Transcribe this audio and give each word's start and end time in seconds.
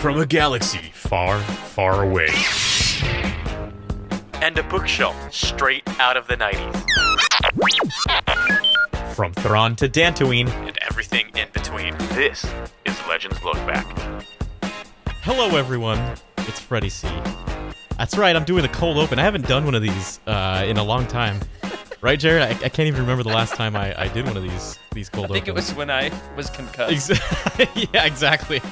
from 0.00 0.18
a 0.18 0.24
galaxy 0.24 0.90
far, 0.94 1.38
far 1.40 2.02
away. 2.04 2.30
and 4.40 4.56
a 4.58 4.62
bookshelf 4.62 5.14
straight 5.30 5.82
out 6.00 6.16
of 6.16 6.26
the 6.26 6.36
90s. 6.36 6.74
From 9.14 9.34
Thrawn 9.34 9.76
to 9.76 9.90
Dantooine. 9.90 10.48
And 10.66 10.78
everything 10.88 11.26
in 11.36 11.48
between. 11.52 11.94
This 12.14 12.46
is 12.86 12.98
Legends 13.06 13.42
Look 13.44 13.56
Back. 13.66 13.86
Hello, 15.20 15.58
everyone. 15.58 16.16
It's 16.38 16.58
Freddy 16.58 16.88
C. 16.88 17.06
That's 17.98 18.16
right, 18.16 18.34
I'm 18.34 18.44
doing 18.44 18.64
a 18.64 18.68
cold 18.68 18.96
open. 18.96 19.18
I 19.18 19.22
haven't 19.22 19.46
done 19.46 19.66
one 19.66 19.74
of 19.74 19.82
these 19.82 20.18
uh, 20.26 20.64
in 20.66 20.78
a 20.78 20.82
long 20.82 21.06
time. 21.06 21.38
Right, 22.02 22.18
Jared? 22.18 22.42
I, 22.42 22.50
I 22.50 22.68
can't 22.70 22.86
even 22.86 23.02
remember 23.02 23.22
the 23.22 23.28
last 23.28 23.54
time 23.54 23.76
I, 23.76 23.98
I 24.00 24.08
did 24.08 24.24
one 24.26 24.36
of 24.36 24.42
these 24.42 24.78
these 24.92 25.10
cold 25.10 25.26
I 25.30 25.34
think 25.34 25.48
it 25.48 25.54
was 25.54 25.74
when 25.74 25.90
I 25.90 26.10
was 26.34 26.48
concussed. 26.48 27.10
Ex- 27.10 27.70
yeah, 27.92 28.06
exactly. 28.06 28.62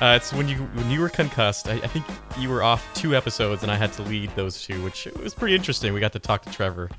Uh, 0.00 0.18
it's 0.20 0.32
when 0.32 0.48
you 0.48 0.56
when 0.56 0.90
you 0.90 1.00
were 1.00 1.08
concussed. 1.08 1.68
I, 1.68 1.74
I 1.74 1.86
think 1.86 2.04
you 2.38 2.48
were 2.48 2.62
off 2.62 2.84
two 2.92 3.14
episodes, 3.14 3.62
and 3.62 3.70
I 3.70 3.76
had 3.76 3.92
to 3.94 4.02
lead 4.02 4.34
those 4.34 4.60
two, 4.64 4.82
which 4.82 5.06
was 5.22 5.32
pretty 5.32 5.54
interesting. 5.54 5.94
We 5.94 6.00
got 6.00 6.12
to 6.14 6.18
talk 6.18 6.42
to 6.42 6.50
Trevor, 6.50 6.90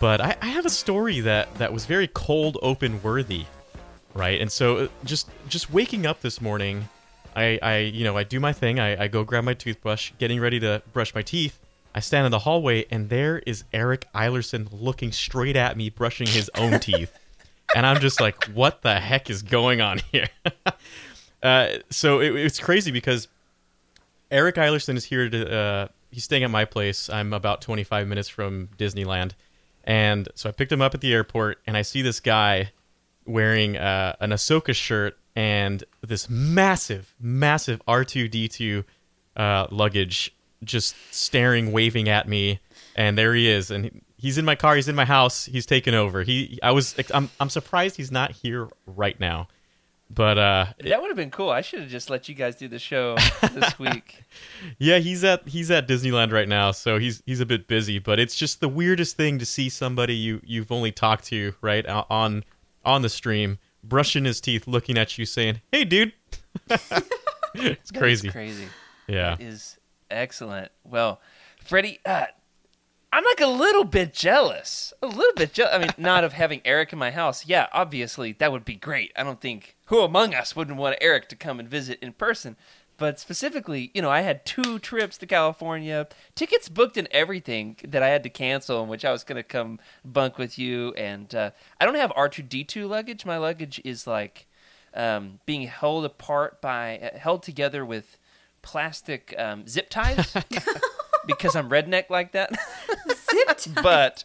but 0.00 0.22
I, 0.22 0.34
I 0.40 0.46
have 0.46 0.64
a 0.64 0.70
story 0.70 1.20
that 1.20 1.54
that 1.56 1.74
was 1.74 1.84
very 1.84 2.08
cold 2.08 2.56
open 2.62 3.02
worthy, 3.02 3.44
right? 4.14 4.40
And 4.40 4.50
so 4.50 4.76
uh, 4.78 4.88
just 5.04 5.28
just 5.48 5.70
waking 5.70 6.06
up 6.06 6.22
this 6.22 6.40
morning, 6.40 6.88
I 7.36 7.58
I 7.60 7.78
you 7.80 8.04
know 8.04 8.16
I 8.16 8.24
do 8.24 8.40
my 8.40 8.54
thing. 8.54 8.80
I, 8.80 9.04
I 9.04 9.08
go 9.08 9.24
grab 9.24 9.44
my 9.44 9.54
toothbrush, 9.54 10.12
getting 10.18 10.40
ready 10.40 10.58
to 10.60 10.80
brush 10.94 11.14
my 11.14 11.20
teeth. 11.20 11.58
I 11.94 12.00
stand 12.00 12.26
in 12.26 12.30
the 12.30 12.40
hallway, 12.40 12.86
and 12.90 13.08
there 13.08 13.38
is 13.38 13.64
Eric 13.72 14.06
Eilerson 14.14 14.68
looking 14.70 15.12
straight 15.12 15.56
at 15.56 15.76
me, 15.76 15.90
brushing 15.90 16.26
his 16.26 16.50
own 16.56 16.78
teeth 16.80 17.12
and 17.74 17.86
I'm 17.86 18.00
just 18.00 18.20
like, 18.20 18.44
what 18.46 18.82
the 18.82 18.98
heck 18.98 19.30
is 19.30 19.42
going 19.42 19.80
on 19.80 20.00
here? 20.10 20.28
uh, 21.42 21.68
so 21.90 22.20
it, 22.20 22.34
it's 22.34 22.58
crazy 22.58 22.90
because 22.90 23.28
Eric 24.30 24.56
Eilerson 24.56 24.96
is 24.96 25.04
here 25.04 25.28
to. 25.28 25.54
Uh, 25.54 25.88
he's 26.10 26.24
staying 26.24 26.44
at 26.44 26.50
my 26.50 26.64
place. 26.64 27.10
I'm 27.10 27.32
about 27.32 27.60
25 27.60 28.08
minutes 28.08 28.28
from 28.28 28.68
Disneyland, 28.78 29.32
and 29.84 30.28
so 30.34 30.48
I 30.48 30.52
picked 30.52 30.72
him 30.72 30.82
up 30.82 30.94
at 30.94 31.00
the 31.00 31.12
airport, 31.12 31.58
and 31.66 31.76
I 31.76 31.82
see 31.82 32.02
this 32.02 32.20
guy 32.20 32.72
wearing 33.26 33.76
uh, 33.76 34.16
an 34.20 34.30
Ahsoka 34.30 34.74
shirt 34.74 35.18
and 35.36 35.84
this 36.00 36.30
massive, 36.30 37.14
massive 37.20 37.82
R2D2 37.86 38.84
uh, 39.36 39.66
luggage, 39.70 40.34
just 40.64 40.96
staring, 41.10 41.72
waving 41.72 42.08
at 42.08 42.28
me, 42.28 42.60
and 42.96 43.16
there 43.16 43.34
he 43.34 43.48
is, 43.48 43.70
and. 43.70 44.02
He's 44.20 44.36
in 44.36 44.44
my 44.44 44.56
car. 44.56 44.74
He's 44.74 44.88
in 44.88 44.96
my 44.96 45.04
house. 45.04 45.44
He's 45.44 45.64
taken 45.64 45.94
over. 45.94 46.24
He, 46.24 46.58
I 46.60 46.72
was, 46.72 46.96
I'm, 47.14 47.30
I'm 47.38 47.48
surprised 47.48 47.94
he's 47.96 48.10
not 48.10 48.32
here 48.32 48.68
right 48.84 49.20
now. 49.20 49.46
But 50.10 50.38
uh, 50.38 50.66
That 50.80 51.00
would 51.00 51.08
have 51.08 51.16
been 51.16 51.30
cool. 51.30 51.50
I 51.50 51.60
should 51.60 51.80
have 51.80 51.88
just 51.88 52.08
let 52.10 52.28
you 52.28 52.34
guys 52.34 52.56
do 52.56 52.66
the 52.66 52.78
show 52.78 53.16
this 53.52 53.78
week. 53.78 54.24
Yeah, 54.78 54.98
he's 54.98 55.22
at 55.22 55.46
he's 55.46 55.70
at 55.70 55.86
Disneyland 55.86 56.32
right 56.32 56.48
now, 56.48 56.72
so 56.72 56.98
he's 56.98 57.22
he's 57.26 57.40
a 57.40 57.46
bit 57.46 57.68
busy. 57.68 57.98
But 57.98 58.18
it's 58.18 58.34
just 58.34 58.60
the 58.60 58.68
weirdest 58.68 59.16
thing 59.16 59.38
to 59.38 59.46
see 59.46 59.68
somebody 59.68 60.14
you 60.14 60.40
you've 60.44 60.72
only 60.72 60.92
talked 60.92 61.26
to 61.26 61.54
right 61.60 61.86
on 61.86 62.42
on 62.84 63.02
the 63.02 63.08
stream 63.08 63.58
brushing 63.84 64.24
his 64.24 64.40
teeth, 64.40 64.66
looking 64.66 64.96
at 64.96 65.18
you, 65.18 65.26
saying, 65.26 65.60
"Hey, 65.72 65.84
dude." 65.84 66.12
it's 67.54 67.90
crazy. 67.90 68.30
Crazy. 68.30 68.66
Yeah. 69.06 69.36
That 69.36 69.42
is 69.42 69.77
excellent. 70.10 70.70
Well, 70.84 71.20
Freddie, 71.64 72.00
uh, 72.04 72.26
I'm 73.12 73.24
like 73.24 73.40
a 73.40 73.46
little 73.46 73.84
bit 73.84 74.12
jealous. 74.12 74.92
A 75.02 75.06
little 75.06 75.34
bit 75.34 75.52
jealous. 75.52 75.74
I 75.74 75.78
mean, 75.78 75.90
not 75.98 76.24
of 76.24 76.34
having 76.34 76.60
Eric 76.64 76.92
in 76.92 76.98
my 76.98 77.10
house. 77.10 77.46
Yeah, 77.46 77.68
obviously, 77.72 78.32
that 78.32 78.52
would 78.52 78.64
be 78.64 78.74
great. 78.74 79.12
I 79.16 79.22
don't 79.22 79.40
think 79.40 79.76
who 79.86 80.00
among 80.00 80.34
us 80.34 80.54
wouldn't 80.54 80.76
want 80.76 80.98
Eric 81.00 81.28
to 81.30 81.36
come 81.36 81.58
and 81.58 81.68
visit 81.68 81.98
in 82.00 82.12
person. 82.12 82.56
But 82.98 83.20
specifically, 83.20 83.92
you 83.94 84.02
know, 84.02 84.10
I 84.10 84.22
had 84.22 84.44
two 84.44 84.80
trips 84.80 85.16
to 85.18 85.26
California, 85.26 86.08
tickets 86.34 86.68
booked 86.68 86.96
and 86.96 87.06
everything 87.12 87.76
that 87.86 88.02
I 88.02 88.08
had 88.08 88.24
to 88.24 88.28
cancel, 88.28 88.82
in 88.82 88.88
which 88.88 89.04
I 89.04 89.12
was 89.12 89.22
going 89.22 89.36
to 89.36 89.44
come 89.44 89.78
bunk 90.04 90.36
with 90.36 90.58
you. 90.58 90.92
And 90.94 91.32
uh, 91.32 91.52
I 91.80 91.86
don't 91.86 91.94
have 91.94 92.10
R2D2 92.10 92.88
luggage. 92.88 93.24
My 93.24 93.38
luggage 93.38 93.80
is 93.84 94.08
like 94.08 94.48
um, 94.94 95.38
being 95.46 95.62
held 95.62 96.04
apart 96.04 96.60
by, 96.60 96.98
uh, 96.98 97.18
held 97.18 97.44
together 97.44 97.86
with 97.86 98.17
plastic 98.68 99.34
um, 99.38 99.66
zip 99.66 99.88
ties 99.88 100.36
because 101.26 101.56
I'm 101.56 101.70
redneck 101.70 102.10
like 102.10 102.32
that. 102.32 102.50
Zip 103.30 103.46
ties. 103.46 103.66
but 103.82 104.24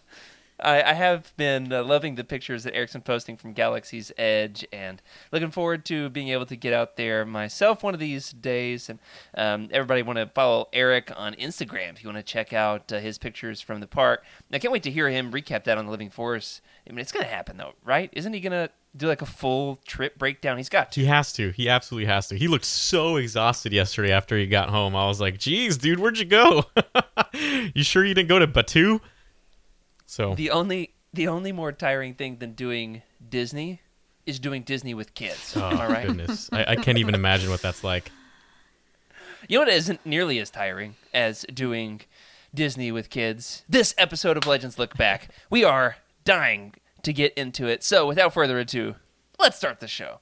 I, 0.60 0.84
I 0.84 0.94
have 0.94 1.32
been 1.38 1.72
uh, 1.72 1.82
loving 1.82 2.16
the 2.16 2.26
pictures 2.26 2.66
that 2.66 2.76
Eric's 2.76 2.92
been 2.92 3.04
posting 3.04 3.38
from 3.38 3.54
Galaxy's 3.54 4.12
Edge, 4.18 4.68
and 4.74 5.02
looking 5.32 5.50
forward 5.50 5.86
to 5.86 6.10
being 6.10 6.28
able 6.28 6.46
to 6.48 6.58
get 6.58 6.74
out 6.74 6.98
there 6.98 7.24
myself 7.24 7.84
one 7.84 7.94
of 7.94 8.02
these 8.02 8.32
days. 8.32 8.90
And 8.90 9.00
um, 9.38 9.70
everybody 9.72 10.02
want 10.02 10.20
to 10.20 10.26
follow 10.28 10.68
Eric 10.74 11.10
on 11.16 11.36
Instagram 11.36 11.92
if 11.92 12.04
you 12.04 12.10
want 12.10 12.26
to 12.26 12.34
check 12.34 12.52
out 12.52 12.92
uh, 12.92 13.00
his 13.00 13.18
pictures 13.18 13.62
from 13.62 13.80
the 13.80 13.88
park. 13.88 14.26
I 14.52 14.60
can't 14.60 14.74
wait 14.74 14.84
to 14.84 14.92
hear 14.92 15.10
him 15.10 15.32
recap 15.32 15.64
that 15.64 15.78
on 15.78 15.86
the 15.86 15.92
Living 15.92 16.10
Force. 16.10 16.60
I 16.86 16.92
mean, 16.92 17.00
it's 17.00 17.14
going 17.14 17.26
to 17.26 17.32
happen 17.32 17.56
though, 17.56 17.76
right? 17.86 18.10
Isn't 18.12 18.34
he 18.34 18.42
going 18.42 18.52
to 18.52 18.70
do 18.96 19.08
like 19.08 19.22
a 19.22 19.26
full 19.28 19.80
trip 19.86 20.18
breakdown? 20.18 20.58
He's 20.58 20.70
got 20.70 20.92
to. 20.94 21.02
He 21.02 21.08
has 21.08 21.34
to. 21.34 21.52
He 21.52 21.70
absolutely 21.70 22.08
has 22.08 22.28
to. 22.28 22.38
He 22.38 22.48
looked 22.48 22.66
so 22.66 23.16
exhausted 23.18 23.74
yesterday 23.74 24.12
after 24.12 24.38
he 24.38 24.48
got 24.48 24.70
home. 24.70 24.96
I 24.96 25.08
was 25.08 25.20
like, 25.20 25.40
"Geez, 25.40 25.78
dude, 25.78 26.00
where'd 26.00 26.18
you 26.18 26.26
go? 26.26 26.66
you 27.74 27.84
sure 27.84 28.06
you 28.06 28.14
didn't 28.14 28.30
go 28.30 28.40
to 28.40 28.48
Batuu?" 28.48 29.00
So 30.06 30.36
The 30.36 30.52
only 30.52 30.92
the 31.14 31.28
only 31.28 31.52
more 31.52 31.72
tiring 31.72 32.14
thing 32.14 32.38
than 32.38 32.54
doing 32.54 33.02
Disney 33.28 33.82
is 34.26 34.40
doing 34.40 34.64
Disney 34.64 34.94
with 34.94 35.14
kids. 35.14 35.56
oh 35.58 35.62
I 35.62 35.88
right? 35.88 36.08
goodness, 36.08 36.50
I, 36.52 36.66
I 36.70 36.76
can't 36.76 36.98
even 36.98 37.16
imagine 37.16 37.50
what 37.50 37.62
that's 37.62 37.84
like. 37.84 38.12
You 39.48 39.58
know 39.58 39.66
what 39.66 39.74
isn't 39.74 40.06
nearly 40.06 40.40
as 40.40 40.50
tiring 40.50 40.96
as 41.14 41.46
doing 41.54 42.02
Disney 42.54 42.92
with 42.92 43.10
kids? 43.10 43.64
This 43.68 43.94
episode 43.98 44.38
of 44.38 44.46
Legends 44.48 44.80
Look 44.80 44.96
Back. 44.96 45.30
We 45.50 45.64
are 45.64 45.98
dying 46.24 46.76
to 47.04 47.14
get 47.14 47.34
into 47.34 47.68
it. 47.68 47.84
So, 47.84 48.08
without 48.08 48.34
further 48.34 48.60
ado, 48.60 48.96
let's 49.40 49.58
start 49.58 49.80
the 49.80 49.88
show. 49.88 50.20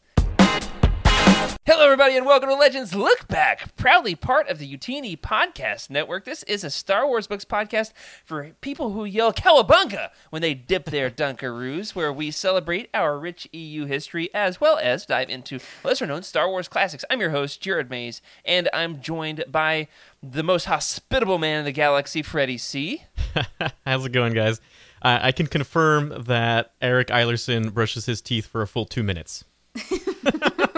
Hello, 1.63 1.85
everybody, 1.85 2.17
and 2.17 2.25
welcome 2.25 2.49
to 2.49 2.55
Legends 2.55 2.95
Look 2.95 3.27
Back, 3.27 3.75
proudly 3.75 4.15
part 4.15 4.49
of 4.49 4.57
the 4.57 4.77
Utini 4.77 5.17
Podcast 5.17 5.91
Network. 5.91 6.25
This 6.25 6.41
is 6.43 6.63
a 6.63 6.71
Star 6.71 7.05
Wars 7.05 7.27
books 7.27 7.45
podcast 7.45 7.93
for 8.25 8.55
people 8.61 8.93
who 8.93 9.05
yell 9.05 9.31
"Cowabunga" 9.31 10.09
when 10.31 10.41
they 10.41 10.55
dip 10.55 10.85
their 10.85 11.11
Dunkaroos, 11.11 11.93
where 11.93 12.11
we 12.11 12.31
celebrate 12.31 12.89
our 12.95 13.17
rich 13.17 13.47
EU 13.53 13.85
history 13.85 14.33
as 14.33 14.59
well 14.59 14.79
as 14.79 15.05
dive 15.05 15.29
into 15.29 15.59
lesser-known 15.83 16.23
Star 16.23 16.49
Wars 16.49 16.67
classics. 16.67 17.05
I'm 17.11 17.21
your 17.21 17.29
host, 17.29 17.61
Jared 17.61 17.91
Mays, 17.91 18.23
and 18.43 18.67
I'm 18.73 18.99
joined 18.99 19.43
by 19.47 19.87
the 20.23 20.43
most 20.43 20.65
hospitable 20.65 21.37
man 21.37 21.59
in 21.59 21.65
the 21.65 21.71
galaxy, 21.71 22.23
Freddie 22.23 22.57
C. 22.57 23.03
How's 23.85 24.05
it 24.05 24.11
going, 24.11 24.33
guys? 24.33 24.59
Uh, 25.01 25.19
I 25.21 25.31
can 25.31 25.47
confirm 25.47 26.23
that 26.25 26.73
Eric 26.81 27.07
Eilerson 27.07 27.73
brushes 27.73 28.05
his 28.05 28.21
teeth 28.21 28.45
for 28.45 28.61
a 28.61 28.67
full 28.67 28.85
two 28.85 29.03
minutes. 29.03 29.43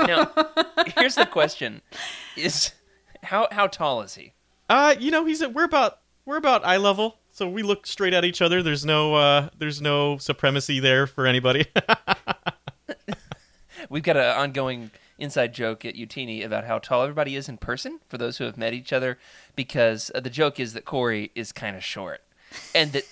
Now, 0.08 0.32
here's 0.98 1.16
the 1.16 1.26
question: 1.26 1.82
Is 2.36 2.72
how 3.24 3.48
how 3.52 3.68
tall 3.68 4.02
is 4.02 4.16
he? 4.16 4.34
Uh, 4.70 4.96
you 5.00 5.12
know, 5.12 5.26
he's 5.26 5.42
at, 5.42 5.54
we're 5.54 5.64
about 5.64 6.00
we're 6.26 6.38
about 6.38 6.66
eye 6.66 6.78
level, 6.78 7.18
so 7.32 7.50
we 7.50 7.64
look 7.64 7.88
straight 7.88 8.14
at 8.14 8.26
each 8.26 8.42
other. 8.42 8.62
There's 8.64 8.86
no 8.86 9.16
uh, 9.16 9.50
there's 9.58 9.82
no 9.82 10.18
supremacy 10.18 10.80
there 10.80 11.08
for 11.08 11.26
anybody. 11.26 11.66
We've 13.90 14.04
got 14.04 14.18
an 14.18 14.24
ongoing 14.38 14.92
inside 15.20 15.54
joke 15.54 15.86
at 15.86 15.96
Utini 15.96 16.44
about 16.44 16.66
how 16.66 16.80
tall 16.80 17.04
everybody 17.04 17.36
is 17.36 17.48
in 17.48 17.58
person 17.58 18.00
for 18.08 18.18
those 18.18 18.38
who 18.38 18.46
have 18.46 18.58
met 18.58 18.74
each 18.74 18.92
other, 18.92 19.20
because 19.56 20.12
uh, 20.16 20.20
the 20.20 20.30
joke 20.30 20.60
is 20.60 20.74
that 20.74 20.86
Corey 20.86 21.32
is 21.36 21.52
kind 21.52 21.76
of 21.76 21.84
short, 21.84 22.22
and 22.76 22.92
that 22.94 23.06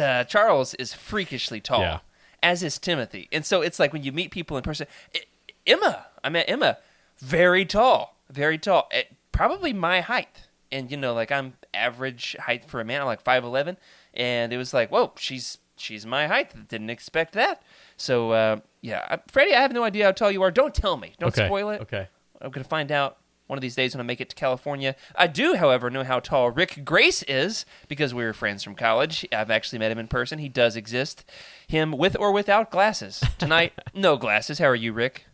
uh, 0.00 0.24
Charles 0.24 0.74
is 0.74 0.94
freakishly 0.94 1.60
tall, 1.60 1.80
Yeah. 1.80 1.98
as 2.42 2.62
is 2.62 2.78
Timothy. 2.78 3.28
And 3.32 3.44
so 3.44 3.62
it's 3.62 3.78
like 3.78 3.92
when 3.92 4.02
you 4.02 4.12
meet 4.12 4.30
people 4.30 4.56
in 4.56 4.62
person. 4.62 4.86
I- 5.14 5.20
Emma, 5.66 6.06
I 6.24 6.30
met 6.30 6.48
Emma, 6.48 6.78
very 7.18 7.66
tall, 7.66 8.16
very 8.30 8.56
tall, 8.56 8.88
at 8.90 9.06
probably 9.32 9.74
my 9.74 10.00
height, 10.00 10.48
and 10.72 10.90
you 10.90 10.96
know, 10.96 11.12
like 11.12 11.30
I'm 11.30 11.54
average 11.74 12.34
height 12.40 12.64
for 12.64 12.80
a 12.80 12.84
man. 12.86 13.02
I'm 13.02 13.06
like 13.06 13.20
five 13.20 13.44
eleven, 13.44 13.76
and 14.14 14.50
it 14.50 14.56
was 14.56 14.72
like, 14.72 14.90
whoa, 14.90 15.12
she's 15.18 15.58
she's 15.76 16.06
my 16.06 16.26
height. 16.26 16.68
Didn't 16.68 16.88
expect 16.88 17.34
that. 17.34 17.62
So 17.98 18.30
uh, 18.30 18.60
yeah, 18.80 19.16
Freddie, 19.28 19.54
I 19.54 19.60
have 19.60 19.72
no 19.72 19.84
idea 19.84 20.06
how 20.06 20.12
tall 20.12 20.30
you 20.30 20.42
are. 20.42 20.50
Don't 20.50 20.74
tell 20.74 20.96
me. 20.96 21.12
Don't 21.18 21.36
okay. 21.36 21.46
spoil 21.46 21.68
it. 21.68 21.82
Okay. 21.82 22.08
I'm 22.40 22.50
gonna 22.50 22.64
find 22.64 22.90
out 22.90 23.18
one 23.48 23.58
of 23.58 23.62
these 23.62 23.74
days 23.74 23.94
when 23.94 24.00
I 24.00 24.04
make 24.04 24.20
it 24.20 24.28
to 24.28 24.36
California. 24.36 24.94
I 25.16 25.26
do, 25.26 25.56
however, 25.56 25.90
know 25.90 26.04
how 26.04 26.20
tall 26.20 26.50
Rick 26.50 26.84
Grace 26.84 27.22
is 27.24 27.66
because 27.88 28.14
we 28.14 28.22
were 28.24 28.32
friends 28.32 28.62
from 28.62 28.74
college. 28.76 29.26
I've 29.32 29.50
actually 29.50 29.80
met 29.80 29.90
him 29.90 29.98
in 29.98 30.06
person. 30.06 30.38
He 30.38 30.48
does 30.48 30.76
exist. 30.76 31.24
Him 31.66 31.90
with 31.92 32.16
or 32.18 32.30
without 32.30 32.70
glasses. 32.70 33.22
Tonight, 33.38 33.72
no 33.94 34.16
glasses. 34.16 34.58
How 34.60 34.66
are 34.66 34.74
you, 34.76 34.92
Rick? 34.92 35.24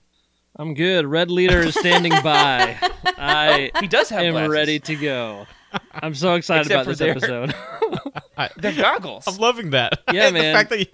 I'm 0.56 0.72
good. 0.74 1.04
Red 1.06 1.30
leader 1.30 1.58
is 1.58 1.74
standing 1.74 2.12
by. 2.22 2.76
I 3.18 3.70
oh, 3.74 3.80
He 3.80 3.88
does 3.88 4.08
have 4.10 4.20
glasses. 4.20 4.24
I 4.24 4.26
am 4.26 4.32
glasses. 4.34 4.50
ready 4.52 4.78
to 4.80 4.96
go. 4.96 5.46
I'm 5.92 6.14
so 6.14 6.34
excited 6.34 6.66
Except 6.66 6.82
about 6.82 6.86
this 6.86 6.98
their- 6.98 7.10
episode. 7.10 7.54
They're 8.56 8.72
goggles. 8.72 9.24
I'm 9.26 9.36
loving 9.38 9.70
that. 9.70 10.02
Yeah, 10.12 10.30
man. 10.30 10.52
the 10.52 10.58
fact 10.58 10.70
that 10.70 10.78
you, 10.80 10.86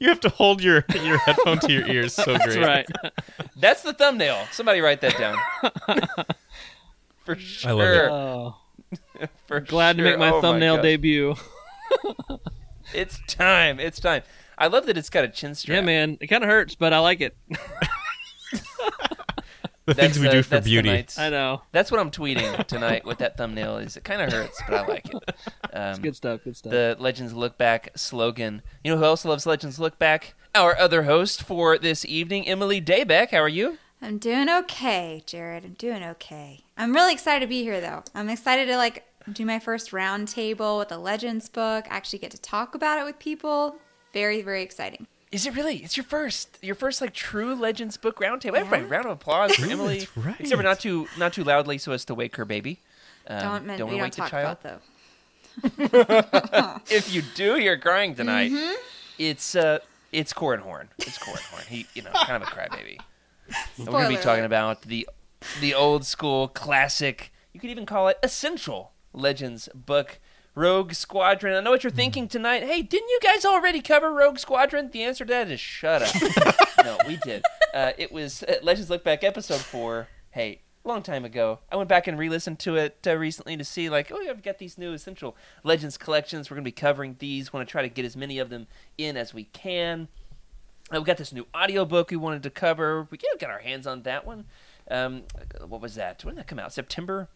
you 0.00 0.08
have 0.08 0.20
to 0.20 0.28
hold 0.28 0.62
your 0.62 0.84
your 1.02 1.18
headphone 1.18 1.58
to 1.60 1.72
your 1.72 1.86
ears 1.86 2.14
so 2.14 2.24
great. 2.38 2.38
That's 2.38 2.56
right. 2.56 2.86
That's 3.56 3.82
the 3.82 3.92
thumbnail. 3.92 4.44
Somebody 4.52 4.80
write 4.80 5.00
that 5.02 5.16
down. 5.16 5.36
For 7.26 7.34
sure. 7.36 7.70
I 7.70 7.74
love 7.74 7.88
it. 7.96 8.10
Oh, 8.10 8.56
For 9.46 9.60
glad 9.60 9.96
to 9.96 10.02
make 10.02 10.18
my 10.18 10.30
Oh 10.30 10.40
thumbnail 10.40 10.76
gosh. 10.76 10.82
debut. 10.82 11.34
It's 12.92 13.18
time. 13.26 13.80
It's 13.80 13.98
time. 13.98 14.22
I 14.58 14.66
love 14.68 14.86
that 14.86 14.96
it's 14.96 15.10
got 15.10 15.24
a 15.24 15.28
chin 15.28 15.54
strap. 15.56 15.74
Yeah, 15.76 15.80
man. 15.80 16.16
It 16.20 16.28
kind 16.28 16.44
of 16.44 16.50
hurts, 16.50 16.74
but 16.76 16.92
I 16.92 16.98
like 17.00 17.20
it. 17.20 17.36
The 19.86 19.92
That's 19.92 19.98
things 19.98 20.18
we 20.18 20.26
the- 20.28 20.32
do 20.32 20.42
for 20.42 20.60
beauty. 20.62 21.04
I 21.18 21.28
know. 21.28 21.60
That's 21.72 21.90
what 21.90 22.00
I'm 22.00 22.10
tweeting 22.10 22.66
tonight 22.66 23.04
with 23.04 23.18
that 23.18 23.36
thumbnail. 23.36 23.76
Is 23.78 23.96
it 23.98 24.04
kind 24.04 24.22
of 24.22 24.32
hurts, 24.32 24.62
but 24.66 24.74
I 24.82 24.86
like 24.86 25.06
it. 25.12 25.34
Um, 25.74 26.00
Good 26.00 26.16
stuff. 26.16 26.40
Good 26.44 26.56
stuff. 26.56 26.70
the 26.70 26.96
Legends 26.98 27.34
Look 27.34 27.58
Back 27.58 27.90
slogan. 27.96 28.62
You 28.82 28.92
know 28.92 28.98
who 28.98 29.04
else 29.04 29.24
loves 29.26 29.44
Legends 29.44 29.78
Look 29.78 29.98
Back? 29.98 30.34
Our 30.54 30.78
other 30.78 31.02
host 31.02 31.42
for 31.42 31.76
this 31.76 32.04
evening, 32.06 32.46
Emily 32.48 32.80
Daybeck. 32.80 33.30
How 33.32 33.38
are 33.40 33.48
you? 33.48 33.76
I'm 34.04 34.18
doing 34.18 34.48
okay, 34.50 35.22
Jared. 35.26 35.64
I'm 35.64 35.72
doing 35.74 36.02
okay. 36.04 36.60
I'm 36.76 36.92
really 36.92 37.12
excited 37.12 37.40
to 37.40 37.46
be 37.48 37.62
here, 37.62 37.80
though. 37.80 38.02
I'm 38.14 38.28
excited 38.28 38.66
to 38.66 38.76
like 38.76 39.04
do 39.32 39.46
my 39.46 39.58
first 39.58 39.92
round 39.92 40.28
table 40.28 40.78
with 40.78 40.88
the 40.88 40.98
Legends 40.98 41.48
book. 41.48 41.86
Actually, 41.88 42.18
get 42.18 42.30
to 42.32 42.40
talk 42.40 42.74
about 42.74 42.98
it 42.98 43.04
with 43.04 43.18
people. 43.18 43.76
Very, 44.12 44.42
very 44.42 44.62
exciting. 44.62 45.06
Is 45.32 45.46
it 45.46 45.56
really? 45.56 45.78
It's 45.78 45.96
your 45.96 46.04
first, 46.04 46.58
your 46.62 46.74
first 46.74 47.00
like 47.00 47.14
true 47.14 47.54
Legends 47.54 47.96
book 47.96 48.20
roundtable. 48.20 48.56
Everybody, 48.56 48.84
round 48.84 49.06
of 49.06 49.12
applause 49.12 49.54
for 49.56 49.66
Emily. 49.68 50.00
That's 50.00 50.16
right. 50.18 50.36
Except 50.38 50.56
for 50.58 50.62
not 50.62 50.78
too, 50.80 51.08
not 51.18 51.32
too 51.32 51.42
loudly, 51.42 51.78
so 51.78 51.92
as 51.92 52.04
to 52.04 52.14
wake 52.14 52.36
her 52.36 52.44
baby. 52.44 52.78
Um, 53.26 53.40
don't 53.40 53.66
men- 53.66 53.78
don't 53.78 53.88
we 53.90 53.96
wanna 53.96 54.02
don't 54.02 54.06
wake 54.06 54.12
the 54.12 54.22
talk 54.22 54.30
child. 54.30 54.58
about 54.60 54.62
though. 54.62 56.80
if 56.94 57.12
you 57.14 57.22
do 57.34 57.58
you're 57.58 57.78
crying 57.78 58.14
tonight, 58.14 58.52
Mm-hmm. 58.52 58.74
it's 59.18 59.56
uh, 59.56 59.78
it's 60.12 60.32
Corran 60.32 60.60
Horn. 60.60 60.88
It's 60.98 61.18
Corran 61.18 61.42
Horn. 61.50 61.64
He, 61.68 61.86
you 61.94 62.02
know, 62.02 62.10
kind 62.12 62.40
of 62.42 62.48
a 62.48 62.52
crybaby. 62.52 62.98
We're 63.78 63.86
gonna 63.86 64.08
be 64.08 64.16
talking 64.16 64.44
about 64.44 64.82
the 64.82 65.08
the 65.60 65.74
old 65.74 66.04
school 66.04 66.48
classic. 66.48 67.32
You 67.52 67.60
could 67.60 67.70
even 67.70 67.86
call 67.86 68.08
it 68.08 68.18
essential 68.22 68.92
Legends 69.12 69.68
book, 69.74 70.18
Rogue 70.54 70.92
Squadron. 70.94 71.56
I 71.56 71.60
know 71.60 71.70
what 71.70 71.84
you're 71.84 71.90
thinking 71.90 72.28
tonight. 72.28 72.62
Hey, 72.62 72.82
didn't 72.82 73.08
you 73.08 73.18
guys 73.22 73.44
already 73.44 73.80
cover 73.80 74.12
Rogue 74.12 74.38
Squadron? 74.38 74.90
The 74.90 75.02
answer 75.02 75.24
to 75.24 75.32
that 75.32 75.50
is 75.50 75.60
shut 75.60 76.02
up. 76.02 76.64
no, 76.84 76.98
we 77.06 77.18
did. 77.24 77.42
Uh, 77.72 77.92
it 77.98 78.12
was 78.12 78.42
uh, 78.44 78.56
Legends 78.62 78.90
Look 78.90 79.04
Back 79.04 79.24
episode 79.24 79.60
four. 79.60 80.08
Hey, 80.30 80.62
long 80.84 81.02
time 81.02 81.24
ago. 81.24 81.60
I 81.70 81.76
went 81.76 81.88
back 81.88 82.06
and 82.06 82.18
re-listened 82.18 82.58
to 82.60 82.76
it 82.76 82.98
uh, 83.06 83.16
recently 83.16 83.56
to 83.56 83.64
see 83.64 83.88
like, 83.88 84.12
oh, 84.12 84.20
yeah, 84.20 84.30
I've 84.30 84.42
got 84.42 84.58
these 84.58 84.78
new 84.78 84.92
essential 84.92 85.36
Legends 85.62 85.96
collections. 85.96 86.50
We're 86.50 86.56
gonna 86.56 86.64
be 86.64 86.72
covering 86.72 87.16
these. 87.18 87.52
Want 87.52 87.66
to 87.66 87.70
try 87.70 87.82
to 87.82 87.88
get 87.88 88.04
as 88.04 88.16
many 88.16 88.38
of 88.38 88.50
them 88.50 88.66
in 88.98 89.16
as 89.16 89.34
we 89.34 89.44
can. 89.44 90.08
Uh, 90.92 91.00
we 91.00 91.04
got 91.04 91.16
this 91.16 91.32
new 91.32 91.46
audiobook 91.56 92.10
we 92.10 92.16
wanted 92.16 92.42
to 92.42 92.50
cover. 92.50 93.08
We 93.10 93.18
got 93.38 93.50
our 93.50 93.58
hands 93.58 93.86
on 93.86 94.02
that 94.02 94.26
one. 94.26 94.44
Um, 94.90 95.22
what 95.66 95.80
was 95.80 95.94
that? 95.94 96.24
When 96.24 96.34
did 96.34 96.42
that 96.42 96.46
come 96.46 96.58
out? 96.58 96.72
September. 96.72 97.28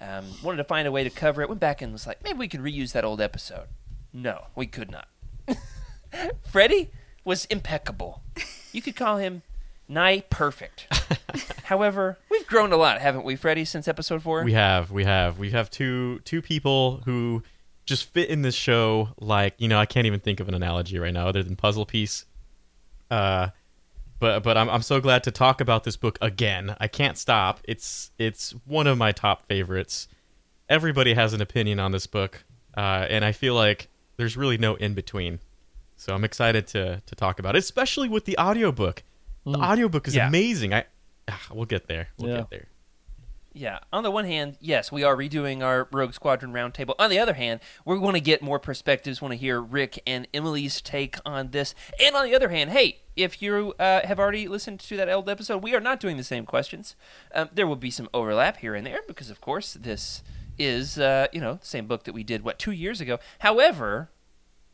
Um, 0.00 0.26
wanted 0.42 0.58
to 0.58 0.64
find 0.64 0.86
a 0.86 0.92
way 0.92 1.04
to 1.04 1.10
cover 1.10 1.40
it. 1.42 1.48
Went 1.48 1.60
back 1.60 1.80
and 1.80 1.92
was 1.92 2.06
like, 2.06 2.22
maybe 2.22 2.38
we 2.38 2.48
could 2.48 2.60
reuse 2.60 2.92
that 2.92 3.04
old 3.04 3.20
episode. 3.20 3.68
No, 4.12 4.46
we 4.54 4.66
could 4.66 4.90
not. 4.90 5.08
Freddie 6.50 6.90
was 7.24 7.46
impeccable. 7.46 8.22
You 8.72 8.82
could 8.82 8.96
call 8.96 9.16
him 9.16 9.42
nigh 9.88 10.24
perfect. 10.28 10.86
However, 11.64 12.18
we've 12.30 12.46
grown 12.46 12.72
a 12.72 12.76
lot, 12.76 13.00
haven't 13.00 13.24
we, 13.24 13.36
Freddie, 13.36 13.64
since 13.64 13.88
episode 13.88 14.22
four? 14.22 14.44
We 14.44 14.52
have, 14.52 14.90
we 14.90 15.04
have, 15.04 15.38
we 15.38 15.50
have 15.52 15.70
two 15.70 16.20
two 16.24 16.42
people 16.42 17.02
who 17.04 17.42
just 17.84 18.04
fit 18.04 18.28
in 18.28 18.42
this 18.42 18.54
show. 18.54 19.10
Like 19.18 19.54
you 19.58 19.68
know, 19.68 19.78
I 19.78 19.86
can't 19.86 20.06
even 20.06 20.20
think 20.20 20.40
of 20.40 20.48
an 20.48 20.54
analogy 20.54 20.98
right 20.98 21.12
now 21.14 21.28
other 21.28 21.42
than 21.42 21.56
puzzle 21.56 21.86
piece. 21.86 22.24
Uh, 23.10 23.48
but 24.18 24.42
but 24.42 24.56
I'm 24.56 24.68
I'm 24.68 24.82
so 24.82 25.00
glad 25.00 25.24
to 25.24 25.30
talk 25.30 25.60
about 25.60 25.84
this 25.84 25.96
book 25.96 26.18
again. 26.20 26.76
I 26.78 26.88
can't 26.88 27.16
stop. 27.18 27.60
It's 27.64 28.10
it's 28.18 28.54
one 28.66 28.86
of 28.86 28.98
my 28.98 29.12
top 29.12 29.46
favorites. 29.46 30.08
Everybody 30.68 31.14
has 31.14 31.32
an 31.32 31.40
opinion 31.40 31.80
on 31.80 31.90
this 31.92 32.06
book, 32.06 32.44
uh, 32.76 33.06
and 33.08 33.24
I 33.24 33.32
feel 33.32 33.54
like 33.54 33.88
there's 34.16 34.36
really 34.36 34.58
no 34.58 34.74
in 34.76 34.94
between. 34.94 35.40
So 35.96 36.14
I'm 36.14 36.24
excited 36.24 36.66
to 36.68 37.02
to 37.04 37.14
talk 37.14 37.38
about 37.38 37.56
it, 37.56 37.60
especially 37.60 38.08
with 38.08 38.24
the 38.26 38.38
audiobook. 38.38 39.02
The 39.46 39.58
audiobook 39.58 40.06
is 40.06 40.14
Yeah. 40.14 40.28
amazing. 40.28 40.74
I 40.74 40.84
ah, 41.28 41.40
we'll 41.52 41.64
get 41.64 41.88
there. 41.88 42.08
We'll 42.18 42.30
Yeah. 42.30 42.36
get 42.38 42.50
there. 42.50 42.66
Yeah. 43.52 43.80
On 43.92 44.04
the 44.04 44.10
one 44.12 44.26
hand, 44.26 44.56
yes, 44.60 44.92
we 44.92 45.02
are 45.02 45.16
redoing 45.16 45.62
our 45.62 45.88
Rogue 45.90 46.14
Squadron 46.14 46.52
roundtable. 46.52 46.94
On 47.00 47.10
the 47.10 47.18
other 47.18 47.34
hand, 47.34 47.60
we 47.84 47.98
want 47.98 48.16
to 48.16 48.20
get 48.20 48.42
more 48.42 48.60
perspectives. 48.60 49.20
Want 49.20 49.32
to 49.32 49.38
hear 49.38 49.60
Rick 49.60 50.00
and 50.06 50.28
Emily's 50.32 50.80
take 50.80 51.16
on 51.26 51.50
this. 51.50 51.74
And 52.00 52.14
on 52.14 52.24
the 52.24 52.34
other 52.34 52.50
hand, 52.50 52.70
hey, 52.70 53.00
if 53.16 53.42
you 53.42 53.74
uh, 53.80 54.06
have 54.06 54.20
already 54.20 54.46
listened 54.46 54.78
to 54.80 54.96
that 54.96 55.08
old 55.08 55.28
episode, 55.28 55.64
we 55.64 55.74
are 55.74 55.80
not 55.80 55.98
doing 55.98 56.16
the 56.16 56.24
same 56.24 56.46
questions. 56.46 56.94
Um, 57.34 57.48
there 57.52 57.66
will 57.66 57.76
be 57.76 57.90
some 57.90 58.08
overlap 58.14 58.58
here 58.58 58.76
and 58.76 58.86
there 58.86 59.00
because, 59.08 59.30
of 59.30 59.40
course, 59.40 59.74
this 59.74 60.22
is 60.56 60.98
uh, 60.98 61.26
you 61.32 61.40
know 61.40 61.54
the 61.54 61.66
same 61.66 61.86
book 61.86 62.04
that 62.04 62.12
we 62.12 62.22
did 62.22 62.44
what 62.44 62.58
two 62.58 62.72
years 62.72 63.00
ago. 63.00 63.18
However, 63.40 64.10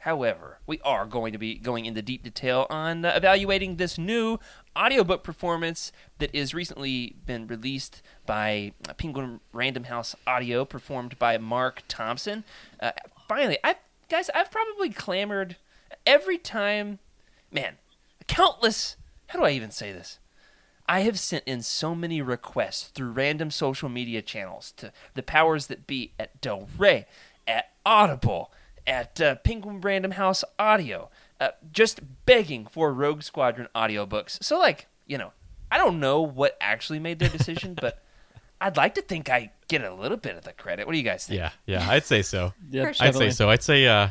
However, 0.06 0.60
we 0.68 0.78
are 0.84 1.04
going 1.04 1.32
to 1.32 1.38
be 1.38 1.56
going 1.56 1.84
into 1.84 2.00
deep 2.00 2.22
detail 2.22 2.68
on 2.70 3.04
uh, 3.04 3.12
evaluating 3.16 3.74
this 3.74 3.98
new 3.98 4.38
audiobook 4.76 5.24
performance 5.24 5.92
that 6.18 6.34
is 6.34 6.54
recently 6.54 7.16
been 7.24 7.46
released 7.46 8.02
by 8.26 8.72
uh, 8.88 8.92
Penguin 8.94 9.40
Random 9.52 9.84
House 9.84 10.14
Audio, 10.26 10.64
performed 10.64 11.18
by 11.18 11.38
Marc 11.38 11.82
Thompson. 11.88 12.44
Uh, 12.80 12.92
finally, 13.28 13.58
I 13.64 13.76
guys, 14.08 14.30
I've 14.34 14.50
probably 14.50 14.90
clamored 14.90 15.56
every 16.06 16.38
time. 16.38 16.98
Man, 17.50 17.76
countless. 18.26 18.96
How 19.28 19.38
do 19.38 19.44
I 19.44 19.50
even 19.50 19.70
say 19.70 19.92
this? 19.92 20.18
I 20.88 21.00
have 21.00 21.18
sent 21.18 21.44
in 21.46 21.62
so 21.62 21.94
many 21.94 22.22
requests 22.22 22.88
through 22.88 23.10
random 23.10 23.50
social 23.50 23.88
media 23.88 24.22
channels 24.22 24.72
to 24.76 24.92
the 25.14 25.22
powers 25.22 25.66
that 25.66 25.86
be 25.86 26.12
at 26.18 26.40
Del 26.40 26.68
Rey, 26.78 27.06
at 27.46 27.70
Audible, 27.84 28.52
at 28.86 29.20
uh, 29.20 29.34
Penguin 29.36 29.80
Random 29.80 30.12
House 30.12 30.44
Audio, 30.58 31.10
uh, 31.40 31.48
just 31.72 32.00
begging 32.24 32.66
for 32.66 32.92
Rogue 32.92 33.22
Squadron 33.22 33.68
audiobooks. 33.74 34.42
So, 34.42 34.58
like, 34.58 34.86
you 35.06 35.18
know, 35.18 35.32
I 35.70 35.78
don't 35.78 36.00
know 36.00 36.20
what 36.20 36.56
actually 36.60 36.98
made 36.98 37.18
their 37.18 37.28
decision, 37.28 37.74
but 37.80 38.02
I'd 38.60 38.76
like 38.76 38.94
to 38.94 39.02
think 39.02 39.28
I 39.28 39.50
get 39.68 39.82
a 39.82 39.92
little 39.94 40.16
bit 40.16 40.36
of 40.36 40.44
the 40.44 40.52
credit. 40.52 40.86
What 40.86 40.92
do 40.92 40.98
you 40.98 41.04
guys 41.04 41.26
think? 41.26 41.38
Yeah, 41.38 41.50
yeah, 41.66 41.86
I'd 41.88 42.04
say 42.04 42.22
so. 42.22 42.54
Yep, 42.70 42.88
For 42.88 42.94
sure. 42.94 43.06
I'd 43.06 43.14
say 43.14 43.30
so. 43.30 43.50
I'd 43.50 43.62
say 43.62 43.86
uh, 43.86 44.08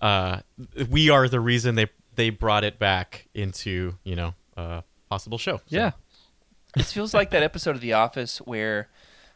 uh, 0.00 0.40
we 0.88 1.10
are 1.10 1.28
the 1.28 1.40
reason 1.40 1.74
they 1.74 1.88
they 2.14 2.30
brought 2.30 2.64
it 2.64 2.78
back 2.78 3.28
into 3.34 3.94
you 4.04 4.14
know 4.16 4.34
a 4.56 4.84
possible 5.08 5.38
show. 5.38 5.56
So, 5.56 5.62
Yeah. 5.68 5.92
This 6.76 6.92
feels 6.92 7.12
like 7.12 7.30
that 7.30 7.42
episode 7.42 7.74
of 7.74 7.80
The 7.80 7.94
Office 7.94 8.38
where 8.38 8.88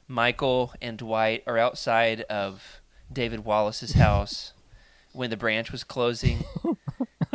Michael 0.06 0.72
and 0.80 0.96
Dwight 0.96 1.42
are 1.48 1.58
outside 1.58 2.20
of 2.22 2.80
David 3.12 3.44
Wallace's 3.44 3.94
house 3.94 4.52
when 5.12 5.30
the 5.30 5.36
branch 5.36 5.72
was 5.72 5.82
closing. 5.82 6.44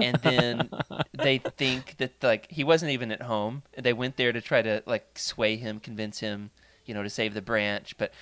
and 0.02 0.18
then 0.18 0.70
they 1.14 1.38
think 1.38 1.98
that 1.98 2.22
like 2.24 2.50
he 2.52 2.64
wasn't 2.64 2.92
even 2.92 3.12
at 3.12 3.24
home. 3.24 3.64
They 3.78 3.94
went 3.94 4.18
there 4.18 4.32
to 4.32 4.42
try 4.42 4.62
to 4.62 4.84
like 4.86 5.18
sway 5.18 5.56
him, 5.58 5.80
convince 5.80 6.20
him, 6.20 6.52
you 6.86 6.94
know, 6.94 7.04
to 7.04 7.10
save 7.10 7.34
the 7.34 7.42
branch. 7.42 7.96
But 7.98 8.14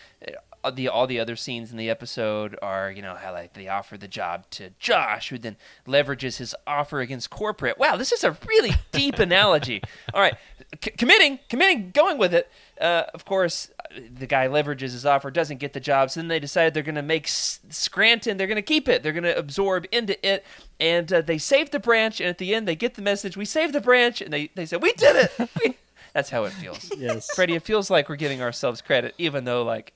uh, 0.63 0.71
the 0.71 0.89
all 0.89 1.07
the 1.07 1.19
other 1.19 1.35
scenes 1.35 1.71
in 1.71 1.77
the 1.77 1.89
episode 1.89 2.57
are, 2.61 2.91
you 2.91 3.01
know, 3.01 3.15
how 3.15 3.31
like 3.31 3.53
they 3.53 3.67
offer 3.67 3.97
the 3.97 4.07
job 4.07 4.49
to 4.51 4.71
Josh, 4.79 5.29
who 5.29 5.37
then 5.37 5.55
leverages 5.87 6.37
his 6.37 6.55
offer 6.65 6.99
against 6.99 7.29
corporate. 7.29 7.77
Wow, 7.77 7.95
this 7.95 8.11
is 8.11 8.23
a 8.23 8.37
really 8.47 8.73
deep 8.91 9.19
analogy. 9.19 9.81
All 10.13 10.21
right, 10.21 10.35
C- 10.83 10.91
committing, 10.91 11.39
committing, 11.49 11.91
going 11.91 12.17
with 12.17 12.33
it. 12.33 12.51
Uh, 12.79 13.03
of 13.13 13.25
course, 13.25 13.69
the 14.13 14.27
guy 14.27 14.47
leverages 14.47 14.91
his 14.91 15.05
offer, 15.05 15.31
doesn't 15.31 15.57
get 15.57 15.73
the 15.73 15.79
job, 15.79 16.11
so 16.11 16.19
then 16.19 16.27
they 16.27 16.39
decide 16.39 16.73
they're 16.73 16.83
going 16.83 16.95
to 16.95 17.01
make 17.01 17.27
Scranton. 17.27 18.37
They're 18.37 18.47
going 18.47 18.55
to 18.57 18.61
keep 18.61 18.87
it. 18.87 19.03
They're 19.03 19.13
going 19.13 19.23
to 19.23 19.37
absorb 19.37 19.85
into 19.91 20.23
it, 20.27 20.45
and 20.79 21.11
uh, 21.11 21.21
they 21.21 21.37
save 21.37 21.71
the 21.71 21.79
branch. 21.79 22.19
And 22.19 22.29
at 22.29 22.37
the 22.37 22.53
end, 22.53 22.67
they 22.67 22.75
get 22.75 22.95
the 22.95 23.01
message: 23.01 23.35
"We 23.37 23.45
saved 23.45 23.73
the 23.73 23.81
branch," 23.81 24.21
and 24.21 24.31
they 24.31 24.49
they 24.55 24.65
say, 24.65 24.77
"We 24.77 24.93
did 24.93 25.15
it." 25.39 25.49
We- 25.65 25.77
That's 26.13 26.29
how 26.29 26.45
it 26.45 26.51
feels. 26.53 26.91
Yes. 26.97 27.27
Freddie, 27.35 27.53
it 27.55 27.63
feels 27.63 27.89
like 27.89 28.09
we're 28.09 28.15
giving 28.15 28.41
ourselves 28.41 28.81
credit, 28.81 29.13
even 29.19 29.43
though, 29.45 29.63
like, 29.63 29.93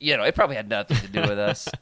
you 0.00 0.16
know, 0.16 0.22
it 0.22 0.34
probably 0.34 0.56
had 0.56 0.68
nothing 0.68 0.98
to 0.98 1.08
do 1.08 1.20
with 1.22 1.38
us. 1.38 1.68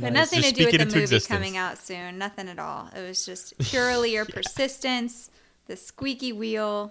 Had 0.00 0.14
nothing 0.14 0.40
Just 0.40 0.54
to 0.54 0.60
do 0.60 0.64
with 0.64 0.78
the 0.78 0.86
movie 0.86 1.00
existence. 1.00 1.26
coming 1.26 1.56
out 1.58 1.76
soon. 1.76 2.16
Nothing 2.16 2.48
at 2.48 2.58
all. 2.58 2.88
It 2.96 3.06
was 3.06 3.26
just 3.26 3.56
purely 3.58 4.14
your 4.14 4.24
persistence, 4.24 5.30
the 5.66 5.76
squeaky 5.76 6.32
wheel. 6.32 6.90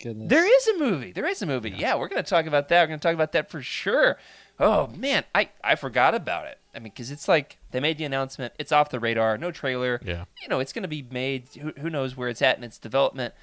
Goodness. 0.00 0.28
There 0.28 0.46
is 0.46 0.66
a 0.68 0.78
movie. 0.78 1.12
There 1.12 1.26
is 1.26 1.42
a 1.42 1.46
movie. 1.46 1.70
Yeah, 1.70 1.96
we're 1.96 2.08
going 2.08 2.22
to 2.22 2.28
talk 2.28 2.46
about 2.46 2.68
that. 2.68 2.82
We're 2.82 2.88
going 2.88 3.00
to 3.00 3.02
talk 3.02 3.14
about 3.14 3.32
that 3.32 3.50
for 3.50 3.62
sure. 3.62 4.16
Oh 4.60 4.88
man, 4.88 5.24
I 5.34 5.50
I 5.62 5.74
forgot 5.74 6.14
about 6.14 6.46
it. 6.46 6.58
I 6.74 6.78
mean, 6.78 6.92
because 6.94 7.10
it's 7.10 7.28
like 7.28 7.58
they 7.70 7.80
made 7.80 7.98
the 7.98 8.04
announcement. 8.04 8.52
It's 8.58 8.72
off 8.72 8.90
the 8.90 9.00
radar. 9.00 9.38
No 9.38 9.50
trailer. 9.50 10.00
Yeah. 10.04 10.24
You 10.42 10.48
know, 10.48 10.60
it's 10.60 10.72
going 10.72 10.82
to 10.82 10.88
be 10.88 11.02
made. 11.02 11.48
Who, 11.60 11.72
who 11.78 11.90
knows 11.90 12.16
where 12.16 12.28
it's 12.28 12.42
at 12.42 12.58
in 12.58 12.64
its 12.64 12.78
development. 12.78 13.34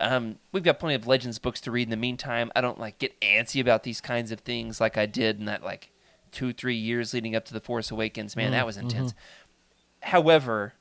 Um, 0.00 0.36
we've 0.50 0.62
got 0.62 0.78
plenty 0.78 0.94
of 0.94 1.06
Legends 1.06 1.38
books 1.38 1.60
to 1.62 1.70
read 1.70 1.84
in 1.84 1.90
the 1.90 1.96
meantime. 1.96 2.50
I 2.56 2.60
don't 2.60 2.80
like 2.80 2.98
get 2.98 3.20
antsy 3.20 3.60
about 3.60 3.82
these 3.82 4.00
kinds 4.00 4.32
of 4.32 4.40
things 4.40 4.80
like 4.80 4.96
I 4.96 5.06
did 5.06 5.38
in 5.38 5.44
that 5.44 5.62
like 5.62 5.90
two 6.32 6.52
three 6.52 6.76
years 6.76 7.12
leading 7.14 7.36
up 7.36 7.44
to 7.46 7.52
the 7.52 7.60
Force 7.60 7.90
Awakens. 7.90 8.34
Man, 8.34 8.52
that 8.52 8.66
was 8.66 8.76
intense. 8.76 9.14
However, 10.00 10.74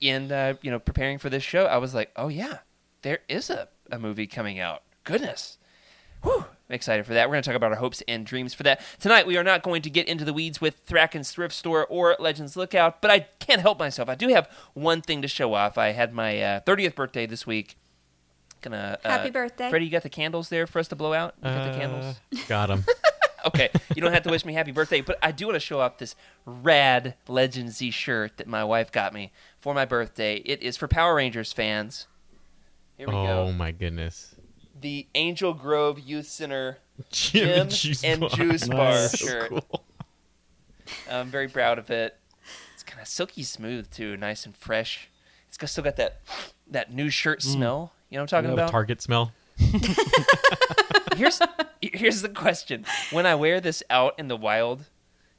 in 0.00 0.30
uh, 0.30 0.54
you 0.62 0.70
know 0.70 0.78
preparing 0.78 1.18
for 1.18 1.30
this 1.30 1.42
show, 1.42 1.64
I 1.64 1.78
was 1.78 1.94
like, 1.94 2.10
oh 2.16 2.28
yeah, 2.28 2.58
there 3.02 3.20
is 3.28 3.50
a, 3.50 3.68
a 3.90 3.98
movie 3.98 4.26
coming 4.26 4.58
out. 4.58 4.82
Goodness. 5.04 5.58
Whew, 6.22 6.44
I'm 6.68 6.74
excited 6.74 7.06
for 7.06 7.14
that. 7.14 7.28
We're 7.28 7.34
going 7.34 7.42
to 7.42 7.48
talk 7.48 7.56
about 7.56 7.72
our 7.72 7.78
hopes 7.78 8.02
and 8.06 8.26
dreams 8.26 8.52
for 8.52 8.62
that. 8.64 8.80
Tonight, 8.98 9.26
we 9.26 9.36
are 9.36 9.44
not 9.44 9.62
going 9.62 9.82
to 9.82 9.90
get 9.90 10.06
into 10.06 10.24
the 10.24 10.32
weeds 10.32 10.60
with 10.60 10.86
Thrackan's 10.86 11.30
Thrift 11.30 11.54
Store 11.54 11.86
or 11.86 12.14
Legends 12.18 12.56
Lookout, 12.56 13.00
but 13.00 13.10
I 13.10 13.20
can't 13.38 13.62
help 13.62 13.78
myself. 13.78 14.08
I 14.08 14.14
do 14.14 14.28
have 14.28 14.48
one 14.74 15.00
thing 15.00 15.22
to 15.22 15.28
show 15.28 15.54
off. 15.54 15.78
I 15.78 15.92
had 15.92 16.12
my 16.12 16.40
uh, 16.40 16.60
30th 16.60 16.94
birthday 16.94 17.26
this 17.26 17.46
week. 17.46 17.76
Gonna 18.62 18.98
uh, 19.02 19.08
Happy 19.08 19.30
birthday. 19.30 19.70
Freddie. 19.70 19.86
You 19.86 19.90
got 19.90 20.02
the 20.02 20.10
candles 20.10 20.50
there 20.50 20.66
for 20.66 20.78
us 20.78 20.88
to 20.88 20.96
blow 20.96 21.14
out? 21.14 21.34
You 21.38 21.48
got 21.48 21.72
the 21.72 21.78
candles? 21.78 22.20
Uh, 22.34 22.38
got 22.46 22.66
them. 22.68 22.84
okay, 23.46 23.70
you 23.94 24.02
don't 24.02 24.12
have 24.12 24.22
to 24.24 24.30
wish 24.30 24.44
me 24.44 24.52
happy 24.52 24.70
birthday, 24.70 25.00
but 25.00 25.18
I 25.22 25.32
do 25.32 25.46
want 25.46 25.56
to 25.56 25.60
show 25.60 25.80
off 25.80 25.96
this 25.96 26.14
rad 26.44 27.14
Legend 27.26 27.70
Z 27.70 27.90
shirt 27.90 28.36
that 28.36 28.46
my 28.46 28.62
wife 28.62 28.92
got 28.92 29.14
me 29.14 29.32
for 29.58 29.72
my 29.72 29.86
birthday. 29.86 30.36
It 30.44 30.62
is 30.62 30.76
for 30.76 30.88
Power 30.88 31.14
Rangers 31.14 31.54
fans. 31.54 32.06
Here 33.00 33.08
we 33.08 33.14
oh 33.14 33.46
go. 33.46 33.52
my 33.52 33.70
goodness. 33.72 34.34
The 34.78 35.06
Angel 35.14 35.54
Grove 35.54 35.98
Youth 35.98 36.26
Center 36.26 36.76
Gym, 37.10 37.48
Gym 37.48 37.60
and 37.60 37.70
Juice 37.70 38.04
and 38.04 38.20
Bar. 38.20 38.28
Juice 38.28 38.68
Bar 38.68 38.76
Bar 38.76 38.92
Nice. 38.92 39.16
shirt. 39.18 39.48
Cool. 39.48 39.84
I'm 41.10 41.30
very 41.30 41.48
proud 41.48 41.78
of 41.78 41.88
it. 41.88 42.18
It's 42.74 42.82
kind 42.82 43.00
of 43.00 43.08
silky 43.08 43.42
smooth 43.42 43.90
too, 43.90 44.18
nice 44.18 44.44
and 44.44 44.54
fresh. 44.54 45.08
It's 45.48 45.56
got, 45.56 45.70
still 45.70 45.82
got 45.82 45.96
that 45.96 46.20
that 46.66 46.92
new 46.92 47.08
shirt 47.08 47.38
mm. 47.40 47.44
smell. 47.44 47.94
You 48.10 48.18
know 48.18 48.24
what 48.24 48.34
I'm 48.34 48.42
talking 48.42 48.52
about? 48.52 48.70
Target 48.70 49.00
smell. 49.00 49.32
here's 51.16 51.40
here's 51.80 52.20
the 52.20 52.28
question: 52.28 52.84
When 53.12 53.24
I 53.24 53.34
wear 53.34 53.62
this 53.62 53.82
out 53.88 54.12
in 54.18 54.28
the 54.28 54.36
wild, 54.36 54.90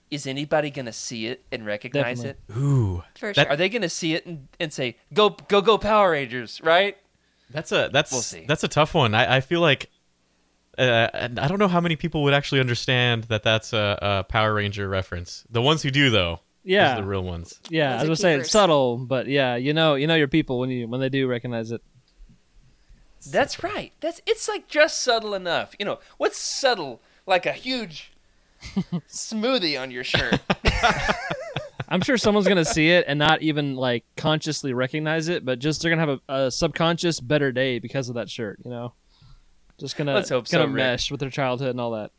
is 0.10 0.26
anybody 0.26 0.72
gonna 0.72 0.92
see 0.94 1.28
it 1.28 1.44
and 1.52 1.64
recognize 1.64 2.24
Definitely. 2.24 2.56
it? 2.56 2.60
Ooh, 2.60 3.04
For 3.20 3.34
That- 3.34 3.44
sure. 3.44 3.54
Are 3.54 3.56
they 3.56 3.70
gonna 3.70 3.88
see 3.88 4.16
it 4.16 4.26
and, 4.26 4.48
and 4.60 4.74
say, 4.74 4.98
"Go, 5.14 5.30
go, 5.48 5.62
go, 5.62 5.78
Power 5.78 6.10
Rangers"? 6.10 6.60
Right? 6.64 6.98
That's 7.52 7.72
a 7.72 7.90
that's 7.92 8.12
We'll 8.12 8.22
see. 8.22 8.46
that's 8.48 8.64
a 8.64 8.68
tough 8.68 8.94
one. 8.94 9.14
I, 9.14 9.38
I 9.38 9.42
feel 9.42 9.62
like 9.62 9.90
uh, 10.78 10.82
and 11.14 11.40
I 11.40 11.48
don't 11.48 11.60
know 11.60 11.68
how 11.68 11.82
many 11.82 11.96
people 11.96 12.24
would 12.24 12.34
actually 12.34 12.60
understand 12.62 13.26
that 13.26 13.44
that's 13.44 13.74
a, 13.74 14.00
a 14.02 14.24
Power 14.24 14.54
Ranger 14.54 14.88
reference. 14.88 15.44
The 15.50 15.62
ones 15.62 15.84
who 15.84 15.92
do, 15.92 16.10
though, 16.10 16.40
Yeah. 16.64 16.96
the 16.96 17.04
real 17.04 17.24
ones. 17.24 17.60
Yeah, 17.70 17.92
I 17.92 17.94
was 17.96 18.04
are 18.04 18.06
gonna 18.06 18.16
say 18.16 18.34
it's 18.36 18.52
subtle, 18.52 18.98
but 18.98 19.28
yeah, 19.28 19.58
you 19.58 19.74
know, 19.74 19.96
you 19.96 20.08
know 20.08 20.16
your 20.16 20.30
people 20.30 20.60
when 20.60 20.70
you 20.70 20.88
when 20.88 21.02
they 21.02 21.10
do 21.10 21.28
recognize 21.28 21.72
it. 21.72 21.82
That's 23.30 23.62
right. 23.64 23.92
That's 24.00 24.22
it's 24.26 24.48
like 24.48 24.68
just 24.68 25.02
subtle 25.04 25.34
enough. 25.36 25.76
You 25.78 25.86
know 25.86 26.00
what's 26.18 26.38
subtle? 26.40 27.02
Like 27.28 27.46
a 27.46 27.52
huge 27.54 28.12
smoothie 29.10 29.80
on 29.80 29.92
your 29.92 30.04
shirt. 30.04 30.40
I'm 31.92 32.02
sure 32.02 32.18
someone's 32.18 32.48
gonna 32.48 32.64
see 32.66 32.90
it 32.90 33.06
and 33.08 33.20
not 33.20 33.42
even 33.42 33.76
like 33.76 34.06
consciously 34.16 34.74
recognize 34.74 35.28
it, 35.28 35.44
but 35.44 35.60
just 35.60 35.82
they're 35.82 35.92
gonna 35.92 36.08
have 36.10 36.20
a, 36.30 36.46
a 36.46 36.52
subconscious 36.52 37.20
better 37.20 37.52
day 37.52 37.80
because 37.80 38.08
of 38.08 38.16
that 38.16 38.30
shirt. 38.30 38.60
You 38.64 38.72
know, 38.72 38.94
just 39.78 39.98
gonna 39.98 40.14
Let's 40.14 40.30
hope 40.30 40.48
so, 40.48 40.60
gonna 40.60 40.72
Rick. 40.72 40.84
mesh 40.84 41.12
with 41.12 41.20
their 41.20 41.30
childhood 41.30 41.72
and 41.72 41.82
all 41.82 41.92
that. 41.92 42.12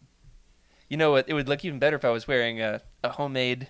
You 0.90 0.98
know 0.98 1.12
what? 1.12 1.26
It 1.26 1.32
would 1.32 1.48
look 1.48 1.64
even 1.64 1.78
better 1.78 1.96
if 1.96 2.04
I 2.04 2.10
was 2.10 2.28
wearing 2.28 2.60
a, 2.60 2.82
a 3.02 3.08
homemade 3.08 3.68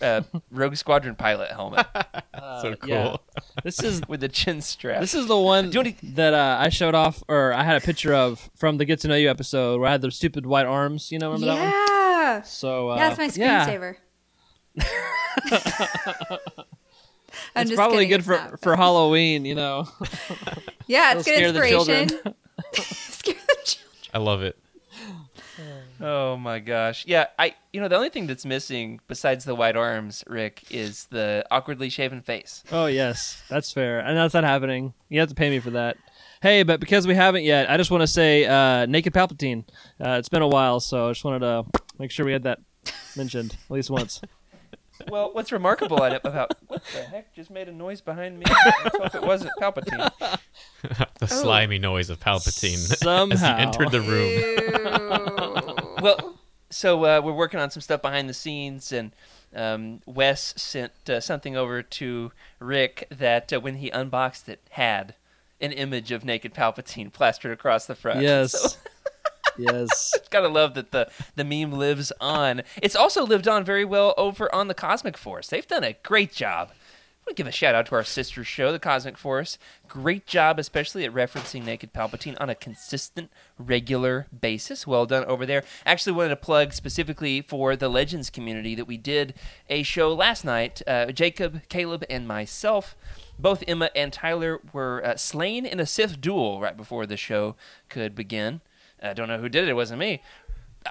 uh, 0.00 0.22
Rogue 0.50 0.76
Squadron 0.76 1.14
pilot 1.14 1.50
helmet 1.50 1.86
so 2.62 2.74
cool. 2.76 2.88
yeah. 2.88 3.16
This 3.62 3.82
is 3.82 4.00
with 4.08 4.20
the 4.20 4.28
chin 4.28 4.60
strap. 4.60 5.00
This 5.00 5.14
is 5.14 5.26
the 5.26 5.36
one 5.36 5.70
Do 5.70 5.82
you 5.82 5.94
that 6.14 6.34
uh, 6.34 6.56
I 6.60 6.68
showed 6.70 6.94
off, 6.94 7.22
or 7.28 7.52
I 7.52 7.62
had 7.62 7.76
a 7.76 7.80
picture 7.84 8.14
of 8.14 8.50
from 8.56 8.78
the 8.78 8.84
Get 8.84 9.00
to 9.00 9.08
Know 9.08 9.16
You 9.16 9.30
episode 9.30 9.80
where 9.80 9.88
I 9.88 9.92
had 9.92 10.02
the 10.02 10.10
stupid 10.10 10.46
white 10.46 10.66
arms. 10.66 11.12
You 11.12 11.18
know, 11.18 11.32
remember 11.32 11.46
that 11.54 11.60
one? 11.60 11.70
yeah. 11.70 12.42
So 12.42 12.90
uh, 12.90 12.96
yeah, 12.96 13.08
it's 13.10 13.18
my 13.18 13.44
yeah, 13.44 13.66
screensaver. 13.66 13.88
I'm 13.90 13.96
it's 14.76 16.40
just 17.56 17.74
probably 17.74 18.06
kidding, 18.06 18.18
good 18.18 18.24
for 18.24 18.32
not, 18.32 18.60
for 18.60 18.76
Halloween. 18.76 19.44
You 19.44 19.54
know, 19.54 19.88
Yeah, 20.86 21.14
it's 21.14 21.24
good 21.24 21.34
scare 21.36 21.52
the 21.52 21.64
inspiration. 21.66 22.08
children. 22.08 22.34
Scare 22.72 23.34
the 23.34 23.56
children. 23.64 24.10
I 24.14 24.18
love 24.18 24.42
it. 24.42 24.58
Oh 26.00 26.36
my 26.36 26.58
gosh. 26.58 27.04
Yeah, 27.06 27.26
I 27.38 27.54
you 27.72 27.80
know 27.80 27.88
the 27.88 27.96
only 27.96 28.10
thing 28.10 28.26
that's 28.26 28.44
missing 28.44 29.00
besides 29.08 29.44
the 29.44 29.54
white 29.54 29.76
arms, 29.76 30.22
Rick, 30.26 30.64
is 30.70 31.06
the 31.06 31.44
awkwardly 31.50 31.88
shaven 31.88 32.20
face. 32.20 32.62
oh 32.70 32.86
yes, 32.86 33.42
that's 33.48 33.72
fair, 33.72 34.00
and 34.00 34.16
that's 34.16 34.34
not 34.34 34.44
happening. 34.44 34.92
You 35.08 35.20
have 35.20 35.30
to 35.30 35.34
pay 35.34 35.48
me 35.50 35.58
for 35.58 35.70
that. 35.70 35.96
Hey, 36.42 36.62
but 36.64 36.80
because 36.80 37.06
we 37.06 37.14
haven't 37.14 37.44
yet, 37.44 37.70
I 37.70 37.78
just 37.78 37.90
want 37.90 38.02
to 38.02 38.06
say, 38.06 38.44
uh, 38.44 38.84
Naked 38.84 39.14
Palpatine. 39.14 39.64
Uh, 39.98 40.10
it's 40.18 40.28
been 40.28 40.42
a 40.42 40.48
while, 40.48 40.80
so 40.80 41.08
I 41.08 41.12
just 41.12 41.24
wanted 41.24 41.38
to 41.40 41.64
make 41.98 42.10
sure 42.10 42.26
we 42.26 42.32
had 42.32 42.42
that 42.42 42.58
mentioned 43.16 43.56
at 43.64 43.70
least 43.70 43.88
once. 43.88 44.20
Well, 45.08 45.30
what's 45.32 45.52
remarkable 45.52 46.02
at 46.04 46.12
it 46.12 46.20
about 46.24 46.52
what 46.68 46.82
the 46.92 47.02
heck 47.02 47.34
just 47.34 47.50
made 47.50 47.68
a 47.68 47.72
noise 47.72 48.00
behind 48.00 48.38
me? 48.38 48.44
Let's 48.84 48.96
hope 48.96 49.14
it 49.14 49.22
wasn't 49.22 49.52
Palpatine. 49.60 50.10
The 51.18 51.26
slimy 51.26 51.78
noise 51.78 52.10
of 52.10 52.20
Palpatine 52.20 52.74
as 52.74 52.90
he 52.90 52.96
Somehow. 52.96 53.56
entered 53.56 53.90
the 53.90 54.00
room. 54.00 54.30
Ew. 55.96 56.02
Well, 56.02 56.38
so 56.70 57.04
uh, 57.04 57.20
we're 57.24 57.32
working 57.32 57.58
on 57.58 57.70
some 57.70 57.80
stuff 57.80 58.02
behind 58.02 58.28
the 58.28 58.34
scenes, 58.34 58.92
and 58.92 59.12
um, 59.54 60.00
Wes 60.06 60.54
sent 60.56 60.92
uh, 61.08 61.20
something 61.20 61.56
over 61.56 61.82
to 61.82 62.32
Rick 62.60 63.06
that 63.10 63.52
uh, 63.52 63.60
when 63.60 63.76
he 63.76 63.90
unboxed 63.90 64.48
it 64.48 64.60
had 64.70 65.14
an 65.60 65.72
image 65.72 66.12
of 66.12 66.24
naked 66.24 66.54
Palpatine 66.54 67.12
plastered 67.12 67.50
across 67.52 67.86
the 67.86 67.94
front. 67.94 68.20
So 68.50 68.76
Yes, 69.58 70.14
gotta 70.30 70.48
love 70.48 70.74
that 70.74 70.92
the 70.92 71.08
the 71.34 71.44
meme 71.44 71.72
lives 71.72 72.12
on. 72.20 72.62
It's 72.82 72.96
also 72.96 73.24
lived 73.24 73.48
on 73.48 73.64
very 73.64 73.84
well 73.84 74.14
over 74.16 74.52
on 74.54 74.68
the 74.68 74.74
Cosmic 74.74 75.16
Force. 75.16 75.48
They've 75.48 75.66
done 75.66 75.84
a 75.84 75.96
great 76.02 76.32
job. 76.32 76.72
I 77.26 77.30
want 77.30 77.38
to 77.38 77.42
give 77.42 77.48
a 77.48 77.52
shout 77.52 77.74
out 77.74 77.86
to 77.86 77.96
our 77.96 78.04
sister 78.04 78.44
show, 78.44 78.70
the 78.70 78.78
Cosmic 78.78 79.18
Force. 79.18 79.58
Great 79.88 80.28
job, 80.28 80.60
especially 80.60 81.04
at 81.04 81.12
referencing 81.12 81.64
Naked 81.64 81.92
Palpatine 81.92 82.36
on 82.40 82.48
a 82.48 82.54
consistent, 82.54 83.32
regular 83.58 84.28
basis. 84.40 84.86
Well 84.86 85.06
done 85.06 85.24
over 85.24 85.44
there. 85.44 85.64
Actually, 85.84 86.12
wanted 86.12 86.28
to 86.28 86.36
plug 86.36 86.72
specifically 86.72 87.40
for 87.40 87.74
the 87.74 87.88
Legends 87.88 88.30
community 88.30 88.76
that 88.76 88.86
we 88.86 88.96
did 88.96 89.34
a 89.68 89.82
show 89.82 90.14
last 90.14 90.44
night. 90.44 90.82
Uh, 90.86 91.06
Jacob, 91.06 91.68
Caleb, 91.68 92.04
and 92.08 92.28
myself. 92.28 92.94
Both 93.40 93.64
Emma 93.66 93.90
and 93.96 94.12
Tyler 94.12 94.60
were 94.72 95.04
uh, 95.04 95.16
slain 95.16 95.66
in 95.66 95.80
a 95.80 95.86
Sith 95.86 96.20
duel 96.20 96.60
right 96.60 96.76
before 96.76 97.06
the 97.06 97.16
show 97.16 97.56
could 97.88 98.14
begin. 98.14 98.60
I 99.02 99.12
don't 99.12 99.28
know 99.28 99.38
who 99.38 99.48
did 99.48 99.64
it. 99.64 99.70
It 99.70 99.74
wasn't 99.74 100.00
me. 100.00 100.22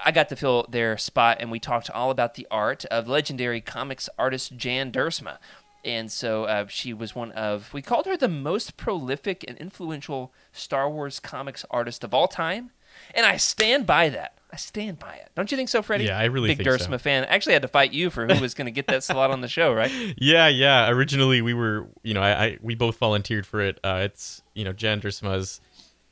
I 0.04 0.12
got 0.12 0.28
to 0.28 0.36
fill 0.36 0.66
their 0.68 0.98
spot, 0.98 1.38
and 1.40 1.50
we 1.50 1.58
talked 1.58 1.90
all 1.90 2.10
about 2.10 2.34
the 2.34 2.46
art 2.50 2.84
of 2.86 3.08
legendary 3.08 3.60
comics 3.60 4.08
artist 4.18 4.56
Jan 4.56 4.92
Duursema. 4.92 5.38
And 5.84 6.10
so 6.10 6.44
uh, 6.44 6.66
she 6.66 6.92
was 6.92 7.14
one 7.14 7.30
of, 7.32 7.72
we 7.72 7.80
called 7.80 8.06
her 8.06 8.16
the 8.16 8.28
most 8.28 8.76
prolific 8.76 9.44
and 9.46 9.56
influential 9.58 10.32
Star 10.52 10.90
Wars 10.90 11.20
comics 11.20 11.64
artist 11.70 12.02
of 12.02 12.12
all 12.12 12.26
time. 12.26 12.72
And 13.14 13.24
I 13.24 13.36
stand 13.36 13.86
by 13.86 14.08
that. 14.08 14.36
I 14.52 14.56
stand 14.56 14.98
by 14.98 15.14
it. 15.14 15.30
Don't 15.36 15.50
you 15.50 15.56
think 15.56 15.68
so, 15.68 15.82
Freddie? 15.82 16.04
Yeah, 16.06 16.18
I 16.18 16.24
really 16.24 16.48
Big 16.48 16.58
think 16.58 16.68
so. 16.68 16.76
Duursema 16.76 17.00
fan. 17.00 17.24
I 17.24 17.28
actually 17.28 17.52
had 17.52 17.62
to 17.62 17.68
fight 17.68 17.92
you 17.92 18.10
for 18.10 18.26
who 18.26 18.40
was 18.40 18.54
going 18.54 18.66
to 18.66 18.70
get 18.72 18.86
that 18.88 19.04
slot 19.04 19.30
on 19.30 19.42
the 19.42 19.48
show, 19.48 19.72
right? 19.72 19.92
Yeah, 20.18 20.48
yeah. 20.48 20.88
Originally, 20.88 21.42
we 21.42 21.54
were, 21.54 21.86
you 22.02 22.14
know, 22.14 22.22
I, 22.22 22.44
I 22.44 22.58
we 22.62 22.74
both 22.74 22.96
volunteered 22.96 23.46
for 23.46 23.60
it. 23.60 23.78
Uh, 23.84 24.00
it's, 24.02 24.42
you 24.54 24.64
know, 24.64 24.72
Jan 24.72 25.00
Duursema 25.00 25.60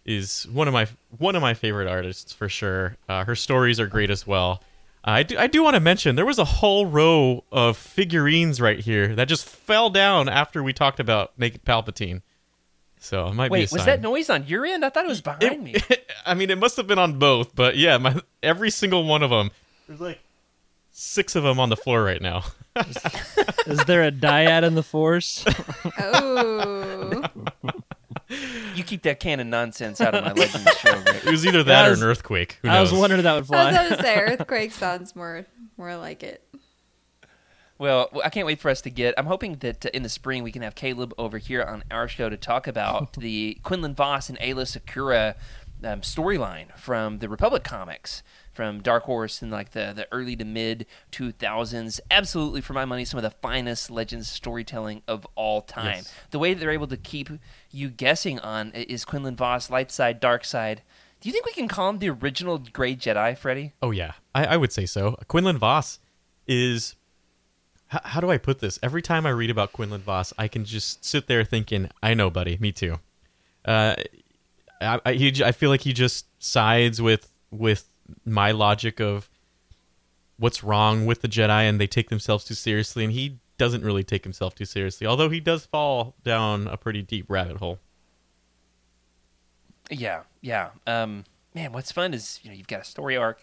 is, 0.04 0.44
is 0.44 0.48
one 0.48 0.68
of 0.68 0.74
my 0.74 0.86
one 1.18 1.36
of 1.36 1.42
my 1.42 1.54
favorite 1.54 1.88
artists 1.88 2.32
for 2.32 2.48
sure. 2.48 2.96
Uh, 3.08 3.24
her 3.24 3.34
stories 3.34 3.78
are 3.80 3.86
great 3.86 4.10
as 4.10 4.26
well. 4.26 4.62
Uh, 5.06 5.10
I 5.10 5.22
do, 5.22 5.38
I 5.38 5.46
do 5.46 5.62
want 5.62 5.74
to 5.74 5.80
mention 5.80 6.16
there 6.16 6.24
was 6.26 6.38
a 6.38 6.44
whole 6.44 6.86
row 6.86 7.44
of 7.52 7.76
figurines 7.76 8.60
right 8.60 8.80
here 8.80 9.14
that 9.14 9.28
just 9.28 9.46
fell 9.46 9.90
down 9.90 10.28
after 10.28 10.62
we 10.62 10.72
talked 10.72 10.98
about 11.00 11.38
Naked 11.38 11.64
Palpatine. 11.64 12.22
So 12.98 13.26
it 13.28 13.34
might 13.34 13.48
be 13.48 13.52
Wait, 13.52 13.72
was 13.72 13.84
that 13.84 14.00
noise 14.00 14.30
on 14.30 14.46
your 14.46 14.64
end? 14.64 14.82
I 14.82 14.88
thought 14.88 15.04
it 15.04 15.08
was 15.08 15.20
behind 15.20 15.62
me. 15.62 15.74
I 16.26 16.32
mean, 16.32 16.50
it 16.50 16.56
must 16.56 16.78
have 16.78 16.86
been 16.86 16.98
on 16.98 17.18
both, 17.18 17.54
but 17.54 17.76
yeah, 17.76 17.98
my 17.98 18.18
every 18.42 18.70
single 18.70 19.04
one 19.04 19.22
of 19.22 19.28
them. 19.28 19.50
There's 19.86 20.00
like 20.00 20.20
six 20.90 21.36
of 21.36 21.42
them 21.42 21.60
on 21.60 21.68
the 21.68 21.76
floor 21.76 22.02
right 22.02 22.22
now. 22.22 22.44
Is 23.66 23.84
there 23.86 24.04
a 24.04 24.10
dyad 24.10 24.62
in 24.62 24.74
the 24.74 24.82
Force? 24.82 25.44
Oh. 25.98 27.22
You 28.74 28.82
keep 28.82 29.02
that 29.02 29.20
can 29.20 29.40
of 29.40 29.46
nonsense 29.46 30.00
out 30.00 30.14
of 30.14 30.24
my 30.24 30.32
Legends 30.32 30.76
show, 30.78 30.92
Rick. 30.96 31.24
It 31.24 31.30
was 31.30 31.46
either 31.46 31.62
that 31.62 31.82
That 31.84 31.90
or 31.90 31.94
an 31.94 32.02
earthquake. 32.02 32.58
Who 32.62 32.68
I 32.68 32.80
was 32.80 32.92
wondering 32.92 33.20
if 33.20 33.24
that 33.24 33.32
would 33.32 33.36
I 33.36 33.40
was 33.40 33.48
fly. 33.48 33.70
about 33.70 33.96
to 33.96 34.02
say 34.02 34.16
earthquake 34.16 34.72
sounds 34.72 35.14
more 35.14 35.46
more 35.76 35.96
like 35.96 36.22
it. 36.22 36.42
Well, 37.78 38.08
I 38.24 38.30
can't 38.30 38.46
wait 38.46 38.60
for 38.60 38.70
us 38.70 38.80
to 38.82 38.90
get. 38.90 39.14
I'm 39.18 39.26
hoping 39.26 39.56
that 39.56 39.86
uh, 39.86 39.90
in 39.92 40.02
the 40.04 40.08
spring 40.08 40.42
we 40.42 40.52
can 40.52 40.62
have 40.62 40.74
Caleb 40.74 41.12
over 41.18 41.38
here 41.38 41.62
on 41.62 41.82
our 41.90 42.06
show 42.06 42.28
to 42.28 42.36
talk 42.36 42.66
about 42.66 43.12
the 43.18 43.58
Quinlan 43.62 43.94
Vos 43.94 44.28
and 44.28 44.38
Aayla 44.38 44.64
Secura 44.64 45.34
um, 45.82 46.00
storyline 46.00 46.76
from 46.78 47.18
the 47.18 47.28
Republic 47.28 47.64
comics, 47.64 48.22
from 48.54 48.80
Dark 48.80 49.04
Horse 49.04 49.42
in 49.42 49.50
like 49.50 49.72
the, 49.72 49.92
the 49.94 50.06
early 50.12 50.36
to 50.36 50.44
mid 50.44 50.86
2000s. 51.12 52.00
Absolutely, 52.10 52.60
for 52.60 52.72
my 52.72 52.84
money, 52.84 53.04
some 53.04 53.18
of 53.18 53.24
the 53.24 53.30
finest 53.30 53.90
Legends 53.90 54.28
storytelling 54.28 55.02
of 55.06 55.26
all 55.34 55.60
time. 55.60 55.96
Yes. 55.96 56.14
The 56.30 56.38
way 56.38 56.54
that 56.54 56.60
they're 56.60 56.70
able 56.70 56.86
to 56.86 56.96
keep 56.96 57.28
you 57.70 57.90
guessing 57.90 58.38
on 58.38 58.70
is 58.72 59.04
Quinlan 59.04 59.36
Vos, 59.36 59.70
light 59.70 59.90
side, 59.90 60.20
dark 60.20 60.44
side. 60.44 60.82
Do 61.20 61.28
you 61.28 61.32
think 61.32 61.46
we 61.46 61.52
can 61.52 61.68
call 61.68 61.90
him 61.90 61.98
the 61.98 62.10
original 62.10 62.58
Gray 62.58 62.94
Jedi, 62.94 63.36
Freddy? 63.36 63.72
Oh 63.82 63.90
yeah, 63.90 64.12
I, 64.34 64.44
I 64.44 64.56
would 64.56 64.72
say 64.72 64.86
so. 64.86 65.16
Quinlan 65.28 65.58
Vos 65.58 65.98
is. 66.46 66.96
H- 67.92 68.00
how 68.04 68.20
do 68.20 68.30
I 68.30 68.38
put 68.38 68.58
this? 68.60 68.78
Every 68.82 69.00
time 69.02 69.24
I 69.26 69.30
read 69.30 69.50
about 69.50 69.72
Quinlan 69.72 70.02
Vos, 70.02 70.32
I 70.36 70.48
can 70.48 70.64
just 70.64 71.04
sit 71.04 71.26
there 71.26 71.42
thinking, 71.42 71.90
"I 72.02 72.12
know, 72.12 72.28
buddy. 72.28 72.58
Me 72.58 72.72
too." 72.72 73.00
Uh, 73.64 73.94
I, 74.80 75.00
I, 75.06 75.12
he, 75.14 75.42
I 75.42 75.52
feel 75.52 75.70
like 75.70 75.80
he 75.80 75.92
just 75.92 76.26
sides 76.42 77.00
with 77.00 77.30
with 77.50 77.88
my 78.24 78.50
logic 78.50 79.00
of 79.00 79.28
what's 80.38 80.64
wrong 80.64 81.06
with 81.06 81.22
the 81.22 81.28
Jedi, 81.28 81.68
and 81.68 81.80
they 81.80 81.86
take 81.86 82.10
themselves 82.10 82.44
too 82.44 82.54
seriously, 82.54 83.04
and 83.04 83.12
he 83.12 83.38
doesn't 83.58 83.84
really 83.84 84.04
take 84.04 84.24
himself 84.24 84.54
too 84.54 84.64
seriously. 84.64 85.06
Although 85.06 85.30
he 85.30 85.40
does 85.40 85.66
fall 85.66 86.14
down 86.24 86.66
a 86.66 86.76
pretty 86.76 87.02
deep 87.02 87.26
rabbit 87.28 87.58
hole. 87.58 87.78
Yeah, 89.90 90.22
yeah. 90.40 90.70
Um, 90.86 91.24
man, 91.54 91.72
what's 91.72 91.92
fun 91.92 92.14
is 92.14 92.40
you 92.42 92.50
know 92.50 92.56
you've 92.56 92.66
got 92.66 92.80
a 92.80 92.84
story 92.84 93.16
arc 93.16 93.40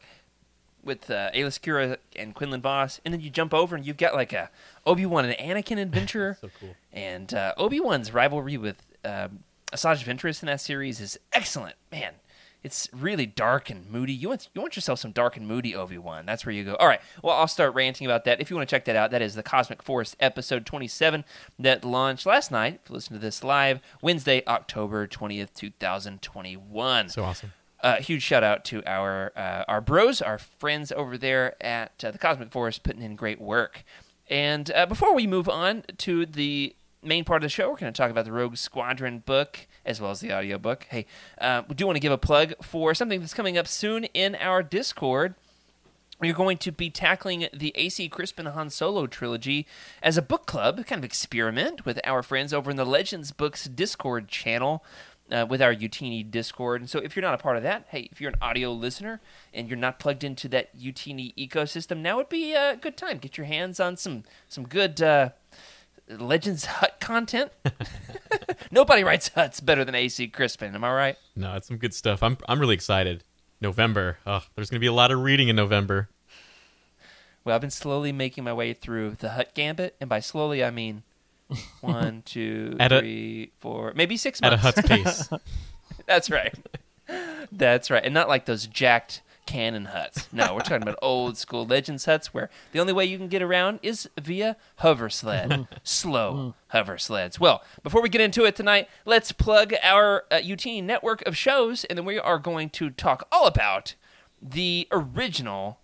with 0.84 1.10
uh, 1.12 1.32
Secura 1.32 1.98
and 2.15 2.34
Quinlan 2.34 2.62
Vos, 2.62 3.00
and 3.06 3.13
then 3.13 3.22
you 3.22 3.30
jump 3.30 3.53
over 3.53 3.75
and 3.75 3.86
you've 3.86 3.98
got 3.98 4.13
like 4.13 4.34
a 4.34 4.50
Obi 4.86 5.06
Wan 5.06 5.25
and 5.25 5.38
Anakin 5.38 5.80
adventure, 5.80 6.38
So 6.41 6.50
cool. 6.60 6.75
and 6.91 7.34
uh, 7.34 7.53
Obi 7.58 7.80
Wan's 7.80 8.13
rivalry 8.13 8.58
with 8.58 8.77
um, 9.06 9.44
Asajj 9.72 10.03
Ventress 10.03 10.41
in 10.41 10.48
that 10.48 10.60
series 10.62 11.00
is 11.00 11.20
excellent. 11.34 11.75
Man, 11.91 12.13
it's 12.63 12.88
really 12.94 13.25
dark 13.25 13.70
and 13.70 13.89
moody. 13.89 14.13
You 14.13 14.30
want 14.30 14.50
you 14.53 14.62
want 14.62 14.75
yourself 14.75 15.00
some 15.00 15.12
dark 15.12 15.36
and 15.36 15.48
moody 15.48 15.75
Obi 15.75 15.98
Wan. 15.98 16.25
That's 16.25 16.46
where 16.46 16.53
you 16.53 16.63
go. 16.63 16.75
All 16.75 16.88
right. 16.88 17.01
Well, 17.24 17.36
I'll 17.36 17.48
start 17.48 17.74
ranting 17.74 18.06
about 18.06 18.24
that. 18.25 18.39
If 18.39 18.50
you 18.50 18.56
want 18.56 18.70
to 18.70 18.75
check 18.75 18.86
that 18.86 18.96
out, 18.96 19.12
that 19.12 19.22
is 19.22 19.36
the 19.36 19.44
Cosmic 19.44 19.82
Force 19.82 20.15
episode 20.20 20.65
27 20.65 21.24
that 21.58 21.84
launched 21.84 22.25
last 22.25 22.51
night. 22.51 22.82
If 22.84 22.89
you 22.89 22.96
listen 22.96 23.13
to 23.13 23.20
this 23.20 23.44
live, 23.44 23.80
Wednesday, 24.01 24.44
October 24.48 25.08
20th, 25.08 25.53
2021. 25.56 27.10
So 27.10 27.24
awesome. 27.24 27.53
Uh, 27.82 27.96
huge 27.96 28.22
shout 28.22 28.44
out 28.44 28.63
to 28.65 28.84
our 28.86 29.32
uh, 29.36 29.63
our 29.68 29.82
bros, 29.82 30.22
our 30.22 30.38
friends 30.38 30.91
over 30.91 31.18
there 31.18 31.56
at 31.63 32.03
uh, 32.03 32.12
the 32.12 32.20
Cosmic 32.20 32.51
Force, 32.51 32.77
putting 32.77 33.01
in 33.01 33.15
great 33.15 33.41
work. 33.41 33.84
And 34.30 34.72
uh, 34.72 34.86
before 34.86 35.15
we 35.15 35.25
move 35.25 35.50
on 35.50 35.84
to 35.98 36.27
the 36.27 36.75
main 37.03 37.25
part 37.25 37.44
of 37.44 37.46
the 37.46 37.50
show, 37.50 37.70
we're 37.70 37.77
going 37.77 37.91
to 37.91 37.98
talk 37.98 38.12
about 38.12 38.25
the 38.25 38.32
Rogue 38.32 38.56
Squadron 38.56 39.20
book 39.20 39.68
as 39.86 40.00
well 40.00 40.12
as 40.12 40.20
the 40.20 40.34
audiobook. 40.34 40.88
Hey, 40.90 41.06
uh, 41.40 41.64
we 41.68 41.76
do 41.76 41.86
want 41.86 41.96
to 41.96 42.02
give 42.02 42.12
a 42.12 42.18
plug 42.18 42.54
for 42.62 42.94
something 42.94 43.20
that's 43.20 43.34
coming 43.34 43.58
up 43.58 43.68
soon 43.68 44.06
in 44.06 44.36
our 44.36 44.64
Discord. 44.64 45.36
We're 46.20 46.34
going 46.34 46.60
to 46.60 46.72
be 46.72 46.92
tackling 46.92 47.48
the 47.52 47.74
AC 47.76 48.08
Crispin 48.10 48.46
Han 48.46 48.70
Solo 48.70 49.08
trilogy 49.08 49.66
as 50.04 50.18
a 50.18 50.22
book 50.22 50.46
club, 50.46 50.86
kind 50.86 51.00
of 51.00 51.04
experiment 51.04 51.84
with 51.84 52.00
our 52.04 52.22
friends 52.22 52.54
over 52.54 52.70
in 52.70 52.78
the 52.78 52.86
Legends 52.86 53.32
Books 53.32 53.66
Discord 53.66 54.28
channel 54.28 54.84
uh, 55.32 55.46
with 55.50 55.62
our 55.62 55.74
Utini 55.74 56.30
Discord. 56.30 56.82
And 56.82 56.90
so 56.90 57.00
if 57.00 57.16
you're 57.16 57.24
not 57.24 57.34
a 57.34 57.42
part 57.42 57.58
of 57.58 57.64
that, 57.64 57.88
hey, 57.90 58.10
if 58.12 58.22
you're 58.22 58.30
an 58.30 58.38
audio 58.42 58.72
listener 58.72 59.20
and 59.54 59.68
you're 59.68 59.78
not 59.78 59.98
plugged 59.98 60.24
into 60.24 60.48
that 60.50 60.78
Utini 60.78 61.34
ecosystem, 61.36 62.00
now 62.00 62.18
would 62.18 62.30
be 62.30 62.54
a 62.54 62.76
good 62.76 62.98
time. 62.98 63.18
Get 63.18 63.38
your 63.38 63.48
hands 63.48 63.80
on 63.80 63.98
some 63.98 64.24
some 64.48 64.68
good 64.68 65.02
uh, 65.02 65.30
Legends 66.18 66.65
Hutt 66.65 67.00
content. 67.00 67.51
Nobody 68.72 69.03
writes 69.03 69.30
Hutts 69.30 69.63
better 69.63 69.84
than 69.86 69.96
AC 69.96 70.27
Crispin, 70.30 70.75
am 70.75 70.84
I 70.84 70.94
right? 70.94 71.15
No, 71.36 71.56
it's 71.56 71.68
some 71.68 71.77
good 71.77 71.94
stuff. 71.94 72.22
I'm 72.24 72.38
I'm 72.48 72.60
really 72.60 72.75
excited. 72.75 73.24
November. 73.60 74.18
Oh, 74.25 74.41
there's 74.56 74.70
gonna 74.70 74.80
be 74.80 74.88
a 74.88 74.94
lot 74.94 75.12
of 75.12 75.20
reading 75.20 75.48
in 75.48 75.56
November. 75.56 76.10
Well, 77.44 77.56
I've 77.56 77.62
been 77.62 77.70
slowly 77.72 78.12
making 78.12 78.44
my 78.44 78.53
way 78.53 78.74
through 78.74 79.15
the 79.20 79.30
Hutt 79.32 79.53
Gambit, 79.53 79.96
and 80.00 80.10
by 80.10 80.20
slowly 80.20 80.63
I 80.63 80.70
mean 80.72 81.03
one, 81.82 82.22
two, 82.25 82.75
At 82.80 82.91
a- 82.91 83.50
four, 83.60 83.94
maybe 83.96 84.18
six 84.18 84.41
months. 84.41 84.53
At 84.53 84.60
a 84.60 84.82
Hutt's 84.82 84.88
pace. 84.88 85.30
That's 86.08 86.30
right. 86.30 86.53
That's 87.51 87.91
right, 87.91 88.03
and 88.03 88.13
not 88.13 88.30
like 88.30 88.46
those 88.46 88.68
jacked 88.68 89.22
canon 89.46 89.90
Hutts. 89.94 90.28
No, 90.32 90.54
we're 90.54 90.62
talking 90.62 90.84
about 90.84 91.00
old 91.02 91.38
school 91.38 91.66
Legends 91.66 92.06
Hutts 92.06 92.28
where 92.28 92.50
the 92.72 92.80
only 92.80 92.94
way 92.94 93.06
you 93.06 93.18
can 93.18 93.28
get 93.28 93.42
around 93.42 93.80
is 93.82 94.10
via 94.20 94.56
hover 94.78 95.10
sled, 95.10 95.68
slow 95.84 96.56
hover 96.70 96.98
sleds. 96.98 97.40
Well, 97.40 97.64
before 97.84 98.02
we 98.02 98.10
get 98.10 98.22
into 98.22 98.46
it 98.46 98.56
tonight, 98.56 98.88
let's 99.06 99.32
plug 99.32 99.74
our 99.84 100.26
uh, 100.32 100.40
UT 100.50 100.66
network 100.66 101.22
of 101.28 101.36
shows, 101.36 101.84
and 101.86 101.98
then 101.98 102.06
we 102.06 102.20
are 102.20 102.40
going 102.40 102.70
to 102.72 102.90
talk 102.90 103.28
all 103.32 103.46
about 103.46 103.96
the 104.42 104.88
original 104.92 105.80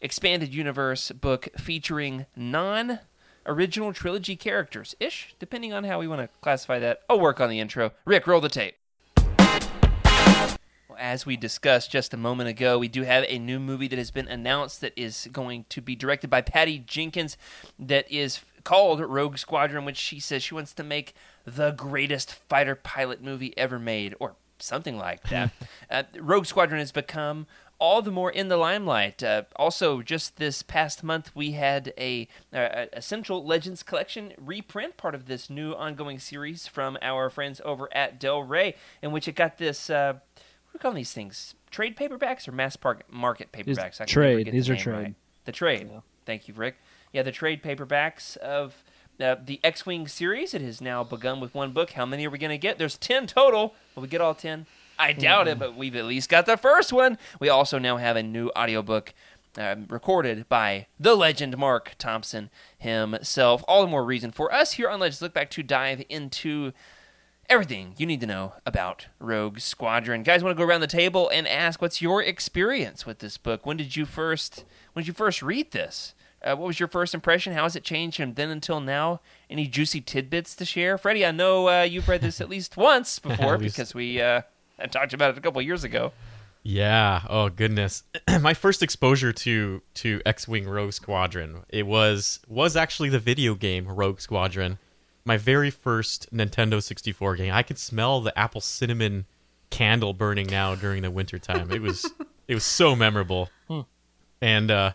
expanded 0.00 0.54
universe 0.54 1.10
book 1.12 1.48
featuring 1.56 2.26
non 2.34 3.00
original 3.46 3.92
trilogy 3.92 4.36
characters 4.36 4.94
ish, 5.00 5.34
depending 5.38 5.72
on 5.72 5.84
how 5.84 5.98
we 5.98 6.08
want 6.08 6.20
to 6.20 6.28
classify 6.40 6.78
that. 6.78 7.00
I'll 7.08 7.20
work 7.20 7.40
on 7.40 7.50
the 7.50 7.60
intro. 7.60 7.92
Rick, 8.04 8.26
roll 8.26 8.40
the 8.40 8.48
tape. 8.48 8.76
As 11.00 11.24
we 11.24 11.38
discussed 11.38 11.90
just 11.90 12.12
a 12.12 12.18
moment 12.18 12.50
ago, 12.50 12.78
we 12.78 12.86
do 12.86 13.04
have 13.04 13.24
a 13.26 13.38
new 13.38 13.58
movie 13.58 13.88
that 13.88 13.98
has 13.98 14.10
been 14.10 14.28
announced 14.28 14.82
that 14.82 14.92
is 14.96 15.28
going 15.32 15.64
to 15.70 15.80
be 15.80 15.96
directed 15.96 16.28
by 16.28 16.42
Patty 16.42 16.78
Jenkins 16.78 17.38
that 17.78 18.10
is 18.12 18.40
called 18.64 19.00
Rogue 19.00 19.38
Squadron, 19.38 19.86
which 19.86 19.96
she 19.96 20.20
says 20.20 20.42
she 20.42 20.54
wants 20.54 20.74
to 20.74 20.84
make 20.84 21.14
the 21.46 21.70
greatest 21.70 22.34
fighter 22.34 22.74
pilot 22.74 23.22
movie 23.22 23.56
ever 23.56 23.78
made, 23.78 24.14
or 24.20 24.36
something 24.58 24.98
like 24.98 25.22
that. 25.30 25.52
uh, 25.90 26.02
Rogue 26.18 26.44
Squadron 26.44 26.80
has 26.80 26.92
become 26.92 27.46
all 27.78 28.02
the 28.02 28.10
more 28.10 28.30
in 28.30 28.48
the 28.48 28.58
limelight. 28.58 29.22
Uh, 29.22 29.44
also, 29.56 30.02
just 30.02 30.36
this 30.36 30.62
past 30.62 31.02
month, 31.02 31.34
we 31.34 31.52
had 31.52 31.94
a, 31.96 32.28
a 32.52 32.88
Essential 32.92 33.42
Legends 33.42 33.82
Collection 33.82 34.34
reprint, 34.36 34.98
part 34.98 35.14
of 35.14 35.24
this 35.24 35.48
new 35.48 35.72
ongoing 35.72 36.18
series 36.18 36.66
from 36.66 36.98
our 37.00 37.30
friends 37.30 37.58
over 37.64 37.88
at 37.96 38.20
Del 38.20 38.42
Rey, 38.42 38.74
in 39.00 39.12
which 39.12 39.26
it 39.26 39.34
got 39.34 39.56
this. 39.56 39.88
Uh, 39.88 40.18
what 40.70 40.80
do 40.80 40.86
we 40.86 40.90
call 40.90 40.92
these 40.92 41.12
things? 41.12 41.54
Trade 41.70 41.96
paperbacks 41.96 42.46
or 42.46 42.52
mass 42.52 42.76
market 43.10 43.52
paperbacks? 43.52 44.06
Trade. 44.06 44.50
These 44.52 44.66
the 44.66 44.74
are 44.74 44.76
trade. 44.76 44.94
right. 44.94 45.14
The 45.44 45.52
trade. 45.52 45.90
Thank 46.26 46.48
you, 46.48 46.54
Rick. 46.54 46.76
Yeah, 47.12 47.22
the 47.22 47.32
trade 47.32 47.62
paperbacks 47.62 48.36
of 48.36 48.84
uh, 49.20 49.36
the 49.44 49.60
X-wing 49.64 50.06
series. 50.06 50.54
It 50.54 50.62
has 50.62 50.80
now 50.80 51.02
begun 51.02 51.40
with 51.40 51.54
one 51.54 51.72
book. 51.72 51.92
How 51.92 52.06
many 52.06 52.26
are 52.26 52.30
we 52.30 52.38
going 52.38 52.50
to 52.50 52.58
get? 52.58 52.78
There's 52.78 52.96
ten 52.96 53.26
total. 53.26 53.74
Will 53.94 54.02
we 54.02 54.08
get 54.08 54.20
all 54.20 54.34
ten? 54.34 54.66
I 54.98 55.12
doubt 55.12 55.48
it, 55.48 55.58
but 55.58 55.74
we've 55.74 55.96
at 55.96 56.04
least 56.04 56.28
got 56.28 56.46
the 56.46 56.56
first 56.56 56.92
one. 56.92 57.18
We 57.40 57.48
also 57.48 57.78
now 57.78 57.96
have 57.96 58.16
a 58.16 58.22
new 58.22 58.50
audiobook 58.56 59.14
um, 59.56 59.86
recorded 59.88 60.48
by 60.48 60.86
the 60.98 61.14
legend 61.14 61.56
Marc 61.56 61.94
Thompson 61.98 62.50
himself. 62.78 63.64
All 63.66 63.82
the 63.82 63.88
more 63.90 64.04
reason 64.04 64.30
for 64.30 64.52
us 64.52 64.72
here 64.72 64.88
on 64.88 65.00
Legends 65.00 65.22
Look 65.22 65.32
Back 65.32 65.50
to 65.50 65.62
dive 65.62 66.02
into 66.08 66.72
everything 67.50 67.94
you 67.98 68.06
need 68.06 68.20
to 68.20 68.26
know 68.26 68.54
about 68.64 69.08
Rogue 69.18 69.58
Squadron. 69.58 70.22
Guys, 70.22 70.42
want 70.42 70.56
to 70.56 70.58
go 70.62 70.66
around 70.66 70.80
the 70.80 70.86
table 70.86 71.28
and 71.28 71.46
ask 71.46 71.82
what's 71.82 72.00
your 72.00 72.22
experience 72.22 73.04
with 73.04 73.18
this 73.18 73.36
book? 73.36 73.66
When 73.66 73.76
did 73.76 73.96
you 73.96 74.06
first 74.06 74.64
when 74.92 75.02
did 75.02 75.08
you 75.08 75.14
first 75.14 75.42
read 75.42 75.72
this? 75.72 76.14
Uh, 76.42 76.56
what 76.56 76.66
was 76.68 76.80
your 76.80 76.88
first 76.88 77.12
impression? 77.12 77.52
How 77.52 77.64
has 77.64 77.76
it 77.76 77.84
changed 77.84 78.16
from 78.16 78.32
then 78.34 78.48
until 78.48 78.80
now? 78.80 79.20
Any 79.50 79.66
juicy 79.66 80.00
tidbits 80.00 80.56
to 80.56 80.64
share, 80.64 80.96
Freddie? 80.96 81.26
I 81.26 81.32
know 81.32 81.68
uh, 81.68 81.82
you've 81.82 82.08
read 82.08 82.22
this 82.22 82.40
at 82.40 82.48
least 82.48 82.78
once 82.78 83.18
before 83.18 83.58
least. 83.58 83.74
because 83.76 83.94
we 83.94 84.22
uh, 84.22 84.40
had 84.78 84.90
talked 84.90 85.12
about 85.12 85.30
it 85.32 85.38
a 85.38 85.40
couple 85.42 85.60
years 85.60 85.84
ago. 85.84 86.12
Yeah. 86.62 87.22
Oh 87.28 87.48
goodness. 87.48 88.04
My 88.40 88.54
first 88.54 88.82
exposure 88.82 89.32
to 89.32 89.82
to 89.94 90.22
X-wing 90.24 90.68
Rogue 90.68 90.92
Squadron 90.92 91.64
it 91.68 91.86
was 91.86 92.40
was 92.48 92.76
actually 92.76 93.08
the 93.08 93.18
video 93.18 93.54
game 93.54 93.88
Rogue 93.88 94.20
Squadron. 94.20 94.78
My 95.24 95.36
very 95.36 95.70
first 95.70 96.32
Nintendo 96.34 96.82
64 96.82 97.36
game. 97.36 97.52
I 97.52 97.62
could 97.62 97.78
smell 97.78 98.20
the 98.20 98.36
apple 98.38 98.60
cinnamon 98.60 99.26
candle 99.70 100.12
burning 100.12 100.46
now 100.48 100.74
during 100.74 101.02
the 101.02 101.10
wintertime. 101.10 101.70
It 101.70 101.80
was 101.80 102.10
it 102.48 102.54
was 102.54 102.64
so 102.64 102.94
memorable. 102.94 103.48
And 104.42 104.70
uh, 104.70 104.92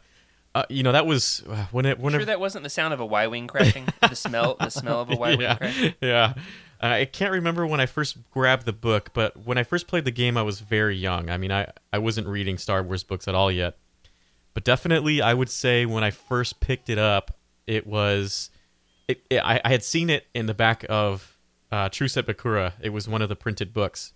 uh 0.53 0.63
you 0.69 0.83
know 0.83 0.91
that 0.91 1.05
was 1.05 1.43
uh, 1.49 1.65
when 1.71 1.85
it 1.85 1.99
when 1.99 2.13
Sure, 2.13 2.25
that 2.25 2.39
wasn't 2.39 2.63
the 2.63 2.69
sound 2.69 2.93
of 2.93 2.99
a 2.99 3.05
Y-wing 3.05 3.47
crashing. 3.47 3.87
the 4.01 4.15
smell, 4.15 4.55
the 4.59 4.69
smell 4.69 5.01
of 5.01 5.09
a 5.09 5.15
Y-wing 5.15 5.41
yeah, 5.41 5.55
crashing. 5.55 5.93
yeah. 6.01 6.33
Uh, 6.81 6.87
I 6.87 7.05
can't 7.05 7.31
remember 7.31 7.65
when 7.65 7.79
I 7.79 7.85
first 7.85 8.17
grabbed 8.31 8.65
the 8.65 8.73
book, 8.73 9.11
but 9.13 9.45
when 9.45 9.57
I 9.57 9.63
first 9.63 9.87
played 9.87 10.03
the 10.03 10.11
game, 10.11 10.37
I 10.37 10.41
was 10.41 10.59
very 10.59 10.97
young. 10.97 11.29
I 11.29 11.37
mean, 11.37 11.51
I, 11.51 11.71
I 11.93 11.99
wasn't 11.99 12.27
reading 12.27 12.57
Star 12.57 12.83
Wars 12.83 13.01
books 13.01 13.29
at 13.29 13.35
all 13.35 13.49
yet. 13.49 13.77
But 14.53 14.65
definitely, 14.65 15.21
I 15.21 15.33
would 15.33 15.49
say 15.49 15.85
when 15.85 16.03
I 16.03 16.11
first 16.11 16.59
picked 16.59 16.89
it 16.89 16.97
up, 16.97 17.37
it 17.65 17.87
was. 17.87 18.49
It, 19.07 19.25
it, 19.29 19.37
I, 19.37 19.61
I 19.63 19.69
had 19.69 19.83
seen 19.83 20.09
it 20.09 20.27
in 20.33 20.45
the 20.45 20.53
back 20.53 20.85
of 20.89 21.37
uh, 21.71 21.89
Truce 21.89 22.17
at 22.17 22.25
Bakura. 22.25 22.73
It 22.81 22.89
was 22.89 23.07
one 23.07 23.21
of 23.21 23.29
the 23.29 23.35
printed 23.35 23.73
books. 23.73 24.13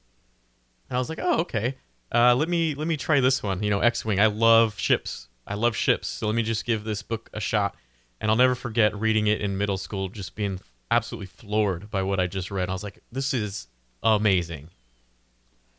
And 0.90 0.98
I 0.98 1.00
was 1.00 1.10
like, 1.10 1.20
oh, 1.22 1.40
okay. 1.40 1.76
Uh, 2.12 2.34
let 2.34 2.50
me 2.50 2.74
let 2.74 2.88
me 2.88 2.98
try 2.98 3.20
this 3.20 3.44
one. 3.44 3.62
You 3.62 3.70
know, 3.70 3.82
X-wing. 3.82 4.20
I 4.20 4.26
love 4.26 4.80
ships. 4.80 5.28
I 5.46 5.54
love 5.54 5.76
ships. 5.76 6.08
So 6.08 6.26
let 6.26 6.36
me 6.36 6.44
just 6.44 6.66
give 6.66 6.84
this 6.84 7.04
book 7.04 7.30
a 7.34 7.40
shot. 7.40 7.76
And 8.20 8.32
I'll 8.32 8.38
never 8.38 8.56
forget 8.56 8.96
reading 8.96 9.28
it 9.28 9.42
in 9.42 9.58
middle 9.58 9.78
school, 9.78 10.10
just 10.10 10.36
being 10.36 10.60
absolutely 10.92 11.28
floored 11.28 11.90
by 11.92 12.02
what 12.02 12.20
I 12.20 12.28
just 12.28 12.52
read. 12.52 12.70
I 12.70 12.74
was 12.74 12.84
like, 12.84 13.00
this 13.12 13.34
is 13.34 13.68
amazing. 14.04 14.70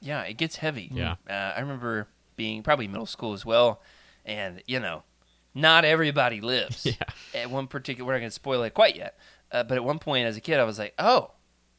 Yeah, 0.01 0.23
it 0.23 0.35
gets 0.35 0.57
heavy. 0.57 0.89
Yeah. 0.93 1.17
Uh, 1.29 1.53
I 1.57 1.61
remember 1.61 2.09
being 2.37 2.63
probably 2.63 2.89
middle 2.89 3.07
school 3.07 3.35
as 3.35 3.45
well, 3.45 3.83
and 4.25 4.63
you 4.67 4.81
know, 4.81 5.03
not 5.55 5.85
everybody 5.85 6.41
lives. 6.41 6.87
Yeah. 6.87 6.95
At 7.35 7.51
one 7.51 7.67
particular, 7.67 8.07
we're 8.07 8.15
not 8.15 8.21
going 8.21 8.31
to 8.31 8.35
spoil 8.35 8.63
it 8.63 8.75
quite 8.75 8.97
yet, 8.97 9.19
uh, 9.53 9.65
but 9.65 9.77
at 9.77 9.85
one 9.85 9.99
point 9.99 10.27
as 10.27 10.37
a 10.37 10.41
kid, 10.41 10.59
I 10.59 10.65
was 10.65 10.79
like, 10.79 10.95
oh, 10.99 11.33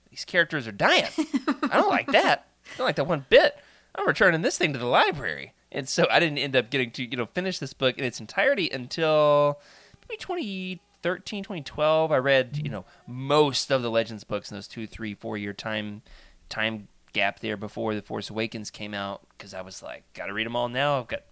these 0.09 0.25
characters 0.25 0.67
are 0.67 0.73
dying. 0.73 1.07
I 1.17 1.77
don't 1.77 1.89
like 1.89 2.11
that. 2.11 2.47
I 2.73 2.77
don't 2.77 2.85
like 2.85 2.97
that 2.97 3.07
one 3.07 3.25
bit. 3.29 3.57
I'm 3.95 4.07
returning 4.07 4.41
this 4.41 4.57
thing 4.57 4.73
to 4.73 4.79
the 4.79 4.85
library, 4.85 5.53
and 5.71 5.87
so 5.87 6.07
I 6.09 6.19
didn't 6.19 6.37
end 6.37 6.55
up 6.55 6.69
getting 6.69 6.91
to 6.91 7.03
you 7.03 7.17
know 7.17 7.25
finish 7.25 7.59
this 7.59 7.73
book 7.73 7.97
in 7.97 8.03
its 8.03 8.19
entirety 8.19 8.69
until 8.69 9.59
maybe 10.07 10.17
2013, 10.17 11.43
2012. 11.43 12.11
I 12.11 12.17
read 12.17 12.59
you 12.63 12.69
know 12.69 12.85
most 13.07 13.71
of 13.71 13.81
the 13.81 13.91
Legends 13.91 14.23
books 14.23 14.51
in 14.51 14.55
those 14.57 14.67
two, 14.67 14.87
three, 14.87 15.13
four 15.13 15.37
year 15.37 15.53
time 15.53 16.03
time 16.49 16.87
gap 17.13 17.39
there 17.39 17.57
before 17.57 17.93
the 17.93 18.01
Force 18.01 18.29
Awakens 18.29 18.71
came 18.71 18.93
out 18.93 19.21
because 19.37 19.53
I 19.53 19.61
was 19.61 19.83
like, 19.83 20.03
got 20.13 20.27
to 20.27 20.33
read 20.33 20.45
them 20.45 20.55
all 20.55 20.69
now. 20.69 20.99
I've 20.99 21.07
got 21.07 21.23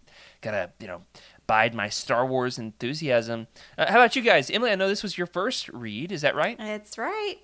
got 0.41 0.51
to 0.51 0.71
you 0.79 0.87
know 0.87 1.01
bide 1.49 1.73
my 1.73 1.89
Star 1.89 2.25
Wars 2.27 2.59
enthusiasm. 2.59 3.47
Uh, 3.75 3.87
how 3.91 3.95
about 3.95 4.15
you 4.15 4.21
guys, 4.21 4.51
Emily? 4.51 4.69
I 4.71 4.75
know 4.75 4.87
this 4.87 5.01
was 5.01 5.17
your 5.17 5.25
first 5.25 5.67
read. 5.69 6.11
Is 6.11 6.21
that 6.21 6.35
right? 6.35 6.55
It's 6.59 6.95
right. 6.95 7.37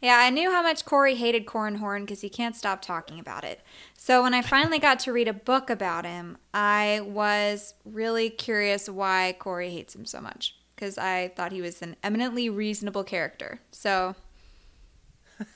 Yeah, 0.00 0.16
I 0.20 0.30
knew 0.30 0.48
how 0.50 0.62
much 0.62 0.84
Corey 0.84 1.16
hated 1.16 1.44
Corran 1.44 1.76
Horn 1.78 2.02
because 2.04 2.20
he 2.20 2.28
can't 2.28 2.54
stop 2.54 2.80
talking 2.80 3.18
about 3.18 3.42
it. 3.44 3.60
So 3.96 4.22
when 4.22 4.32
I 4.32 4.42
finally 4.42 4.78
got 4.78 5.00
to 5.00 5.12
read 5.12 5.26
a 5.28 5.32
book 5.32 5.70
about 5.70 6.04
him, 6.04 6.38
I 6.54 7.00
was 7.04 7.74
really 7.84 8.30
curious 8.30 8.88
why 8.88 9.34
Corey 9.40 9.70
hates 9.70 9.94
him 9.94 10.06
so 10.06 10.20
much 10.20 10.56
because 10.76 10.98
I 10.98 11.32
thought 11.34 11.50
he 11.52 11.62
was 11.62 11.82
an 11.82 11.96
eminently 12.04 12.48
reasonable 12.48 13.02
character. 13.04 13.60
So 13.72 14.14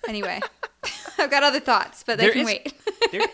anyway, 0.08 0.40
I've 1.18 1.30
got 1.30 1.42
other 1.44 1.60
thoughts, 1.60 2.02
but 2.04 2.18
they 2.18 2.24
There 2.24 2.32
can 2.32 2.40
is- 2.42 2.46
wait. 2.46 2.72
there, 3.12 3.22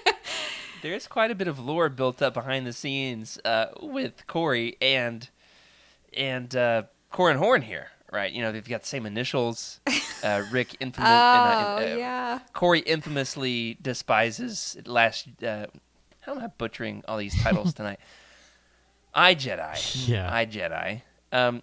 there 0.83 0.93
is 0.93 1.07
quite 1.07 1.31
a 1.31 1.35
bit 1.35 1.49
of 1.49 1.59
lore 1.59 1.89
built 1.89 2.21
up 2.21 2.35
behind 2.35 2.67
the 2.67 2.73
scenes 2.73 3.39
uh, 3.45 3.67
with 3.81 4.27
Corey 4.27 4.77
and 4.83 5.29
and 6.13 6.55
uh, 6.55 6.83
Corran 7.13 7.37
Horn 7.37 7.63
here, 7.63 7.89
right? 8.13 8.31
You 8.31 8.43
know, 8.43 8.53
they've 8.53 8.69
got 8.69 8.83
the 8.83 8.87
same 8.87 9.07
initials. 9.07 9.81
Uh, 10.23 10.43
Rick 10.53 10.77
infamous. 10.81 11.09
oh, 11.09 11.15
uh, 11.15 11.79
uh, 11.81 11.95
yeah. 11.97 12.39
Corey 12.53 12.81
infamously 12.81 13.79
despises 13.81 14.77
last. 14.85 15.29
Uh, 15.43 15.67
how 16.21 16.33
am 16.33 16.41
I 16.41 16.49
butchering 16.49 17.03
all 17.09 17.17
these 17.17 17.41
titles 17.43 17.73
tonight? 17.75 18.01
I 19.15 19.35
Jedi. 19.35 20.09
Yeah. 20.09 20.33
I 20.33 20.47
Jedi. 20.47 21.03
Um, 21.33 21.63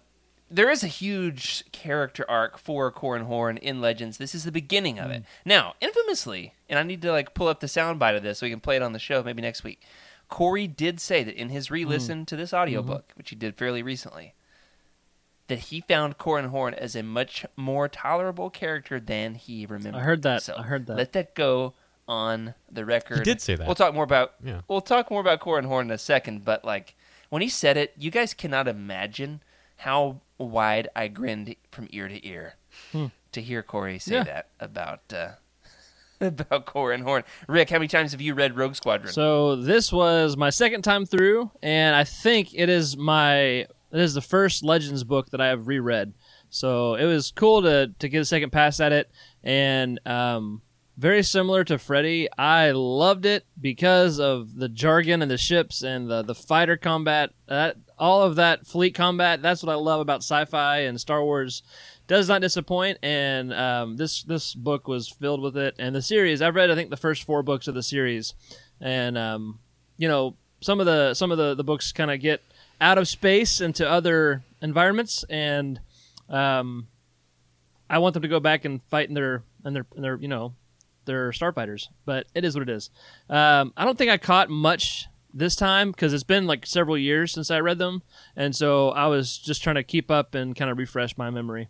there 0.50 0.70
is 0.70 0.82
a 0.82 0.88
huge 0.88 1.64
character 1.72 2.24
arc 2.28 2.58
for 2.58 2.90
Corran 2.90 3.22
Horn 3.22 3.56
in 3.56 3.80
Legends. 3.80 4.18
This 4.18 4.34
is 4.34 4.44
the 4.44 4.52
beginning 4.52 4.98
of 4.98 5.10
it. 5.10 5.18
Hmm. 5.18 5.48
Now, 5.48 5.74
infamously, 5.80 6.54
and 6.68 6.78
I 6.78 6.82
need 6.82 7.02
to 7.02 7.12
like 7.12 7.34
pull 7.34 7.48
up 7.48 7.60
the 7.60 7.66
soundbite 7.66 8.16
of 8.16 8.22
this 8.22 8.38
so 8.38 8.46
we 8.46 8.50
can 8.50 8.60
play 8.60 8.76
it 8.76 8.82
on 8.82 8.92
the 8.92 8.98
show 8.98 9.22
maybe 9.22 9.42
next 9.42 9.62
week. 9.62 9.82
Corey 10.28 10.66
did 10.66 11.00
say 11.00 11.22
that 11.22 11.34
in 11.34 11.48
his 11.50 11.68
hmm. 11.68 11.74
re-listen 11.74 12.26
to 12.26 12.36
this 12.36 12.52
audiobook, 12.52 13.08
mm-hmm. 13.08 13.18
which 13.18 13.30
he 13.30 13.36
did 13.36 13.56
fairly 13.56 13.82
recently, 13.82 14.34
that 15.48 15.58
he 15.58 15.80
found 15.80 16.18
Corran 16.18 16.48
Horn 16.48 16.74
as 16.74 16.96
a 16.96 17.02
much 17.02 17.46
more 17.56 17.88
tolerable 17.88 18.50
character 18.50 18.98
than 18.98 19.34
he 19.36 19.66
remembered. 19.66 20.00
I 20.00 20.04
heard 20.04 20.22
that. 20.22 20.42
So 20.42 20.54
I 20.58 20.62
heard 20.62 20.86
that. 20.86 20.96
Let 20.96 21.12
that 21.12 21.34
go 21.34 21.74
on 22.08 22.54
the 22.70 22.84
record. 22.84 23.18
He 23.18 23.24
did 23.24 23.40
say 23.40 23.54
that. 23.54 23.66
We'll 23.66 23.76
talk 23.76 23.94
more 23.94 24.04
about 24.04 24.34
Yeah. 24.44 24.62
we'll 24.66 24.80
talk 24.80 25.10
more 25.12 25.20
about 25.20 25.40
Corran 25.40 25.64
Horn 25.64 25.86
in 25.86 25.92
a 25.92 25.98
second, 25.98 26.44
but 26.44 26.64
like 26.64 26.96
when 27.28 27.40
he 27.40 27.48
said 27.48 27.76
it, 27.76 27.94
you 27.96 28.10
guys 28.10 28.34
cannot 28.34 28.66
imagine 28.66 29.42
how 29.80 30.20
wide 30.38 30.88
I 30.96 31.08
grinned 31.08 31.54
from 31.70 31.88
ear 31.90 32.08
to 32.08 32.26
ear 32.26 32.54
to 33.32 33.40
hear 33.40 33.62
Corey 33.62 33.98
say 33.98 34.14
Yeah. 34.16 34.24
that 34.24 34.48
about 34.58 35.00
uh, 35.12 35.32
about 36.20 36.66
Corran 36.66 37.02
Horn. 37.02 37.24
Rick, 37.48 37.70
how 37.70 37.76
many 37.76 37.88
times 37.88 38.12
have 38.12 38.20
you 38.20 38.34
read 38.34 38.56
Rogue 38.56 38.74
Squadron? 38.74 39.12
So 39.12 39.56
this 39.56 39.92
was 39.92 40.36
my 40.36 40.50
second 40.50 40.82
time 40.82 41.06
through, 41.06 41.50
and 41.62 41.94
I 41.96 42.04
think 42.04 42.54
it 42.54 42.68
is 42.68 42.96
my 42.96 43.32
it 43.32 43.68
is 43.92 44.14
the 44.14 44.20
first 44.20 44.62
Legends 44.64 45.02
book 45.04 45.30
that 45.30 45.40
I 45.40 45.48
have 45.48 45.66
reread. 45.66 46.12
So 46.50 46.94
it 46.94 47.04
was 47.06 47.32
cool 47.34 47.62
to 47.62 47.92
to 47.98 48.08
get 48.08 48.20
a 48.20 48.24
second 48.24 48.50
pass 48.50 48.80
at 48.80 48.92
it, 48.92 49.10
and 49.42 49.98
um, 50.06 50.62
very 50.98 51.22
similar 51.22 51.64
to 51.64 51.78
Freddy. 51.78 52.28
I 52.36 52.72
loved 52.72 53.24
it 53.24 53.46
because 53.60 54.18
of 54.20 54.56
the 54.56 54.68
jargon 54.68 55.22
and 55.22 55.30
the 55.30 55.38
ships 55.38 55.82
and 55.82 56.10
the 56.10 56.22
the 56.22 56.34
fighter 56.34 56.76
combat. 56.76 57.30
That 57.46 57.76
all 58.00 58.22
of 58.22 58.36
that 58.36 58.66
fleet 58.66 58.94
combat. 58.94 59.42
That's 59.42 59.62
what 59.62 59.72
I 59.72 59.76
love 59.76 60.00
about 60.00 60.24
sci-fi 60.24 60.78
and 60.78 61.00
Star 61.00 61.22
Wars. 61.22 61.62
Does 62.08 62.28
not 62.28 62.40
disappoint, 62.40 62.98
and 63.04 63.52
um, 63.52 63.96
this 63.96 64.24
this 64.24 64.52
book 64.52 64.88
was 64.88 65.08
filled 65.08 65.40
with 65.40 65.56
it. 65.56 65.76
And 65.78 65.94
the 65.94 66.02
series, 66.02 66.42
I've 66.42 66.56
read 66.56 66.68
I 66.68 66.74
think 66.74 66.90
the 66.90 66.96
first 66.96 67.22
four 67.22 67.44
books 67.44 67.68
of 67.68 67.74
the 67.74 67.84
series, 67.84 68.34
and 68.80 69.16
um, 69.16 69.60
you 69.96 70.08
know 70.08 70.34
some 70.60 70.80
of 70.80 70.86
the 70.86 71.14
some 71.14 71.30
of 71.30 71.38
the, 71.38 71.54
the 71.54 71.64
books 71.64 71.92
kind 71.92 72.10
of 72.10 72.20
get 72.20 72.42
out 72.80 72.98
of 72.98 73.08
space 73.08 73.60
into 73.60 73.88
other 73.88 74.42
environments 74.62 75.24
and 75.28 75.80
um, 76.28 76.88
I 77.88 77.98
want 77.98 78.14
them 78.14 78.22
to 78.22 78.28
go 78.28 78.40
back 78.40 78.64
and 78.64 78.82
fight 78.84 79.08
in 79.08 79.14
their 79.14 79.42
in 79.64 79.74
their 79.74 79.86
in 79.94 80.02
their 80.02 80.16
you 80.16 80.28
know 80.28 80.54
their 81.04 81.30
starfighters 81.30 81.88
but 82.04 82.26
it 82.34 82.44
is 82.44 82.54
what 82.54 82.62
it 82.62 82.72
is 82.72 82.90
um, 83.28 83.72
I 83.76 83.84
don't 83.84 83.98
think 83.98 84.10
I 84.10 84.18
caught 84.18 84.48
much 84.48 85.06
this 85.32 85.56
time 85.56 85.90
because 85.90 86.12
it's 86.12 86.24
been 86.24 86.46
like 86.46 86.66
several 86.66 86.98
years 86.98 87.32
since 87.32 87.50
I 87.50 87.60
read 87.60 87.78
them 87.78 88.02
and 88.36 88.54
so 88.54 88.90
I 88.90 89.06
was 89.06 89.38
just 89.38 89.62
trying 89.62 89.76
to 89.76 89.82
keep 89.82 90.10
up 90.10 90.34
and 90.34 90.56
kind 90.56 90.70
of 90.70 90.78
refresh 90.78 91.16
my 91.16 91.30
memory 91.30 91.68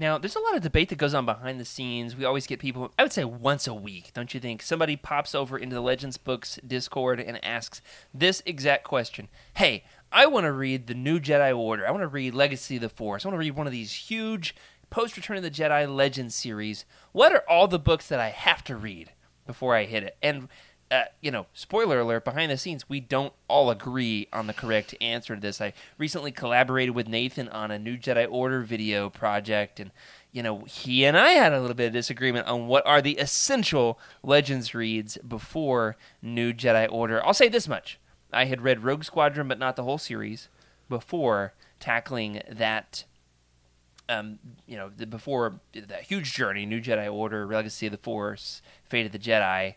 Now, 0.00 0.16
there's 0.16 0.36
a 0.36 0.40
lot 0.40 0.54
of 0.54 0.62
debate 0.62 0.90
that 0.90 0.98
goes 0.98 1.12
on 1.12 1.26
behind 1.26 1.58
the 1.58 1.64
scenes. 1.64 2.14
We 2.14 2.24
always 2.24 2.46
get 2.46 2.60
people, 2.60 2.92
I 2.96 3.02
would 3.02 3.12
say 3.12 3.24
once 3.24 3.66
a 3.66 3.74
week, 3.74 4.12
don't 4.14 4.32
you 4.32 4.38
think? 4.38 4.62
Somebody 4.62 4.94
pops 4.94 5.34
over 5.34 5.58
into 5.58 5.74
the 5.74 5.80
Legends 5.80 6.16
Books 6.16 6.60
Discord 6.64 7.18
and 7.18 7.44
asks 7.44 7.82
this 8.14 8.40
exact 8.46 8.84
question 8.84 9.26
Hey, 9.54 9.82
I 10.12 10.26
want 10.26 10.44
to 10.44 10.52
read 10.52 10.86
the 10.86 10.94
new 10.94 11.18
Jedi 11.18 11.56
Order. 11.56 11.84
I 11.86 11.90
want 11.90 12.02
to 12.02 12.08
read 12.08 12.32
Legacy 12.32 12.76
of 12.76 12.82
the 12.82 12.88
Force. 12.88 13.24
I 13.24 13.28
want 13.28 13.34
to 13.34 13.40
read 13.40 13.56
one 13.56 13.66
of 13.66 13.72
these 13.72 13.92
huge 13.92 14.54
post 14.88 15.16
Return 15.16 15.36
of 15.36 15.42
the 15.42 15.50
Jedi 15.50 15.92
Legends 15.92 16.36
series. 16.36 16.84
What 17.10 17.32
are 17.32 17.42
all 17.48 17.66
the 17.66 17.80
books 17.80 18.06
that 18.08 18.20
I 18.20 18.28
have 18.28 18.62
to 18.64 18.76
read 18.76 19.10
before 19.48 19.74
I 19.74 19.84
hit 19.84 20.04
it? 20.04 20.16
And 20.22 20.48
uh, 20.90 21.04
you 21.20 21.30
know, 21.30 21.46
spoiler 21.52 22.00
alert, 22.00 22.24
behind 22.24 22.50
the 22.50 22.56
scenes, 22.56 22.88
we 22.88 23.00
don't 23.00 23.32
all 23.46 23.70
agree 23.70 24.26
on 24.32 24.46
the 24.46 24.54
correct 24.54 24.94
answer 25.00 25.34
to 25.34 25.40
this. 25.40 25.60
I 25.60 25.74
recently 25.98 26.32
collaborated 26.32 26.94
with 26.94 27.08
Nathan 27.08 27.48
on 27.50 27.70
a 27.70 27.78
new 27.78 27.98
Jedi 27.98 28.26
Order 28.30 28.62
video 28.62 29.10
project, 29.10 29.80
and, 29.80 29.90
you 30.32 30.42
know, 30.42 30.60
he 30.60 31.04
and 31.04 31.16
I 31.16 31.30
had 31.30 31.52
a 31.52 31.60
little 31.60 31.76
bit 31.76 31.88
of 31.88 31.92
disagreement 31.92 32.46
on 32.46 32.68
what 32.68 32.86
are 32.86 33.02
the 33.02 33.18
essential 33.18 33.98
Legends 34.22 34.74
reads 34.74 35.18
before 35.18 35.96
New 36.22 36.52
Jedi 36.52 36.90
Order. 36.90 37.24
I'll 37.26 37.34
say 37.34 37.48
this 37.48 37.68
much 37.68 37.98
I 38.32 38.46
had 38.46 38.62
read 38.62 38.82
Rogue 38.82 39.04
Squadron, 39.04 39.48
but 39.48 39.58
not 39.58 39.76
the 39.76 39.84
whole 39.84 39.98
series, 39.98 40.48
before 40.88 41.52
tackling 41.80 42.40
that 42.48 43.04
um, 44.08 44.38
you 44.66 44.76
know, 44.76 44.88
before 44.88 45.60
that 45.74 46.02
huge 46.04 46.32
journey, 46.32 46.64
New 46.64 46.80
Jedi 46.80 47.12
Order, 47.12 47.46
Legacy 47.46 47.86
of 47.86 47.92
the 47.92 47.98
Force, 47.98 48.62
Fate 48.88 49.04
of 49.04 49.12
the 49.12 49.18
Jedi. 49.18 49.74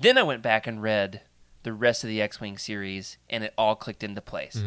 Then 0.00 0.16
I 0.18 0.22
went 0.22 0.42
back 0.42 0.66
and 0.66 0.82
read 0.82 1.22
the 1.62 1.72
rest 1.72 2.02
of 2.04 2.08
the 2.08 2.20
X-wing 2.22 2.58
series, 2.58 3.18
and 3.30 3.44
it 3.44 3.54
all 3.58 3.74
clicked 3.76 4.02
into 4.02 4.20
place. 4.20 4.62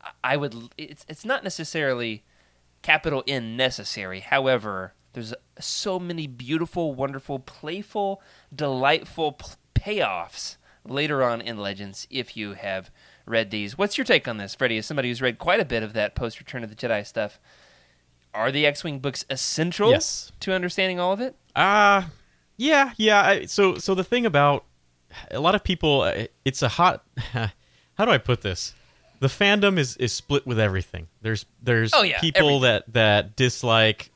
I- 0.00 0.10
I 0.24 0.36
would. 0.36 0.54
It's 0.78 1.04
it's 1.08 1.24
not 1.24 1.44
necessarily 1.44 2.24
capital 2.82 3.22
N 3.26 3.56
necessary. 3.56 4.20
However, 4.20 4.94
there's 5.12 5.34
so 5.60 5.98
many 5.98 6.26
beautiful, 6.26 6.94
wonderful, 6.94 7.38
playful, 7.38 8.20
delightful 8.54 9.32
p- 9.32 9.46
payoffs 9.74 10.56
later 10.84 11.22
on 11.22 11.40
in 11.40 11.58
Legends 11.58 12.06
if 12.10 12.36
you 12.36 12.54
have 12.54 12.90
read 13.26 13.50
these. 13.50 13.76
What's 13.78 13.96
your 13.98 14.04
take 14.04 14.26
on 14.26 14.38
this, 14.38 14.54
Freddie? 14.54 14.78
As 14.78 14.86
somebody 14.86 15.08
who's 15.08 15.22
read 15.22 15.38
quite 15.38 15.60
a 15.60 15.64
bit 15.64 15.82
of 15.82 15.92
that 15.92 16.14
post 16.16 16.40
Return 16.40 16.64
of 16.64 16.70
the 16.70 16.76
Jedi 16.76 17.06
stuff, 17.06 17.38
are 18.34 18.50
the 18.50 18.66
X-wing 18.66 18.98
books 18.98 19.24
essential 19.30 19.90
Yes. 19.90 20.32
to 20.40 20.52
understanding 20.54 20.98
all 20.98 21.12
of 21.12 21.20
it? 21.20 21.36
Uh 21.54 22.04
yeah, 22.62 22.92
yeah. 22.96 23.22
I, 23.22 23.44
so 23.46 23.76
so 23.78 23.94
the 23.94 24.04
thing 24.04 24.24
about 24.26 24.64
a 25.30 25.40
lot 25.40 25.54
of 25.54 25.64
people, 25.64 26.02
uh, 26.02 26.26
it's 26.44 26.62
a 26.62 26.68
hot. 26.68 27.04
How 27.32 28.04
do 28.04 28.10
I 28.10 28.18
put 28.18 28.40
this? 28.42 28.74
The 29.20 29.26
fandom 29.28 29.78
is 29.78 29.96
is 29.96 30.12
split 30.12 30.46
with 30.46 30.58
everything. 30.58 31.08
There's 31.20 31.44
there's 31.62 31.92
Oh, 31.94 32.02
yeah, 32.02 32.20
people 32.20 32.56
everything. 32.56 32.62
that 32.62 32.92
that 32.92 33.36
dislike 33.36 34.10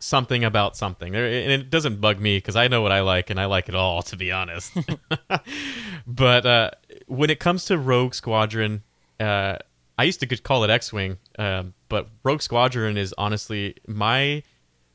something 0.00 0.42
about 0.42 0.76
something, 0.76 1.14
and 1.14 1.52
it 1.52 1.70
doesn't 1.70 2.00
bug 2.00 2.18
me 2.18 2.36
because 2.38 2.56
I 2.56 2.66
know 2.68 2.82
what 2.82 2.92
I 2.92 3.00
like 3.02 3.30
and 3.30 3.40
I 3.40 3.44
like 3.44 3.68
it 3.68 3.76
all, 3.76 4.02
to 4.02 4.16
be 4.16 4.32
honest. 4.32 4.76
but 6.06 6.46
uh, 6.46 6.70
when 7.06 7.30
it 7.30 7.38
comes 7.38 7.66
to 7.66 7.78
Rogue 7.78 8.14
Squadron, 8.14 8.82
uh, 9.20 9.58
I 9.96 10.04
used 10.04 10.20
to 10.20 10.26
call 10.26 10.64
it 10.64 10.70
X-wing, 10.70 11.18
um, 11.38 11.74
but 11.88 12.08
Rogue 12.24 12.42
Squadron 12.42 12.96
is 12.96 13.14
honestly 13.16 13.76
my 13.86 14.42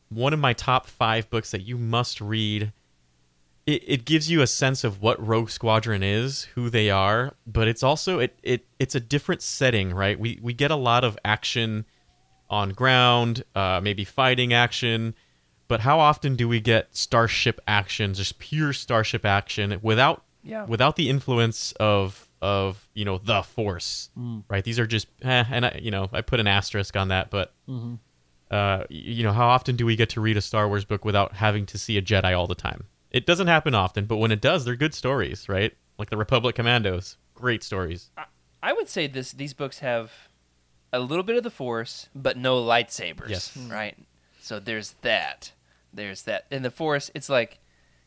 one 0.09 0.33
of 0.33 0.39
my 0.39 0.53
top 0.53 0.87
five 0.87 1.29
books 1.29 1.51
that 1.51 1.61
you 1.61 1.77
must 1.77 2.21
read. 2.21 2.71
It, 3.67 3.83
it 3.85 4.05
gives 4.05 4.31
you 4.31 4.41
a 4.41 4.47
sense 4.47 4.83
of 4.85 5.01
what 5.01 5.23
Rogue 5.25 5.49
Squadron 5.49 6.01
is, 6.01 6.45
who 6.55 6.69
they 6.69 6.89
are, 6.89 7.35
but 7.45 7.67
it's 7.67 7.83
also 7.83 8.17
it, 8.19 8.39
it 8.41 8.65
it's 8.79 8.95
a 8.95 8.99
different 8.99 9.41
setting, 9.41 9.93
right? 9.93 10.17
We 10.19 10.39
we 10.41 10.53
get 10.53 10.71
a 10.71 10.75
lot 10.75 11.03
of 11.03 11.17
action 11.25 11.85
on 12.49 12.69
ground, 12.71 13.43
uh, 13.55 13.81
maybe 13.83 14.05
fighting 14.05 14.53
action, 14.53 15.13
but 15.67 15.81
how 15.81 15.99
often 15.99 16.37
do 16.37 16.47
we 16.47 16.61
get 16.61 16.95
starship 16.95 17.59
action, 17.67 18.13
just 18.13 18.39
pure 18.39 18.71
starship 18.71 19.25
action 19.25 19.77
without 19.81 20.23
Yeah. 20.43 20.63
without 20.65 20.95
the 20.95 21.09
influence 21.09 21.73
of 21.73 22.29
of 22.41 22.87
you 22.93 23.03
know 23.03 23.17
the 23.17 23.43
Force, 23.43 24.09
right? 24.49 24.63
These 24.63 24.79
are 24.79 24.87
just 24.87 25.07
eh, 25.23 25.43
and 25.51 25.65
I, 25.65 25.79
you 25.83 25.91
know 25.91 26.07
I 26.13 26.21
put 26.21 26.39
an 26.39 26.47
asterisk 26.47 26.95
on 26.95 27.09
that, 27.09 27.29
but 27.29 27.53
uh, 28.49 28.85
you 28.89 29.23
know, 29.23 29.33
how 29.33 29.47
often 29.47 29.75
do 29.75 29.85
we 29.85 29.97
get 29.97 30.07
to 30.11 30.21
read 30.21 30.37
a 30.37 30.41
Star 30.41 30.69
Wars 30.69 30.85
book 30.85 31.03
without 31.03 31.33
having 31.33 31.65
to 31.65 31.77
see 31.77 31.97
a 31.97 32.01
Jedi 32.01 32.33
all 32.37 32.47
the 32.47 32.55
time? 32.55 32.85
It 33.17 33.25
doesn't 33.25 33.47
happen 33.47 33.73
often, 33.73 34.05
but 34.05 34.17
when 34.17 34.31
it 34.31 34.41
does, 34.41 34.63
they're 34.63 34.75
good 34.75 34.93
stories, 34.93 35.49
right? 35.49 35.75
Like 35.97 36.11
the 36.11 36.17
Republic 36.17 36.55
Commandos, 36.55 37.17
great 37.33 37.63
stories. 37.63 38.11
I 38.61 38.73
would 38.73 38.87
say 38.87 39.07
this 39.07 39.31
these 39.31 39.55
books 39.55 39.79
have 39.79 40.11
a 40.93 40.99
little 40.99 41.23
bit 41.23 41.35
of 41.35 41.41
the 41.41 41.49
Force, 41.49 42.09
but 42.13 42.37
no 42.37 42.61
lightsabers. 42.63 43.29
Yes. 43.29 43.55
Hmm. 43.55 43.71
Right. 43.71 43.97
So 44.39 44.59
there's 44.59 44.93
that. 45.01 45.51
there's 45.91 46.21
that. 46.23 46.45
In 46.51 46.61
the 46.61 46.69
Force, 46.69 47.09
it's 47.15 47.27
like 47.27 47.57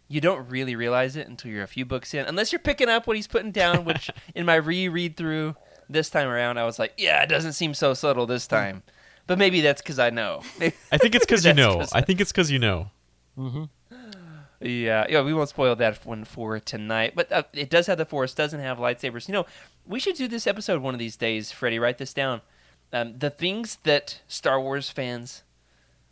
you 0.07 0.21
don't 0.21 0.49
really 0.49 0.77
realize 0.77 1.17
it 1.17 1.27
until 1.27 1.51
you're 1.51 1.65
a 1.65 1.69
few 1.69 1.85
books 1.85 2.15
in, 2.15 2.25
unless 2.27 2.53
you're 2.53 2.61
picking 2.61 2.89
up 2.89 3.09
what 3.09 3.17
he's 3.17 3.27
putting 3.27 3.51
down. 3.51 3.85
Which 3.85 4.13
in 4.37 4.47
my 4.47 4.55
reread 4.55 5.17
through 5.17 5.57
this 5.89 6.09
time 6.09 6.29
around, 6.29 6.57
I 6.57 6.67
was 6.67 6.79
like, 6.79 6.93
yeah, 6.97 7.21
it 7.25 7.29
doesn't 7.29 7.55
seem 7.55 7.75
so 7.75 7.95
subtle 7.95 8.27
this 8.27 8.47
hmm. 8.47 8.55
time. 8.55 8.83
But 9.27 9.39
maybe 9.39 9.61
that's 9.61 9.83
because 9.83 9.99
I 9.99 10.11
know. 10.11 10.43
I 10.61 10.99
think 10.99 11.17
it's 11.17 11.27
because 11.27 11.45
you 11.47 11.55
know. 11.55 11.85
I 11.93 12.01
think 12.01 12.21
it's 12.21 12.31
because 12.31 12.49
you 12.53 12.61
know. 12.61 12.91
Mm-hmm. 13.37 13.65
Yeah, 14.61 15.07
yeah, 15.09 15.23
we 15.23 15.33
won't 15.33 15.49
spoil 15.49 15.75
that 15.77 16.05
one 16.05 16.25
for 16.25 16.61
tonight. 16.61 17.15
But 17.17 17.33
uh, 17.33 17.45
it 17.53 17.71
does 17.71 17.87
have 17.87 17.99
the 17.99 18.05
Force, 18.05 18.35
doesn't 18.35 18.61
have 18.61 18.79
lightsabers. 18.79 19.27
You 19.27 19.33
know, 19.33 19.47
we 19.87 19.99
should 19.99 20.17
do 20.17 20.29
this 20.29 20.47
episode 20.47 20.83
one 20.83 20.95
of 20.95 21.01
these 21.01 21.17
days, 21.17 21.51
Freddie. 21.51 21.79
Write 21.79 21.99
this 21.99 22.13
down. 22.13 22.43
Um, 22.93 23.19
the 23.19 23.31
things 23.31 23.79
that 23.85 24.21
Star 24.29 24.61
Wars 24.61 24.91
fans 24.91 25.45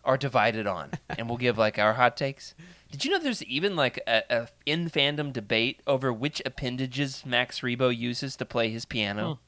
are 0.04 0.16
divided 0.16 0.66
on, 0.66 0.92
and 1.10 1.28
we'll 1.28 1.36
give 1.36 1.58
like 1.58 1.78
our 1.78 1.94
hot 1.94 2.16
takes. 2.16 2.54
Did 2.90 3.04
you 3.04 3.10
know 3.10 3.18
there's 3.18 3.42
even 3.44 3.76
like 3.76 4.00
a, 4.06 4.22
a 4.30 4.48
in 4.64 4.88
fandom 4.88 5.30
debate 5.32 5.80
over 5.86 6.10
which 6.10 6.40
appendages 6.46 7.26
Max 7.26 7.60
Rebo 7.60 7.94
uses 7.94 8.34
to 8.36 8.46
play 8.46 8.70
his 8.70 8.86
piano? 8.86 9.40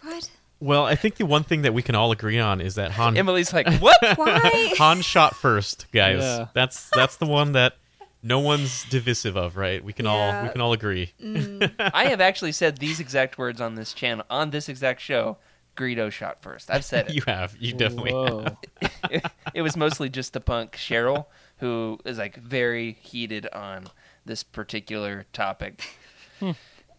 What? 0.00 0.30
Well, 0.60 0.84
I 0.84 0.94
think 0.94 1.16
the 1.16 1.26
one 1.26 1.42
thing 1.42 1.62
that 1.62 1.72
we 1.72 1.82
can 1.82 1.94
all 1.94 2.12
agree 2.12 2.38
on 2.38 2.60
is 2.60 2.74
that 2.74 2.92
Han 2.92 3.16
Emily's 3.16 3.52
like, 3.52 3.66
"What?" 3.80 3.98
Why? 4.16 4.74
Han 4.76 5.00
shot 5.00 5.34
first, 5.34 5.86
guys. 5.92 6.22
Yeah. 6.22 6.48
That's 6.54 6.90
that's 6.94 7.16
the 7.16 7.26
one 7.26 7.52
that 7.52 7.74
no 8.22 8.40
one's 8.40 8.84
divisive 8.84 9.36
of, 9.36 9.56
right? 9.56 9.82
We 9.82 9.92
can 9.92 10.06
all 10.06 10.42
we 10.42 10.50
can 10.50 10.60
all 10.60 10.72
agree. 10.72 11.12
Mm. 11.22 11.72
I 11.78 12.06
have 12.06 12.20
actually 12.20 12.52
said 12.52 12.76
these 12.76 13.00
exact 13.00 13.38
words 13.38 13.60
on 13.60 13.74
this 13.74 13.92
channel, 13.92 14.24
on 14.28 14.50
this 14.50 14.68
exact 14.68 15.00
show. 15.00 15.38
Greedo 15.76 16.10
shot 16.10 16.42
first. 16.42 16.70
I've 16.70 16.84
said 16.84 17.08
it. 17.08 17.14
You 17.14 17.22
have. 17.26 17.56
You 17.58 17.72
definitely 17.72 18.12
have. 18.12 18.56
Whoa. 19.10 19.20
it 19.54 19.62
was 19.62 19.76
mostly 19.76 20.10
just 20.10 20.34
the 20.34 20.40
punk 20.40 20.72
Cheryl 20.72 21.26
who 21.58 21.98
is 22.04 22.18
like 22.18 22.36
very 22.36 22.98
heated 23.00 23.46
on 23.52 23.86
this 24.24 24.42
particular 24.42 25.26
topic. 25.32 25.84
Hmm. 26.38 26.52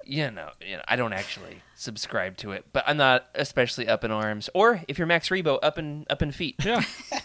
You 0.06 0.32
know, 0.32 0.50
you 0.66 0.78
know, 0.78 0.84
I 0.88 0.96
don't 0.96 1.14
actually 1.14 1.62
subscribe 1.76 2.38
to 2.38 2.52
it, 2.52 2.66
but 2.74 2.84
I'm 2.88 2.98
not 2.98 3.28
especially 3.36 3.88
up 3.88 4.04
in 4.04 4.12
arms. 4.12 4.50
Or 4.54 4.84
if 4.88 4.98
you're 4.98 5.08
Max 5.08 5.30
Rebo, 5.30 5.60
up 5.62 5.78
in 5.78 6.06
up 6.10 6.22
in 6.22 6.32
feet. 6.32 6.56
Yeah. 6.64 6.84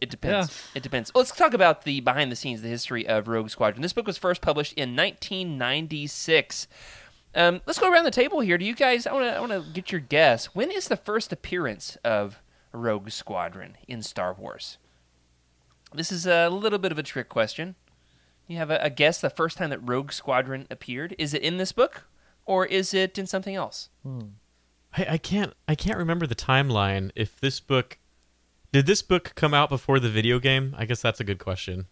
It 0.00 0.10
depends. 0.10 0.62
It 0.74 0.82
depends. 0.82 1.10
Let's 1.14 1.32
talk 1.32 1.54
about 1.54 1.82
the 1.82 2.00
behind 2.00 2.30
the 2.30 2.36
scenes, 2.36 2.62
the 2.62 2.68
history 2.68 3.06
of 3.06 3.28
Rogue 3.28 3.50
Squadron. 3.50 3.82
This 3.82 3.92
book 3.92 4.06
was 4.06 4.18
first 4.18 4.40
published 4.40 4.74
in 4.74 4.94
1996. 4.94 6.68
Um, 7.34 7.60
let's 7.66 7.78
go 7.78 7.90
around 7.90 8.04
the 8.04 8.10
table 8.10 8.40
here. 8.40 8.58
Do 8.58 8.64
you 8.64 8.74
guys? 8.74 9.06
I 9.06 9.12
want 9.12 9.24
to. 9.24 9.36
I 9.36 9.40
want 9.40 9.52
to 9.52 9.64
get 9.72 9.92
your 9.92 10.00
guess. 10.00 10.46
When 10.46 10.70
is 10.70 10.88
the 10.88 10.96
first 10.96 11.32
appearance 11.32 11.96
of 12.04 12.40
Rogue 12.72 13.10
Squadron 13.10 13.76
in 13.86 14.02
Star 14.02 14.32
Wars? 14.32 14.78
This 15.92 16.12
is 16.12 16.26
a 16.26 16.48
little 16.48 16.78
bit 16.78 16.92
of 16.92 16.98
a 16.98 17.02
trick 17.02 17.28
question. 17.28 17.74
You 18.48 18.56
have 18.56 18.70
a, 18.70 18.78
a 18.82 18.90
guess 18.90 19.20
the 19.20 19.30
first 19.30 19.58
time 19.58 19.70
that 19.70 19.86
Rogue 19.86 20.10
Squadron 20.10 20.66
appeared? 20.70 21.14
Is 21.18 21.34
it 21.34 21.42
in 21.42 21.58
this 21.58 21.70
book, 21.70 22.08
or 22.46 22.66
is 22.66 22.92
it 22.94 23.18
in 23.18 23.26
something 23.26 23.54
else? 23.54 23.90
I, 24.96 25.06
I 25.10 25.18
can't 25.18 25.52
I 25.68 25.74
can't 25.74 25.98
remember 25.98 26.26
the 26.26 26.34
timeline. 26.34 27.10
If 27.14 27.38
this 27.38 27.60
book 27.60 27.98
did 28.72 28.86
this 28.86 29.02
book 29.02 29.32
come 29.36 29.52
out 29.54 29.68
before 29.68 30.00
the 30.00 30.08
video 30.08 30.38
game? 30.38 30.74
I 30.78 30.86
guess 30.86 31.02
that's 31.02 31.20
a 31.20 31.24
good 31.24 31.38
question. 31.38 31.86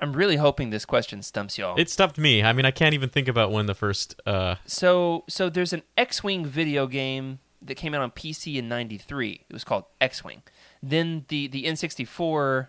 I'm 0.00 0.12
really 0.12 0.36
hoping 0.36 0.70
this 0.70 0.84
question 0.84 1.22
stumps 1.22 1.56
y'all. 1.56 1.78
It 1.78 1.88
stumped 1.88 2.18
me. 2.18 2.42
I 2.42 2.52
mean, 2.52 2.66
I 2.66 2.72
can't 2.72 2.92
even 2.92 3.08
think 3.08 3.28
about 3.28 3.52
when 3.52 3.66
the 3.66 3.74
first. 3.74 4.20
Uh, 4.26 4.56
So, 4.66 5.24
so 5.28 5.48
there's 5.48 5.72
an 5.72 5.82
X-wing 5.96 6.44
video 6.44 6.88
game 6.88 7.38
that 7.62 7.76
came 7.76 7.94
out 7.94 8.02
on 8.02 8.10
PC 8.10 8.56
in 8.56 8.68
'93. 8.68 9.44
It 9.48 9.52
was 9.52 9.64
called 9.64 9.84
X-wing. 10.00 10.42
Then 10.82 11.24
the 11.28 11.46
the 11.46 11.64
N64, 11.64 12.66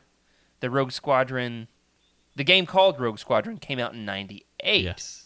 the 0.60 0.70
Rogue 0.70 0.92
Squadron, 0.92 1.68
the 2.36 2.44
game 2.44 2.66
called 2.66 3.00
Rogue 3.00 3.20
Squadron 3.20 3.58
came 3.58 3.80
out 3.80 3.94
in 3.94 4.06
'98. 4.06 4.84
yes. 4.84 5.20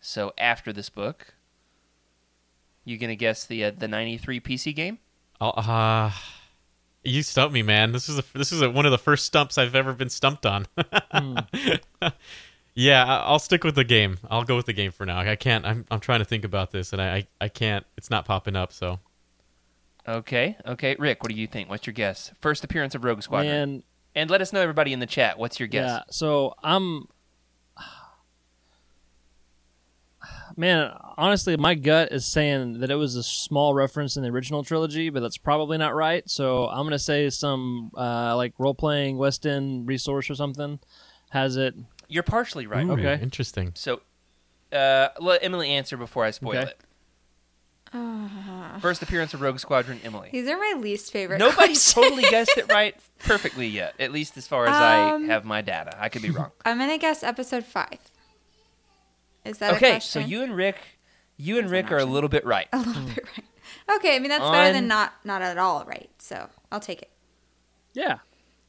So 0.00 0.32
after 0.38 0.72
this 0.72 0.90
book, 0.90 1.34
you 2.84 2.98
gonna 2.98 3.14
guess 3.16 3.44
the 3.44 3.64
uh, 3.64 3.70
the 3.76 3.88
'93 3.88 4.40
PC 4.40 4.74
game? 4.74 4.98
I'll, 5.40 5.54
uh, 5.56 6.12
you 7.02 7.22
stumped 7.22 7.52
me, 7.54 7.62
man. 7.62 7.92
This 7.92 8.08
is 8.08 8.18
a, 8.18 8.24
this 8.34 8.52
is 8.52 8.60
a, 8.62 8.70
one 8.70 8.86
of 8.86 8.92
the 8.92 8.98
first 8.98 9.24
stumps 9.26 9.58
I've 9.58 9.74
ever 9.74 9.92
been 9.92 10.08
stumped 10.10 10.46
on. 10.46 10.66
yeah, 12.74 13.04
I- 13.04 13.24
I'll 13.24 13.38
stick 13.38 13.64
with 13.64 13.74
the 13.74 13.84
game. 13.84 14.18
I'll 14.30 14.44
go 14.44 14.56
with 14.56 14.66
the 14.66 14.72
game 14.72 14.90
for 14.92 15.06
now. 15.06 15.18
I 15.18 15.36
can't. 15.36 15.64
I'm 15.64 15.84
I'm 15.90 16.00
trying 16.00 16.20
to 16.20 16.24
think 16.24 16.44
about 16.44 16.70
this, 16.70 16.92
and 16.92 17.00
I 17.00 17.16
I, 17.16 17.26
I 17.42 17.48
can't. 17.48 17.84
It's 17.96 18.10
not 18.10 18.24
popping 18.24 18.56
up. 18.56 18.72
So 18.72 19.00
Okay, 20.06 20.56
okay. 20.66 20.96
Rick, 20.98 21.22
what 21.22 21.30
do 21.32 21.36
you 21.38 21.46
think? 21.46 21.68
What's 21.70 21.86
your 21.86 21.94
guess? 21.94 22.32
First 22.40 22.62
appearance 22.64 22.94
of 22.94 23.04
Rogue 23.04 23.22
Squadron. 23.22 23.50
Man, 23.70 23.82
And 24.14 24.30
let 24.30 24.40
us 24.40 24.52
know, 24.52 24.60
everybody 24.60 24.92
in 24.92 25.00
the 25.00 25.06
chat. 25.06 25.38
What's 25.38 25.58
your 25.58 25.66
guess? 25.66 25.90
yeah. 25.90 26.00
So 26.10 26.54
I'm. 26.62 27.08
Man, 30.56 30.92
honestly, 31.16 31.56
my 31.56 31.74
gut 31.74 32.12
is 32.12 32.24
saying 32.26 32.78
that 32.80 32.90
it 32.90 32.94
was 32.94 33.16
a 33.16 33.22
small 33.24 33.74
reference 33.74 34.16
in 34.16 34.22
the 34.22 34.28
original 34.28 34.62
trilogy, 34.62 35.10
but 35.10 35.20
that's 35.20 35.36
probably 35.36 35.78
not 35.78 35.94
right. 35.96 36.28
So 36.30 36.66
I'm 36.68 36.86
gonna 36.86 36.98
say 36.98 37.28
some 37.30 37.90
uh, 37.96 38.36
like 38.36 38.54
role 38.58 38.74
playing 38.74 39.18
West 39.18 39.46
End 39.46 39.88
resource 39.88 40.30
or 40.30 40.34
something 40.36 40.78
has 41.30 41.56
it. 41.56 41.74
You're 42.08 42.22
partially 42.22 42.66
right. 42.68 42.86
Ooh, 42.86 42.92
Okay. 42.92 43.18
interesting. 43.20 43.72
So, 43.74 44.00
uh, 44.72 45.08
let 45.18 45.42
Emily 45.42 45.70
answer 45.70 45.96
before 45.96 46.24
I 46.24 46.30
spoil 46.30 46.58
Okay. 46.58 46.70
it. 46.70 46.80
First 48.80 49.02
appearance 49.02 49.34
of 49.34 49.40
Rogue 49.40 49.58
Squadron, 49.58 50.00
Emily. 50.04 50.28
These 50.32 50.48
are 50.48 50.56
my 50.56 50.74
least 50.78 51.12
favorite. 51.12 51.38
Nobody's 51.38 51.80
questions. 51.82 51.94
totally 51.94 52.22
guessed 52.24 52.56
it 52.56 52.68
right 52.72 52.96
perfectly 53.20 53.66
yet, 53.68 53.94
at 54.00 54.12
least 54.12 54.36
as 54.36 54.46
far 54.46 54.66
as 54.66 54.74
Um, 54.74 55.24
I 55.24 55.26
have 55.32 55.44
my 55.44 55.60
data. 55.62 55.96
I 55.98 56.08
could 56.08 56.22
be 56.22 56.30
wrong. 56.30 56.50
I'm 56.64 56.78
gonna 56.78 56.98
guess 56.98 57.22
episode 57.22 57.64
five. 57.64 57.98
Is 59.44 59.58
that 59.58 59.74
a 59.74 59.76
okay, 59.76 60.00
so 60.00 60.18
you 60.18 60.42
and 60.42 60.56
Rick, 60.56 60.76
you 61.36 61.56
and 61.58 61.64
That's 61.66 61.72
Rick 61.72 61.86
an 61.88 61.92
are 61.94 61.98
a 61.98 62.04
little 62.04 62.28
bit 62.28 62.44
right. 62.44 62.66
a 62.72 62.78
little 62.78 63.02
bit 63.04 63.24
right? 63.36 63.96
Okay, 63.96 64.16
I 64.16 64.18
mean 64.18 64.30
that's 64.30 64.48
better 64.50 64.72
than 64.72 64.88
not 64.88 65.12
not 65.24 65.42
at 65.42 65.58
all 65.58 65.84
right. 65.84 66.10
So 66.18 66.48
I'll 66.72 66.80
take 66.80 67.02
it. 67.02 67.10
Yeah. 67.92 68.18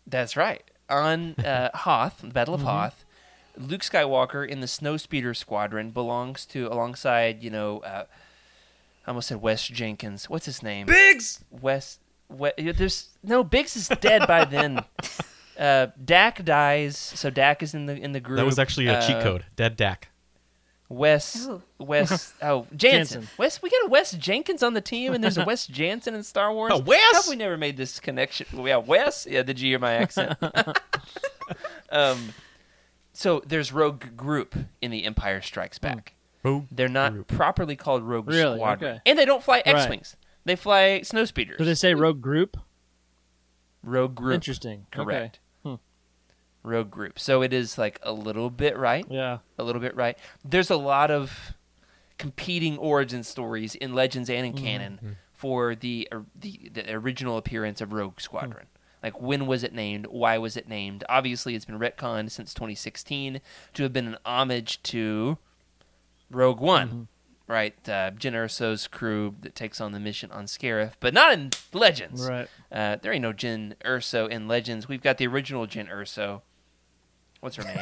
That's 0.05 0.35
right. 0.37 0.63
On 0.89 1.33
uh, 1.35 1.69
Hoth, 1.77 2.21
the 2.21 2.27
Battle 2.27 2.53
of 2.53 2.59
Mm-hmm. 2.61 2.69
Hoth, 2.69 3.05
Luke 3.57 3.81
Skywalker 3.81 4.47
in 4.47 4.59
the 4.59 4.67
Snowspeeder 4.67 5.35
Squadron 5.35 5.89
belongs 5.91 6.45
to 6.47 6.67
alongside, 6.67 7.41
you 7.41 7.49
know, 7.49 7.79
uh, 7.79 8.03
I 9.05 9.11
almost 9.11 9.27
said 9.27 9.41
Wes 9.41 9.67
Jenkins. 9.67 10.29
What's 10.29 10.45
his 10.45 10.63
name? 10.63 10.87
Biggs. 10.87 11.43
Wes. 11.51 11.99
We, 12.29 12.49
there's 12.57 13.09
no 13.23 13.43
Biggs 13.43 13.75
is 13.75 13.87
dead 14.01 14.25
by 14.27 14.45
then. 14.55 14.83
Uh, 15.59 15.87
Dak 16.03 16.43
dies, 16.43 16.97
so 16.97 17.29
Dak 17.29 17.61
is 17.63 17.73
in 17.73 17.85
the 17.85 17.95
in 17.95 18.11
the 18.13 18.19
group. 18.19 18.37
That 18.37 18.45
was 18.45 18.59
actually 18.59 18.87
a 18.87 18.99
cheat 19.01 19.17
Uh, 19.17 19.23
code. 19.23 19.45
Dead 19.55 19.75
Dak. 19.77 20.09
Wes, 20.89 21.47
Oh. 21.47 21.61
Wes, 21.79 22.33
oh 22.43 22.67
Jansen. 22.75 23.21
Jansen. 23.21 23.27
Wes, 23.37 23.61
we 23.61 23.69
got 23.71 23.85
a 23.85 23.89
Wes 23.89 24.11
Jenkins 24.13 24.61
on 24.63 24.73
the 24.73 24.81
team, 24.81 25.13
and 25.13 25.23
there's 25.23 25.37
a 25.37 25.45
Wes 25.45 25.65
Jansen 25.79 26.13
in 26.13 26.23
Star 26.23 26.51
Wars. 26.53 26.71
Oh, 26.75 26.79
Wes! 26.79 27.01
How 27.11 27.21
have 27.21 27.27
we 27.29 27.35
never 27.35 27.57
made 27.57 27.77
this 27.77 27.99
connection? 27.99 28.47
Yeah, 28.65 28.77
Wes. 28.77 29.25
Yeah, 29.29 29.43
did 29.43 29.59
you 29.59 29.69
hear 29.69 29.79
my 29.79 29.93
accent? 29.93 30.37
um, 31.89 32.33
so 33.13 33.41
there's 33.45 33.71
Rogue 33.71 34.15
Group 34.17 34.55
in 34.81 34.91
The 34.91 35.05
Empire 35.05 35.41
Strikes 35.41 35.79
Back. 35.79 36.13
Rogue 36.45 36.67
They're 36.71 36.87
not 36.87 37.13
Group. 37.13 37.27
properly 37.27 37.75
called 37.75 38.03
Rogue 38.03 38.27
Really? 38.27 38.57
Squadron, 38.57 38.91
Okay. 38.95 39.01
and 39.05 39.17
they 39.17 39.25
don't 39.25 39.43
fly 39.43 39.63
Right. 39.65 39.75
X-wings. 39.75 40.15
They 40.45 40.55
fly 40.55 41.01
snowspeeders. 41.03 41.57
Did 41.57 41.65
they 41.67 41.75
say 41.75 41.93
Rogue 41.93 42.21
Group? 42.21 42.57
Rogue 43.83 44.15
Group. 44.15 44.35
Interesting. 44.35 44.85
Correct. 44.91 45.39
Okay. 45.39 45.45
Rogue 46.63 46.89
Group. 46.89 47.19
So 47.19 47.41
it 47.41 47.53
is 47.53 47.77
like 47.77 47.99
a 48.03 48.11
little 48.11 48.49
bit 48.49 48.77
right. 48.77 49.05
Yeah. 49.09 49.39
a 49.57 49.63
little 49.63 49.81
bit 49.81 49.95
right. 49.95 50.17
There's 50.43 50.71
a 50.71 50.75
lot 50.75 51.11
of 51.11 51.53
competing 52.17 52.77
origin 52.77 53.23
stories 53.23 53.75
in 53.75 53.93
Legends 53.93 54.29
and 54.29 54.45
in 54.45 54.53
mm-hmm. 54.53 54.65
canon 54.65 54.93
mm-hmm. 54.93 55.11
for 55.33 55.75
the, 55.75 56.07
uh, 56.11 56.19
the 56.35 56.71
the 56.73 56.93
original 56.93 57.37
appearance 57.37 57.81
of 57.81 57.93
Rogue 57.93 58.13
hmm. 58.13 58.21
Squadron. 58.21 58.67
Like 59.03 59.21
when 59.21 59.45
was 59.45 59.63
it 59.63 59.73
named? 59.73 60.07
Why 60.07 60.39
was 60.39 60.57
it 60.57 60.67
named? 60.67 61.03
Obviously, 61.07 61.53
it's 61.53 61.65
been 61.65 61.77
retconned 61.77 62.31
since 62.31 62.53
2016 62.55 63.41
to 63.75 63.83
have 63.83 63.93
been 63.93 64.07
an 64.07 64.17
homage 64.25 64.81
to 64.83 65.37
Rogue 66.29 66.59
One, 66.59 67.07
right? 67.47 67.73
Uh, 67.87 68.11
Jyn 68.11 68.33
Erso's 68.33 68.87
crew 68.87 69.35
that 69.41 69.55
takes 69.55 69.79
on 69.79 69.91
the 69.91 69.99
mission 69.99 70.31
on 70.31 70.45
Scarif, 70.45 70.93
but 70.99 71.13
not 71.13 71.33
in 71.33 71.51
Legends. 71.73 72.27
Right. 72.27 72.47
Uh, 72.71 72.97
there 73.01 73.11
ain't 73.13 73.21
no 73.21 73.33
Jyn 73.33 73.75
Erso 73.85 74.29
in 74.29 74.47
Legends. 74.47 74.87
We've 74.87 75.01
got 75.01 75.17
the 75.17 75.27
original 75.27 75.67
Jyn 75.67 75.89
Erso. 75.91 76.41
What's 77.41 77.57
her 77.57 77.63
name? 77.63 77.77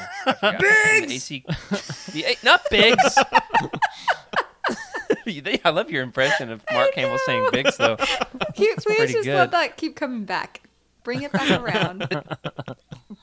Biggs. 0.59 1.11
AC, 1.13 1.45
the, 2.11 2.25
A- 2.25 2.37
not 2.43 2.61
Biggs. 2.69 3.17
I 5.63 5.69
love 5.69 5.89
your 5.89 6.03
impression 6.03 6.51
of 6.51 6.65
Mark 6.71 6.93
Hamill 6.95 7.17
saying 7.25 7.47
Biggs, 7.51 7.77
though. 7.77 7.95
Keep, 8.55 8.77
please 8.77 8.83
pretty 8.97 9.13
just 9.13 9.25
good. 9.25 9.35
let 9.35 9.51
that 9.51 9.77
keep 9.77 9.95
coming 9.95 10.25
back. 10.25 10.61
Bring 11.03 11.21
it 11.21 11.31
back 11.31 11.49
around. 11.59 12.07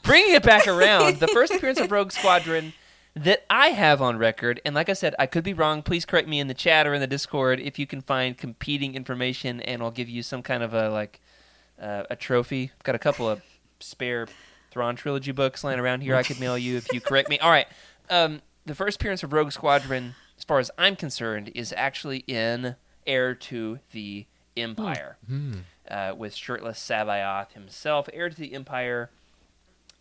Bringing 0.02 0.34
it 0.34 0.42
back 0.42 0.66
around, 0.66 1.18
the 1.18 1.28
first 1.28 1.52
appearance 1.54 1.78
of 1.78 1.90
Rogue 1.90 2.10
Squadron 2.12 2.72
that 3.20 3.44
I 3.50 3.68
have 3.68 4.00
on 4.00 4.16
record, 4.16 4.60
and 4.64 4.74
like 4.74 4.88
I 4.88 4.94
said, 4.94 5.14
I 5.18 5.26
could 5.26 5.44
be 5.44 5.52
wrong. 5.52 5.82
Please 5.82 6.04
correct 6.04 6.26
me 6.26 6.40
in 6.40 6.48
the 6.48 6.54
chat 6.54 6.86
or 6.86 6.94
in 6.94 7.00
the 7.00 7.06
Discord 7.06 7.60
if 7.60 7.78
you 7.78 7.86
can 7.86 8.00
find 8.00 8.36
competing 8.36 8.94
information, 8.94 9.60
and 9.60 9.82
I'll 9.82 9.90
give 9.90 10.08
you 10.08 10.22
some 10.22 10.42
kind 10.42 10.62
of 10.62 10.72
a 10.72 10.88
like 10.88 11.20
uh, 11.80 12.04
a 12.08 12.16
trophy. 12.16 12.70
I've 12.74 12.82
got 12.82 12.94
a 12.94 12.98
couple 12.98 13.28
of 13.28 13.42
spare 13.78 14.26
Thrawn 14.70 14.96
trilogy 14.96 15.32
books 15.32 15.64
laying 15.64 15.80
around 15.80 16.00
here. 16.02 16.14
I 16.14 16.22
could 16.22 16.40
mail 16.40 16.56
you 16.56 16.76
if 16.76 16.92
you 16.92 17.00
correct 17.00 17.28
me. 17.28 17.38
All 17.40 17.50
right. 17.50 17.66
Um, 18.08 18.40
the 18.64 18.74
first 18.74 19.00
appearance 19.00 19.22
of 19.22 19.32
Rogue 19.32 19.52
Squadron, 19.52 20.14
as 20.38 20.44
far 20.44 20.58
as 20.58 20.70
I'm 20.78 20.96
concerned, 20.96 21.50
is 21.54 21.74
actually 21.76 22.18
in 22.26 22.76
Heir 23.06 23.34
to 23.34 23.80
the 23.92 24.26
Empire, 24.56 25.16
uh, 25.90 26.14
with 26.16 26.34
shirtless 26.34 26.78
Savioth 26.78 27.52
himself. 27.52 28.08
Heir 28.12 28.30
to 28.30 28.36
the 28.36 28.54
Empire. 28.54 29.10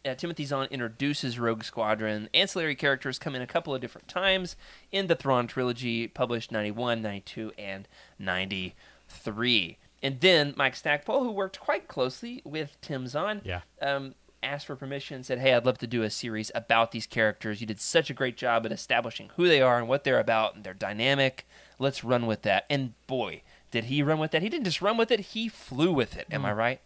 Uh, 0.06 0.16
Timothy 0.16 0.46
Zahn 0.46 0.68
introduces 0.72 1.38
Rogue 1.38 1.64
Squadron. 1.64 2.30
Ancillary 2.34 2.76
characters 2.76 3.20
come 3.20 3.36
in 3.36 3.42
a 3.42 3.48
couple 3.48 3.76
of 3.76 3.82
different 3.82 4.08
times 4.08 4.56
in 4.92 5.08
the 5.08 5.16
Thrawn 5.16 5.46
trilogy, 5.46 6.08
published 6.08 6.52
91, 6.52 7.02
92, 7.02 7.52
and 7.58 7.88
93. 8.18 9.78
And 10.02 10.20
then 10.22 10.54
Mike 10.56 10.76
Stackpole, 10.78 11.24
who 11.24 11.32
worked 11.32 11.60
quite 11.60 11.88
closely 11.90 12.42
with 12.46 12.78
Tim 12.82 13.08
Zahn, 13.08 13.42
Yeah. 13.44 13.62
um, 13.82 14.16
asked 14.42 14.68
for 14.68 14.78
permission, 14.78 15.24
said, 15.24 15.40
Hey, 15.40 15.54
I'd 15.54 15.66
love 15.66 15.78
to 15.80 15.88
do 15.88 16.04
a 16.04 16.10
series 16.10 16.50
about 16.56 16.92
these 16.92 17.06
characters. 17.06 17.60
You 17.60 17.68
did 17.68 17.82
such 17.82 18.10
a 18.10 18.14
great 18.14 18.38
job 18.38 18.66
at 18.66 18.72
establishing 18.72 19.30
who 19.36 19.48
they 19.50 19.62
are 19.62 19.78
and 19.78 19.90
what 19.90 20.06
they're 20.06 20.20
about 20.20 20.56
and 20.56 20.64
their 20.64 20.74
dynamic. 20.74 21.46
Let's 21.78 22.06
run 22.06 22.26
with 22.26 22.44
that. 22.44 22.66
And 22.70 22.94
boy, 23.08 23.42
did 23.72 23.86
he 23.86 24.02
run 24.02 24.20
with 24.20 24.32
that. 24.32 24.42
He 24.42 24.48
didn't 24.50 24.66
just 24.66 24.82
run 24.82 24.96
with 24.96 25.12
it, 25.12 25.20
he 25.20 25.50
flew 25.50 25.92
with 25.92 26.16
it. 26.18 26.28
Am 26.32 26.46
I 26.46 26.54
right? 26.54 26.80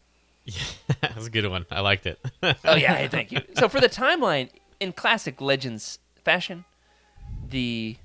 Yeah, 0.89 0.95
that's 0.99 1.27
a 1.27 1.29
good 1.29 1.47
one. 1.49 1.65
I 1.71 1.79
liked 1.79 2.05
it. 2.05 2.19
Oh 2.65 2.75
yeah, 2.75 2.95
hey, 2.95 3.07
thank 3.07 3.31
you. 3.31 3.39
So 3.55 3.69
for 3.69 3.79
the 3.79 3.87
timeline, 3.87 4.49
in 4.79 4.91
classic 4.91 5.39
Legends 5.39 5.99
fashion, 6.23 6.65
the 7.49 7.95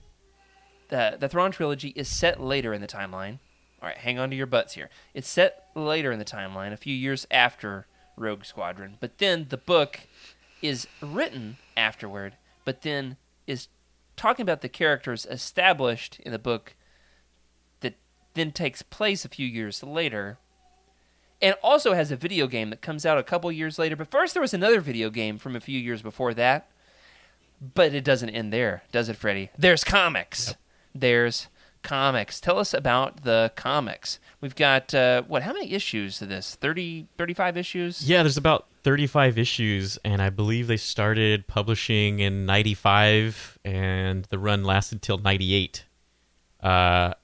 the 0.89 1.17
the 1.19 1.29
Thrawn 1.29 1.51
trilogy 1.51 1.89
is 1.91 2.09
set 2.09 2.41
later 2.41 2.73
in 2.73 2.81
the 2.81 2.87
timeline. 2.87 3.39
All 3.83 3.89
right, 3.89 3.99
hang 3.99 4.19
on 4.19 4.31
to 4.31 4.37
your 4.37 4.47
butts 4.47 4.75
here. 4.75 4.89
It's 5.15 5.29
set 5.29 5.65
later 5.75 6.13
in 6.13 6.19
the 6.19 6.25
timeline, 6.25 6.73
a 6.73 6.77
few 6.77 6.95
years 6.95 7.27
after 7.31 7.87
Rogue 8.17 8.45
Squadron, 8.45 8.97
but 9.01 9.19
then 9.19 9.47
the 9.49 9.57
book 9.57 10.01
is 10.63 10.87
written 11.01 11.57
afterward, 11.77 12.37
but 12.65 12.83
then 12.83 13.17
is 13.47 13.69
talking 14.17 14.43
about 14.43 14.61
the 14.61 14.69
characters 14.69 15.27
established 15.31 16.21
in 16.21 16.33
the 16.33 16.39
book 16.39 16.75
that 17.81 17.95
then 18.35 18.51
takes 18.51 18.83
place 18.83 19.25
a 19.25 19.29
few 19.29 19.47
years 19.47 19.83
later 19.83 20.39
and 21.41 21.55
also 21.63 21.93
has 21.95 22.11
a 22.11 22.17
video 22.17 22.47
game 22.47 22.71
that 22.71 22.81
comes 22.81 23.07
out 23.07 23.19
a 23.19 23.23
couple 23.23 23.51
years 23.53 23.79
later. 23.79 23.97
But 23.97 24.11
first, 24.11 24.35
there 24.35 24.41
was 24.41 24.55
another 24.55 24.81
video 24.81 25.11
game 25.11 25.39
from 25.39 25.55
a 25.55 25.61
few 25.61 25.79
years 25.79 26.03
before 26.03 26.35
that. 26.35 26.71
But 27.75 27.93
it 27.93 28.05
doesn't 28.05 28.31
end 28.31 28.53
there, 28.53 28.85
does 28.93 29.09
it, 29.09 29.17
Freddie? 29.17 29.51
There's 29.59 29.83
comics. 29.83 30.55
There's 30.95 31.49
comics. 31.83 32.41
Tell 32.41 32.59
us 32.59 32.73
about 32.73 33.25
the 33.25 33.53
comics. 33.57 34.21
We've 34.41 34.55
got, 34.55 34.95
uh, 34.95 35.23
what, 35.23 35.43
how 35.43 35.53
many 35.53 35.73
issues 35.73 36.23
of 36.23 36.29
this? 36.29 36.55
30, 36.55 37.09
35 37.17 37.57
issues? 37.57 38.09
yeah, 38.09 38.23
there's 38.23 38.37
about 38.37 38.67
35 38.85 39.39
issues, 39.39 39.99
and 40.05 40.23
I 40.23 40.31
believe 40.31 40.69
they 40.69 40.77
started 40.77 41.49
publishing 41.49 42.21
in 42.21 42.47
95, 42.47 43.59
and 43.65 44.25
the 44.27 44.39
run 44.39 44.63
lasted 44.63 45.03
till 45.03 45.19
98. 45.19 45.85
Uh, 46.63 47.15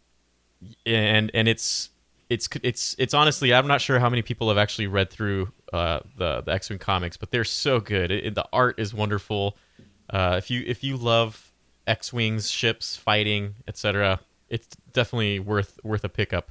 and 0.86 1.30
and 1.34 1.48
it's 1.48 1.90
it's 2.34 2.48
it's 2.62 2.94
it's 2.98 3.14
honestly 3.14 3.54
I'm 3.54 3.66
not 3.66 3.80
sure 3.80 3.98
how 3.98 4.10
many 4.10 4.22
people 4.22 4.48
have 4.48 4.58
actually 4.58 4.86
read 4.88 5.10
through 5.10 5.52
uh, 5.72 6.00
the 6.18 6.42
the 6.42 6.52
X 6.52 6.68
Wing 6.70 6.78
comics, 6.78 7.16
but 7.16 7.30
they're 7.30 7.44
so 7.44 7.80
good. 7.80 8.10
It, 8.10 8.26
it- 8.26 8.34
the 8.34 8.46
art 8.52 8.78
is 8.78 8.92
wonderful. 8.92 9.56
Uh, 10.10 10.34
if 10.38 10.50
you 10.50 10.62
if 10.66 10.84
you 10.84 10.96
love 10.96 11.50
X 11.86 12.12
wings, 12.12 12.50
ships, 12.50 12.96
fighting, 12.96 13.54
etc., 13.68 14.20
it's 14.48 14.68
definitely 14.92 15.38
worth 15.38 15.78
worth 15.82 16.04
a 16.04 16.08
pickup. 16.08 16.50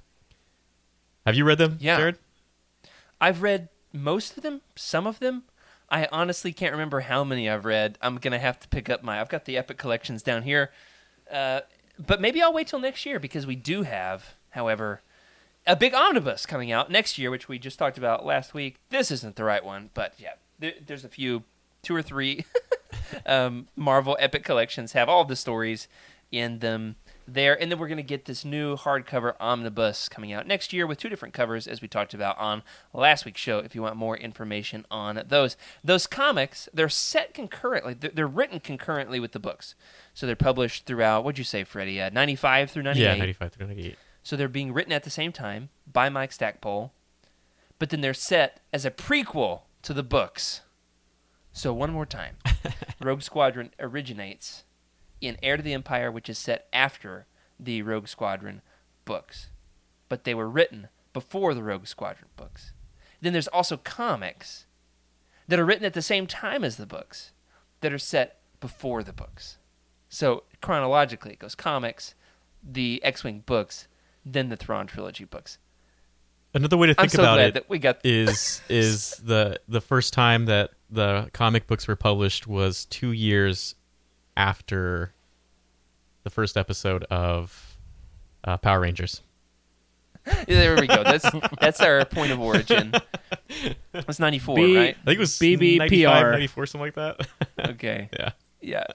Have 1.26 1.36
you 1.36 1.46
read 1.46 1.58
them, 1.58 1.78
Yeah. 1.80 1.98
Jared? 1.98 2.18
I've 3.22 3.42
read 3.42 3.70
most 3.94 4.36
of 4.38 4.44
them, 4.44 4.62
some 4.76 5.08
of 5.08 5.20
them. 5.20 5.44
I 5.90 6.08
honestly 6.12 6.52
can't 6.52 6.72
remember 6.72 7.02
how 7.02 7.24
many 7.24 7.50
I've 7.50 7.66
read. 7.66 7.98
I'm 8.02 8.18
gonna 8.18 8.40
have 8.40 8.60
to 8.62 8.68
pick 8.68 8.90
up 8.90 9.04
my. 9.04 9.22
I've 9.22 9.30
got 9.30 9.46
the 9.46 9.58
Epic 9.58 9.78
collections 9.78 10.24
down 10.24 10.44
here, 10.44 10.72
uh, 11.32 11.62
but 12.00 12.20
maybe 12.20 12.42
I'll 12.42 12.54
wait 12.54 12.68
till 12.68 12.80
next 12.80 13.06
year 13.06 13.20
because 13.20 13.46
we 13.46 13.56
do 13.56 13.84
have, 13.84 14.34
however, 14.50 15.02
a 15.66 15.76
big 15.76 15.94
omnibus 15.94 16.46
coming 16.46 16.72
out 16.72 16.92
next 16.92 17.18
year, 17.18 17.32
which 17.32 17.48
we 17.48 17.58
just 17.60 17.80
talked 17.80 17.98
about 17.98 18.26
last 18.26 18.54
week. 18.54 18.78
This 18.90 19.12
isn't 19.12 19.36
the 19.36 19.44
right 19.44 19.64
one, 19.64 19.90
but 19.94 20.14
yeah, 20.18 20.34
there, 20.60 20.74
there's 20.86 21.06
a 21.06 21.10
few, 21.10 21.44
two 21.82 21.96
or 21.96 22.02
three 22.02 22.46
um, 23.26 23.68
Marvel 23.76 24.18
Epic 24.20 24.44
collections 24.44 24.94
have 24.94 25.10
all 25.10 25.26
the 25.26 25.36
stories 25.36 25.88
in 26.32 26.60
them 26.60 26.96
there. 27.28 27.60
And 27.60 27.72
then 27.72 27.80
we're 27.80 27.88
going 27.88 27.98
to 27.98 28.04
get 28.04 28.26
this 28.26 28.44
new 28.44 28.76
hardcover 28.76 29.36
omnibus 29.40 30.10
coming 30.10 30.34
out 30.34 30.48
next 30.48 30.74
year 30.74 30.86
with 30.86 30.98
two 30.98 31.08
different 31.08 31.34
covers, 31.34 31.68
as 31.68 31.82
we 31.82 31.88
talked 31.88 32.14
about 32.14 32.38
on 32.38 32.64
last 32.92 33.24
week's 33.24 33.40
show. 33.40 33.60
If 33.60 33.76
you 33.76 33.82
want 33.82 33.96
more 33.96 34.18
information 34.18 34.86
on 34.92 35.24
those, 35.28 35.56
those 35.84 36.08
comics 36.08 36.68
they're 36.74 36.90
set 36.90 37.34
concurrently. 37.34 37.94
They're, 37.94 38.12
they're 38.14 38.28
written 38.28 38.60
concurrently 38.60 39.20
with 39.20 39.32
the 39.32 39.40
books, 39.40 39.76
so 40.14 40.26
they're 40.26 40.36
published 40.36 40.86
throughout. 40.86 41.24
What'd 41.24 41.38
you 41.38 41.44
say, 41.44 41.64
Freddie? 41.64 42.02
Uh, 42.02 42.10
Ninety 42.10 42.36
five 42.36 42.72
through 42.72 42.84
ninety 42.84 43.04
eight. 43.04 43.14
Yeah, 43.14 43.18
95 43.18 43.54
through 43.54 43.68
98. 43.68 43.98
So 44.24 44.36
they're 44.36 44.48
being 44.48 44.74
written 44.74 44.94
at 44.94 45.04
the 45.04 45.10
same 45.10 45.32
time 45.32 45.70
by 45.92 46.10
Mike 46.10 46.32
Stackpole, 46.32 46.94
but 47.78 47.90
then 47.90 48.02
they're 48.02 48.14
set 48.14 48.62
as 48.72 48.86
a 48.86 48.92
prequel 48.92 49.62
to 49.82 49.94
the 49.94 50.04
books. 50.04 50.62
So 51.52 51.74
one 51.74 51.92
more 51.92 52.06
time, 52.06 52.38
Rogue 53.02 53.22
Squadron 53.22 53.72
originates 53.80 54.64
in 55.20 55.38
Heir 55.44 55.58
to 55.58 55.64
the 55.64 55.74
Empire, 55.74 56.12
which 56.12 56.30
is 56.30 56.40
set 56.40 56.68
after 56.72 57.28
the 57.60 57.82
Rogue 57.82 58.08
Squadron 58.08 58.62
books, 59.06 59.50
but 60.10 60.24
they 60.24 60.34
were 60.34 60.50
written 60.50 60.88
before 61.12 61.54
the 61.54 61.64
Rogue 61.64 61.88
Squadron 61.88 62.30
books. 62.36 62.74
Then 63.22 63.34
there's 63.34 63.48
also 63.48 63.78
comics 63.78 64.66
that 65.48 65.60
are 65.60 65.66
written 65.66 65.86
at 65.86 65.94
the 65.94 66.02
same 66.02 66.28
time 66.28 66.64
as 66.64 66.78
the 66.78 66.86
books 66.86 67.32
that 67.82 67.94
are 67.94 68.00
set 68.00 68.40
before 68.60 69.04
the 69.04 69.14
books. 69.14 69.58
So 70.10 70.44
chronologically, 70.62 71.34
it 71.34 71.40
goes 71.40 71.56
comics, 71.56 72.16
the 72.64 73.04
X-wing 73.04 73.44
books, 73.46 73.88
then 74.26 74.50
the 74.50 74.56
Thrawn 74.56 74.88
trilogy 74.88 75.26
books. 75.26 75.58
Another 76.54 76.78
way 76.78 76.88
to 76.88 76.92
I'm 76.98 77.04
think 77.04 77.12
so 77.12 77.24
about 77.24 77.36
glad 77.36 77.48
it 77.48 77.54
that 77.56 77.70
we 77.70 77.80
got 77.80 78.00
is 78.04 78.62
is 78.70 79.20
the 79.24 79.60
the 79.68 79.82
first 79.82 80.14
time 80.14 80.46
that 80.46 80.72
the 80.90 81.30
comic 81.34 81.66
books 81.68 81.88
were 81.88 81.96
published 81.96 82.46
was 82.46 82.86
two 82.86 83.12
years 83.12 83.74
after 84.38 85.14
the 86.24 86.30
first 86.30 86.56
episode 86.56 87.04
of 87.06 87.76
uh, 88.44 88.58
Power 88.58 88.82
Rangers. 88.82 89.22
There 90.48 90.78
we 90.78 90.88
go. 90.88 91.04
That's 91.04 91.26
that's 91.60 91.82
our 91.82 92.06
point 92.06 92.32
of 92.32 92.40
origin. 92.40 92.94
That's 93.92 94.20
ninety 94.20 94.40
four, 94.40 94.56
B- 94.56 94.78
right? 94.78 94.96
I 95.02 95.06
think 95.06 95.18
it 95.18 95.20
was 95.20 95.32
BBPR, 95.38 96.32
ninety 96.32 96.48
four, 96.48 96.66
something 96.66 96.94
like 96.94 96.96
that. 96.96 97.28
Okay. 97.72 98.10
yeah, 98.18 98.32
Yeah. 98.62 98.86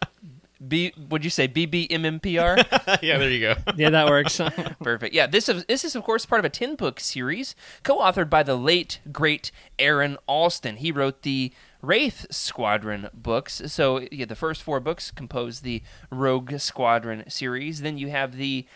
B 0.67 0.93
would 1.11 1.25
you 1.25 1.31
say 1.31 1.47
BBMMPR? 1.47 3.01
yeah. 3.03 3.19
There 3.19 3.31
you 3.31 3.41
go. 3.41 3.55
Yeah, 3.77 3.91
that 3.91 4.09
works. 4.09 4.41
Perfect. 4.83 5.15
Yeah, 5.15 5.27
this 5.27 5.49
is 5.49 5.65
this 5.67 5.85
is 5.85 5.95
of 5.95 6.03
course 6.03 6.27
part 6.27 6.41
of 6.41 6.45
a 6.45 6.49
ten 6.51 6.75
book 6.75 6.99
series 7.01 7.55
co-authored 7.83 8.29
by 8.29 8.43
the 8.43 8.57
late 8.57 9.01
great 9.13 9.51
Aaron 9.79 10.17
Alston. 10.27 10.77
He 10.77 10.91
wrote 10.91 11.23
the 11.23 11.53
Wraith 11.81 12.27
Squadron 12.31 13.09
books. 13.15 13.63
So 13.67 14.07
yeah, 14.11 14.25
the 14.27 14.35
first 14.35 14.63
four 14.63 14.81
books 14.81 15.11
compose 15.11 15.61
the 15.61 15.83
Rogue 16.11 16.59
Squadron 16.59 17.29
series. 17.31 17.83
Then 17.83 17.99
you 17.99 18.09
have 18.09 18.37
the 18.37 18.67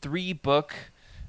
three 0.00 0.32
book 0.32 0.74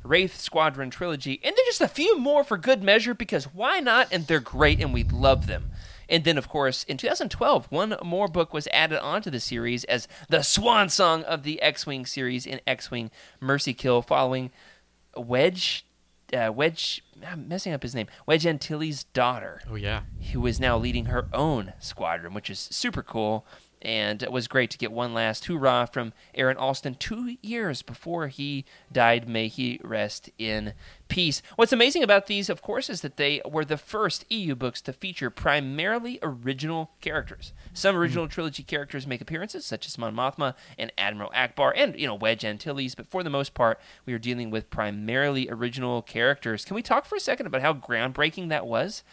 Wraith 0.04 0.40
Squadron 0.40 0.90
trilogy, 0.90 1.40
and 1.44 1.56
then 1.56 1.66
just 1.66 1.82
a 1.82 1.88
few 1.88 2.20
more 2.20 2.44
for 2.44 2.58
good 2.58 2.84
measure 2.84 3.14
because 3.14 3.46
why 3.46 3.80
not? 3.80 4.10
And 4.12 4.28
they're 4.28 4.40
great, 4.40 4.82
and 4.82 4.94
we 4.94 5.04
love 5.06 5.48
them. 5.48 5.72
And 6.14 6.24
then, 6.26 6.38
of 6.38 6.48
course, 6.48 6.84
in 6.84 6.98
2012, 6.98 7.66
one 7.72 7.96
more 8.04 8.28
book 8.28 8.54
was 8.54 8.68
added 8.72 9.00
onto 9.02 9.32
the 9.32 9.40
series 9.40 9.84
as 9.86 10.08
the 10.30 10.44
swan 10.44 10.88
song 10.90 11.24
of 11.24 11.42
the 11.42 11.60
X-wing 11.62 12.06
series 12.06 12.46
in 12.46 12.62
X-wing 12.68 13.10
Mercy 13.42 13.74
Kill, 13.74 14.04
following 14.04 14.52
Wedge, 15.18 15.86
uh, 16.32 16.52
Wedge, 16.54 17.04
I'm 17.26 17.48
messing 17.48 17.74
up 17.74 17.82
his 17.84 17.96
name, 17.96 18.08
Wedge 18.28 18.46
Antilles' 18.46 19.06
daughter 19.06 19.62
Oh 19.70 19.76
yeah. 19.76 20.02
who 20.34 20.46
is 20.46 20.60
now 20.60 20.78
leading 20.78 21.06
her 21.06 21.28
own 21.34 21.74
squadron, 21.80 22.34
which 22.36 22.50
is 22.50 22.60
super 22.60 23.02
cool. 23.04 23.46
And 23.84 24.24
it 24.24 24.32
was 24.32 24.48
great 24.48 24.72
to 24.72 24.78
get 24.78 24.94
one 24.94 25.14
last 25.14 25.46
hoorah 25.46 25.90
from 25.92 26.14
Aaron 26.34 26.56
Alston 26.56 26.96
two 26.96 27.36
years 27.42 27.82
before 27.82 28.30
he 28.30 28.64
died. 28.92 29.28
May 29.28 29.50
he 29.50 29.80
rest 29.84 30.30
in 30.38 30.74
peace. 31.10 31.42
What's 31.58 31.74
amazing 31.74 32.02
about 32.02 32.28
these, 32.28 32.50
of 32.50 32.62
course, 32.62 32.90
is 32.90 33.02
that 33.02 33.18
they 33.18 33.42
were 33.46 33.66
the 33.66 33.78
first 33.78 34.26
EU 34.32 34.56
books 34.56 34.82
to 34.82 34.94
feature 34.94 35.30
primarily 35.30 36.18
original 36.24 36.92
characters. 37.02 37.52
Some 37.74 37.94
hmm. 37.94 38.02
original 38.02 38.28
trilogy 38.30 38.64
characters 38.64 39.06
make 39.06 39.20
appearances, 39.20 39.66
such 39.66 39.86
as 39.86 39.98
Mon 39.98 40.16
Mothma 40.16 40.56
and 40.78 40.94
Admiral 40.98 41.32
Ackbar, 41.36 41.74
and 41.76 42.00
you 42.00 42.08
know 42.08 42.16
Wedge 42.16 42.46
Antilles. 42.46 42.96
But 42.96 43.08
for 43.08 43.22
the 43.22 43.30
most 43.30 43.54
part, 43.54 43.82
we 44.06 44.14
are 44.14 44.20
dealing 44.20 44.50
with 44.50 44.70
primarily 44.70 45.50
original 45.50 46.02
characters. 46.02 46.64
Can 46.64 46.76
we 46.76 46.82
talk 46.82 47.06
for 47.06 47.18
a 47.18 47.20
second 47.20 47.48
about 47.48 47.62
how 47.62 47.74
groundbreaking 47.74 48.48
that 48.50 48.66
was? 48.66 49.04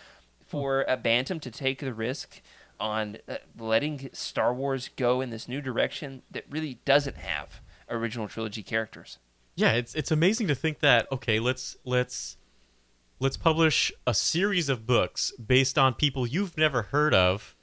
for 0.51 0.85
a 0.89 0.97
Bantam 0.97 1.39
to 1.39 1.51
take 1.51 1.79
the 1.79 1.95
risk 1.95 2.43
on 2.81 3.19
uh, 3.29 3.37
letting 3.59 4.11
Star 4.13 4.53
Wars 4.53 4.91
go 4.97 5.21
in 5.21 5.31
this 5.31 5.47
new 5.47 5.61
direction 5.61 6.23
that 6.31 6.45
really 6.51 6.81
doesn't 6.85 7.17
have 7.17 7.61
original 7.89 8.29
trilogy 8.29 8.63
characters. 8.63 9.19
Yeah, 9.55 9.73
it's 9.73 9.95
it's 9.95 10.11
amazing 10.11 10.49
to 10.49 10.55
think 10.55 10.81
that 10.81 11.11
okay, 11.13 11.39
let's 11.39 11.77
let's 11.85 12.37
let's 13.19 13.37
publish 13.37 13.93
a 14.07 14.15
series 14.15 14.69
of 14.69 14.87
books 14.87 15.33
based 15.33 15.77
on 15.79 15.95
people 15.95 16.27
you've 16.27 16.57
never 16.57 16.83
heard 16.83 17.15
of, 17.15 17.55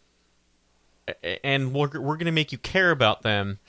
and 1.44 1.74
we're 1.74 2.00
we're 2.00 2.18
gonna 2.18 2.32
make 2.32 2.52
you 2.52 2.58
care 2.58 2.92
about 2.92 3.24
them 3.24 3.60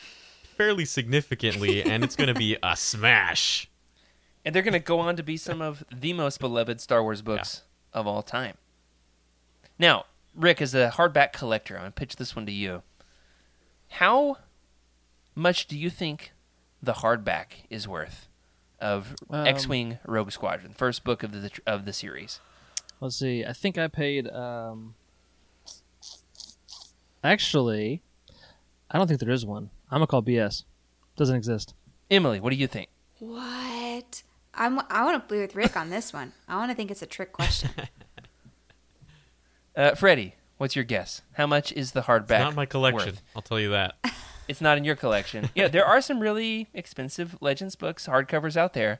fairly 0.42 0.84
significantly, 0.84 1.82
and 1.82 2.04
it's 2.04 2.16
gonna 2.16 2.34
be 2.34 2.56
a 2.62 2.76
smash. 2.76 3.70
And 4.44 4.54
they're 4.54 4.62
going 4.62 4.72
to 4.72 4.78
go 4.78 4.98
on 5.00 5.16
to 5.16 5.22
be 5.22 5.36
some 5.36 5.60
of 5.60 5.84
the 5.94 6.14
most 6.14 6.40
beloved 6.40 6.80
Star 6.80 7.02
Wars 7.02 7.20
books 7.20 7.64
of 7.92 8.06
all 8.06 8.22
time. 8.22 8.54
Now, 9.78 10.06
Rick, 10.34 10.62
as 10.62 10.74
a 10.74 10.90
hardback 10.94 11.32
collector, 11.32 11.74
I'm 11.74 11.82
going 11.82 11.92
to 11.92 11.96
pitch 11.96 12.16
this 12.16 12.36
one 12.36 12.46
to 12.46 12.52
you. 12.52 12.82
How 13.88 14.38
much 15.34 15.66
do 15.66 15.76
you 15.78 15.90
think 15.90 16.32
the 16.82 16.94
hardback 16.94 17.64
is 17.70 17.88
worth 17.88 18.28
of 18.80 19.16
Um, 19.30 19.46
X-Wing 19.46 19.98
Rogue 20.04 20.30
Squadron, 20.30 20.72
first 20.72 21.02
book 21.04 21.22
of 21.22 21.32
the 21.32 21.50
of 21.66 21.84
the 21.84 21.92
series? 21.92 22.40
Let's 23.00 23.16
see. 23.16 23.44
I 23.44 23.52
think 23.52 23.78
I 23.78 23.88
paid. 23.88 24.28
Um, 24.30 24.94
actually, 27.24 28.02
I 28.90 28.98
don't 28.98 29.06
think 29.06 29.20
there 29.20 29.30
is 29.30 29.44
one. 29.46 29.70
I'm 29.90 29.98
gonna 29.98 30.06
call 30.06 30.22
BS. 30.22 30.64
Doesn't 31.16 31.34
exist. 31.36 31.74
Emily, 32.10 32.40
what 32.40 32.50
do 32.50 32.56
you 32.56 32.66
think? 32.66 32.88
What? 33.18 34.22
I'm, 34.54 34.80
I 34.90 35.04
want 35.04 35.28
to 35.28 35.32
be 35.34 35.40
with 35.40 35.54
Rick 35.54 35.76
on 35.76 35.90
this 35.90 36.12
one. 36.12 36.32
I 36.48 36.56
want 36.56 36.70
to 36.70 36.74
think 36.74 36.90
it's 36.90 37.02
a 37.02 37.06
trick 37.06 37.32
question. 37.32 37.70
Uh, 39.78 39.94
Freddie, 39.94 40.34
what's 40.56 40.74
your 40.74 40.84
guess? 40.84 41.22
How 41.34 41.46
much 41.46 41.70
is 41.70 41.92
the 41.92 42.02
hardback? 42.02 42.40
Not 42.40 42.56
my 42.56 42.66
collection. 42.66 43.10
worth? 43.10 43.22
I'll 43.36 43.42
tell 43.42 43.60
you 43.60 43.70
that. 43.70 43.94
It's 44.48 44.62
not 44.62 44.78
in 44.78 44.84
your 44.84 44.96
collection. 44.96 45.50
yeah, 45.54 45.68
there 45.68 45.84
are 45.84 46.00
some 46.00 46.20
really 46.20 46.68
expensive 46.72 47.36
Legends 47.42 47.76
books, 47.76 48.06
hardcovers 48.06 48.56
out 48.56 48.72
there. 48.72 48.98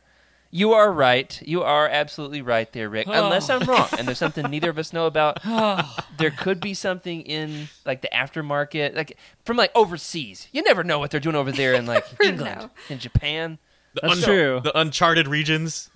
You 0.50 0.74
are 0.74 0.92
right. 0.92 1.40
You 1.40 1.62
are 1.62 1.88
absolutely 1.88 2.42
right 2.42 2.70
there, 2.74 2.90
Rick. 2.90 3.06
Unless 3.06 3.48
I'm 3.48 3.66
wrong, 3.66 3.88
and 3.98 4.06
there's 4.06 4.18
something 4.18 4.44
neither 4.50 4.68
of 4.68 4.76
us 4.76 4.92
know 4.92 5.06
about. 5.06 5.42
there 6.18 6.30
could 6.30 6.60
be 6.60 6.74
something 6.74 7.22
in 7.22 7.68
like 7.86 8.02
the 8.02 8.10
aftermarket, 8.12 8.94
like 8.94 9.16
from 9.46 9.56
like 9.56 9.72
overseas. 9.74 10.48
You 10.52 10.60
never 10.60 10.84
know 10.84 10.98
what 10.98 11.10
they're 11.10 11.18
doing 11.18 11.34
over 11.34 11.50
there 11.50 11.72
in 11.72 11.86
like 11.86 12.04
England, 12.22 12.60
know. 12.60 12.70
in 12.90 12.98
Japan. 12.98 13.56
The 14.00 14.08
That's 14.08 14.22
true. 14.24 14.60
The 14.62 14.78
uncharted 14.78 15.28
regions. 15.28 15.90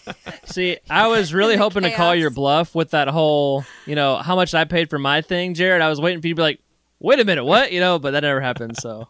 See, 0.44 0.78
I 0.88 1.06
was 1.08 1.32
really 1.34 1.56
The 1.56 1.62
hoping 1.62 1.82
to 1.82 1.90
call 1.90 2.12
chaos. 2.12 2.20
your 2.20 2.30
bluff 2.30 2.74
with 2.74 2.90
that 2.90 3.08
whole, 3.08 3.64
you 3.86 3.94
know, 3.94 4.16
how 4.16 4.36
much 4.36 4.54
I 4.54 4.64
paid 4.64 4.90
for 4.90 4.98
my 4.98 5.20
thing, 5.20 5.54
Jared. 5.54 5.82
I 5.82 5.88
was 5.88 6.00
waiting 6.00 6.20
for 6.20 6.28
you 6.28 6.34
to 6.34 6.36
be 6.36 6.42
like, 6.42 6.60
wait 7.00 7.20
a 7.20 7.24
minute, 7.24 7.44
what? 7.44 7.72
You 7.72 7.80
know, 7.80 7.98
but 7.98 8.12
that 8.12 8.20
never 8.20 8.40
happened. 8.40 8.76
So 8.78 9.08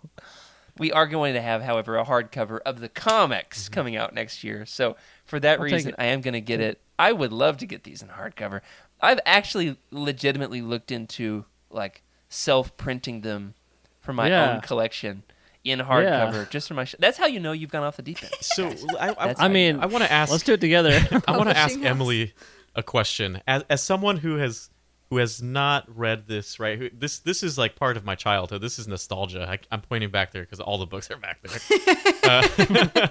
We 0.79 0.93
are 0.93 1.07
going 1.07 1.35
to 1.35 1.41
have, 1.41 1.63
however, 1.63 1.97
a 1.97 2.05
hardcover 2.05 2.61
of 2.65 2.81
the 2.81 2.89
comics 2.89 3.65
mm-hmm. 3.65 3.75
coming 3.75 3.97
out 3.97 4.15
next 4.15 4.45
year. 4.45 4.65
So 4.67 4.97
for 5.25 5.41
that 5.41 5.59
I'll 5.59 5.65
reason. 5.65 5.95
I 5.99 6.07
am 6.07 6.21
going 6.21 6.35
to 6.35 6.41
get 6.41 6.61
it. 6.61 6.81
I 6.99 7.13
would 7.13 7.33
love 7.33 7.57
to 7.59 7.67
get 7.67 7.85
these 7.85 8.03
in 8.03 8.09
hardcover. 8.09 8.61
I've 9.01 9.21
actually 9.25 9.77
legitimately 9.91 10.61
looked 10.63 10.91
into 10.91 11.45
like 11.71 12.03
self-printing 12.29 13.21
them 13.23 13.55
for 14.01 14.13
my 14.13 14.29
Yeah. 14.29 14.55
own 14.55 14.61
collection 14.61 15.23
in 15.71 15.79
hardcover, 15.81 16.49
just 16.51 16.69
for 16.69 16.75
my. 16.75 16.85
Sh- 16.85 16.97
That's 16.99 17.19
how 17.19 17.27
you 17.27 17.41
know 17.41 17.53
you've 17.53 17.71
gone 17.71 17.83
off 17.83 17.97
the 17.97 18.03
deep 18.03 18.23
end. 18.23 18.33
So 18.41 18.69
I, 18.99 19.11
I, 19.11 19.15
I 19.31 19.35
how 19.35 19.47
you 19.47 19.53
mean, 19.53 19.77
know. 19.77 19.83
I 19.83 19.87
want 19.87 20.05
to 20.05 20.13
ask. 20.13 20.31
let's 20.31 20.45
do 20.45 20.55
it 20.55 20.61
together. 20.61 20.91
I 21.29 21.37
want 21.37 21.51
to 21.51 21.57
ask 21.57 21.75
Publishing. 21.75 21.85
Emily 21.87 22.35
a 22.75 22.83
question. 22.83 23.41
As 23.47 23.65
as 23.69 23.83
someone 23.83 24.19
who 24.19 24.37
has 24.37 24.71
who 25.11 25.17
has 25.17 25.43
not 25.43 25.85
read 25.95 26.27
this, 26.27 26.61
right? 26.61 26.79
Who, 26.79 26.91
this 26.91 27.21
this 27.21 27.43
is 27.43 27.57
like 27.59 27.77
part 27.77 27.97
of 27.97 28.05
my 28.05 28.15
childhood. 28.15 28.61
This 28.61 28.79
is 28.79 28.87
nostalgia. 28.87 29.49
I, 29.49 29.59
I'm 29.71 29.81
pointing 29.81 30.11
back 30.11 30.33
there 30.33 30.43
because 30.43 30.61
all 30.61 30.79
the 30.79 30.87
books 30.87 31.11
are 31.11 31.17
back 31.17 31.41
there. 31.43 33.11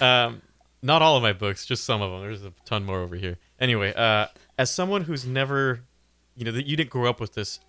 uh, 0.00 0.04
um, 0.04 0.42
not 0.82 1.02
all 1.02 1.16
of 1.16 1.22
my 1.22 1.32
books, 1.32 1.66
just 1.66 1.84
some 1.84 2.00
of 2.00 2.10
them. 2.10 2.20
There's 2.22 2.44
a 2.44 2.52
ton 2.64 2.84
more 2.84 3.00
over 3.00 3.16
here. 3.16 3.38
Anyway, 3.58 3.92
uh, 3.94 4.28
as 4.58 4.70
someone 4.70 5.02
who's 5.02 5.26
never, 5.26 5.80
you 6.36 6.44
know, 6.44 6.52
that 6.52 6.66
you 6.66 6.76
didn't 6.76 6.90
grow 6.90 7.08
up 7.10 7.20
with 7.20 7.34
this, 7.34 7.60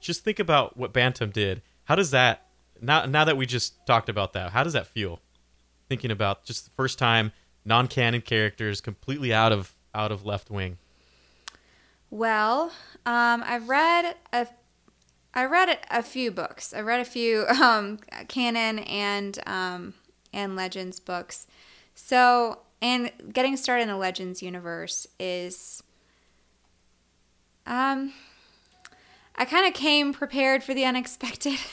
just 0.00 0.24
think 0.24 0.40
about 0.40 0.76
what 0.76 0.92
Bantam 0.92 1.30
did. 1.30 1.62
How 1.84 1.94
does 1.94 2.10
that 2.10 2.47
now? 2.80 3.06
Now 3.06 3.24
that 3.24 3.36
we 3.36 3.46
just 3.46 3.86
talked 3.86 4.08
about 4.08 4.32
that, 4.34 4.52
how 4.52 4.64
does 4.64 4.72
that 4.72 4.86
feel? 4.86 5.20
Thinking 5.88 6.10
about 6.10 6.44
just 6.44 6.64
the 6.64 6.70
first 6.72 6.98
time 6.98 7.32
non-canon 7.64 8.22
characters 8.22 8.80
completely 8.80 9.32
out 9.32 9.52
of 9.52 9.74
out 9.94 10.12
of 10.12 10.24
left 10.24 10.50
wing. 10.50 10.78
Well, 12.10 12.72
um, 13.04 13.42
I've 13.46 13.68
read 13.68 14.16
a, 14.32 14.46
I 15.34 15.44
read 15.44 15.78
a, 15.90 16.02
few 16.02 16.30
books. 16.30 16.72
I 16.72 16.80
read 16.80 17.00
a 17.00 17.04
few 17.04 17.46
um, 17.46 17.98
canon 18.28 18.78
and 18.80 19.38
um, 19.46 19.94
and 20.32 20.56
legends 20.56 21.00
books. 21.00 21.46
So, 21.94 22.60
and 22.80 23.10
getting 23.32 23.56
started 23.56 23.82
in 23.82 23.88
the 23.88 23.96
legends 23.96 24.42
universe 24.42 25.06
is, 25.18 25.82
um, 27.66 28.12
I 29.36 29.44
kind 29.44 29.66
of 29.66 29.74
came 29.74 30.12
prepared 30.12 30.64
for 30.64 30.74
the 30.74 30.84
unexpected. 30.84 31.58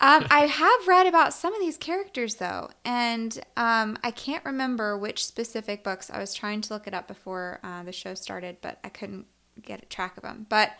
Um, 0.00 0.26
I 0.30 0.40
have 0.40 0.88
read 0.88 1.06
about 1.06 1.32
some 1.32 1.54
of 1.54 1.60
these 1.60 1.78
characters 1.78 2.36
though, 2.36 2.70
and 2.84 3.38
um, 3.56 3.96
I 4.02 4.10
can't 4.10 4.44
remember 4.44 4.96
which 4.98 5.24
specific 5.24 5.82
books. 5.82 6.10
I 6.10 6.18
was 6.18 6.34
trying 6.34 6.60
to 6.62 6.74
look 6.74 6.86
it 6.86 6.92
up 6.94 7.08
before 7.08 7.60
uh, 7.62 7.82
the 7.82 7.92
show 7.92 8.14
started, 8.14 8.58
but 8.60 8.78
I 8.84 8.90
couldn't 8.90 9.26
get 9.62 9.82
a 9.82 9.86
track 9.86 10.16
of 10.18 10.22
them. 10.22 10.46
But 10.50 10.72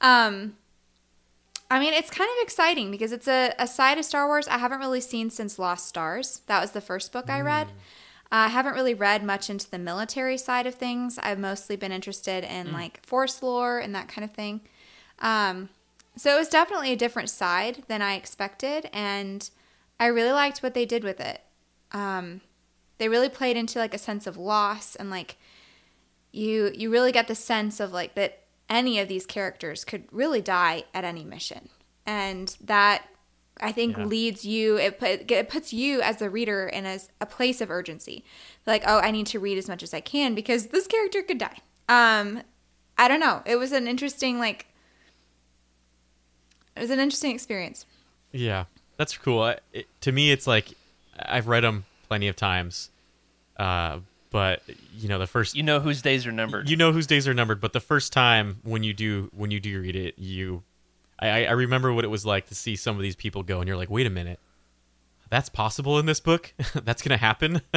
um, 0.00 0.56
I 1.70 1.80
mean, 1.80 1.92
it's 1.92 2.10
kind 2.10 2.30
of 2.38 2.42
exciting 2.42 2.90
because 2.90 3.12
it's 3.12 3.26
a, 3.26 3.54
a 3.58 3.66
side 3.66 3.98
of 3.98 4.04
Star 4.04 4.26
Wars 4.26 4.46
I 4.46 4.58
haven't 4.58 4.80
really 4.80 5.00
seen 5.00 5.30
since 5.30 5.58
Lost 5.58 5.88
Stars. 5.88 6.42
That 6.46 6.60
was 6.60 6.72
the 6.72 6.80
first 6.80 7.12
book 7.12 7.30
I 7.30 7.40
read. 7.40 7.68
Uh, 8.30 8.46
I 8.46 8.48
haven't 8.48 8.74
really 8.74 8.94
read 8.94 9.24
much 9.24 9.50
into 9.50 9.70
the 9.70 9.78
military 9.78 10.38
side 10.38 10.66
of 10.66 10.74
things. 10.74 11.18
I've 11.22 11.38
mostly 11.38 11.76
been 11.76 11.90
interested 11.90 12.44
in 12.44 12.72
like 12.72 13.04
Force 13.04 13.42
lore 13.42 13.78
and 13.78 13.94
that 13.94 14.08
kind 14.08 14.24
of 14.24 14.32
thing. 14.32 14.60
Um, 15.18 15.68
so 16.16 16.34
it 16.34 16.38
was 16.38 16.48
definitely 16.48 16.92
a 16.92 16.96
different 16.96 17.30
side 17.30 17.84
than 17.88 18.02
I 18.02 18.14
expected, 18.14 18.88
and 18.92 19.48
I 19.98 20.06
really 20.06 20.32
liked 20.32 20.62
what 20.62 20.74
they 20.74 20.84
did 20.86 21.04
with 21.04 21.20
it. 21.20 21.40
Um, 21.92 22.40
they 22.98 23.08
really 23.08 23.28
played 23.28 23.56
into 23.56 23.78
like 23.78 23.94
a 23.94 23.98
sense 23.98 24.26
of 24.26 24.36
loss 24.36 24.94
and 24.96 25.10
like 25.10 25.36
you 26.30 26.70
you 26.74 26.90
really 26.90 27.12
get 27.12 27.28
the 27.28 27.34
sense 27.34 27.80
of 27.80 27.92
like 27.92 28.14
that 28.14 28.40
any 28.68 28.98
of 28.98 29.08
these 29.08 29.26
characters 29.26 29.84
could 29.84 30.04
really 30.10 30.40
die 30.40 30.84
at 30.94 31.04
any 31.04 31.24
mission, 31.24 31.68
and 32.06 32.56
that 32.60 33.04
I 33.60 33.70
think 33.70 33.96
Yeah. 33.98 34.06
leads 34.06 34.44
you 34.46 34.76
it, 34.78 34.98
put, 34.98 35.30
it 35.30 35.48
puts 35.50 35.72
you 35.74 36.00
as 36.00 36.16
the 36.16 36.30
reader 36.30 36.66
in 36.66 36.86
as 36.86 37.10
a 37.20 37.26
place 37.26 37.60
of 37.60 37.70
urgency. 37.70 38.24
Like, 38.66 38.82
oh, 38.86 38.98
I 38.98 39.10
need 39.10 39.26
to 39.26 39.38
read 39.38 39.58
as 39.58 39.68
much 39.68 39.82
as 39.82 39.92
I 39.92 40.00
can 40.00 40.34
because 40.34 40.68
this 40.68 40.86
character 40.86 41.22
could 41.22 41.38
die. 41.38 41.58
Um, 41.88 42.42
I 42.96 43.08
don't 43.08 43.20
know. 43.20 43.42
It 43.44 43.56
was 43.56 43.72
an 43.72 43.86
interesting 43.86 44.38
like 44.38 44.66
it 46.76 46.80
was 46.80 46.90
an 46.90 46.98
interesting 47.00 47.32
experience. 47.32 47.86
Yeah, 48.32 48.64
that's 48.96 49.16
cool. 49.18 49.42
I, 49.42 49.58
it, 49.72 49.86
to 50.02 50.12
me, 50.12 50.32
it's 50.32 50.46
like 50.46 50.68
I've 51.18 51.48
read 51.48 51.64
them 51.64 51.84
plenty 52.08 52.28
of 52.28 52.36
times, 52.36 52.90
uh, 53.58 53.98
but 54.30 54.62
you 54.96 55.08
know, 55.08 55.18
the 55.18 55.26
first 55.26 55.54
You 55.54 55.62
know 55.62 55.80
whose 55.80 56.00
days 56.02 56.26
are 56.26 56.32
numbered. 56.32 56.68
you 56.70 56.76
know 56.76 56.92
whose 56.92 57.06
days 57.06 57.28
are 57.28 57.34
numbered. 57.34 57.60
But 57.60 57.72
the 57.74 57.80
first 57.80 58.12
time 58.12 58.58
when 58.62 58.82
you 58.82 58.94
do 58.94 59.30
when 59.34 59.50
you 59.50 59.60
do 59.60 59.80
read 59.80 59.96
it, 59.96 60.18
you 60.18 60.62
I, 61.18 61.28
I 61.28 61.44
I 61.44 61.50
remember 61.52 61.92
what 61.92 62.04
it 62.04 62.08
was 62.08 62.24
like 62.24 62.46
to 62.48 62.54
see 62.54 62.74
some 62.76 62.96
of 62.96 63.02
these 63.02 63.16
people 63.16 63.42
go, 63.42 63.58
and 63.60 63.68
you're 63.68 63.76
like, 63.76 63.90
wait 63.90 64.06
a 64.06 64.10
minute, 64.10 64.40
that's 65.28 65.48
possible 65.50 65.98
in 65.98 66.06
this 66.06 66.20
book. 66.20 66.54
that's 66.84 67.02
gonna 67.02 67.16
happen. 67.18 67.60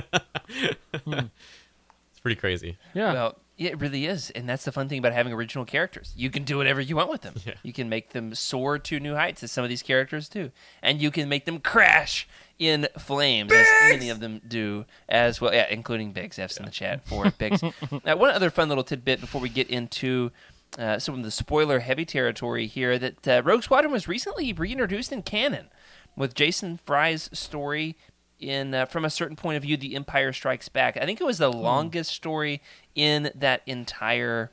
It's 0.94 2.20
pretty 2.22 2.36
crazy. 2.40 2.78
yeah. 2.94 3.14
Well, 3.14 3.38
yeah, 3.58 3.70
it 3.70 3.80
really 3.80 4.06
is, 4.06 4.32
and 4.32 4.50
that's 4.50 4.66
the 4.66 4.72
fun 4.72 4.90
thing 4.90 5.00
about 5.00 5.14
having 5.14 5.32
original 5.32 5.64
characters. 5.64 6.14
You 6.18 6.30
can 6.30 6.44
do 6.44 6.58
whatever 6.58 6.82
you 6.82 6.98
want 6.98 7.10
with 7.10 7.22
them. 7.22 7.36
Yeah. 7.46 7.54
You 7.64 7.72
can 7.72 7.88
make 7.88 8.10
them 8.10 8.36
soar 8.36 8.78
to 8.80 9.00
new 9.00 9.16
heights, 9.16 9.44
as 9.44 9.52
some 9.52 9.64
of 9.64 9.70
these 9.70 9.82
characters 9.82 10.28
do, 10.28 10.52
and 10.82 11.02
you 11.02 11.10
can 11.10 11.30
make 11.30 11.46
them 11.46 11.60
crash 11.60 12.28
in 12.60 12.88
flames, 12.98 13.52
as 13.54 13.68
many 13.90 14.10
of 14.10 14.20
them 14.20 14.42
do 14.46 14.86
as 15.08 15.40
well. 15.40 15.54
Yeah, 15.54 15.68
including 15.70 16.12
Biggs. 16.12 16.38
F's 16.38 16.58
in 16.58 16.66
the 16.66 16.72
chat 16.72 17.08
for 17.08 17.32
Biggs. 17.32 17.64
now, 18.06 18.18
one 18.18 18.32
other 18.32 18.50
fun 18.50 18.68
little 18.68 18.84
tidbit 18.84 19.22
before 19.22 19.42
we 19.42 19.50
get 19.50 19.70
into. 19.70 20.32
Uh, 20.78 21.00
some 21.00 21.16
of 21.16 21.24
the 21.24 21.32
spoiler 21.32 21.80
heavy 21.80 22.04
territory 22.04 22.68
here 22.68 23.00
that 23.00 23.26
uh, 23.26 23.42
Rogue 23.46 23.64
Squadron 23.64 23.94
was 23.94 24.10
recently 24.10 24.52
reintroduced 24.52 25.10
in 25.10 25.22
canon 25.22 25.70
with 26.18 26.34
Jason 26.34 26.78
Fry's 26.84 27.30
story 27.32 27.96
in 28.40 28.74
uh, 28.74 28.86
from 28.86 29.06
a 29.06 29.10
certain 29.10 29.36
point 29.36 29.58
of 29.58 29.64
view 29.64 29.78
the 29.78 29.96
empire 29.96 30.34
strikes 30.34 30.70
back. 30.70 30.98
I 30.98 31.06
think 31.06 31.22
it 31.22 31.26
was 31.26 31.38
the 31.38 31.52
longest 31.52 32.12
story 32.12 32.62
in 32.96 33.32
that 33.36 33.62
entire 33.66 34.52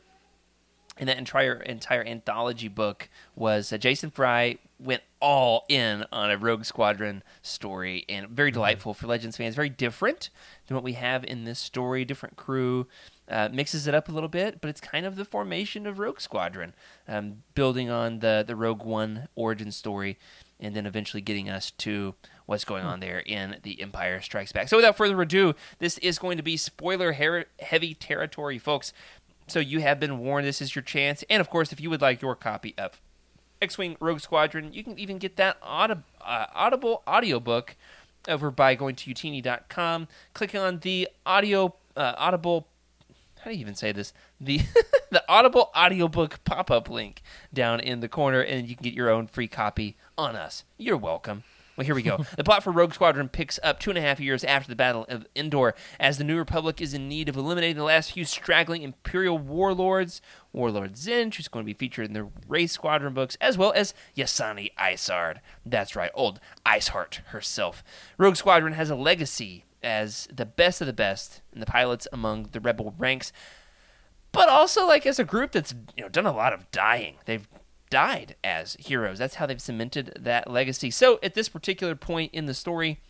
in 0.99 1.07
that 1.07 1.19
entire 1.19 1.55
entire 1.55 2.05
anthology 2.05 2.69
book 2.69 3.09
was 3.35 3.73
uh, 3.73 3.79
jason 3.79 4.11
fry 4.11 4.59
went 4.83 5.03
all 5.21 5.65
in 5.69 6.05
on 6.13 6.31
a 6.31 6.37
rogue 6.37 6.65
squadron 6.65 7.23
story 7.41 8.05
and 8.09 8.29
very 8.29 8.51
delightful 8.51 8.93
for 8.95 9.07
legends 9.07 9.37
fans 9.37 9.55
very 9.55 9.69
different 9.69 10.31
than 10.67 10.75
what 10.75 10.85
we 10.85 10.95
have 10.95 11.25
in 11.25 11.45
this 11.45 11.59
story 11.59 12.05
different 12.05 12.37
crew 12.37 12.87
uh, 13.29 13.49
mixes 13.53 13.87
it 13.87 13.95
up 13.95 14.09
a 14.09 14.13
little 14.13 14.29
bit 14.29 14.61
but 14.61 14.69
it's 14.69 14.81
kind 14.81 15.07
of 15.07 15.17
the 15.17 15.25
formation 15.25 15.87
of 15.87 15.99
rogue 15.99 16.21
squadron 16.21 16.75
um, 17.07 17.43
building 17.55 17.89
on 17.89 18.19
the 18.19 18.45
the 18.47 18.57
rogue 18.57 18.83
one 18.83 19.29
origin 19.37 19.71
story 19.71 20.19
and 20.63 20.77
then 20.77 20.87
eventually 20.87 21.21
getting 21.21 21.51
us 21.51 21.71
to 21.73 22.15
what's 22.47 22.65
going 22.65 22.85
on 22.85 23.01
there 23.01 23.19
in 23.19 23.57
The 23.63 23.83
Empire 23.83 24.21
Strikes 24.21 24.53
Back. 24.53 24.69
So 24.69 24.77
without 24.77 24.97
further 24.97 25.21
ado, 25.21 25.55
this 25.81 25.99
is 25.99 26.19
going 26.19 26.37
to 26.37 26.43
be 26.43 26.57
spoiler 26.57 27.15
her- 27.15 27.47
heavy 27.61 27.95
territory, 27.95 28.59
folks. 28.59 28.93
So 29.49 29.59
you 29.59 29.81
have 29.81 29.99
been 29.99 30.19
warned. 30.19 30.47
This 30.47 30.63
is 30.63 30.75
your 30.75 30.83
chance. 30.83 31.25
And 31.29 31.41
of 31.41 31.51
course, 31.51 31.73
if 31.73 31.81
you 31.81 31.91
would 31.91 32.01
like 32.01 32.23
your 32.23 32.37
copy 32.37 32.75
of 32.79 33.01
X-wing 33.63 33.97
Rogue 34.01 34.21
Squadron, 34.21 34.73
you 34.75 34.85
can 34.85 34.99
even 34.99 35.19
get 35.19 35.37
that 35.37 35.57
aud- 35.63 36.03
uh, 36.21 36.47
Audible 36.55 37.03
audiobook 37.07 37.77
over 38.29 38.51
by 38.51 38.75
going 38.75 38.97
to 38.97 39.15
utini.com, 39.15 40.09
clicking 40.35 40.61
on 40.61 40.81
the 40.81 41.09
audio 41.25 41.75
uh, 41.97 42.15
Audible 42.19 42.67
how 43.43 43.51
do 43.51 43.57
you 43.57 43.61
even 43.61 43.75
say 43.75 43.91
this? 43.91 44.13
The 44.41 44.61
the 45.11 45.25
Audible 45.29 45.71
audiobook 45.77 46.45
pop-up 46.45 46.89
link 46.89 47.23
down 47.53 47.81
in 47.81 47.99
the 48.01 48.09
corner 48.09 48.41
and 48.41 48.69
you 48.69 48.77
can 48.77 48.85
get 48.85 48.95
your 48.95 49.11
own 49.11 49.27
free 49.27 49.49
copy 49.49 49.97
on 50.17 50.37
us. 50.37 50.65
You're 50.79 50.97
welcome. 50.97 51.43
Well, 51.77 51.87
here 51.87 51.95
we 51.95 52.03
go. 52.03 52.25
the 52.37 52.45
plot 52.45 52.63
for 52.63 52.71
Rogue 52.71 52.93
Squadron 52.93 53.29
picks 53.29 53.59
up 53.63 53.81
two 53.81 53.91
and 53.91 53.99
a 53.99 54.03
half 54.03 54.21
years 54.21 54.45
after 54.45 54.69
the 54.69 54.77
Battle 54.77 55.07
of 55.09 55.27
Endor, 55.35 55.75
as 55.99 56.19
the 56.19 56.25
New 56.25 56.37
Republic 56.37 56.81
is 56.81 56.93
in 56.93 57.09
need 57.09 57.29
of 57.29 57.37
eliminating 57.37 57.77
the 57.77 57.85
last 57.85 58.13
few 58.13 58.25
straggling 58.25 58.83
Imperial 58.83 59.39
warlords. 59.39 60.21
Warlord 60.53 60.95
Zsinj, 60.95 61.35
who's 61.35 61.49
going 61.49 61.65
to 61.65 61.73
be 61.73 61.79
featured 61.79 62.07
in 62.07 62.13
the 62.13 62.29
Wraith 62.47 62.71
Squadron 62.71 63.15
books, 63.15 63.39
as 63.41 63.57
well 63.57 63.73
as 63.75 63.95
Ysanne 64.17 64.69
Isard. 64.79 65.39
That's 65.65 65.97
right, 65.97 66.11
old 66.15 66.41
Iceheart 66.67 67.25
herself. 67.29 67.83
Rogue 68.19 68.37
Squadron 68.37 68.75
has 68.75 68.91
a 68.91 68.97
legacy 68.97 69.65
as 69.83 70.29
the 70.33 70.47
best 70.47 70.81
of 70.81 70.87
the 70.87 70.93
best 70.93 71.41
in 71.53 71.61
the 71.61 71.67
pilots 71.67 72.07
among 72.13 72.51
the 72.53 72.61
rebel 72.61 72.95
ranks, 72.99 73.33
but 74.31 74.49
also 74.49 74.87
like 74.87 75.07
as 75.07 75.19
a 75.19 75.25
group 75.25 75.53
that's 75.53 75.75
you 75.97 76.03
know 76.03 76.09
done 76.09 76.27
a 76.27 76.33
lot 76.33 76.53
of 76.53 76.71
dying. 76.71 77.17
They've 77.25 77.49
died 77.93 78.37
as 78.43 78.75
heroes. 78.81 79.19
That's 79.19 79.35
how 79.35 79.45
they've 79.45 79.61
cemented 79.61 80.17
that 80.19 80.51
legacy. 80.51 80.91
So 80.91 81.19
at 81.23 81.35
this 81.35 81.51
particular 81.51 81.95
point 81.95 82.33
in 82.33 82.47
the 82.47 82.55
story, 82.55 83.01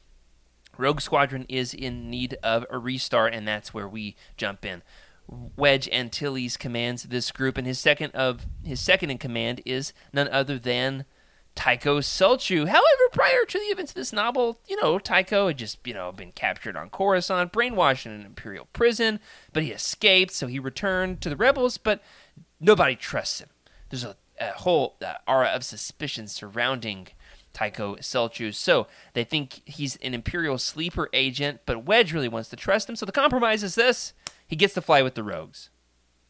Rogue 0.77 1.01
Squadron 1.01 1.47
is 1.49 1.73
in 1.73 2.11
need 2.11 2.37
of 2.43 2.67
a 2.69 2.79
restart, 2.79 3.33
and 3.33 3.47
that's 3.47 3.73
where 3.73 3.87
we 3.87 4.17
jump 4.37 4.65
in. 4.65 4.83
Wedge 5.57 5.89
Antilles 5.91 6.57
commands 6.57 7.05
this 7.05 7.31
group, 7.31 7.57
and 7.57 7.65
his 7.65 7.79
second 7.79 8.11
of 8.11 8.47
his 8.65 8.81
second 8.81 9.11
in 9.11 9.19
command 9.19 9.63
is 9.65 9.93
none 10.13 10.27
other 10.29 10.59
than 10.59 11.05
Tycho 11.55 12.01
Celchu. 12.01 12.67
However, 12.67 13.09
prior 13.13 13.45
to 13.47 13.59
the 13.59 13.67
events 13.67 13.93
of 13.93 13.97
this 13.97 14.13
novel, 14.13 14.59
you 14.67 14.81
know, 14.83 14.99
Tycho 14.99 15.47
had 15.47 15.59
just, 15.59 15.79
you 15.87 15.95
know, 15.95 16.11
been 16.11 16.33
captured 16.33 16.77
on 16.77 16.91
Coruscant, 16.91 17.53
brainwashed 17.53 18.05
in 18.05 18.13
an 18.13 18.27
Imperial 18.27 18.67
prison, 18.73 19.21
but 19.53 19.63
he 19.63 19.71
escaped, 19.71 20.33
so 20.33 20.49
he 20.49 20.59
returned 20.59 21.21
to 21.21 21.29
the 21.29 21.37
rebels, 21.37 21.79
but 21.79 22.03
nobody 22.59 22.97
trusts 22.97 23.41
him. 23.41 23.51
There's 23.89 24.03
a, 24.03 24.17
a 24.43 24.53
whole 24.59 24.97
uh, 25.05 25.15
aura 25.27 25.49
of 25.49 25.65
suspicion 25.65 26.27
surrounding 26.29 27.09
Tycho 27.53 27.97
Celchu, 27.97 28.55
so 28.55 28.87
they 29.13 29.25
think 29.25 29.61
he's 29.67 29.97
an 29.97 30.15
Imperial 30.15 30.59
sleeper 30.59 31.09
agent, 31.13 31.61
but 31.67 31.85
Wedge 31.85 32.13
really 32.13 32.29
wants 32.29 32.49
to 32.49 32.57
trust 32.57 32.89
him, 32.89 32.97
so 32.97 33.05
the 33.05 33.13
compromise 33.13 33.63
is 33.63 33.75
this. 33.75 34.15
He 34.47 34.57
gets 34.57 34.75
to 34.75 34.81
fly 34.81 35.03
with 35.03 35.15
the 35.15 35.23
Rogues, 35.23 35.71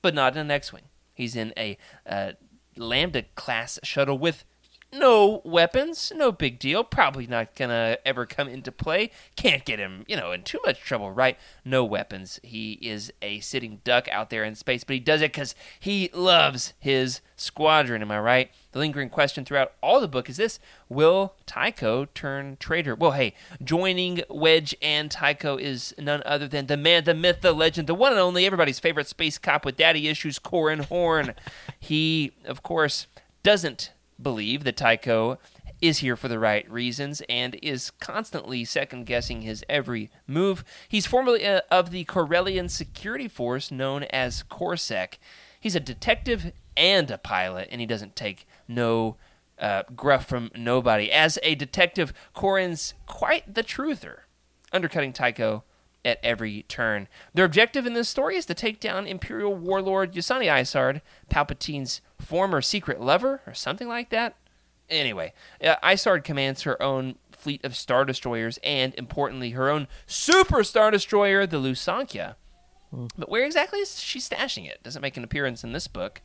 but 0.00 0.14
not 0.14 0.34
in 0.34 0.40
an 0.40 0.50
X-Wing. 0.50 0.84
He's 1.14 1.36
in 1.36 1.52
a 1.56 1.78
uh, 2.06 2.32
Lambda 2.76 3.22
class 3.34 3.78
shuttle 3.82 4.18
with 4.18 4.44
no 4.92 5.40
weapons, 5.44 6.12
no 6.14 6.30
big 6.30 6.58
deal. 6.58 6.84
Probably 6.84 7.26
not 7.26 7.54
gonna 7.54 7.96
ever 8.04 8.26
come 8.26 8.46
into 8.46 8.70
play. 8.70 9.10
Can't 9.36 9.64
get 9.64 9.78
him, 9.78 10.04
you 10.06 10.16
know, 10.16 10.32
in 10.32 10.42
too 10.42 10.60
much 10.66 10.80
trouble, 10.80 11.10
right? 11.10 11.38
No 11.64 11.82
weapons. 11.84 12.38
He 12.42 12.72
is 12.82 13.10
a 13.22 13.40
sitting 13.40 13.80
duck 13.84 14.06
out 14.08 14.28
there 14.28 14.44
in 14.44 14.54
space, 14.54 14.84
but 14.84 14.94
he 14.94 15.00
does 15.00 15.22
it 15.22 15.32
because 15.32 15.54
he 15.80 16.10
loves 16.12 16.74
his 16.78 17.22
squadron. 17.36 18.02
Am 18.02 18.10
I 18.10 18.20
right? 18.20 18.50
The 18.72 18.78
lingering 18.78 19.08
question 19.08 19.44
throughout 19.44 19.72
all 19.82 19.98
the 20.00 20.08
book 20.08 20.28
is 20.28 20.36
this: 20.36 20.60
Will 20.90 21.34
Tycho 21.46 22.04
turn 22.14 22.58
traitor? 22.60 22.94
Well, 22.94 23.12
hey, 23.12 23.32
joining 23.64 24.22
Wedge 24.28 24.74
and 24.82 25.10
Tycho 25.10 25.56
is 25.56 25.94
none 25.98 26.22
other 26.26 26.46
than 26.46 26.66
the 26.66 26.76
man, 26.76 27.04
the 27.04 27.14
myth, 27.14 27.40
the 27.40 27.52
legend, 27.52 27.88
the 27.88 27.94
one 27.94 28.12
and 28.12 28.20
only 28.20 28.44
everybody's 28.44 28.78
favorite 28.78 29.08
space 29.08 29.38
cop 29.38 29.64
with 29.64 29.76
daddy 29.78 30.08
issues, 30.08 30.38
Corran 30.38 30.84
Horn. 30.84 31.34
he, 31.80 32.32
of 32.44 32.62
course, 32.62 33.06
doesn't 33.42 33.90
believe 34.20 34.64
that 34.64 34.76
Tycho 34.76 35.38
is 35.80 35.98
here 35.98 36.16
for 36.16 36.28
the 36.28 36.38
right 36.38 36.70
reasons 36.70 37.22
and 37.28 37.58
is 37.60 37.90
constantly 37.90 38.64
second 38.64 39.04
guessing 39.04 39.42
his 39.42 39.64
every 39.68 40.10
move. 40.26 40.64
He's 40.88 41.06
formerly 41.06 41.44
uh, 41.44 41.62
of 41.70 41.90
the 41.90 42.04
Corellian 42.04 42.70
security 42.70 43.28
force 43.28 43.70
known 43.70 44.04
as 44.04 44.44
Corsec. 44.44 45.14
He's 45.60 45.74
a 45.74 45.80
detective 45.80 46.52
and 46.76 47.10
a 47.10 47.18
pilot, 47.18 47.68
and 47.70 47.80
he 47.80 47.86
doesn't 47.86 48.16
take 48.16 48.46
no 48.68 49.16
uh, 49.58 49.82
gruff 49.94 50.26
from 50.26 50.50
nobody. 50.56 51.10
As 51.10 51.38
a 51.42 51.54
detective, 51.54 52.12
Corran's 52.34 52.94
quite 53.06 53.52
the 53.52 53.62
truther, 53.62 54.20
undercutting 54.72 55.12
Tycho 55.12 55.64
at 56.04 56.18
every 56.22 56.64
turn. 56.64 57.08
Their 57.34 57.44
objective 57.44 57.86
in 57.86 57.94
this 57.94 58.08
story 58.08 58.36
is 58.36 58.46
to 58.46 58.54
take 58.54 58.80
down 58.80 59.06
Imperial 59.06 59.54
warlord 59.54 60.16
Ysanne 60.16 60.42
Isard, 60.42 61.00
Palpatine's 61.30 62.00
former 62.18 62.60
secret 62.60 63.00
lover, 63.00 63.40
or 63.46 63.54
something 63.54 63.88
like 63.88 64.10
that. 64.10 64.36
Anyway, 64.90 65.32
uh, 65.64 65.76
Isard 65.82 66.24
commands 66.24 66.62
her 66.62 66.80
own 66.82 67.16
fleet 67.30 67.64
of 67.64 67.76
Star 67.76 68.04
Destroyers 68.04 68.58
and, 68.62 68.94
importantly, 68.96 69.50
her 69.50 69.70
own 69.70 69.88
Super 70.06 70.62
Star 70.64 70.90
Destroyer, 70.90 71.46
the 71.46 71.56
Lusankya. 71.56 72.34
But 73.16 73.30
where 73.30 73.44
exactly 73.44 73.80
is 73.80 73.98
she 74.00 74.18
stashing 74.18 74.68
it? 74.68 74.82
Doesn't 74.82 75.00
make 75.00 75.16
an 75.16 75.24
appearance 75.24 75.64
in 75.64 75.72
this 75.72 75.88
book. 75.88 76.20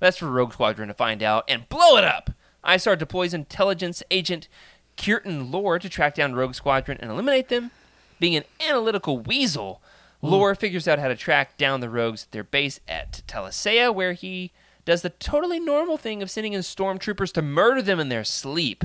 That's 0.00 0.18
for 0.18 0.26
Rogue 0.26 0.52
Squadron 0.52 0.88
to 0.88 0.94
find 0.94 1.22
out 1.22 1.44
and 1.48 1.68
blow 1.68 1.96
it 1.96 2.04
up. 2.04 2.30
Isard 2.62 2.98
deploys 2.98 3.32
intelligence 3.32 4.02
agent 4.10 4.48
Kirtan 4.98 5.50
Loor 5.50 5.78
to 5.78 5.88
track 5.88 6.14
down 6.14 6.34
Rogue 6.34 6.54
Squadron 6.54 6.98
and 7.00 7.10
eliminate 7.10 7.48
them. 7.48 7.70
Being 8.20 8.36
an 8.36 8.44
analytical 8.60 9.18
weasel, 9.18 9.82
hmm. 10.20 10.28
Loor 10.28 10.54
figures 10.54 10.86
out 10.86 11.00
how 11.00 11.08
to 11.08 11.16
track 11.16 11.56
down 11.56 11.80
the 11.80 11.90
rogues 11.90 12.24
at 12.24 12.30
their 12.30 12.44
base 12.44 12.78
at 12.86 13.22
Talasea, 13.26 13.92
where 13.92 14.12
he 14.12 14.52
does 14.84 15.02
the 15.02 15.10
totally 15.10 15.58
normal 15.58 15.96
thing 15.96 16.22
of 16.22 16.30
sending 16.30 16.52
in 16.52 16.60
stormtroopers 16.60 17.32
to 17.32 17.42
murder 17.42 17.82
them 17.82 17.98
in 17.98 18.08
their 18.08 18.24
sleep. 18.24 18.84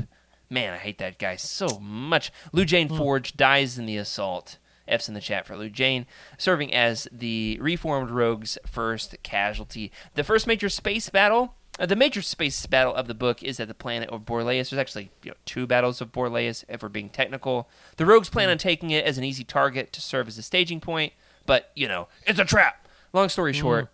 Man, 0.49 0.73
I 0.73 0.77
hate 0.77 0.97
that 0.97 1.19
guy 1.19 1.35
so 1.35 1.79
much. 1.79 2.31
Lujayne 2.53 2.89
hmm. 2.89 2.97
Forge 2.97 3.37
dies 3.37 3.77
in 3.77 3.85
the 3.85 3.97
assault. 3.97 4.57
F's 4.87 5.07
in 5.07 5.15
the 5.15 5.21
chat 5.21 5.45
for 5.45 5.55
Lujayne, 5.55 6.05
serving 6.37 6.73
as 6.73 7.07
the 7.11 7.57
reformed 7.59 8.11
rogue's 8.11 8.57
first 8.65 9.15
casualty. 9.23 9.91
The 10.13 10.23
first 10.23 10.47
major 10.47 10.69
space 10.69 11.09
battle, 11.09 11.55
uh, 11.79 11.85
the 11.85 11.95
major 11.95 12.21
space 12.21 12.65
battle 12.65 12.93
of 12.93 13.07
the 13.07 13.13
book 13.13 13.43
is 13.43 13.59
at 13.59 13.67
the 13.67 13.73
planet 13.73 14.09
of 14.09 14.25
Borleias. 14.25 14.69
There's 14.69 14.79
actually 14.79 15.11
you 15.23 15.31
know, 15.31 15.37
two 15.45 15.67
battles 15.67 16.01
of 16.01 16.11
Borleias, 16.11 16.63
if 16.69 16.81
we're 16.81 16.89
being 16.89 17.09
technical. 17.09 17.69
The 17.97 18.05
rogues 18.05 18.29
plan 18.29 18.49
on 18.49 18.57
taking 18.57 18.91
it 18.91 19.05
as 19.05 19.17
an 19.17 19.23
easy 19.23 19.43
target 19.43 19.91
to 19.93 20.01
serve 20.01 20.27
as 20.27 20.37
a 20.37 20.43
staging 20.43 20.79
point, 20.79 21.13
but, 21.45 21.71
you 21.75 21.87
know, 21.87 22.07
it's 22.25 22.39
a 22.39 22.45
trap. 22.45 22.87
Long 23.13 23.29
story 23.29 23.53
short, 23.53 23.89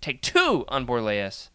take 0.00 0.20
two 0.20 0.64
on 0.68 0.86
Borleias 0.86 1.48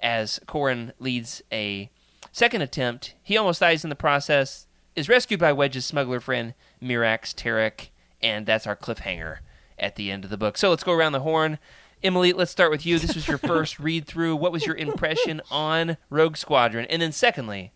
as 0.00 0.40
Corran 0.46 0.92
leads 0.98 1.42
a 1.52 1.90
second 2.32 2.62
attempt. 2.62 3.14
He 3.22 3.36
almost 3.36 3.60
dies 3.60 3.84
in 3.84 3.90
the 3.90 3.96
process, 3.96 4.66
is 4.96 5.08
rescued 5.08 5.40
by 5.40 5.52
Wedge's 5.52 5.86
smuggler 5.86 6.20
friend, 6.20 6.54
Mirax 6.82 7.34
Terrik, 7.34 7.88
and 8.20 8.44
that's 8.44 8.66
our 8.66 8.76
cliffhanger 8.76 9.38
at 9.78 9.96
the 9.96 10.10
end 10.10 10.24
of 10.24 10.30
the 10.30 10.36
book. 10.36 10.58
So 10.58 10.70
let's 10.70 10.84
go 10.84 10.92
around 10.92 11.12
the 11.12 11.20
horn. 11.20 11.58
Emily, 12.02 12.32
let's 12.32 12.50
start 12.50 12.72
with 12.72 12.84
you. 12.84 12.98
This 12.98 13.14
was 13.14 13.28
your 13.28 13.38
first 13.38 13.78
read 13.78 14.06
through. 14.06 14.34
What 14.34 14.50
was 14.50 14.66
your 14.66 14.74
impression 14.74 15.40
on 15.50 15.96
Rogue 16.10 16.36
Squadron? 16.36 16.86
And 16.86 17.00
then 17.00 17.12
secondly, 17.12 17.72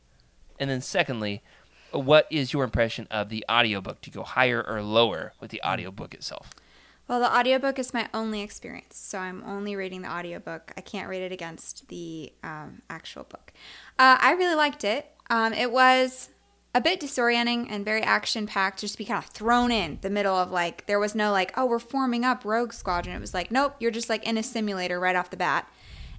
and 0.59 0.68
then 0.68 0.81
secondly, 0.81 1.43
what 1.93 2.27
is 2.29 2.53
your 2.53 2.64
impression 2.64 3.07
of 3.11 3.29
the 3.29 3.45
audiobook? 3.49 4.01
Do 4.01 4.09
you 4.09 4.14
go 4.14 4.24
higher 4.24 4.64
or 4.66 4.83
lower 4.83 5.33
with 5.41 5.53
the 5.53 5.62
audiobook 5.62 6.12
itself? 6.12 6.53
Well, 7.07 7.20
the 7.20 7.33
audiobook 7.33 7.79
is 7.79 7.95
my 7.95 8.09
only 8.12 8.43
experience, 8.43 8.97
so 8.97 9.18
I'm 9.18 9.45
only 9.45 9.77
rating 9.77 10.03
the 10.03 10.11
audiobook. 10.11 10.72
I 10.77 10.81
can't 10.81 11.09
rate 11.09 11.22
it 11.22 11.31
against 11.31 11.87
the 11.87 12.33
um, 12.43 12.83
actual 12.91 13.22
book. 13.22 13.53
Uh, 13.97 14.18
I 14.20 14.33
really 14.33 14.57
liked 14.57 14.83
it. 14.83 15.09
Um, 15.31 15.53
it 15.53 15.70
was 15.70 16.31
a 16.77 16.81
bit 16.81 17.01
disorienting 17.01 17.66
and 17.70 17.87
very 17.87 18.03
action 18.03 18.47
packed 18.47 18.81
just 18.81 18.93
to 18.93 18.99
be 18.99 19.07
kind 19.07 19.24
of 19.24 19.31
thrown 19.31 19.72
in 19.72 19.97
the 20.03 20.11
middle 20.11 20.37
of 20.37 20.51
like 20.51 20.85
there 20.85 21.01
was 21.01 21.14
no 21.14 21.33
like 21.33 21.51
oh 21.57 21.64
we're 21.64 21.79
forming 21.79 22.22
up 22.22 22.45
rogue 22.45 22.74
squadron. 22.74 23.16
It 23.16 23.20
was 23.20 23.33
like 23.33 23.51
nope 23.51 23.74
you're 23.79 23.91
just 23.91 24.11
like 24.11 24.24
in 24.24 24.37
a 24.37 24.43
simulator 24.43 25.01
right 25.01 25.16
off 25.16 25.31
the 25.31 25.39
bat. 25.39 25.66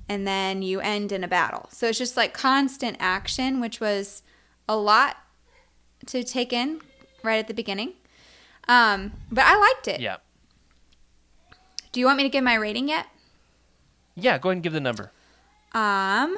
And 0.09 0.25
then 0.25 0.63
you 0.63 0.79
end 0.79 1.11
in 1.11 1.23
a 1.23 1.27
battle. 1.27 1.69
So 1.71 1.87
it's 1.87 1.99
just 1.99 2.17
like 2.17 2.33
constant 2.33 2.97
action 2.99 3.61
which 3.61 3.79
was 3.79 4.23
a 4.67 4.75
lot 4.75 5.17
to 6.07 6.23
take 6.23 6.51
in 6.51 6.81
right 7.21 7.37
at 7.37 7.47
the 7.47 7.53
beginning. 7.53 7.93
Um 8.67 9.11
but 9.31 9.45
i 9.45 9.55
liked 9.55 9.87
it. 9.87 10.01
Yeah. 10.01 10.17
Do 11.91 11.99
you 11.99 12.07
want 12.07 12.17
me 12.17 12.23
to 12.23 12.29
give 12.29 12.43
my 12.43 12.55
rating 12.55 12.89
yet? 12.89 13.05
Yeah 14.15 14.39
go 14.39 14.49
ahead 14.49 14.55
and 14.55 14.63
give 14.63 14.73
the 14.73 14.81
number. 14.81 15.11
Um 15.73 16.35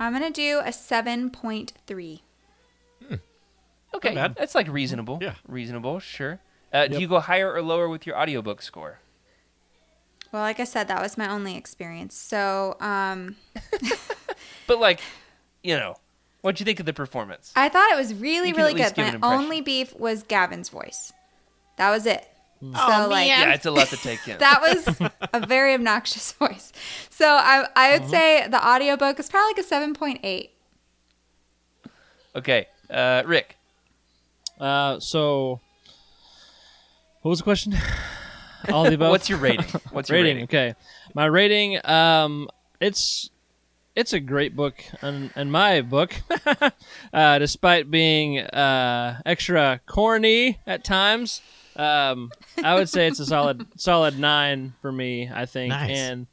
i'm 0.00 0.12
gonna 0.12 0.32
do 0.32 0.58
a 0.58 0.70
7.3 0.70 2.20
Okay, 3.94 4.14
Not 4.14 4.34
bad. 4.34 4.36
that's 4.36 4.54
like 4.54 4.68
reasonable. 4.68 5.18
Yeah. 5.20 5.34
reasonable. 5.46 5.98
Sure. 6.00 6.40
Uh, 6.72 6.86
Do 6.86 7.00
you 7.00 7.06
go 7.06 7.20
higher 7.20 7.52
or 7.52 7.60
lower 7.60 7.88
with 7.88 8.06
your 8.06 8.18
audiobook 8.18 8.62
score? 8.62 8.98
Well, 10.32 10.40
like 10.42 10.58
I 10.60 10.64
said, 10.64 10.88
that 10.88 11.02
was 11.02 11.18
my 11.18 11.28
only 11.28 11.56
experience. 11.56 12.14
So 12.14 12.76
um, 12.80 13.36
But 14.66 14.80
like, 14.80 15.00
you 15.62 15.76
know, 15.76 15.96
what'd 16.40 16.60
you 16.60 16.64
think 16.64 16.80
of 16.80 16.86
the 16.86 16.92
performance? 16.92 17.52
I 17.54 17.68
thought 17.68 17.90
it 17.92 17.96
was 17.96 18.14
really, 18.14 18.48
You 18.48 18.54
really 18.54 18.74
good. 18.74 18.96
My 18.96 19.18
only 19.22 19.60
beef 19.60 19.94
was 19.98 20.22
Gavin's 20.22 20.68
voice. 20.68 21.12
That 21.76 21.90
was 21.90 22.06
it. 22.06 22.26
Hmm. 22.60 22.74
so 22.76 22.82
oh, 22.82 23.08
like 23.08 23.28
man. 23.28 23.48
yeah, 23.48 23.54
it's 23.54 23.66
a 23.66 23.72
lot 23.72 23.88
to 23.88 23.96
take 23.96 24.26
in. 24.28 24.38
that 24.38 24.60
was 24.62 25.10
a 25.32 25.44
very 25.46 25.74
obnoxious 25.74 26.30
voice. 26.32 26.72
So 27.10 27.26
I 27.26 27.66
I 27.74 27.92
would 27.92 28.02
uh-huh. 28.02 28.10
say 28.10 28.48
the 28.48 28.64
audiobook 28.64 29.18
is 29.18 29.28
probably 29.28 29.48
like 29.54 29.58
a 29.58 29.62
seven 29.64 29.94
point 29.94 30.20
eight. 30.22 30.52
okay, 32.36 32.68
uh, 32.88 33.24
Rick, 33.26 33.56
uh, 34.62 35.00
so, 35.00 35.60
what 37.22 37.30
was 37.30 37.38
the 37.40 37.44
question? 37.44 37.74
All 38.70 38.84
of 38.84 38.90
the 38.90 38.94
above. 38.94 39.10
What's 39.10 39.28
your 39.28 39.38
rating? 39.38 39.66
What's 39.90 40.08
your 40.08 40.18
rating? 40.18 40.36
rating? 40.36 40.44
Okay, 40.44 40.74
my 41.14 41.26
rating. 41.26 41.84
Um, 41.84 42.48
it's 42.80 43.30
it's 43.96 44.12
a 44.12 44.20
great 44.20 44.54
book, 44.56 44.76
and, 45.02 45.30
and 45.34 45.50
my 45.52 45.82
book, 45.82 46.14
uh, 47.12 47.38
despite 47.38 47.90
being 47.90 48.38
uh, 48.38 49.20
extra 49.26 49.80
corny 49.86 50.60
at 50.66 50.84
times, 50.84 51.42
um, 51.76 52.30
I 52.62 52.74
would 52.74 52.88
say 52.88 53.08
it's 53.08 53.18
a 53.20 53.26
solid 53.26 53.66
solid 53.76 54.18
nine 54.18 54.74
for 54.80 54.92
me. 54.92 55.28
I 55.32 55.46
think, 55.46 55.70
Nice. 55.70 55.90
and 55.90 56.26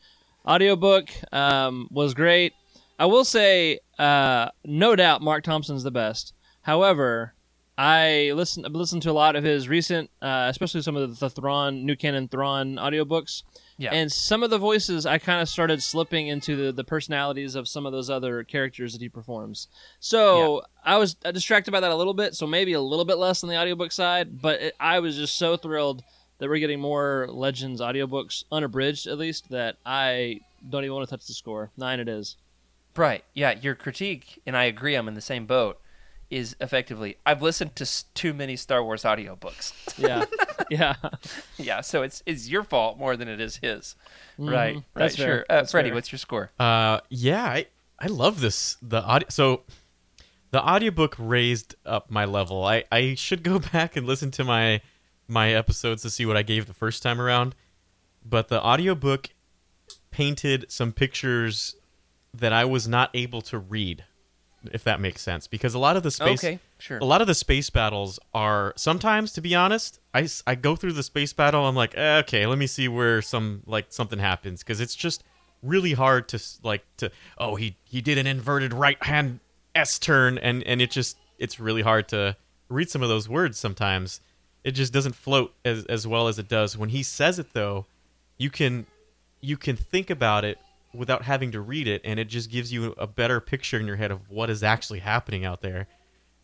audiobook 0.46 1.10
um, 1.32 1.88
was 1.92 2.14
great. 2.14 2.54
I 3.00 3.06
will 3.06 3.26
say, 3.26 3.80
uh, 3.98 4.50
no 4.66 4.96
doubt, 4.96 5.22
Marc 5.22 5.44
Thompson's 5.44 5.84
the 5.84 5.92
best. 5.92 6.34
However, 6.62 7.34
I 7.80 8.34
listen 8.36 8.66
I've 8.66 8.74
listened 8.74 9.04
to 9.04 9.12
a 9.12 9.14
lot 9.14 9.38
of 9.38 9.46
his 9.46 9.70
recent, 9.70 10.10
uh, 10.22 10.48
especially 10.50 10.82
some 10.82 10.98
of 10.98 11.18
the 11.18 11.30
Thrawn 11.30 11.86
New 11.86 11.96
Canon 11.96 12.28
Thrawn 12.28 12.76
audiobooks. 12.76 13.44
Yeah. 13.78 13.94
And 13.94 14.12
some 14.12 14.44
of 14.44 14.50
the 14.50 14.58
voices, 14.58 15.06
I 15.06 15.18
kind 15.18 15.42
of 15.42 15.48
started 15.48 15.82
slipping 15.82 16.28
into 16.28 16.58
the, 16.58 16.72
the 16.74 16.84
personalities 16.84 17.56
of 17.56 17.70
some 17.70 17.86
of 17.86 17.94
those 17.94 18.10
other 18.10 18.44
characters 18.44 18.92
that 18.92 19.02
he 19.02 19.08
performs. 19.08 19.70
So 20.02 20.64
I 20.84 20.98
was 20.98 21.14
distracted 21.14 21.72
by 21.72 21.80
that 21.80 21.90
a 21.90 21.96
little 21.96 22.14
bit. 22.14 22.36
So 22.36 22.46
maybe 22.46 22.74
a 22.74 22.82
little 22.82 23.06
bit 23.06 23.18
less 23.18 23.42
on 23.44 23.50
the 23.50 23.56
audiobook 23.56 23.94
side, 23.94 24.42
but 24.42 24.60
it, 24.60 24.76
I 24.78 25.00
was 25.00 25.16
just 25.16 25.38
so 25.38 25.56
thrilled 25.56 26.04
that 26.40 26.50
we're 26.50 26.60
getting 26.60 26.82
more 26.82 27.28
Legends 27.32 27.80
audiobooks, 27.80 28.44
unabridged 28.52 29.08
at 29.08 29.18
least, 29.18 29.50
that 29.52 29.78
I 29.86 30.42
don't 30.70 30.84
even 30.84 30.96
want 30.96 31.08
to 31.08 31.16
touch 31.16 31.28
the 31.28 31.34
score. 31.34 31.72
Nine 31.78 32.02
it 32.02 32.10
is. 32.10 32.36
Right. 32.98 33.24
Yeah, 33.34 33.58
your 33.62 33.76
critique, 33.76 34.42
and 34.46 34.58
I 34.58 34.66
agree, 34.66 34.96
I'm 34.96 35.08
in 35.08 35.14
the 35.14 35.22
same 35.22 35.46
boat, 35.46 35.80
is 36.30 36.56
effectively 36.62 37.18
I've 37.26 37.42
listened 37.42 37.76
to 37.78 37.84
s- 37.84 38.06
too 38.14 38.34
many 38.34 38.56
Star 38.56 38.84
Wars 38.84 39.04
audiobooks. 39.04 39.74
Yeah. 39.98 40.26
yeah. 40.70 40.96
yeah, 41.58 41.82
so 41.82 42.04
it's 42.04 42.22
it's 42.26 42.48
your 42.48 42.64
fault 42.64 42.98
more 42.98 43.18
than 43.18 43.28
it 43.28 43.42
is 43.42 43.58
his. 43.58 43.96
Right. 44.38 44.76
Right. 44.76 44.84
That's 44.94 45.16
fair. 45.18 45.46
sure. 45.50 45.58
Uh, 45.58 45.64
Freddie, 45.66 45.90
fair. 45.90 45.96
what's 45.96 46.12
your 46.12 46.20
score? 46.20 46.52
Uh, 46.60 47.00
yeah, 47.10 47.44
I 47.44 47.66
I 47.98 48.08
love 48.08 48.40
this. 48.40 48.78
The 48.82 49.02
audio. 49.02 49.28
So 49.30 49.64
the 50.52 50.64
audiobook 50.64 51.16
raised 51.20 51.76
up 51.86 52.10
my 52.10 52.26
level. 52.26 52.64
I 52.66 52.84
I 52.92 53.16
should 53.16 53.44
go 53.44 53.60
back 53.74 53.96
and 53.98 54.06
listen 54.08 54.32
to 54.32 54.44
my 54.44 54.82
my 55.28 55.54
episodes 55.54 56.02
to 56.04 56.10
see 56.10 56.26
what 56.26 56.38
I 56.38 56.44
gave 56.44 56.66
the 56.68 56.74
first 56.74 57.04
time 57.04 57.20
around. 57.20 57.56
But 58.24 58.48
the 58.48 58.64
audiobook 58.64 59.30
painted 60.12 60.66
some 60.70 60.92
pictures 60.92 61.76
that 62.34 62.54
I 62.54 62.66
was 62.66 62.88
not 62.88 63.10
able 63.14 63.42
to 63.44 63.58
read, 63.58 64.06
if 64.72 64.84
that 64.84 65.00
makes 65.00 65.22
sense. 65.22 65.48
Because 65.48 65.74
a 65.74 65.80
lot 65.80 65.96
of 65.98 66.04
the 66.04 66.12
space, 66.12 66.44
Okay, 66.44 66.60
sure. 66.78 66.98
a 67.00 67.06
lot 67.06 67.22
of 67.22 67.28
the 67.28 67.34
space 67.34 67.70
battles 67.70 68.20
are 68.34 68.74
sometimes, 68.76 69.34
to 69.34 69.42
be 69.42 69.56
honest, 69.56 70.00
I, 70.14 70.28
I 70.48 70.56
go 70.56 70.76
through 70.76 70.94
the 70.94 71.04
space 71.04 71.34
battle. 71.34 71.66
I'm 71.66 71.76
like, 71.76 71.98
eh, 71.98 72.18
okay, 72.20 72.46
let 72.46 72.58
me 72.58 72.68
see 72.68 72.88
where 72.88 73.22
some 73.22 73.64
like 73.66 73.88
something 73.90 74.20
happens 74.20 74.60
because 74.64 74.80
it's 74.82 74.96
just 74.96 75.24
really 75.64 75.94
hard 75.94 76.28
to 76.30 76.42
like 76.64 76.84
to. 76.98 77.12
Oh, 77.38 77.56
he 77.56 77.76
he 77.84 78.02
did 78.02 78.18
an 78.18 78.28
inverted 78.28 78.74
right 78.74 79.02
hand 79.04 79.40
S 79.76 80.00
turn, 80.00 80.38
and 80.38 80.64
and 80.64 80.82
it 80.82 80.92
just 80.92 81.18
it's 81.38 81.60
really 81.60 81.82
hard 81.82 82.08
to 82.10 82.36
read 82.70 82.90
some 82.90 83.02
of 83.04 83.10
those 83.10 83.28
words 83.30 83.58
sometimes. 83.58 84.22
It 84.64 84.72
just 84.72 84.92
doesn't 84.92 85.16
float 85.16 85.54
as 85.64 85.86
as 85.86 86.06
well 86.06 86.28
as 86.28 86.38
it 86.40 86.48
does 86.50 86.78
when 86.78 86.90
he 86.90 87.04
says 87.04 87.40
it 87.40 87.54
though. 87.54 87.86
You 88.38 88.50
can 88.50 88.86
you 89.42 89.56
can 89.58 89.76
think 89.78 90.10
about 90.10 90.44
it 90.44 90.58
without 90.94 91.24
having 91.24 91.52
to 91.52 91.62
read 91.62 91.88
it 91.88 92.02
and 92.04 92.20
it 92.20 92.26
just 92.26 92.50
gives 92.50 92.72
you 92.74 92.94
a 92.98 93.06
better 93.08 93.40
picture 93.40 93.80
in 93.80 93.86
your 93.86 93.96
head 93.96 94.12
of 94.12 94.30
what 94.30 94.50
is 94.50 94.64
actually 94.64 95.00
happening 95.00 95.46
out 95.46 95.62
there. 95.62 95.88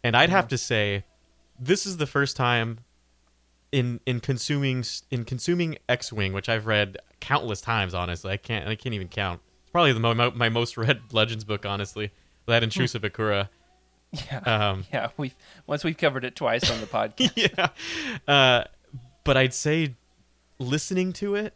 And 0.04 0.16
i'd 0.16 0.30
have 0.30 0.48
to 0.50 0.58
say 0.58 1.04
this 1.60 1.86
is 1.86 1.98
the 1.98 2.06
first 2.06 2.36
time 2.38 2.80
in 3.72 4.00
in 4.06 4.20
consuming 4.20 4.84
in 5.10 5.26
consuming 5.26 5.78
x-wing 5.90 6.32
which 6.34 6.48
i've 6.48 6.68
read 6.68 6.98
countless 7.20 7.60
times 7.62 7.94
honestly. 7.96 8.32
I 8.32 8.38
can't 8.38 8.68
i 8.68 8.76
can't 8.76 8.94
even 8.94 9.08
count. 9.08 9.42
It's 9.64 9.72
probably 9.72 9.94
the 9.94 10.00
mo- 10.00 10.32
my 10.36 10.50
most 10.50 10.78
read 10.78 11.02
legends 11.12 11.44
book 11.44 11.66
honestly. 11.66 12.12
That 12.46 12.62
intrusive 12.64 13.02
akura 13.02 13.50
Yeah. 14.12 14.40
um 14.46 14.86
yeah, 14.94 15.10
we 15.18 15.30
have 15.30 15.38
once 15.66 15.84
we've 15.84 15.98
covered 15.98 16.24
it 16.24 16.36
twice 16.36 16.70
on 16.70 16.80
the 16.82 16.86
podcast. 16.98 17.32
yeah. 17.36 17.70
Uh, 18.32 18.66
but 19.24 19.38
I'd 19.38 19.56
say 19.56 19.96
listening 20.60 21.12
to 21.14 21.34
it, 21.36 21.56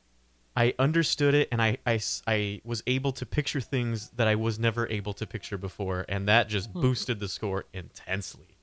I 0.59 0.73
understood 0.77 1.33
it 1.33 1.47
and 1.53 1.61
I, 1.61 1.77
I, 1.85 1.99
I 2.27 2.61
was 2.65 2.83
able 2.85 3.11
to 3.13 3.25
picture 3.25 3.61
things 3.61 4.09
that 4.17 4.27
I 4.27 4.35
was 4.35 4.59
never 4.59 4.87
able 4.89 5.13
to 5.13 5.25
picture 5.25 5.57
before. 5.57 6.05
And 6.09 6.27
that 6.27 6.49
just 6.49 6.73
boosted 6.73 7.19
the 7.21 7.29
score 7.29 7.63
intensely. 7.73 8.57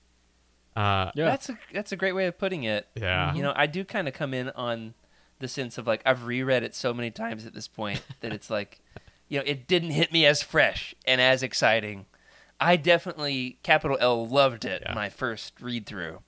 Uh, 0.76 1.10
Yeah. 1.14 1.24
That's 1.24 1.48
a 1.48 1.58
that's 1.72 1.92
a 1.92 1.96
great 1.96 2.12
way 2.12 2.26
of 2.26 2.36
putting 2.38 2.64
it. 2.64 2.86
Yeah. 2.94 3.34
You 3.34 3.42
know, 3.42 3.54
I 3.56 3.66
do 3.66 3.82
kind 3.84 4.08
of 4.08 4.14
come 4.14 4.34
in 4.34 4.50
on 4.50 4.92
the 5.38 5.48
sense 5.48 5.78
of 5.78 5.86
like 5.86 6.02
I've 6.04 6.26
reread 6.26 6.62
it 6.62 6.74
so 6.74 6.92
many 6.92 7.10
times 7.10 7.46
at 7.46 7.54
this 7.54 7.66
point 7.68 8.02
that 8.20 8.32
it's 8.32 8.50
like, 8.50 8.80
you 9.28 9.38
know, 9.38 9.44
it 9.46 9.66
didn't 9.66 9.90
hit 9.92 10.12
me 10.12 10.26
as 10.26 10.42
fresh 10.42 10.94
and 11.06 11.18
as 11.20 11.42
exciting. 11.42 12.04
I 12.60 12.76
definitely 12.76 13.58
capital 13.62 13.96
L 14.00 14.26
loved 14.28 14.64
it 14.66 14.82
Yeah. 14.84 14.94
my 14.94 15.08
first 15.08 15.54
read 15.60 15.86
through. 15.86 16.20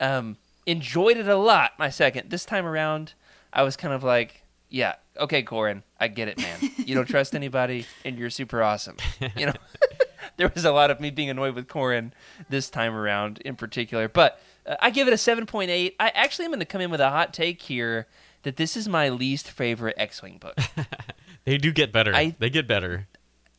Um, 0.00 0.36
enjoyed 0.66 1.16
it 1.16 1.28
a 1.28 1.36
lot 1.36 1.72
my 1.78 1.88
second. 1.90 2.30
This 2.30 2.44
time 2.44 2.66
around, 2.66 3.14
I 3.52 3.62
was 3.62 3.76
kind 3.76 3.92
of 3.94 4.02
like, 4.02 4.44
yeah, 4.70 4.94
okay, 5.18 5.42
Corran, 5.42 5.82
I 5.98 6.08
get 6.08 6.28
it, 6.28 6.38
man. 6.38 6.58
You 6.78 6.94
don't 6.94 7.08
trust 7.08 7.34
anybody, 7.34 7.86
and 8.04 8.18
you're 8.18 8.30
super 8.30 8.62
awesome. 8.62 8.96
You 9.36 9.46
know, 9.46 9.52
there 10.36 10.50
was 10.54 10.64
a 10.64 10.72
lot 10.72 10.90
of 10.90 11.00
me 11.00 11.10
being 11.10 11.28
annoyed 11.28 11.54
with 11.54 11.66
Corran 11.66 12.12
this 12.48 12.70
time 12.70 12.94
around 12.94 13.38
in 13.44 13.56
particular. 13.56 14.08
But 14.08 14.40
uh, 14.64 14.76
I 14.80 14.90
give 14.90 15.08
it 15.08 15.12
a 15.12 15.16
7.8. 15.16 15.94
I 15.98 16.08
actually 16.10 16.44
am 16.44 16.52
going 16.52 16.60
to 16.60 16.64
come 16.66 16.80
in 16.80 16.90
with 16.90 17.00
a 17.00 17.10
hot 17.10 17.34
take 17.34 17.62
here 17.62 18.06
that 18.42 18.56
this 18.56 18.76
is 18.76 18.88
my 18.88 19.08
least 19.08 19.50
favorite 19.50 19.96
X 19.98 20.22
Wing 20.22 20.38
book. 20.38 20.56
they 21.44 21.58
do 21.58 21.72
get 21.72 21.92
better. 21.92 22.14
I- 22.14 22.36
they 22.38 22.48
get 22.50 22.66
better. 22.66 23.08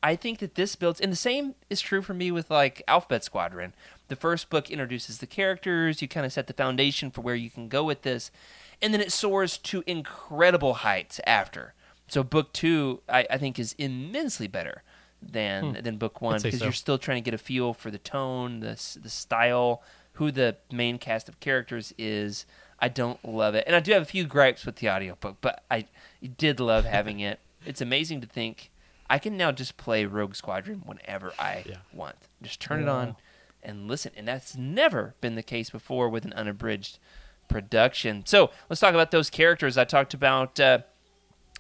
I 0.03 0.15
think 0.15 0.39
that 0.39 0.55
this 0.55 0.75
builds, 0.75 0.99
and 0.99 1.11
the 1.11 1.15
same 1.17 1.53
is 1.69 1.79
true 1.79 2.01
for 2.01 2.15
me 2.15 2.31
with 2.31 2.49
like 2.49 2.81
Alphabet 2.87 3.23
Squadron. 3.23 3.75
The 4.07 4.15
first 4.15 4.49
book 4.49 4.71
introduces 4.71 5.19
the 5.19 5.27
characters, 5.27 6.01
you 6.01 6.07
kind 6.07 6.25
of 6.25 6.33
set 6.33 6.47
the 6.47 6.53
foundation 6.53 7.11
for 7.11 7.21
where 7.21 7.35
you 7.35 7.51
can 7.51 7.67
go 7.67 7.83
with 7.83 8.01
this, 8.01 8.31
and 8.81 8.93
then 8.93 9.01
it 9.01 9.11
soars 9.11 9.57
to 9.57 9.83
incredible 9.85 10.75
heights 10.75 11.19
after. 11.25 11.73
So 12.07 12.23
book 12.23 12.51
two, 12.53 13.01
I, 13.07 13.25
I 13.29 13.37
think, 13.37 13.59
is 13.59 13.73
immensely 13.77 14.47
better 14.47 14.83
than 15.21 15.75
hmm. 15.75 15.81
than 15.81 15.97
book 15.97 16.21
one 16.21 16.41
because 16.41 16.59
so. 16.59 16.65
you're 16.65 16.73
still 16.73 16.97
trying 16.97 17.21
to 17.23 17.25
get 17.25 17.33
a 17.33 17.37
feel 17.37 17.73
for 17.73 17.91
the 17.91 17.97
tone, 17.97 18.59
the 18.59 18.79
the 19.01 19.09
style, 19.09 19.81
who 20.13 20.31
the 20.31 20.57
main 20.71 20.97
cast 20.97 21.29
of 21.29 21.39
characters 21.39 21.93
is. 21.97 22.45
I 22.83 22.87
don't 22.87 23.23
love 23.23 23.53
it, 23.53 23.63
and 23.67 23.75
I 23.75 23.79
do 23.79 23.91
have 23.91 24.01
a 24.01 24.05
few 24.05 24.25
gripes 24.25 24.65
with 24.65 24.77
the 24.77 24.89
audiobook, 24.89 25.37
but 25.39 25.63
I 25.69 25.85
did 26.37 26.59
love 26.59 26.85
having 26.85 27.19
it. 27.19 27.39
It's 27.63 27.79
amazing 27.79 28.21
to 28.21 28.27
think 28.27 28.71
I 29.11 29.19
can 29.19 29.35
now 29.35 29.51
just 29.51 29.75
play 29.75 30.05
Rogue 30.05 30.35
Squadron 30.35 30.83
whenever 30.85 31.33
I 31.37 31.65
Yeah. 31.67 31.79
want. 31.91 32.15
Just 32.41 32.61
turn 32.61 32.81
it 32.81 32.87
on 32.87 33.17
and 33.61 33.89
listen. 33.89 34.13
And 34.15 34.25
that's 34.25 34.55
never 34.55 35.15
been 35.19 35.35
the 35.35 35.43
case 35.43 35.69
before 35.69 36.07
with 36.07 36.23
an 36.23 36.31
unabridged 36.31 36.97
production. 37.51 38.23
So 38.25 38.49
let's 38.69 38.79
talk 38.79 38.93
about 38.93 39.11
those 39.11 39.29
characters. 39.29 39.77
I 39.77 39.83
talked 39.83 40.13
about. 40.13 40.59
Uh, 40.59 40.79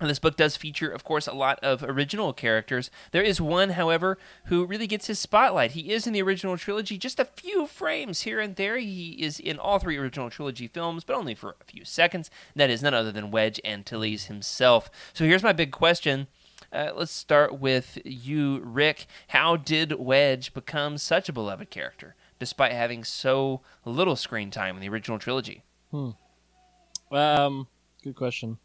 this 0.07 0.17
book 0.19 0.35
does 0.35 0.57
feature, 0.57 0.89
of 0.89 1.03
course, 1.03 1.27
a 1.27 1.33
lot 1.33 1.59
of 1.61 1.83
original 1.83 2.33
characters. 2.33 2.89
There 3.11 3.21
is 3.21 3.39
one, 3.39 3.71
however, 3.71 4.17
who 4.45 4.65
really 4.65 4.87
gets 4.87 5.05
his 5.05 5.19
spotlight. 5.19 5.71
He 5.71 5.91
is 5.91 6.07
in 6.07 6.13
the 6.13 6.23
original 6.23 6.57
trilogy, 6.57 6.97
just 6.97 7.19
a 7.19 7.25
few 7.25 7.67
frames 7.67 8.21
here 8.21 8.39
and 8.39 8.55
there. 8.55 8.77
He 8.77 9.11
is 9.21 9.39
in 9.39 9.59
all 9.59 9.77
three 9.77 9.97
original 9.97 10.31
trilogy 10.31 10.67
films, 10.67 11.03
but 11.03 11.15
only 11.15 11.35
for 11.35 11.55
a 11.61 11.65
few 11.65 11.85
seconds. 11.85 12.31
That 12.55 12.71
is 12.71 12.81
none 12.81 12.95
other 12.95 13.11
than 13.11 13.29
Wedge 13.29 13.61
Antilles 13.63 14.25
himself. 14.25 14.89
So 15.13 15.25
here's 15.25 15.43
my 15.43 15.53
big 15.53 15.71
question. 15.71 16.25
Uh, 16.73 16.91
let's 16.95 17.11
start 17.11 17.59
with 17.59 17.99
you, 18.03 18.59
Rick. 18.63 19.05
How 19.27 19.55
did 19.55 19.99
Wedge 19.99 20.53
become 20.53 20.97
such 20.97 21.29
a 21.29 21.33
beloved 21.33 21.69
character, 21.69 22.15
despite 22.39 22.71
having 22.71 23.03
so 23.03 23.61
little 23.85 24.15
screen 24.15 24.49
time 24.49 24.75
in 24.75 24.81
the 24.81 24.89
original 24.89 25.19
trilogy? 25.19 25.63
Um, 25.93 27.67
good 28.03 28.15
question. 28.15 28.57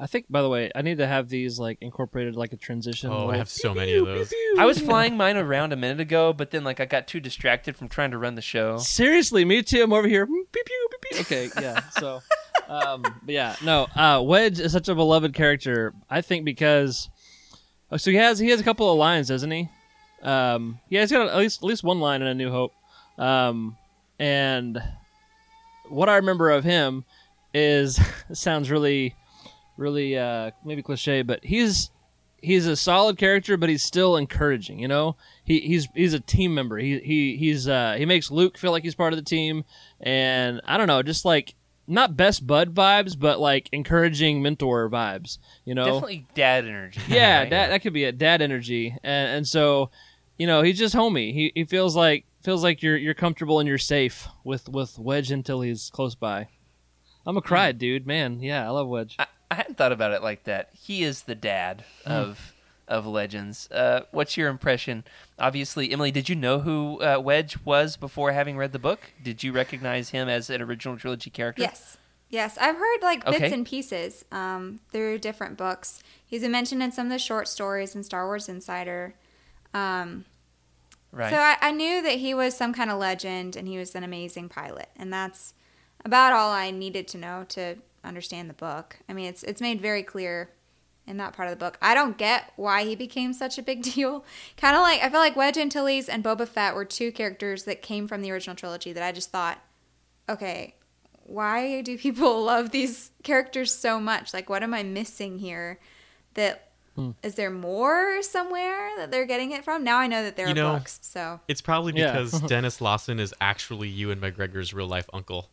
I 0.00 0.06
think, 0.06 0.26
by 0.30 0.42
the 0.42 0.48
way, 0.48 0.70
I 0.76 0.82
need 0.82 0.98
to 0.98 1.06
have 1.08 1.28
these 1.28 1.58
like 1.58 1.78
incorporated 1.80 2.36
like 2.36 2.52
a 2.52 2.56
transition. 2.56 3.10
Oh, 3.10 3.30
I 3.30 3.36
have 3.36 3.48
so 3.48 3.74
many 3.74 3.94
of 3.94 4.06
those. 4.06 4.32
I 4.56 4.64
was 4.64 4.78
flying 4.78 5.16
mine 5.16 5.36
around 5.36 5.72
a 5.72 5.76
minute 5.76 5.98
ago, 5.98 6.32
but 6.32 6.52
then 6.52 6.62
like 6.62 6.78
I 6.78 6.84
got 6.84 7.08
too 7.08 7.18
distracted 7.18 7.76
from 7.76 7.88
trying 7.88 8.12
to 8.12 8.18
run 8.18 8.36
the 8.36 8.42
show. 8.42 8.78
Seriously, 8.78 9.44
me 9.44 9.62
too. 9.62 9.82
I'm 9.82 9.92
over 9.92 10.06
here. 10.06 10.24
Pew, 10.24 10.46
pew, 10.52 10.62
pew, 10.64 10.98
pew. 11.10 11.20
Okay, 11.22 11.50
yeah. 11.60 11.80
So, 11.98 12.20
um, 12.68 13.02
but 13.02 13.34
yeah, 13.34 13.56
no. 13.64 13.88
Uh, 13.96 14.22
Wedge 14.24 14.60
is 14.60 14.70
such 14.70 14.88
a 14.88 14.94
beloved 14.94 15.34
character. 15.34 15.92
I 16.08 16.20
think 16.20 16.44
because, 16.44 17.10
oh, 17.90 17.96
so 17.96 18.12
he 18.12 18.16
has 18.18 18.38
he 18.38 18.50
has 18.50 18.60
a 18.60 18.64
couple 18.64 18.92
of 18.92 18.98
lines, 18.98 19.26
doesn't 19.26 19.50
he? 19.50 19.68
Um, 20.22 20.78
yeah, 20.88 21.00
he's 21.00 21.10
got 21.10 21.26
at 21.26 21.36
least 21.38 21.60
at 21.60 21.66
least 21.66 21.82
one 21.82 21.98
line 21.98 22.22
in 22.22 22.28
A 22.28 22.34
New 22.34 22.52
Hope. 22.52 22.72
Um, 23.18 23.76
and 24.20 24.80
what 25.90 26.08
I 26.08 26.16
remember 26.16 26.50
of 26.50 26.64
him 26.64 27.04
is 27.54 27.98
sounds 28.32 28.70
really, 28.70 29.14
really 29.76 30.16
uh, 30.18 30.50
maybe 30.64 30.82
cliche, 30.82 31.22
but 31.22 31.44
he's 31.44 31.90
he's 32.40 32.66
a 32.66 32.76
solid 32.76 33.18
character, 33.18 33.56
but 33.56 33.68
he's 33.68 33.82
still 33.82 34.16
encouraging. 34.16 34.78
You 34.78 34.88
know, 34.88 35.16
he, 35.44 35.60
he's 35.60 35.88
he's 35.94 36.14
a 36.14 36.20
team 36.20 36.54
member. 36.54 36.78
He 36.78 36.98
he 37.00 37.36
he's 37.36 37.68
uh, 37.68 37.94
he 37.98 38.04
makes 38.06 38.30
Luke 38.30 38.56
feel 38.58 38.70
like 38.72 38.82
he's 38.84 38.94
part 38.94 39.12
of 39.12 39.18
the 39.18 39.24
team, 39.24 39.64
and 40.00 40.60
I 40.64 40.76
don't 40.76 40.86
know, 40.86 41.02
just 41.02 41.24
like 41.24 41.54
not 41.86 42.16
best 42.16 42.46
bud 42.46 42.74
vibes, 42.74 43.18
but 43.18 43.40
like 43.40 43.68
encouraging 43.72 44.42
mentor 44.42 44.88
vibes. 44.90 45.38
You 45.64 45.74
know, 45.74 45.84
Definitely 45.86 46.26
dad 46.34 46.66
energy. 46.66 47.00
yeah, 47.08 47.44
that 47.48 47.68
that 47.68 47.82
could 47.82 47.92
be 47.92 48.04
a 48.04 48.12
dad 48.12 48.42
energy, 48.42 48.96
and 49.02 49.36
and 49.36 49.48
so, 49.48 49.90
you 50.38 50.46
know, 50.46 50.62
he's 50.62 50.78
just 50.78 50.94
homie. 50.94 51.32
He 51.32 51.52
he 51.54 51.64
feels 51.64 51.96
like 51.96 52.24
feels 52.48 52.62
like 52.64 52.82
you're 52.82 52.96
you're 52.96 53.12
comfortable 53.12 53.60
and 53.60 53.68
you're 53.68 53.76
safe 53.76 54.26
with 54.42 54.70
with 54.70 54.98
Wedge 54.98 55.30
until 55.30 55.60
he's 55.60 55.90
close 55.90 56.14
by. 56.14 56.48
I'm 57.26 57.36
a 57.36 57.42
cry, 57.42 57.72
dude. 57.72 58.06
Man, 58.06 58.40
yeah, 58.40 58.66
I 58.66 58.70
love 58.70 58.88
Wedge. 58.88 59.16
I, 59.18 59.26
I 59.50 59.56
hadn't 59.56 59.76
thought 59.76 59.92
about 59.92 60.12
it 60.12 60.22
like 60.22 60.44
that. 60.44 60.70
He 60.72 61.04
is 61.04 61.24
the 61.24 61.34
dad 61.34 61.84
of 62.06 62.54
of 62.88 63.06
Legends. 63.06 63.70
Uh, 63.70 64.04
what's 64.12 64.38
your 64.38 64.48
impression? 64.48 65.04
Obviously, 65.38 65.92
Emily, 65.92 66.10
did 66.10 66.30
you 66.30 66.34
know 66.36 66.60
who 66.60 67.02
uh, 67.02 67.20
Wedge 67.22 67.58
was 67.66 67.98
before 67.98 68.32
having 68.32 68.56
read 68.56 68.72
the 68.72 68.78
book? 68.78 69.12
Did 69.22 69.42
you 69.42 69.52
recognize 69.52 70.08
him 70.08 70.30
as 70.30 70.48
an 70.48 70.62
original 70.62 70.96
trilogy 70.96 71.28
character? 71.28 71.60
Yes. 71.60 71.98
Yes, 72.30 72.56
I've 72.58 72.76
heard 72.76 72.98
like 73.02 73.26
bits 73.26 73.36
Okay. 73.36 73.52
and 73.52 73.66
pieces 73.66 74.24
um, 74.32 74.80
through 74.90 75.18
different 75.18 75.58
books. 75.58 76.02
He's 76.24 76.40
been 76.40 76.52
mentioned 76.52 76.82
in 76.82 76.92
some 76.92 77.08
of 77.08 77.12
the 77.12 77.18
short 77.18 77.46
stories 77.46 77.94
in 77.94 78.02
Star 78.04 78.24
Wars 78.26 78.48
Insider. 78.48 79.14
Um, 79.74 80.24
Right. 81.12 81.30
So 81.30 81.36
I, 81.36 81.56
I 81.60 81.70
knew 81.72 82.02
that 82.02 82.18
he 82.18 82.34
was 82.34 82.56
some 82.56 82.74
kind 82.74 82.90
of 82.90 82.98
legend 82.98 83.56
and 83.56 83.66
he 83.66 83.78
was 83.78 83.94
an 83.94 84.04
amazing 84.04 84.48
pilot, 84.48 84.88
and 84.96 85.12
that's 85.12 85.54
about 86.04 86.32
all 86.32 86.50
I 86.50 86.70
needed 86.70 87.08
to 87.08 87.18
know 87.18 87.44
to 87.50 87.76
understand 88.04 88.48
the 88.50 88.54
book. 88.54 88.98
I 89.08 89.12
mean, 89.12 89.26
it's 89.26 89.42
it's 89.42 89.60
made 89.60 89.80
very 89.80 90.02
clear 90.02 90.50
in 91.06 91.16
that 91.16 91.32
part 91.32 91.48
of 91.48 91.58
the 91.58 91.64
book. 91.64 91.78
I 91.80 91.94
don't 91.94 92.18
get 92.18 92.52
why 92.56 92.84
he 92.84 92.94
became 92.94 93.32
such 93.32 93.58
a 93.58 93.62
big 93.62 93.82
deal. 93.94 94.24
Kind 94.56 94.76
of 94.76 94.82
like 94.82 95.02
I 95.02 95.08
feel 95.08 95.20
like 95.20 95.36
Wedge 95.36 95.56
Antilles 95.56 96.08
and 96.08 96.22
Boba 96.22 96.46
Fett 96.46 96.74
were 96.74 96.84
two 96.84 97.10
characters 97.10 97.64
that 97.64 97.82
came 97.82 98.06
from 98.06 98.22
the 98.22 98.30
original 98.30 98.54
trilogy 98.54 98.92
that 98.92 99.02
I 99.02 99.12
just 99.12 99.30
thought, 99.30 99.58
okay, 100.28 100.74
why 101.24 101.80
do 101.80 101.96
people 101.96 102.42
love 102.44 102.70
these 102.70 103.10
characters 103.22 103.72
so 103.72 103.98
much? 103.98 104.34
Like, 104.34 104.50
what 104.50 104.62
am 104.62 104.74
I 104.74 104.82
missing 104.82 105.38
here? 105.38 105.78
That 106.34 106.67
Hmm. 106.98 107.10
is 107.22 107.36
there 107.36 107.50
more 107.50 108.22
somewhere 108.22 108.90
that 108.96 109.12
they're 109.12 109.24
getting 109.26 109.52
it 109.52 109.62
from? 109.64 109.84
Now 109.84 109.98
I 109.98 110.08
know 110.08 110.24
that 110.24 110.34
there 110.36 110.46
You 110.46 110.52
are 110.52 110.54
know, 110.56 110.72
books. 110.74 110.98
So 111.02 111.38
It's 111.46 111.60
probably 111.60 111.92
Yeah. 111.94 112.10
because 112.10 112.40
Denis 112.48 112.80
Lawson 112.80 113.20
is 113.20 113.32
actually 113.40 113.88
Ewan 113.88 114.20
McGregor's 114.20 114.74
real 114.74 114.88
life 114.88 115.08
uncle. 115.12 115.48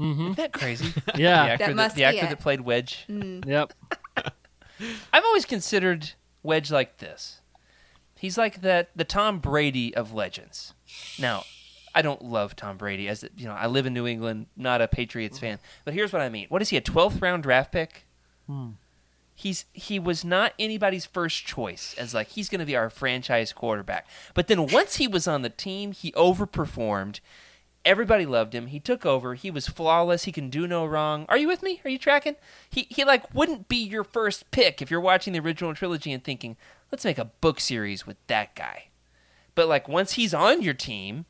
Mm-hmm. 0.00 0.22
Isn't 0.22 0.36
that 0.38 0.52
crazy? 0.54 0.88
the 1.14 1.20
Yeah, 1.20 1.44
actor, 1.44 1.66
That 1.66 1.76
must 1.76 1.96
the 1.96 2.00
be 2.00 2.04
actor 2.04 2.24
it. 2.24 2.28
that 2.30 2.40
played 2.40 2.62
Wedge. 2.62 3.04
Mm. 3.10 3.46
yep. 3.46 3.74
I've 5.12 5.24
always 5.24 5.44
considered 5.44 6.12
Wedge 6.42 6.70
like 6.70 6.96
this. 6.98 7.40
He's 8.16 8.38
like 8.38 8.62
that 8.62 8.88
the 8.96 9.04
Tom 9.04 9.40
Brady 9.40 9.94
of 9.94 10.14
legends. 10.14 10.72
Now, 11.18 11.44
I 11.94 12.00
don't 12.02 12.24
love 12.24 12.56
Tom 12.56 12.76
Brady 12.76 13.06
as 13.08 13.24
you 13.36 13.46
know. 13.46 13.52
I 13.54 13.66
live 13.66 13.86
in 13.86 13.92
New 13.92 14.06
England, 14.06 14.46
not 14.56 14.80
a 14.80 14.88
Patriots 14.88 15.38
fan. 15.38 15.58
But 15.84 15.94
here's 15.94 16.12
what 16.12 16.22
I 16.22 16.28
mean. 16.28 16.46
What 16.48 16.62
is 16.62 16.68
he? 16.70 16.76
A 16.76 16.80
12th 16.80 17.20
round 17.20 17.42
draft 17.42 17.70
pick? 17.72 18.06
Hmm. 18.46 18.70
He's 19.38 19.66
he 19.72 20.00
was 20.00 20.24
not 20.24 20.52
anybody's 20.58 21.06
first 21.06 21.46
choice 21.46 21.94
as 21.96 22.12
like 22.12 22.30
he's 22.30 22.48
going 22.48 22.58
to 22.58 22.66
be 22.66 22.74
our 22.74 22.90
franchise 22.90 23.52
quarterback. 23.52 24.08
But 24.34 24.48
then 24.48 24.66
once 24.66 24.96
he 24.96 25.06
was 25.06 25.28
on 25.28 25.42
the 25.42 25.48
team, 25.48 25.92
he 25.92 26.10
overperformed. 26.10 27.20
Everybody 27.84 28.26
loved 28.26 28.52
him. 28.52 28.66
He 28.66 28.80
took 28.80 29.06
over. 29.06 29.36
He 29.36 29.52
was 29.52 29.68
flawless. 29.68 30.24
He 30.24 30.32
can 30.32 30.50
do 30.50 30.66
no 30.66 30.84
wrong. 30.84 31.24
Are 31.28 31.38
you 31.38 31.46
with 31.46 31.62
me? 31.62 31.80
Are 31.84 31.88
you 31.88 31.98
tracking? 31.98 32.34
He 32.68 32.88
he 32.90 33.04
like 33.04 33.32
wouldn't 33.32 33.68
be 33.68 33.76
your 33.76 34.02
first 34.02 34.50
pick 34.50 34.82
if 34.82 34.90
you're 34.90 35.00
watching 35.00 35.34
the 35.34 35.38
original 35.38 35.72
trilogy 35.72 36.10
and 36.10 36.24
thinking, 36.24 36.56
"Let's 36.90 37.04
make 37.04 37.18
a 37.18 37.26
book 37.26 37.60
series 37.60 38.08
with 38.08 38.16
that 38.26 38.56
guy." 38.56 38.88
But 39.54 39.68
like 39.68 39.86
once 39.86 40.14
he's 40.14 40.34
on 40.34 40.62
your 40.62 40.74
team, 40.74 41.26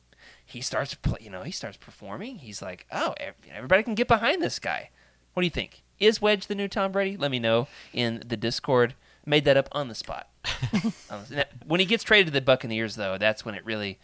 he 0.46 0.62
starts 0.62 0.96
you 1.20 1.28
know, 1.28 1.42
he 1.42 1.52
starts 1.52 1.76
performing. 1.76 2.38
He's 2.38 2.62
like, 2.62 2.86
"Oh, 2.90 3.14
everybody 3.50 3.82
can 3.82 3.94
get 3.94 4.08
behind 4.08 4.42
this 4.42 4.58
guy." 4.58 4.88
What 5.34 5.42
do 5.42 5.44
you 5.44 5.50
think? 5.50 5.82
Is 6.00 6.20
Wedge 6.20 6.46
the 6.46 6.54
new 6.54 6.68
Tom 6.68 6.92
Brady? 6.92 7.16
Let 7.16 7.30
me 7.30 7.38
know 7.38 7.68
in 7.92 8.22
the 8.26 8.36
Discord. 8.36 8.94
Made 9.26 9.44
that 9.44 9.56
up 9.56 9.68
on 9.72 9.88
the 9.88 9.94
spot. 9.94 10.28
Um, 11.10 11.24
when 11.66 11.80
he 11.80 11.86
gets 11.86 12.04
traded 12.04 12.26
to 12.26 12.32
the 12.32 12.42
Buccaneers, 12.42 12.96
though, 12.96 13.16
that's 13.16 13.42
when 13.42 13.54
it 13.54 13.64
really, 13.64 13.98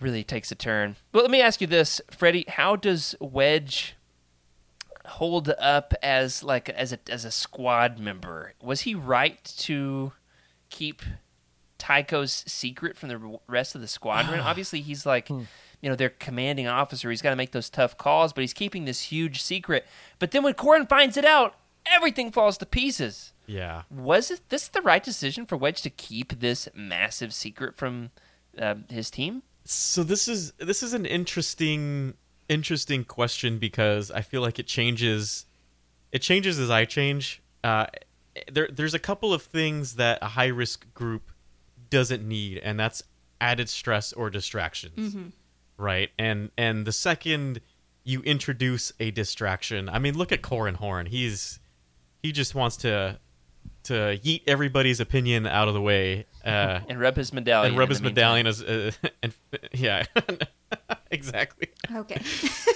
really 0.00 0.22
takes 0.22 0.52
a 0.52 0.54
turn. 0.54 0.94
But 1.10 1.22
let 1.22 1.32
me 1.32 1.40
ask 1.40 1.60
you 1.60 1.66
this, 1.66 2.00
Freddie: 2.12 2.44
How 2.46 2.76
does 2.76 3.16
Wedge 3.20 3.96
hold 5.04 5.48
up 5.58 5.94
as 6.02 6.44
like 6.44 6.68
as 6.68 6.92
a 6.92 6.98
as 7.10 7.24
a 7.24 7.32
squad 7.32 7.98
member? 7.98 8.54
Was 8.62 8.82
he 8.82 8.94
right 8.94 9.42
to 9.58 10.12
keep 10.70 11.02
Tycho's 11.78 12.44
secret 12.46 12.96
from 12.96 13.08
the 13.08 13.38
rest 13.48 13.74
of 13.74 13.80
the 13.80 13.88
squadron? 13.88 14.40
Obviously, 14.44 14.80
he's 14.80 15.04
like, 15.04 15.28
you 15.86 15.90
know, 15.90 15.94
their 15.94 16.10
commanding 16.10 16.66
officer. 16.66 17.10
He's 17.10 17.22
got 17.22 17.30
to 17.30 17.36
make 17.36 17.52
those 17.52 17.70
tough 17.70 17.96
calls, 17.96 18.32
but 18.32 18.40
he's 18.40 18.52
keeping 18.52 18.86
this 18.86 19.02
huge 19.02 19.40
secret. 19.40 19.86
But 20.18 20.32
then 20.32 20.42
when 20.42 20.54
Corran 20.54 20.88
finds 20.88 21.16
it 21.16 21.24
out, 21.24 21.54
everything 21.86 22.32
falls 22.32 22.58
to 22.58 22.66
pieces. 22.66 23.32
Yeah. 23.46 23.82
Was 23.88 24.32
it 24.32 24.40
this 24.48 24.66
the 24.66 24.82
right 24.82 25.04
decision 25.04 25.46
for 25.46 25.56
Wedge 25.56 25.82
to 25.82 25.90
keep 25.90 26.40
this 26.40 26.68
massive 26.74 27.32
secret 27.32 27.76
from 27.76 28.10
uh, 28.58 28.74
his 28.90 29.12
team? 29.12 29.44
So 29.64 30.02
this 30.02 30.26
is 30.26 30.50
this 30.58 30.82
is 30.82 30.92
an 30.92 31.06
interesting 31.06 32.14
interesting 32.48 33.04
question 33.04 33.58
because 33.58 34.10
I 34.10 34.22
feel 34.22 34.40
like 34.40 34.58
it 34.58 34.66
changes 34.66 35.46
it 36.10 36.18
changes 36.18 36.58
as 36.58 36.68
I 36.68 36.84
change. 36.84 37.44
Uh, 37.62 37.86
there 38.50 38.68
there's 38.72 38.94
a 38.94 38.98
couple 38.98 39.32
of 39.32 39.42
things 39.42 39.94
that 39.94 40.18
a 40.20 40.26
high 40.26 40.48
risk 40.48 40.92
group 40.94 41.30
doesn't 41.90 42.26
need, 42.26 42.58
and 42.58 42.76
that's 42.76 43.04
added 43.40 43.68
stress 43.68 44.12
or 44.12 44.30
distractions, 44.30 45.14
right? 45.76 46.10
And 46.18 46.50
and 46.56 46.86
the 46.86 46.92
second 46.92 47.60
you 48.04 48.20
introduce 48.22 48.92
a 49.00 49.10
distraction, 49.10 49.88
I 49.88 49.98
mean, 49.98 50.16
look 50.16 50.32
at 50.32 50.42
Corran 50.42 50.76
Horn. 50.76 51.06
He's 51.06 51.58
he 52.22 52.32
just 52.32 52.54
wants 52.54 52.76
to 52.78 53.18
to 53.84 53.92
yeet 53.92 54.42
everybody's 54.46 54.98
opinion 55.00 55.46
out 55.46 55.68
of 55.68 55.74
the 55.74 55.80
way. 55.80 56.26
Uh, 56.44 56.80
And 56.88 57.00
rub 57.00 57.16
his 57.16 57.32
medallion. 57.32 57.72
and 57.72 57.78
rub 57.78 57.88
his 57.88 58.02
medallion 58.02 58.46
as 58.46 58.62
uh, 58.62 58.90
and 59.22 59.32
yeah 59.72 60.04
exactly 61.10 61.68
okay. 61.94 62.20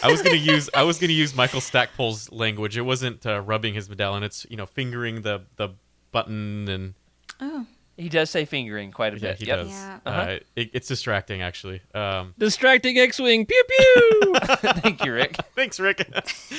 i 0.02 0.10
was 0.10 0.22
gonna 0.22 0.36
use 0.36 0.70
i 0.74 0.82
was 0.84 0.98
gonna 0.98 1.12
use 1.12 1.34
michael 1.34 1.60
stackpole's 1.60 2.30
language 2.30 2.76
it 2.78 2.82
wasn't 2.82 3.24
uh, 3.26 3.40
rubbing 3.40 3.74
his 3.74 3.88
medallion 3.88 4.22
it's 4.22 4.46
you 4.48 4.56
know 4.56 4.66
fingering 4.66 5.22
the 5.22 5.42
the 5.56 5.68
button 6.12 6.68
and 6.68 6.94
oh, 7.40 7.66
He 8.00 8.08
does 8.08 8.30
say 8.30 8.44
fingering 8.44 8.90
quite 8.92 9.14
a 9.14 9.18
yeah 9.18 9.30
bit. 9.32 9.38
he 9.40 9.46
Yep. 9.46 9.58
does 9.58 9.68
Yeah. 9.70 9.98
Uh-huh. 10.06 10.20
uh, 10.20 10.38
it, 10.56 10.70
it's 10.72 10.88
distracting 10.88 11.42
actually 11.42 11.80
um 11.94 12.34
Distracting 12.38 12.98
X-wing. 12.98 13.46
Pew 13.46 13.64
pew. 13.68 14.34
Thank 14.80 15.04
you, 15.04 15.12
Rick. 15.12 15.36
thanks 15.54 15.78
rick 15.78 16.08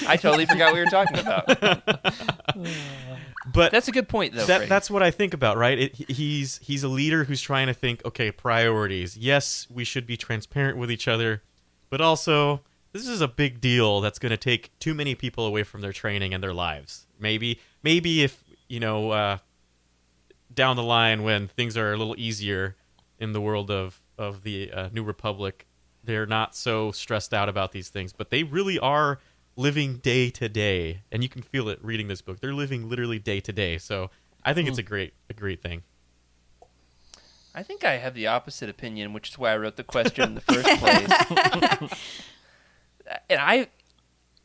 I 0.08 0.18
totally 0.18 0.46
forgot 0.46 0.74
we 0.74 0.80
were 0.80 0.86
talking 0.86 1.18
about. 1.20 1.46
but 3.54 3.72
That's 3.72 3.88
a 3.88 3.92
good 3.92 4.08
point, 4.08 4.34
though. 4.34 4.46
that, 4.46 4.70
that's 4.70 4.90
what 4.92 5.02
I 5.04 5.12
think 5.12 5.34
about, 5.34 5.58
right? 5.58 5.78
It, 5.80 5.96
he's 5.96 6.60
he's 6.60 6.84
a 6.84 6.88
leader 6.88 7.24
who's 7.24 7.42
trying 7.42 7.68
to 7.68 7.74
think, 7.74 8.04
okay, 8.06 8.32
priorities. 8.32 9.18
Yes, 9.18 9.68
we 9.70 9.84
should 9.84 10.06
be 10.06 10.18
transparent 10.18 10.78
with 10.78 10.92
each 10.92 11.08
other, 11.08 11.42
but 11.90 12.02
also 12.02 12.62
this 12.94 13.08
is 13.08 13.22
a 13.22 13.28
big 13.28 13.62
deal 13.62 14.02
that's 14.02 14.20
going 14.20 14.32
to 14.32 14.38
take 14.38 14.78
too 14.80 14.94
many 14.94 15.16
people 15.16 15.46
away 15.46 15.64
from 15.64 15.82
their 15.82 15.94
training 15.94 16.34
and 16.34 16.44
their 16.44 16.54
lives. 16.54 17.08
Maybe 17.20 17.60
maybe 17.84 18.24
if 18.24 18.44
you 18.68 18.80
know 18.80 19.12
uh, 19.12 19.38
down 20.54 20.76
the 20.76 20.84
line 20.84 21.24
when 21.24 21.48
things 21.48 21.78
are 21.78 21.94
a 21.94 21.98
little 21.98 22.16
easier 22.18 22.76
in 23.20 23.34
the 23.34 23.42
world 23.42 23.70
of 23.72 24.02
of 24.18 24.44
the 24.44 24.72
uh, 24.72 24.90
New 24.92 25.04
Republic, 25.04 25.68
they're 26.04 26.26
not 26.26 26.56
so 26.56 26.92
stressed 26.92 27.34
out 27.34 27.50
about 27.50 27.72
these 27.72 27.90
things, 27.90 28.14
but 28.14 28.30
they 28.30 28.44
really 28.44 28.78
are 28.80 29.20
living 29.56 29.98
day 29.98 30.30
to 30.30 30.50
day, 30.50 31.02
and 31.12 31.24
you 31.24 31.30
can 31.30 31.42
feel 31.42 31.70
it 31.70 31.84
reading 31.84 32.08
this 32.08 32.22
book. 32.22 32.40
They're 32.40 32.54
living 32.54 32.90
literally 32.90 33.20
day 33.20 33.40
to 33.42 33.52
day. 33.52 33.78
So 33.78 34.10
I 34.44 34.54
think 34.54 34.68
it's 34.68 34.78
a 34.78 34.84
great 34.84 35.14
a 35.30 35.34
great 35.34 35.62
thing. 35.62 35.84
I 37.54 37.64
think 37.64 37.84
I 37.84 37.98
have 37.98 38.14
the 38.14 38.28
opposite 38.28 38.70
opinion, 38.70 39.12
which 39.14 39.30
is 39.30 39.38
why 39.38 39.52
I 39.52 39.58
wrote 39.58 39.76
the 39.76 39.84
question 39.84 40.24
in 40.24 40.36
the 40.36 40.42
first 40.42 40.70
place. 40.80 42.16
and 43.30 43.40
I, 43.40 43.68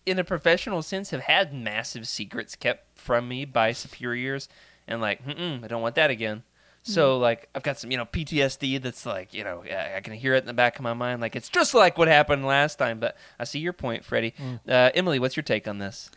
in 0.04 0.18
a 0.18 0.24
professional 0.24 0.82
sense, 0.82 1.10
have 1.10 1.22
had 1.22 1.54
massive 1.54 2.08
secrets 2.08 2.56
kept 2.56 2.98
from 2.98 3.28
me 3.28 3.44
by 3.44 3.72
superiors, 3.72 4.48
and 4.88 5.00
like, 5.00 5.24
Mm-mm, 5.24 5.64
I 5.64 5.68
don't 5.68 5.82
want 5.82 5.94
that 5.96 6.10
again. 6.10 6.42
So 6.88 7.18
like, 7.18 7.48
I've 7.52 7.64
got 7.64 7.80
some, 7.80 7.90
you 7.90 7.96
know, 7.96 8.04
PTSD 8.04 8.80
that's 8.80 9.04
like, 9.04 9.34
you 9.34 9.42
know, 9.42 9.64
I 9.68 9.96
I 9.96 10.00
can 10.00 10.12
hear 10.12 10.34
it 10.34 10.38
in 10.44 10.46
the 10.46 10.52
back 10.54 10.76
of 10.76 10.82
my 10.82 10.94
mind, 10.94 11.20
like 11.20 11.34
it's 11.34 11.48
just 11.48 11.74
like 11.74 11.98
what 11.98 12.06
happened 12.06 12.46
last 12.46 12.76
time. 12.76 13.00
But 13.00 13.16
I 13.40 13.44
see 13.44 13.58
your 13.58 13.72
point, 13.72 14.04
Freddie. 14.04 14.34
Uh, 14.68 14.90
Emily, 14.94 15.18
what's 15.18 15.34
your 15.36 15.42
take 15.42 15.66
on 15.66 15.78
this? 15.78 16.12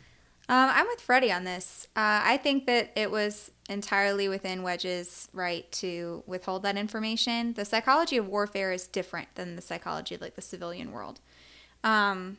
Um, 0.48 0.70
I'm 0.72 0.88
with 0.88 1.02
Freddie 1.02 1.32
on 1.32 1.44
this. 1.44 1.88
Uh, 1.96 2.22
I 2.24 2.38
think 2.38 2.68
that 2.68 2.92
it 2.96 3.10
was 3.10 3.52
entirely 3.68 4.28
within 4.28 4.62
Wedge's 4.64 5.28
right 5.34 5.72
to 5.74 6.24
withhold 6.28 6.64
that 6.64 6.76
information. 6.78 7.54
The 7.54 7.66
psychology 7.66 8.18
of 8.18 8.28
warfare 8.28 8.72
is 8.72 8.88
different 8.88 9.30
than 9.36 9.56
the 9.56 9.62
psychology 9.62 10.16
of 10.16 10.22
like 10.22 10.36
the 10.36 10.42
civilian 10.42 10.92
world. 10.92 11.20
Um, 11.84 12.38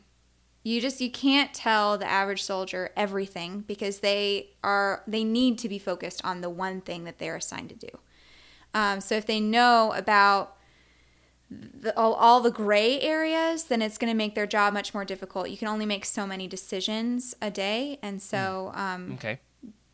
you 0.63 0.79
just 0.79 1.01
you 1.01 1.09
can't 1.11 1.53
tell 1.53 1.97
the 1.97 2.05
average 2.05 2.43
soldier 2.43 2.91
everything 2.95 3.61
because 3.61 3.99
they 3.99 4.51
are 4.63 5.03
they 5.07 5.23
need 5.23 5.57
to 5.59 5.69
be 5.69 5.79
focused 5.79 6.23
on 6.23 6.41
the 6.41 6.49
one 6.49 6.81
thing 6.81 7.03
that 7.05 7.17
they're 7.17 7.35
assigned 7.35 7.69
to 7.69 7.75
do. 7.75 7.89
Um, 8.73 9.01
so 9.01 9.15
if 9.15 9.25
they 9.25 9.39
know 9.39 9.91
about 9.95 10.55
the, 11.49 11.97
all, 11.97 12.13
all 12.13 12.39
the 12.39 12.51
gray 12.51 13.01
areas, 13.01 13.65
then 13.65 13.81
it's 13.81 13.97
going 13.97 14.09
to 14.11 14.15
make 14.15 14.35
their 14.35 14.47
job 14.47 14.73
much 14.73 14.93
more 14.93 15.03
difficult. 15.03 15.49
You 15.49 15.57
can 15.57 15.67
only 15.67 15.85
make 15.85 16.05
so 16.05 16.25
many 16.25 16.47
decisions 16.47 17.35
a 17.41 17.51
day, 17.51 17.99
and 18.01 18.21
so 18.21 18.71
um, 18.73 19.11
Okay. 19.15 19.39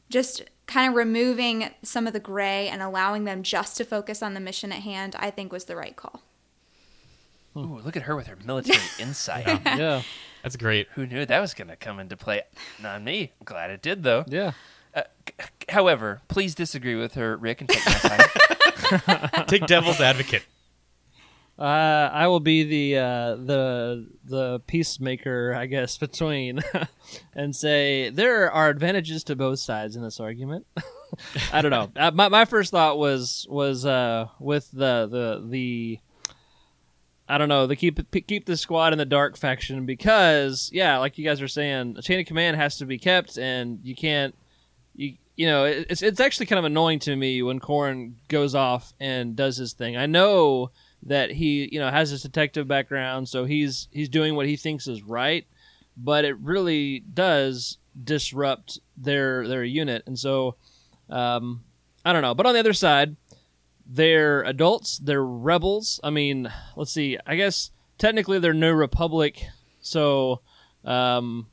just 0.10 0.44
kind 0.68 0.90
of 0.90 0.96
removing 0.96 1.72
some 1.82 2.06
of 2.06 2.14
the 2.14 2.20
gray 2.20 2.68
and 2.68 2.84
allowing 2.84 3.24
them 3.24 3.42
just 3.42 3.78
to 3.78 3.84
focus 3.86 4.22
on 4.22 4.36
the 4.36 4.40
mission 4.40 4.72
at 4.72 4.84
hand, 4.84 5.16
I 5.18 5.32
think 5.32 5.52
was 5.52 5.66
the 5.66 5.76
right 5.76 5.96
call. 5.96 6.22
Ooh, 7.56 7.80
look 7.84 7.98
at 7.98 8.04
her 8.04 8.16
with 8.16 8.28
her 8.28 8.38
military 8.46 8.80
insight. 9.00 9.48
Yeah, 9.66 10.04
That's 10.48 10.56
great. 10.56 10.88
Who 10.94 11.06
knew 11.06 11.26
that 11.26 11.40
was 11.42 11.54
going 11.54 11.68
to 11.68 11.76
come 11.76 12.00
into 12.00 12.16
play? 12.16 12.42
Not 12.82 13.04
me. 13.04 13.34
I'm 13.38 13.44
glad 13.44 13.70
it 13.70 13.82
did, 13.82 14.04
though. 14.04 14.24
yeah. 14.30 14.54
Uh, 14.96 15.02
c- 15.28 15.34
however, 15.68 16.22
please 16.30 16.56
disagree 16.56 16.96
with 16.96 17.16
her, 17.16 17.36
Rick, 17.36 17.60
and 17.60 17.70
take 17.70 17.86
my 17.86 17.92
side. 17.92 19.46
Take 19.50 19.66
devil's 19.68 20.00
advocate. 20.00 20.46
Uh, 21.60 22.10
I 22.14 22.28
will 22.28 22.40
be 22.40 22.64
the 22.64 23.02
uh, 23.02 23.36
the 23.36 24.08
the 24.24 24.60
peacemaker, 24.68 25.54
I 25.54 25.66
guess, 25.66 25.98
between, 26.08 26.62
and 27.36 27.54
say 27.54 28.10
there 28.10 28.50
are 28.50 28.70
advantages 28.70 29.26
to 29.26 29.36
both 29.36 29.60
sides 29.60 29.98
in 29.98 30.02
this 30.02 30.22
argument. 30.22 30.66
I 31.52 31.62
don't 31.62 31.72
know. 31.72 31.90
Uh, 31.94 32.12
my 32.12 32.30
my 32.30 32.46
first 32.46 32.72
thought 32.72 32.98
was 32.98 33.46
was 33.50 33.86
uh, 33.86 34.28
with 34.40 34.72
the 34.72 35.08
the 35.12 35.46
the 35.46 36.00
I 37.30 37.38
don't 37.38 37.50
know 37.50 37.68
the 37.68 37.76
keep 37.76 38.00
keep 38.28 38.46
the 38.46 38.58
squad 38.58 38.94
in 38.94 39.00
the 39.00 39.06
dark 39.06 39.38
faction 39.38 39.86
because 39.86 40.70
yeah, 40.74 40.98
like 40.98 41.18
you 41.18 41.26
guys 41.26 41.42
are 41.42 41.48
saying, 41.48 41.96
a 41.98 42.02
chain 42.02 42.20
of 42.20 42.26
command 42.26 42.56
has 42.58 42.78
to 42.78 42.86
be 42.86 42.98
kept, 42.98 43.38
and 43.38 43.80
you 43.84 43.96
can't 43.96 44.34
you 44.96 45.16
you 45.36 45.46
know 45.46 45.66
it's 45.66 46.02
it's 46.02 46.20
actually 46.20 46.46
kind 46.46 46.60
of 46.60 46.66
annoying 46.66 47.00
to 47.00 47.16
me 47.16 47.42
when 47.44 47.60
Corran 47.60 48.14
goes 48.30 48.56
off 48.56 48.94
and 49.00 49.36
does 49.36 49.58
his 49.58 49.74
thing. 49.74 49.98
I 49.98 50.06
know 50.06 50.72
that 51.04 51.32
he 51.32 51.70
you 51.72 51.80
know 51.80 51.90
has 51.90 52.12
this 52.12 52.24
detective 52.24 52.68
background, 52.68 53.28
so 53.28 53.46
he's 53.46 53.88
he's 53.92 54.10
doing 54.10 54.36
what 54.36 54.48
he 54.48 54.56
thinks 54.56 54.88
is 54.88 55.04
right, 55.04 55.46
but 55.98 56.24
it 56.24 56.38
really 56.40 57.00
does 57.00 57.78
disrupt 58.02 58.80
their 58.96 59.48
their 59.48 59.64
unit, 59.64 60.04
and 60.06 60.18
so 60.18 60.56
um, 61.10 61.64
I 62.06 62.14
don't 62.14 62.22
know. 62.22 62.34
But 62.34 62.46
on 62.46 62.54
the 62.54 62.60
other 62.60 62.74
side, 62.74 63.16
they're 63.88 64.42
adults, 64.44 64.98
they're 64.98 65.24
rebels. 65.24 66.00
I 66.04 66.10
mean, 66.10 66.52
let's 66.76 66.92
see. 66.92 67.18
I 67.26 67.36
guess 67.36 67.72
technically 67.98 68.40
they're 68.40 68.54
New 68.54 68.74
Republic, 68.74 69.46
so 69.82 70.42
um, 70.84 71.48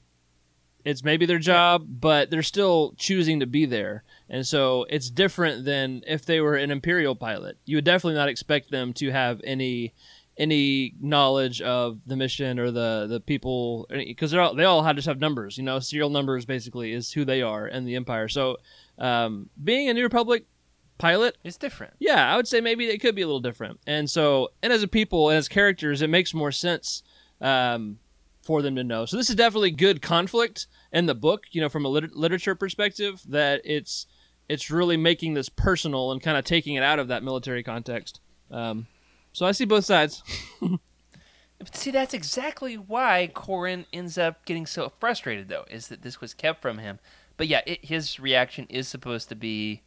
it's 0.84 1.04
maybe 1.04 1.26
their 1.26 1.38
job, 1.38 1.86
but 1.88 2.30
they're 2.30 2.42
still 2.42 2.94
choosing 2.96 3.40
to 3.40 3.46
be 3.46 3.64
there. 3.66 4.04
And 4.28 4.46
so 4.46 4.86
it's 4.90 5.10
different 5.10 5.64
than 5.64 6.02
if 6.06 6.26
they 6.26 6.40
were 6.40 6.56
an 6.56 6.70
Imperial 6.70 7.14
pilot. 7.14 7.56
You 7.64 7.76
would 7.76 7.84
definitely 7.84 8.16
not 8.16 8.28
expect 8.28 8.70
them 8.70 8.92
to 8.94 9.10
have 9.10 9.40
any 9.44 9.94
any 10.36 10.92
knowledge 11.00 11.62
of 11.62 12.00
the 12.06 12.16
mission 12.16 12.58
or 12.58 12.72
the 12.72 13.06
the 13.08 13.20
people 13.20 13.86
because 13.88 14.32
they 14.32 14.38
all 14.38 14.54
they 14.54 14.64
all 14.64 14.82
had 14.82 14.96
just 14.96 15.06
have 15.06 15.20
numbers. 15.20 15.56
You 15.56 15.64
know, 15.64 15.78
serial 15.78 16.10
numbers 16.10 16.44
basically 16.44 16.92
is 16.92 17.12
who 17.12 17.24
they 17.24 17.40
are 17.42 17.66
and 17.66 17.86
the 17.86 17.96
Empire. 17.96 18.28
So 18.28 18.56
um, 18.98 19.48
being 19.62 19.88
a 19.88 19.94
New 19.94 20.02
Republic 20.02 20.46
pilot 21.04 21.36
it's 21.44 21.58
different. 21.58 21.92
yeah, 21.98 22.32
I 22.32 22.36
would 22.36 22.48
say 22.48 22.60
maybe 22.60 22.86
it 22.86 22.98
could 22.98 23.14
be 23.14 23.22
a 23.22 23.26
little 23.26 23.40
different. 23.40 23.78
And 23.86 24.08
so, 24.08 24.52
and 24.62 24.72
as 24.72 24.82
a 24.82 24.88
people 24.88 25.28
and 25.28 25.36
as 25.36 25.48
characters, 25.48 26.00
it 26.00 26.08
makes 26.08 26.32
more 26.32 26.50
sense 26.50 27.02
um, 27.40 27.98
for 28.42 28.62
them 28.62 28.74
to 28.76 28.84
know. 28.84 29.04
So 29.04 29.16
this 29.18 29.28
is 29.28 29.36
definitely 29.36 29.70
good 29.70 30.00
conflict 30.00 30.66
in 30.92 31.04
the 31.06 31.14
book. 31.14 31.44
You 31.50 31.60
know, 31.60 31.68
from 31.68 31.84
a 31.84 31.88
lit- 31.88 32.16
literature 32.16 32.54
perspective, 32.54 33.20
that 33.28 33.60
it's 33.64 34.06
it's 34.48 34.70
really 34.70 34.96
making 34.96 35.34
this 35.34 35.48
personal 35.48 36.10
and 36.10 36.22
kind 36.22 36.38
of 36.38 36.44
taking 36.44 36.74
it 36.74 36.82
out 36.82 36.98
of 36.98 37.08
that 37.08 37.22
military 37.22 37.62
context. 37.62 38.20
Um, 38.50 38.86
so 39.32 39.44
I 39.44 39.52
see 39.52 39.64
both 39.66 39.84
sides. 39.84 40.22
But 41.58 41.76
see, 41.76 41.92
that's 41.92 42.12
exactly 42.12 42.74
why 42.76 43.30
Corran 43.32 43.86
ends 43.92 44.18
up 44.18 44.44
getting 44.44 44.66
so 44.66 44.92
frustrated, 45.00 45.48
though, 45.48 45.64
is 45.70 45.88
that 45.88 46.02
this 46.02 46.20
was 46.20 46.34
kept 46.34 46.60
from 46.60 46.78
him. 46.78 46.98
But 47.36 47.46
yeah, 47.46 47.62
it, 47.64 47.84
his 47.84 48.20
reaction 48.20 48.66
is 48.68 48.86
supposed 48.86 49.28
to 49.30 49.34
be 49.34 49.82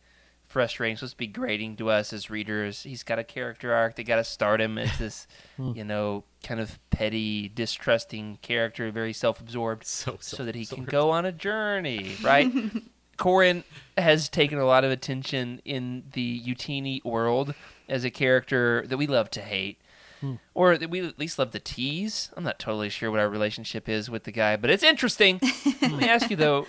frustrating, 0.47 0.95
supposed 0.95 1.13
to 1.13 1.17
be 1.17 1.27
grating 1.27 1.75
to 1.75 1.89
us 1.89 2.13
as 2.13 2.29
readers. 2.29 2.83
He's 2.83 3.03
got 3.03 3.19
a 3.19 3.23
character 3.23 3.73
arc. 3.73 3.95
They 3.95 4.03
got 4.03 4.15
to 4.15 4.23
start 4.23 4.61
him 4.61 4.77
as 4.77 4.97
this, 4.97 5.27
hmm. 5.57 5.73
you 5.75 5.83
know, 5.83 6.23
kind 6.43 6.59
of 6.59 6.79
petty, 6.89 7.49
distrusting 7.49 8.39
character, 8.41 8.89
very 8.89 9.13
self-absorbed, 9.13 9.85
So, 9.85 10.17
so 10.21 10.45
that 10.45 10.55
he 10.55 10.65
can 10.65 10.85
go 10.85 11.11
on 11.11 11.25
a 11.25 11.31
journey, 11.31 12.15
right? 12.23 12.51
Corran 13.17 13.63
has 13.97 14.29
taken 14.29 14.57
a 14.57 14.65
lot 14.65 14.83
of 14.83 14.91
attention 14.91 15.59
in 15.65 16.03
the 16.13 16.41
Utini 16.41 17.03
world 17.03 17.53
as 17.89 18.05
a 18.05 18.11
character 18.11 18.85
that 18.87 18.97
we 18.97 19.07
love 19.07 19.29
to 19.31 19.41
hate. 19.41 19.81
Hmm. 20.21 20.35
Or 20.55 20.77
that 20.77 20.89
we 20.89 21.05
at 21.05 21.19
least 21.19 21.37
love 21.37 21.51
to 21.51 21.59
tease. 21.59 22.31
I'm 22.35 22.43
not 22.43 22.57
totally 22.57 22.89
sure 22.89 23.11
what 23.11 23.19
our 23.19 23.29
relationship 23.29 23.87
is 23.87 24.09
with 24.09 24.23
the 24.23 24.31
guy, 24.31 24.55
but 24.55 24.71
it's 24.71 24.81
interesting. 24.81 25.39
Let 25.81 25.91
me 25.91 26.09
ask 26.09 26.31
you 26.31 26.35
though, 26.35 26.65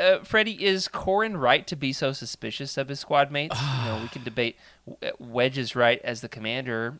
uh, 0.00 0.24
Freddie, 0.24 0.64
is 0.64 0.88
Corran 0.88 1.38
right 1.40 1.66
to 1.66 1.76
be 1.76 1.92
so 1.92 2.12
suspicious 2.12 2.76
of 2.76 2.88
his 2.88 3.00
squad 3.00 3.30
mates? 3.30 3.60
you 3.60 3.84
know, 3.84 4.00
we 4.02 4.08
can 4.08 4.24
debate 4.24 4.56
w- 4.86 5.12
Wedge 5.18 5.58
is 5.58 5.76
right 5.76 6.00
as 6.02 6.20
the 6.22 6.28
commander, 6.28 6.98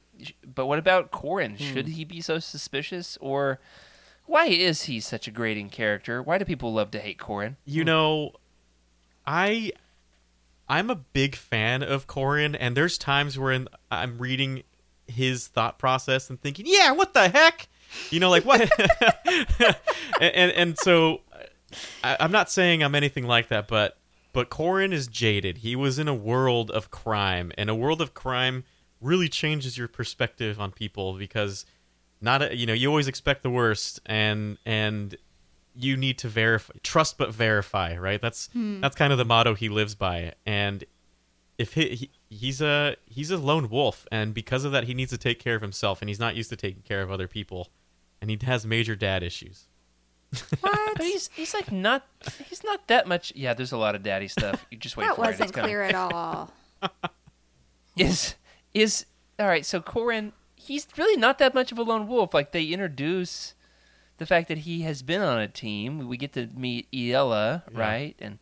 but 0.55 0.67
what 0.67 0.79
about 0.79 1.11
Corran? 1.11 1.59
Should 1.59 1.89
he 1.89 2.05
be 2.05 2.21
so 2.21 2.39
suspicious, 2.39 3.17
or 3.21 3.59
why 4.27 4.47
is 4.47 4.83
he 4.83 5.01
such 5.01 5.27
a 5.27 5.31
grating 5.31 5.71
character? 5.71 6.23
Why 6.23 6.39
do 6.39 6.45
people 6.45 6.73
love 6.73 6.91
to 6.93 7.01
hate 7.01 7.19
Corran? 7.19 7.57
You 7.65 7.85
know, 7.85 8.33
I 9.27 9.73
I'm 10.69 10.91
a 10.91 10.95
big 10.97 11.35
fan 11.35 11.83
of 11.83 12.07
Corran, 12.07 12.57
and 12.59 12.77
there's 12.77 12.97
times 12.97 13.39
when 13.39 13.67
I'm 13.91 14.19
reading 14.19 14.63
his 15.09 15.49
thought 15.49 15.79
process 15.79 16.31
and 16.31 16.41
thinking, 16.41 16.67
"Yeah, 16.69 16.93
what 16.93 17.15
the 17.15 17.29
heck?" 17.29 17.69
You 18.11 18.21
know, 18.21 18.31
like 18.31 18.45
what? 18.45 18.61
and, 19.27 19.75
and 20.21 20.53
and 20.53 20.79
so 20.79 21.23
I, 22.03 22.17
I'm 22.21 22.33
not 22.33 22.51
saying 22.51 22.83
I'm 22.83 22.95
anything 22.95 23.27
like 23.27 23.49
that, 23.49 23.69
but 23.69 23.97
but 24.33 24.49
Corran 24.51 24.93
is 24.93 25.09
jaded. 25.09 25.59
He 25.59 25.75
was 25.75 25.99
in 25.99 26.09
a 26.09 26.15
world 26.15 26.71
of 26.71 26.91
crime, 26.91 27.53
and 27.59 27.69
a 27.69 27.75
world 27.75 28.01
of 28.01 28.15
crime 28.15 28.65
really 29.01 29.29
changes 29.29 29.77
your 29.77 29.89
perspective 29.89 30.61
on 30.61 30.71
people 30.71 31.15
because 31.15 31.67
not 32.21 32.43
a, 32.43 32.57
you 32.57 32.67
know 32.67 32.73
you 32.73 32.89
always 32.89 33.09
expect 33.09 33.43
the 33.43 33.51
worst, 33.51 34.01
and 34.07 34.59
and 34.65 35.17
you 35.75 35.97
need 35.97 36.19
to 36.19 36.29
verify 36.29 36.75
trust 36.83 37.19
but 37.19 37.33
verify 37.33 37.97
right? 37.97 38.21
That's 38.21 38.49
hmm. 38.53 38.81
that's 38.81 38.97
kind 38.97 39.13
of 39.13 39.19
the 39.19 39.25
motto 39.25 39.55
he 39.55 39.69
lives 39.69 39.95
by. 39.95 40.35
And 40.47 40.85
if 41.61 41.75
he, 41.75 41.95
he 41.95 42.11
he's 42.31 42.61
a 42.63 42.97
he's 43.07 43.31
a 43.31 43.37
lone 43.37 43.69
wolf 43.69 44.07
and 44.11 44.33
because 44.33 44.65
of 44.65 44.73
that 44.73 44.85
he 44.85 44.95
needs 44.95 45.11
to 45.11 45.19
take 45.19 45.39
care 45.39 45.55
of 45.55 45.63
himself 45.63 46.01
and 46.01 46.09
he's 46.09 46.19
not 46.19 46.35
used 46.35 46.49
to 46.49 46.57
taking 46.57 46.83
care 46.83 47.03
of 47.03 47.11
other 47.11 47.29
people 47.29 47.69
and 48.21 48.31
he 48.31 48.39
has 48.43 48.65
major 48.65 48.97
dad 48.97 49.23
issues 49.23 49.67
What? 50.61 50.97
But 50.97 51.07
he's 51.07 51.29
he's 51.35 51.55
like 51.55 51.73
not 51.73 52.07
he's 52.49 52.63
not 52.63 52.87
that 52.89 53.07
much. 53.09 53.33
Yeah, 53.35 53.55
there's 53.55 53.73
a 53.73 53.77
lot 53.77 53.95
of 53.95 54.03
daddy 54.03 54.29
stuff. 54.29 54.65
You 54.71 54.79
just 54.79 54.97
wait 54.97 55.07
that 55.07 55.17
for 55.17 55.25
it. 55.25 55.27
wasn't 55.29 55.43
It's 55.49 55.53
coming. 55.53 55.69
clear 55.71 55.83
at 55.83 55.95
all. 55.97 56.53
is 57.97 58.35
is 58.75 59.07
all 59.39 59.47
right. 59.47 59.65
So 59.67 59.81
Corran, 59.81 60.33
he's 60.57 60.87
really 60.97 61.17
not 61.21 61.39
that 61.39 61.55
much 61.55 61.73
of 61.73 61.79
a 61.79 61.83
lone 61.83 62.07
wolf. 62.07 62.35
Like 62.35 62.53
they 62.53 62.65
introduce 62.67 63.55
the 64.19 64.27
fact 64.27 64.49
that 64.49 64.59
he 64.59 64.83
has 64.83 65.03
been 65.03 65.21
on 65.23 65.41
a 65.41 65.49
team. 65.49 66.07
We 66.09 66.17
get 66.17 66.33
to 66.35 66.47
meet 66.55 66.91
Iella, 66.93 67.63
Yeah. 67.73 67.79
right? 67.81 68.15
And 68.19 68.39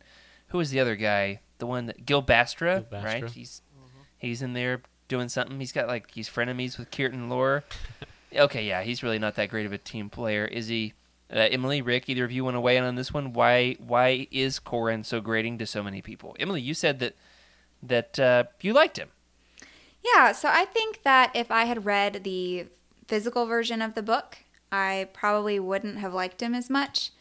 who 0.47 0.57
was 0.59 0.69
the 0.71 0.79
other 0.79 0.95
guy? 0.95 1.39
The 1.57 1.65
one 1.65 1.87
that 1.87 2.05
Gil 2.05 2.21
Bastra, 2.23 2.87
Gil 2.89 2.99
Bastra. 3.01 3.03
right? 3.03 3.29
He's 3.29 3.61
mm-hmm. 3.77 3.99
he's 4.17 4.41
in 4.41 4.53
there 4.53 4.81
doing 5.07 5.27
something. 5.29 5.59
He's 5.59 5.71
got 5.71 5.87
like 5.87 6.11
he's 6.11 6.29
frenemies 6.29 6.77
with 6.77 6.91
Kirtan 6.91 7.29
Loor. 7.29 7.63
okay, 8.35 8.65
yeah, 8.65 8.83
he's 8.83 9.01
really 9.03 9.19
not 9.19 9.35
that 9.35 9.49
great 9.49 9.65
of 9.65 9.73
a 9.73 9.77
team 9.77 10.09
player, 10.09 10.45
is 10.45 10.67
he? 10.67 10.93
Uh, 11.31 11.39
Emily, 11.39 11.81
Rick, 11.81 12.09
either 12.09 12.25
of 12.25 12.31
you 12.31 12.43
want 12.43 12.55
to 12.55 12.61
weigh 12.61 12.77
in 12.77 12.83
on 12.83 12.95
this 12.95 13.13
one? 13.13 13.33
Why 13.33 13.75
why 13.79 14.27
is 14.31 14.59
Corran 14.59 15.05
so 15.05 15.21
grating 15.21 15.57
to 15.59 15.65
so 15.65 15.83
many 15.83 16.01
people? 16.01 16.35
Emily, 16.39 16.61
you 16.61 16.73
said 16.73 16.99
that 16.99 17.15
that 17.83 18.19
uh, 18.19 18.43
you 18.61 18.73
liked 18.73 18.97
him. 18.97 19.09
Yeah, 20.03 20.31
so 20.31 20.49
I 20.49 20.65
think 20.65 21.03
that 21.03 21.31
if 21.35 21.51
I 21.51 21.65
had 21.65 21.85
read 21.85 22.23
the 22.23 22.67
physical 23.07 23.45
version 23.45 23.81
of 23.81 23.95
the 23.95 24.01
book, 24.01 24.37
I 24.71 25.07
probably 25.13 25.59
wouldn't 25.59 25.97
have 25.97 26.13
liked 26.13 26.41
him 26.41 26.55
as 26.55 26.69
much 26.69 27.11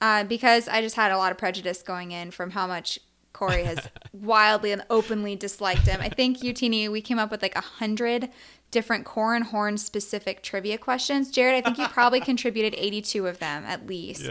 uh, 0.00 0.24
because 0.24 0.68
I 0.68 0.80
just 0.80 0.96
had 0.96 1.12
a 1.12 1.16
lot 1.16 1.32
of 1.32 1.38
prejudice 1.38 1.82
going 1.82 2.12
in 2.12 2.30
from 2.30 2.50
how 2.50 2.66
much 2.66 2.98
Corey 3.32 3.64
has 3.64 3.78
wildly 4.12 4.72
and 4.72 4.84
openly 4.90 5.36
disliked 5.36 5.86
him. 5.86 6.00
I 6.00 6.08
think 6.08 6.38
Utini, 6.38 6.90
we 6.90 7.00
came 7.00 7.18
up 7.18 7.30
with 7.30 7.42
like 7.42 7.56
a 7.56 7.60
hundred 7.60 8.30
different 8.74 9.06
Corran 9.06 9.44
Horn 9.44 9.78
specific 9.78 10.42
trivia 10.42 10.76
questions. 10.76 11.30
Jared, 11.30 11.54
I 11.54 11.60
think 11.62 11.78
you 11.78 11.86
probably 11.88 12.20
contributed 12.32 12.74
82 12.76 13.26
of 13.26 13.38
them 13.38 13.64
at 13.64 13.86
least. 13.86 14.28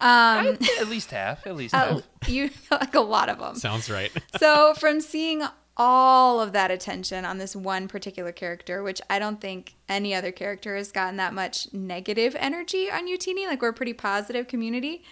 Um, 0.00 0.58
at 0.80 0.88
least 0.88 1.10
half. 1.10 1.46
At 1.46 1.56
least 1.56 1.74
uh, 1.74 1.94
half. 1.94 2.28
you 2.28 2.50
like 2.70 2.94
a 2.94 3.00
lot 3.00 3.28
of 3.28 3.38
them. 3.38 3.56
Sounds 3.56 3.90
right. 3.90 4.12
so 4.38 4.74
from 4.74 5.00
seeing 5.00 5.42
all 5.76 6.40
of 6.40 6.52
that 6.52 6.70
attention 6.70 7.24
on 7.24 7.38
this 7.38 7.56
one 7.56 7.88
particular 7.88 8.30
character, 8.30 8.82
which 8.82 9.00
I 9.08 9.18
don't 9.18 9.40
think 9.40 9.74
any 9.88 10.14
other 10.14 10.30
character 10.30 10.76
has 10.76 10.92
gotten 10.92 11.16
that 11.16 11.32
much 11.32 11.72
negative 11.72 12.36
energy 12.38 12.90
on 12.90 13.08
Utini, 13.08 13.46
like 13.46 13.62
we're 13.62 13.68
a 13.68 13.72
pretty 13.72 13.94
positive 13.94 14.48
community. 14.48 15.02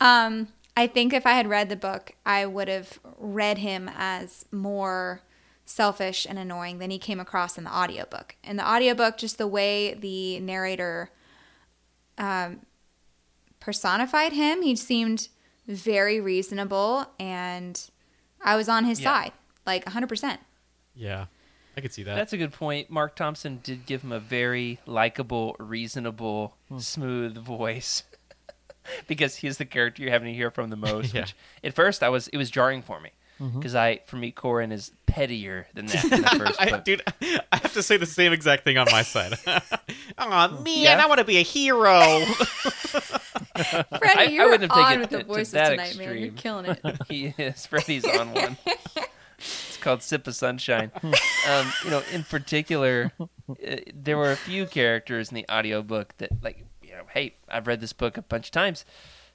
Um, 0.00 0.48
I 0.74 0.86
think 0.86 1.12
if 1.12 1.26
I 1.26 1.32
had 1.32 1.48
read 1.48 1.68
the 1.68 1.76
book, 1.76 2.12
I 2.24 2.46
would 2.46 2.68
have 2.68 2.98
read 3.18 3.58
him 3.58 3.90
as 3.94 4.46
more 4.50 5.20
selfish 5.68 6.26
and 6.28 6.38
annoying 6.38 6.78
than 6.78 6.90
he 6.90 6.98
came 6.98 7.20
across 7.20 7.58
in 7.58 7.64
the 7.64 7.76
audiobook. 7.76 8.36
In 8.44 8.56
the 8.56 8.66
audiobook, 8.66 9.18
just 9.18 9.36
the 9.36 9.46
way 9.48 9.92
the 9.94 10.40
narrator 10.40 11.10
um, 12.18 12.60
personified 13.60 14.32
him, 14.32 14.62
he 14.62 14.76
seemed 14.76 15.28
very 15.66 16.20
reasonable 16.20 17.06
and 17.18 17.90
I 18.42 18.56
was 18.56 18.68
on 18.68 18.84
his 18.84 19.00
Yeah. 19.00 19.12
side, 19.24 19.32
like 19.66 19.84
100%. 19.86 20.38
Yeah, 20.94 21.26
I 21.76 21.80
could 21.80 21.92
see 21.92 22.04
that. 22.04 22.14
That's 22.14 22.32
a 22.32 22.36
good 22.38 22.52
point. 22.52 22.88
Marc 22.88 23.16
Thompson 23.16 23.60
did 23.62 23.84
give 23.86 24.02
him 24.02 24.12
a 24.12 24.20
very 24.20 24.78
likable, 24.86 25.56
reasonable, 25.58 26.56
Hmm. 26.68 26.78
smooth 26.78 27.36
voice. 27.36 28.04
because 29.08 29.36
he's 29.36 29.58
the 29.58 29.64
character 29.64 30.00
you're 30.02 30.12
having 30.12 30.28
to 30.32 30.34
hear 30.34 30.50
from 30.52 30.70
the 30.70 30.76
most. 30.88 31.12
Yeah. 31.12 31.22
Which 31.22 31.34
at 31.64 31.74
first 31.74 32.04
I 32.04 32.08
was 32.08 32.28
it 32.28 32.36
was 32.36 32.50
jarring 32.50 32.82
for 32.82 33.00
me. 33.00 33.10
Mm-hmm. 33.40 33.58
Because 33.58 33.74
I 33.74 34.00
for 34.06 34.16
me 34.16 34.32
Corran 34.32 34.72
is 34.72 34.92
pettier 35.06 35.66
than 35.74 35.86
that 35.86 36.04
in 36.04 36.22
the 36.22 36.28
first 36.38 36.60
I, 36.60 36.78
dude, 36.78 37.02
I 37.52 37.56
have 37.56 37.74
to 37.74 37.82
say 37.82 37.96
the 37.96 38.06
same 38.06 38.32
exact 38.32 38.64
thing 38.64 38.78
on 38.78 38.86
my 38.90 39.02
side. 39.02 39.34
Aw, 40.18 40.48
man, 40.48 40.62
Yeah? 40.66 41.02
I 41.02 41.06
want 41.06 41.18
to 41.18 41.24
be 41.24 41.36
a 41.38 41.42
hero. 41.42 42.20
Freddie, 43.98 44.32
you're 44.32 44.50
wouldn't 44.50 44.72
have 44.72 44.84
on 44.84 45.00
with 45.00 45.12
it 45.12 45.16
the 45.16 45.18
to 45.18 45.24
voices 45.24 45.52
that 45.52 45.70
tonight, 45.70 45.96
man. 45.96 46.18
You're 46.18 46.32
killing 46.32 46.66
it. 46.66 46.98
he 47.08 47.26
is 47.38 47.66
Freddy's 47.66 48.04
on 48.04 48.32
one. 48.32 48.56
It's 49.38 49.76
called 49.78 50.02
Sip 50.02 50.26
of 50.26 50.34
Sunshine. 50.34 50.90
um, 51.02 51.72
you 51.84 51.90
know, 51.90 52.02
in 52.12 52.24
particular, 52.24 53.12
uh, 53.20 53.76
there 53.94 54.16
were 54.16 54.32
a 54.32 54.36
few 54.36 54.66
characters 54.66 55.28
in 55.30 55.34
the 55.34 55.46
audiobook 55.50 56.16
that, 56.18 56.30
like, 56.42 56.64
you 56.82 56.92
know, 56.92 57.02
hey, 57.12 57.34
I've 57.48 57.66
read 57.66 57.80
this 57.80 57.92
book 57.92 58.16
a 58.16 58.22
bunch 58.22 58.46
of 58.48 58.52
times. 58.52 58.84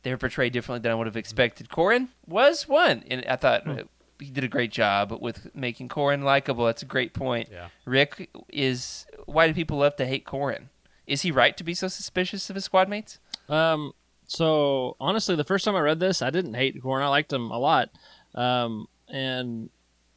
They 0.04 0.12
were 0.12 0.18
portrayed 0.18 0.54
differently 0.54 0.82
than 0.82 0.92
I 0.92 0.96
would 0.96 1.08
have 1.08 1.18
expected. 1.18 1.70
Corran 1.70 2.10
was 2.26 2.68
one, 2.68 3.04
and 3.10 3.24
I 3.28 3.36
thought 3.36 3.68
uh, 3.68 3.84
he 4.20 4.30
did 4.32 4.44
a 4.44 4.48
great 4.48 4.72
job 4.72 5.16
with 5.22 5.54
making 5.56 5.90
Corran 5.90 6.24
likable. 6.24 6.66
That's 6.66 6.82
a 6.82 6.88
great 6.88 7.14
point. 7.14 7.50
Yeah. 7.52 7.68
Rick 7.86 8.30
is. 8.50 9.06
Why 9.26 9.48
do 9.48 9.54
people 9.54 9.78
love 9.78 9.96
to 9.98 10.06
hate 10.06 10.26
Corran? 10.26 10.66
Is 11.08 11.22
he 11.22 11.32
right 11.32 11.56
to 11.58 11.64
be 11.64 11.74
so 11.74 11.88
suspicious 11.88 12.50
of 12.50 12.56
his 12.56 12.66
squad 12.66 12.88
mates? 12.90 13.20
Um, 13.50 13.94
so 14.28 14.96
honestly, 15.00 15.36
the 15.36 15.44
first 15.44 15.66
time 15.66 15.76
I 15.76 15.82
read 15.82 16.00
this, 16.00 16.22
I 16.22 16.30
didn't 16.30 16.54
hate 16.54 16.82
Corran. 16.82 17.04
I 17.04 17.08
liked 17.10 17.34
him 17.34 17.52
a 17.52 17.60
lot. 17.60 17.90
Um, 18.34 18.88
and 19.10 19.70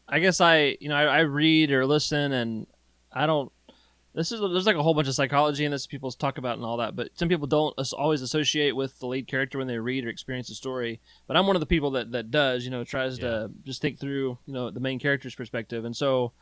I 0.09 0.20
guess 0.20 0.41
I, 0.41 0.76
you 0.80 0.89
know, 0.89 0.97
I, 0.97 1.05
I 1.05 1.20
read 1.20 1.72
or 1.72 1.85
listen, 1.87 2.32
and 2.32 2.66
I 3.12 3.26
don't. 3.26 3.51
This 4.15 4.31
is 4.31 4.41
there's 4.41 4.67
like 4.67 4.77
a 4.77 4.83
whole 4.83 4.95
bunch 4.95 5.09
of 5.09 5.15
psychology 5.15 5.65
in 5.65 5.73
this 5.73 5.89
people 5.89 6.11
talk 6.12 6.39
about 6.39 6.57
and 6.57 6.65
all 6.65 6.77
that, 6.77 6.95
but 6.95 7.11
some 7.15 7.29
people 7.29 7.49
don't 7.49 7.75
always 7.95 8.23
associate 8.23 8.77
with 8.77 8.99
the 9.01 9.07
lead 9.07 9.27
character 9.27 9.59
when 9.59 9.67
they 9.67 9.79
read 9.79 10.05
or 10.05 10.09
experience 10.09 10.49
a 10.51 10.55
story. 10.55 11.01
But 11.27 11.37
I'm 11.37 11.49
one 11.49 11.57
of 11.57 11.61
the 11.61 11.67
people 11.67 11.91
that 11.93 12.12
that 12.12 12.31
does, 12.31 12.65
you 12.65 12.71
know, 12.71 12.85
tries 12.85 13.19
to 13.19 13.51
just 13.65 13.83
think 13.83 13.99
through, 13.99 14.39
you 14.47 14.55
know, 14.55 14.71
the 14.71 14.81
main 14.81 14.99
character's 14.99 15.35
perspective, 15.35 15.85
and 15.85 15.97
so. 15.97 16.33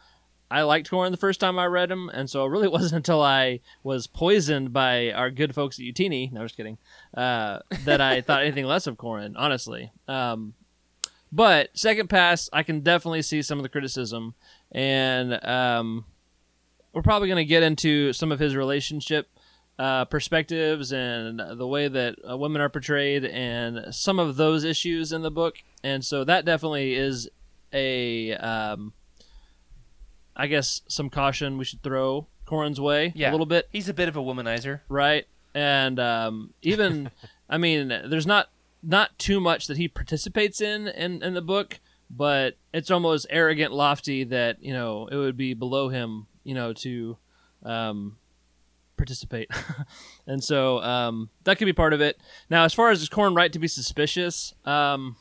I 0.51 0.65
liked 0.65 0.91
Corran 0.91 1.13
the 1.13 1.17
first 1.17 1.41
time 1.41 1.59
I 1.59 1.65
read 1.65 1.91
him, 1.91 2.11
and 2.11 2.29
so 2.29 2.45
it 2.45 2.51
really 2.51 2.69
wasn't 2.77 2.93
until 2.93 3.23
I 3.23 3.61
was 3.83 4.07
poisoned 4.07 4.71
by 4.71 5.11
our 5.11 5.31
good 5.31 5.55
folks 5.55 5.79
at 5.79 5.87
Utini, 5.87 6.31
no, 6.31 6.43
just 6.43 6.59
kidding, 6.59 6.77
uh, 7.15 7.61
that 7.87 8.03
I 8.03 8.21
thought 8.21 8.43
anything 8.43 8.67
less 8.67 8.87
of 8.87 8.99
Corran, 8.99 9.33
honestly. 9.35 9.93
Um, 10.07 10.53
but 11.33 11.71
second 11.73 12.11
pass, 12.11 12.51
I 12.53 12.65
can 12.65 12.81
definitely 12.81 13.23
see 13.23 13.41
some 13.41 13.59
of 13.59 13.63
the 13.63 13.71
criticism, 13.71 14.35
and 14.71 15.43
um, 15.43 16.05
we're 16.93 17.03
probably 17.03 17.29
going 17.29 17.37
to 17.45 17.45
get 17.49 17.63
into 17.63 18.13
some 18.13 18.31
of 18.33 18.39
his 18.39 18.55
relationship 18.57 19.29
uh, 19.79 20.05
perspectives 20.05 20.93
and 20.93 21.41
the 21.59 21.67
way 21.67 21.89
that 21.89 22.17
uh, 22.29 22.37
women 22.37 22.61
are 22.61 22.69
portrayed, 22.69 23.25
and 23.25 23.95
some 23.95 24.19
of 24.19 24.37
those 24.37 24.65
issues 24.65 25.13
in 25.13 25.23
the 25.23 25.31
book, 25.31 25.57
and 25.83 26.05
so 26.05 26.25
that 26.25 26.45
definitely 26.45 26.95
is 26.95 27.29
a. 27.73 28.35
Um, 28.35 28.93
I 30.35 30.47
guess 30.47 30.81
some 30.89 31.11
caution 31.11 31.59
we 31.59 31.65
should 31.67 31.83
throw 31.83 32.27
Corran's 32.47 32.81
way 32.81 33.13
Yeah. 33.15 33.31
a 33.31 33.33
little 33.33 33.45
bit, 33.47 33.69
He's 33.71 33.89
a 33.91 33.95
bit 33.95 34.09
of 34.09 34.17
a 34.17 34.21
womanizer. 34.21 34.81
right? 34.89 35.27
And 35.55 36.01
um, 36.01 36.55
even, 36.63 37.11
I 37.51 37.59
mean, 37.59 37.89
there's 37.89 38.27
not 38.27 38.49
not 38.83 39.17
too 39.19 39.41
much 39.41 39.67
that 39.67 39.77
he 39.77 39.89
participates 39.89 40.61
in, 40.61 40.89
in 40.89 41.23
in 41.23 41.35
the 41.35 41.43
book, 41.43 41.81
but 42.11 42.57
it's 42.73 42.91
almost 42.91 43.27
arrogant, 43.31 43.73
lofty 43.73 44.25
that 44.25 44.63
you 44.63 44.73
know 44.73 45.07
it 45.09 45.17
would 45.17 45.37
be 45.37 45.53
below 45.55 45.89
him, 45.91 46.27
you 46.45 46.55
know, 46.55 46.73
to 46.73 47.17
um, 47.65 48.17
participate, 48.97 49.51
and 50.27 50.43
so 50.43 50.83
um, 50.83 51.31
that 51.45 51.59
could 51.59 51.67
be 51.67 51.73
part 51.73 51.93
of 51.93 52.01
it. 52.01 52.21
Now, 52.51 52.65
as 52.65 52.75
far 52.75 52.91
as 52.91 53.03
is 53.03 53.09
Corran 53.09 53.37
right 53.37 53.53
to 53.53 53.59
be 53.59 53.69
suspicious? 53.69 54.55
Um, 54.65 55.17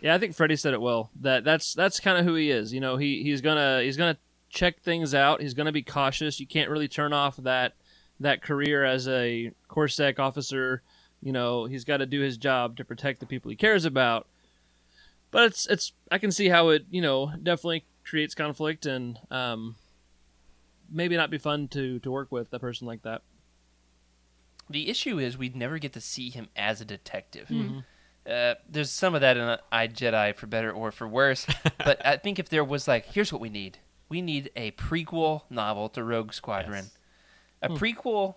yeah, 0.00 0.14
I 0.14 0.18
think 0.18 0.34
Freddie 0.34 0.56
said 0.56 0.74
it 0.74 0.80
well. 0.80 1.10
That 1.20 1.44
that's 1.44 1.74
that's 1.74 2.00
kind 2.00 2.18
of 2.18 2.24
who 2.24 2.34
he 2.34 2.50
is. 2.50 2.72
You 2.72 2.80
know, 2.80 2.96
he 2.96 3.22
he's 3.22 3.40
gonna 3.40 3.82
he's 3.82 3.96
gonna 3.96 4.18
check 4.50 4.80
things 4.80 5.14
out. 5.14 5.40
He's 5.40 5.54
gonna 5.54 5.72
be 5.72 5.82
cautious. 5.82 6.38
You 6.38 6.46
can't 6.46 6.70
really 6.70 6.88
turn 6.88 7.12
off 7.12 7.36
that 7.38 7.74
that 8.20 8.42
career 8.42 8.84
as 8.84 9.08
a 9.08 9.52
CorSec 9.68 10.18
officer. 10.18 10.82
You 11.22 11.32
know, 11.32 11.64
he's 11.64 11.84
got 11.84 11.98
to 11.98 12.06
do 12.06 12.20
his 12.20 12.36
job 12.36 12.76
to 12.76 12.84
protect 12.84 13.20
the 13.20 13.26
people 13.26 13.50
he 13.50 13.56
cares 13.56 13.84
about. 13.84 14.28
But 15.30 15.44
it's 15.44 15.66
it's 15.66 15.92
I 16.10 16.18
can 16.18 16.30
see 16.30 16.48
how 16.48 16.68
it 16.68 16.84
you 16.90 17.00
know 17.00 17.32
definitely 17.42 17.86
creates 18.04 18.34
conflict 18.34 18.86
and 18.86 19.18
um, 19.30 19.76
maybe 20.90 21.16
not 21.16 21.30
be 21.30 21.38
fun 21.38 21.68
to 21.68 21.98
to 22.00 22.10
work 22.10 22.30
with 22.30 22.52
a 22.52 22.58
person 22.58 22.86
like 22.86 23.02
that. 23.02 23.22
The 24.68 24.88
issue 24.88 25.18
is 25.18 25.36
we'd 25.36 25.56
never 25.56 25.78
get 25.78 25.92
to 25.92 26.00
see 26.00 26.30
him 26.30 26.48
as 26.56 26.80
a 26.80 26.84
detective. 26.84 27.50
Uh, 28.28 28.54
there's 28.68 28.90
some 28.90 29.14
of 29.14 29.20
that 29.20 29.36
in 29.36 29.58
I 29.70 29.86
Jedi, 29.88 30.34
for 30.34 30.46
better 30.46 30.72
or 30.72 30.90
for 30.90 31.06
worse. 31.06 31.46
but 31.84 32.04
I 32.04 32.16
think 32.16 32.38
if 32.38 32.48
there 32.48 32.64
was 32.64 32.88
like, 32.88 33.06
here's 33.06 33.32
what 33.32 33.42
we 33.42 33.50
need: 33.50 33.78
we 34.08 34.22
need 34.22 34.50
a 34.56 34.70
prequel 34.72 35.42
novel 35.50 35.88
to 35.90 36.02
Rogue 36.02 36.32
Squadron, 36.32 36.86
a 37.60 37.68
prequel 37.68 38.36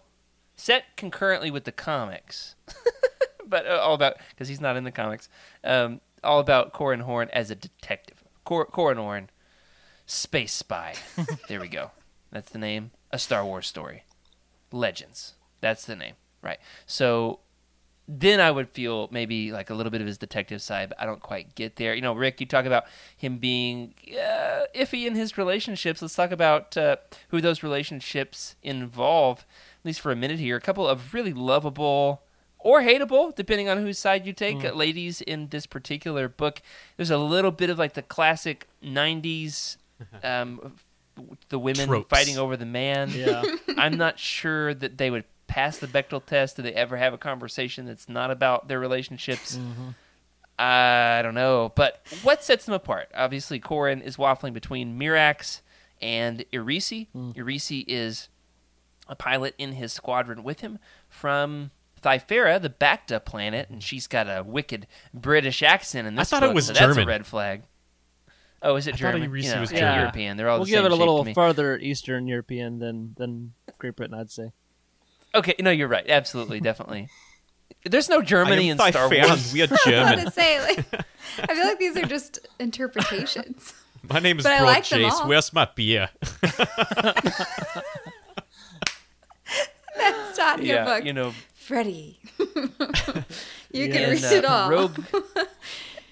set 0.58 0.98
concurrently 0.98 1.50
with 1.52 1.64
the 1.64 1.72
comics, 1.72 2.56
but 3.48 3.66
uh, 3.66 3.80
all 3.82 3.94
about 3.94 4.18
because 4.30 4.50
he's 4.50 4.60
not 4.62 4.76
in 4.76 4.84
the 4.84 4.92
comics. 4.92 5.30
Um, 5.64 6.02
all 6.24 6.40
about 6.40 6.74
Corran 6.74 7.02
Horn 7.02 7.30
as 7.32 7.50
a 7.50 7.56
detective. 7.56 8.24
Cor- 8.44 8.68
Corran 8.68 8.98
Horn, 8.98 9.30
space 10.08 10.54
spy. 10.54 10.96
there 11.48 11.60
we 11.62 11.68
go. 11.68 11.92
That's 12.32 12.50
the 12.50 12.58
name. 12.58 12.92
A 13.12 13.20
Star 13.20 13.46
Wars 13.46 13.68
story. 13.68 14.04
Legends. 14.72 15.36
That's 15.62 15.86
the 15.86 15.96
name, 15.96 16.16
right? 16.42 16.60
So 16.86 17.40
then 18.08 18.40
I 18.40 18.52
would 18.52 18.70
feel 18.70 19.10
maybe 19.12 19.52
like 19.52 19.70
a 19.70 19.74
little 19.74 19.92
bit 19.92 20.02
of 20.02 20.08
his 20.08 20.18
detective 20.18 20.62
side, 20.62 20.90
but 20.90 21.02
I 21.02 21.06
don't 21.06 21.22
quite 21.22 21.56
get 21.56 21.76
there. 21.76 21.94
You 21.94 22.02
know, 22.02 22.14
Rick, 22.14 22.40
you 22.40 22.46
talk 22.46 22.66
about 22.66 22.86
him 23.16 23.38
being 23.38 23.94
uh, 24.12 24.64
iffy 24.74 25.06
in 25.06 25.16
his 25.16 25.38
relationships. 25.38 26.02
Let's 26.02 26.16
talk 26.16 26.32
about 26.32 26.78
uh, 26.78 26.98
who 27.30 27.42
those 27.42 27.64
relationships 27.64 28.56
involve, 28.64 29.40
at 29.40 29.86
least 29.86 30.00
for 30.00 30.12
a 30.12 30.16
minute 30.16 30.40
here. 30.40 30.56
A 30.56 30.62
couple 30.62 30.88
of 30.88 31.14
really 31.14 31.34
lovable 31.34 32.22
or 32.60 32.82
hateable, 32.82 33.36
depending 33.36 33.68
on 33.68 33.78
whose 33.80 34.00
side 34.00 34.26
you 34.26 34.34
take, 34.34 34.64
uh, 34.64 34.72
ladies 34.74 35.22
in 35.22 35.50
this 35.50 35.66
particular 35.66 36.30
book. 36.30 36.62
There's 36.96 37.12
a 37.12 37.18
little 37.18 37.52
bit 37.52 37.70
of 37.70 37.78
like 37.78 37.94
the 37.94 38.02
classic 38.02 38.68
90s. 38.84 39.78
Um, 40.24 40.76
the 41.50 41.60
women 41.60 41.88
Tropes. 41.88 42.10
fighting 42.10 42.38
over 42.38 42.58
the 42.58 42.66
man. 42.66 43.12
Yeah. 43.12 43.44
I'm 43.78 43.98
not 43.98 44.20
sure 44.20 44.74
that 44.74 44.98
they 44.98 45.10
would 45.10 45.26
pass 45.48 45.78
the 45.78 45.88
Bechdel 45.88 46.26
test. 46.26 46.58
Do 46.58 46.62
they 46.62 46.74
ever 46.74 46.98
have 46.98 47.14
a 47.14 47.18
conversation 47.18 47.86
that's 47.86 48.08
not 48.08 48.32
about 48.32 48.68
their 48.68 48.80
relationships? 48.80 49.58
Mm-hmm. 49.58 49.90
I 50.60 51.22
don't 51.24 51.36
know. 51.36 51.72
But 51.76 52.06
what 52.24 52.44
sets 52.44 52.66
them 52.66 52.74
apart? 52.74 53.10
Obviously, 53.16 53.60
Corran 53.60 54.02
is 54.02 54.18
waffling 54.18 54.54
between 54.54 55.00
Mirax 55.00 55.62
and 56.02 56.44
Erisi. 56.52 57.08
Erisi 57.16 57.82
mm. 57.82 57.86
is 57.88 58.30
a 59.08 59.16
pilot 59.16 59.56
in 59.58 59.74
his 59.74 59.94
squadron 59.94 60.44
with 60.44 60.62
him 60.62 60.80
from 61.10 61.72
Thyferra, 62.02 62.62
the 62.62 62.70
Bacta 62.70 63.24
planet, 63.24 63.70
and 63.70 63.80
mm-hmm. 63.80 63.86
she's 63.86 64.08
got 64.08 64.28
a 64.28 64.44
wicked 64.44 64.88
British 65.14 65.64
accent 65.64 66.08
in 66.08 66.18
I 66.18 66.22
this 66.22 66.30
thought 66.30 66.44
it 66.44 66.54
was 66.54 66.68
so 66.68 66.74
that's 66.74 66.84
a 66.84 66.88
German. 66.88 67.08
red 67.08 67.26
flag. 67.26 67.64
Oh, 68.62 68.76
is 68.76 68.88
it 68.88 68.92
I 68.96 68.98
thought 68.98 69.00
German? 69.14 69.30
Erisi 69.32 69.44
You 69.44 69.54
know, 69.56 69.62
was 69.62 69.70
they're 69.70 69.80
German. 69.80 70.00
European. 70.00 70.38
They're 70.38 70.50
all 70.50 70.58
we'll 70.58 70.66
the 70.66 70.72
give 70.72 70.78
same 70.80 70.86
it 70.88 70.92
a 70.92 70.96
little 70.96 71.24
to 71.26 71.34
farther 71.34 71.78
Eastern 71.78 72.28
European 72.28 72.80
than 72.80 73.14
than 73.18 73.54
Great 73.78 73.96
Britain, 73.96 74.16
I'd 74.20 74.32
say. 74.32 74.52
Okay, 75.36 75.54
no, 75.60 75.70
you're 75.70 75.88
right. 75.88 76.06
Absolutely, 76.10 76.60
definitely. 76.60 77.10
There's 77.86 78.10
no 78.10 78.22
Germany 78.22 78.70
in 78.70 78.78
Star 78.78 78.92
Thyferran. 78.92 79.28
Wars. 79.28 79.54
We 79.54 79.62
are 79.62 79.68
German. 79.68 79.78
I 79.86 80.12
was 80.16 80.22
about 80.22 80.26
to 80.26 80.32
say, 80.32 80.60
like, 80.62 80.86
I 81.50 81.56
feel 81.56 81.66
like 81.66 81.80
these 81.80 81.96
are 81.98 82.06
just 82.06 82.40
interpretations. 82.60 83.74
My 84.10 84.20
name 84.20 84.40
is 84.40 84.44
But 84.44 84.54
I 84.54 84.58
Broad 84.60 84.68
like 84.68 84.84
Chase. 84.84 85.14
Where's 85.26 85.54
my 85.54 85.68
beer? 85.76 86.10
That's 89.96 90.38
not 90.38 90.64
your 90.64 90.76
yeah, 90.78 90.86
book. 90.86 91.06
you 91.06 91.14
know, 91.14 91.34
Freddie. 91.56 92.20
You 92.40 92.46
Yeah. 93.72 93.88
can 93.88 94.04
In, 94.04 94.10
read 94.12 94.24
in, 94.24 94.34
it 94.34 94.46
uh, 94.46 94.50
all. 94.50 94.70
Rogue 94.70 95.00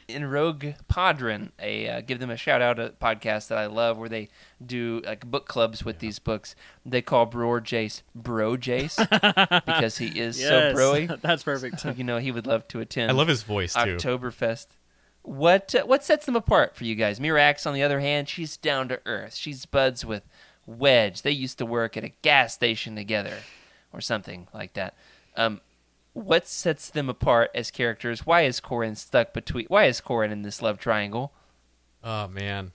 in 0.07 0.25
Rogue 0.25 0.65
Podron, 0.87 1.51
a 1.59 1.87
uh, 1.87 2.01
give 2.01 2.19
them 2.19 2.29
a 2.29 2.37
shout 2.37 2.61
out 2.61 2.79
a 2.79 2.89
podcast 3.01 3.47
that 3.47 3.57
I 3.57 3.65
love 3.65 3.97
where 3.97 4.09
they 4.09 4.29
do 4.63 5.01
like 5.05 5.25
book 5.25 5.47
clubs 5.47 5.83
with 5.83 5.99
these 5.99 6.19
books. 6.19 6.55
They 6.85 7.01
call 7.01 7.25
Bror 7.25 7.61
Jace 7.61 8.01
Bro 8.13 8.57
Jace 8.57 8.97
because 9.65 9.97
he 9.97 10.07
is 10.19 10.39
so 10.39 10.73
broy. 10.73 11.19
That's 11.21 11.43
perfect. 11.43 11.79
So 11.79 11.91
you 11.91 12.03
know 12.03 12.17
he 12.17 12.31
would 12.31 12.47
love 12.47 12.67
to 12.69 12.79
attend. 12.79 13.11
I 13.11 13.13
love 13.13 13.27
his 13.27 13.43
voice 13.43 13.73
too. 13.73 13.79
Oktoberfest. 13.79 14.67
What 15.23 15.73
uh, 15.73 15.85
what 15.85 16.03
sets 16.03 16.25
them 16.25 16.35
apart 16.35 16.75
for 16.75 16.83
you 16.83 16.95
guys? 16.95 17.19
Mirax, 17.19 17.65
on 17.65 17.73
the 17.73 17.83
other 17.83 17.99
hand, 17.99 18.29
she's 18.29 18.57
down 18.57 18.87
to 18.89 18.99
earth. 19.05 19.35
She's 19.35 19.65
buds 19.65 20.05
with 20.05 20.23
Wedge. 20.65 21.23
They 21.23 21.31
used 21.31 21.57
to 21.57 21.65
work 21.65 21.97
at 21.97 22.03
a 22.03 22.09
gas 22.21 22.53
station 22.53 22.95
together, 22.95 23.37
or 23.91 24.01
something 24.01 24.47
like 24.53 24.73
that. 24.73 24.95
Um, 25.35 25.61
what 26.15 26.47
sets 26.47 26.89
them 26.89 27.09
apart 27.09 27.51
as 27.53 27.69
characters? 27.69 28.25
Why 28.25 28.43
is 28.43 28.61
Corran 28.61 28.95
stuck 28.95 29.33
between? 29.33 29.65
Why 29.67 29.85
is 29.85 29.99
Corran 29.99 30.31
in 30.31 30.43
this 30.43 30.61
love 30.61 30.79
triangle? 30.79 31.33
Oh 32.03 32.27
man. 32.29 32.71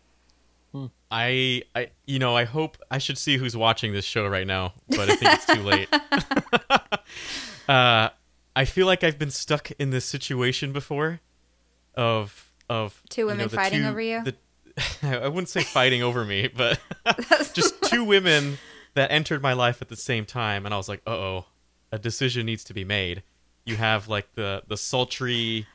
I 1.10 1.62
I 1.74 1.88
you 2.06 2.18
know, 2.18 2.36
I 2.36 2.44
hope 2.44 2.76
I 2.90 2.98
should 2.98 3.16
see 3.18 3.38
who's 3.38 3.56
watching 3.56 3.92
this 3.92 4.04
show 4.04 4.28
right 4.28 4.46
now, 4.46 4.74
but 4.88 5.10
I 5.10 5.16
think 5.16 5.32
it's 5.32 5.46
too 5.46 5.62
late. 5.62 5.88
uh 7.68 8.10
I 8.54 8.64
feel 8.66 8.86
like 8.86 9.02
I've 9.02 9.18
been 9.18 9.30
stuck 9.30 9.70
in 9.72 9.88
this 9.90 10.04
situation 10.04 10.72
before 10.72 11.20
of 11.94 12.52
of 12.68 13.02
Two 13.08 13.22
you 13.22 13.26
women 13.28 13.44
know, 13.46 13.48
fighting 13.48 13.80
two- 13.82 13.88
over 13.88 14.00
you? 14.02 14.22
The, 14.22 14.36
I 15.02 15.28
wouldn't 15.28 15.48
say 15.48 15.62
fighting 15.62 16.02
over 16.02 16.24
me, 16.26 16.48
but 16.54 16.78
just 17.54 17.82
two 17.84 18.04
women 18.04 18.58
that 18.94 19.10
entered 19.10 19.40
my 19.42 19.54
life 19.54 19.80
at 19.80 19.88
the 19.88 19.96
same 19.96 20.26
time 20.26 20.66
and 20.66 20.74
I 20.74 20.76
was 20.76 20.88
like, 20.90 21.00
"Uh-oh, 21.06 21.46
a 21.90 21.98
decision 21.98 22.44
needs 22.44 22.64
to 22.64 22.74
be 22.74 22.84
made." 22.84 23.22
You 23.70 23.76
have 23.76 24.08
like 24.08 24.34
the 24.34 24.62
the 24.68 24.76
sultry, 24.76 25.66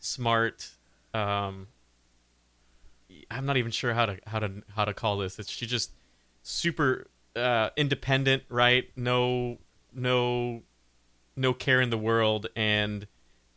smart 0.00 0.70
um 1.14 1.68
I'm 3.30 3.46
not 3.46 3.56
even 3.56 3.70
sure 3.70 3.94
how 3.94 4.06
to 4.06 4.18
how 4.26 4.38
to 4.38 4.62
how 4.74 4.84
to 4.84 4.94
call 4.94 5.18
this. 5.18 5.38
It's 5.38 5.50
she 5.50 5.66
just 5.66 5.92
super 6.42 7.06
uh, 7.36 7.70
independent, 7.76 8.44
right? 8.48 8.90
No, 8.96 9.58
no, 9.94 10.62
no 11.36 11.52
care 11.54 11.80
in 11.80 11.90
the 11.90 11.98
world, 11.98 12.48
and 12.56 13.06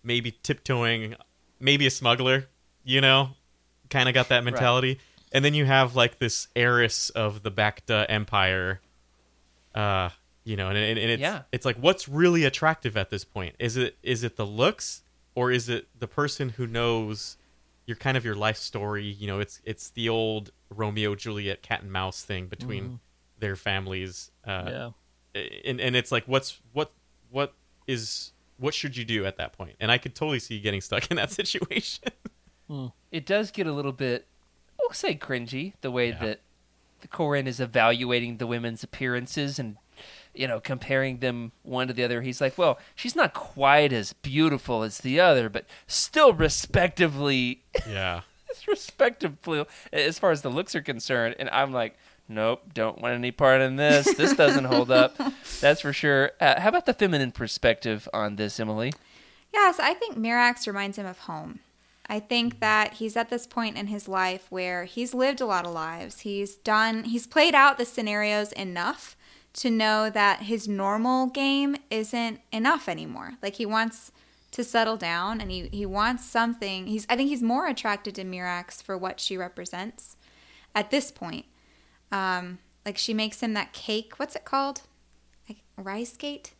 maybe 0.03 0.31
tiptoeing, 0.43 1.15
maybe 1.59 1.85
a 1.87 1.91
smuggler. 1.91 2.47
You 2.83 3.01
know, 3.01 3.29
kind 3.89 4.07
of 4.07 4.13
got 4.13 4.29
that 4.29 4.43
mentality. 4.43 4.99
And 5.31 5.43
then 5.43 5.53
you 5.53 5.65
have 5.65 5.95
like 5.95 6.19
this 6.19 6.47
heiress 6.55 7.09
of 7.09 7.43
the 7.43 7.51
Bacta 7.51 8.05
Empire. 8.07 8.79
Uh, 9.73 10.09
you 10.45 10.55
know, 10.55 10.69
and, 10.69 10.77
and, 10.77 10.97
and 10.97 11.11
it's 11.11 11.19
Yeah. 11.21 11.41
it's 11.51 11.65
like 11.65 11.75
what's 11.77 12.07
really 12.07 12.45
attractive 12.45 12.95
at 12.95 13.09
this 13.09 13.25
point? 13.25 13.55
Is 13.59 13.75
it 13.75 13.97
is 14.01 14.23
it 14.23 14.37
the 14.37 14.45
looks 14.45 15.03
or 15.35 15.51
is 15.51 15.67
it 15.67 15.87
the 15.99 16.07
person 16.07 16.49
who 16.49 16.65
knows 16.67 17.35
your 17.87 17.97
kind 17.97 18.15
of 18.15 18.23
your 18.23 18.35
life 18.35 18.55
story? 18.57 19.03
You 19.05 19.27
know, 19.27 19.39
it's 19.39 19.59
it's 19.65 19.89
the 19.89 20.07
old 20.07 20.51
Romeo 20.69 21.15
Juliet 21.15 21.61
cat 21.61 21.81
and 21.81 21.91
mouse 21.91 22.23
thing 22.23 22.47
between 22.47 22.99
their 23.39 23.55
families. 23.57 24.31
Uh, 24.47 24.91
yeah. 25.35 25.41
and 25.65 25.81
and 25.81 25.95
it's 25.95 26.11
like 26.11 26.23
what's 26.25 26.61
what 26.71 26.91
what 27.29 27.53
is 27.87 28.31
what 28.57 28.73
should 28.73 28.95
you 28.95 29.03
do 29.03 29.25
at 29.25 29.35
that 29.37 29.51
point? 29.53 29.75
And 29.81 29.91
I 29.91 29.97
could 29.97 30.15
totally 30.15 30.39
see 30.39 30.55
you 30.55 30.61
getting 30.61 30.79
stuck 30.81 31.11
in 31.11 31.17
that 31.17 31.31
situation. 31.41 32.05
It 33.11 33.25
does 33.25 33.51
get 33.51 33.67
a 33.67 33.71
little 33.73 33.91
bit, 33.91 34.25
we'll 34.79 34.91
say, 34.93 35.15
cringy 35.15 35.73
the 35.81 35.91
way 35.91 36.09
Yeah. 36.09 36.19
that 36.25 36.39
the 37.01 37.07
Corran 37.07 37.45
is 37.47 37.59
evaluating 37.59 38.37
the 38.37 38.47
women's 38.47 38.83
appearances 38.83 39.59
and 39.59 39.75
you 40.35 40.47
know 40.47 40.59
comparing 40.59 41.19
them 41.19 41.51
one 41.63 41.87
to 41.87 41.93
the 41.93 42.03
other. 42.03 42.21
He's 42.21 42.41
like, 42.41 42.57
well, 42.57 42.79
she's 42.95 43.15
not 43.15 43.33
quite 43.33 43.91
as 43.93 44.13
beautiful 44.13 44.83
as 44.83 44.99
the 44.99 45.19
other, 45.19 45.49
but 45.49 45.65
still 45.87 46.33
respectively 46.33 47.63
yeah. 47.89 48.21
respectively 48.67 49.65
as 49.91 50.19
far 50.19 50.31
as 50.31 50.41
the 50.41 50.49
looks 50.49 50.75
are 50.75 50.81
concerned. 50.81 51.35
And 51.39 51.49
I'm 51.49 51.71
like, 51.71 51.97
nope, 52.27 52.73
don't 52.73 53.01
want 53.01 53.15
any 53.15 53.31
part 53.31 53.61
in 53.61 53.75
this. 53.75 54.13
This 54.15 54.35
doesn't 54.35 54.65
hold 54.65 54.91
up. 54.91 55.15
That's 55.61 55.81
for 55.81 55.93
sure. 55.93 56.31
Uh, 56.39 56.59
how 56.59 56.69
about 56.69 56.85
the 56.85 56.93
feminine 56.93 57.31
perspective 57.31 58.07
on 58.13 58.35
this, 58.35 58.59
Emily? 58.59 58.93
Yes, 59.53 59.79
I 59.79 59.93
think 59.93 60.17
Mirax 60.17 60.67
reminds 60.67 60.97
him 60.97 61.05
of 61.05 61.19
home. 61.19 61.59
I 62.07 62.19
think 62.19 62.59
that 62.59 62.93
he's 62.95 63.17
at 63.17 63.29
this 63.29 63.47
point 63.47 63.77
in 63.77 63.87
his 63.87 64.07
life 64.07 64.45
where 64.49 64.85
he's 64.85 65.13
lived 65.13 65.41
a 65.41 65.45
lot 65.45 65.65
of 65.65 65.73
lives. 65.73 66.19
He's 66.19 66.55
done, 66.55 67.05
he's 67.05 67.25
played 67.25 67.55
out 67.55 67.77
the 67.77 67.85
scenarios 67.85 68.51
enough 68.51 69.15
to 69.55 69.69
know 69.69 70.09
that 70.09 70.43
his 70.43 70.67
normal 70.67 71.27
game 71.27 71.75
isn't 71.89 72.41
enough 72.51 72.89
anymore. 72.89 73.33
Like 73.41 73.55
he 73.55 73.65
wants 73.65 74.11
to 74.51 74.63
settle 74.63 74.97
down 74.97 75.41
and 75.41 75.49
he, 75.51 75.67
he 75.71 75.85
wants 75.85 76.25
something. 76.25 76.87
He's 76.87 77.05
I 77.09 77.15
think 77.15 77.29
he's 77.29 77.41
more 77.41 77.67
attracted 77.67 78.15
to 78.15 78.23
Mirax 78.23 78.81
for 78.83 78.97
what 78.97 79.19
she 79.19 79.37
represents 79.37 80.17
at 80.73 80.91
this 80.91 81.11
point. 81.11 81.45
Um, 82.11 82.59
like 82.85 82.97
she 82.97 83.13
makes 83.13 83.41
him 83.41 83.53
that 83.53 83.73
cake. 83.73 84.13
What's 84.17 84.35
it 84.35 84.45
called? 84.45 84.81
Like 85.49 85.59
rice 85.77 86.15
gate. 86.17 86.53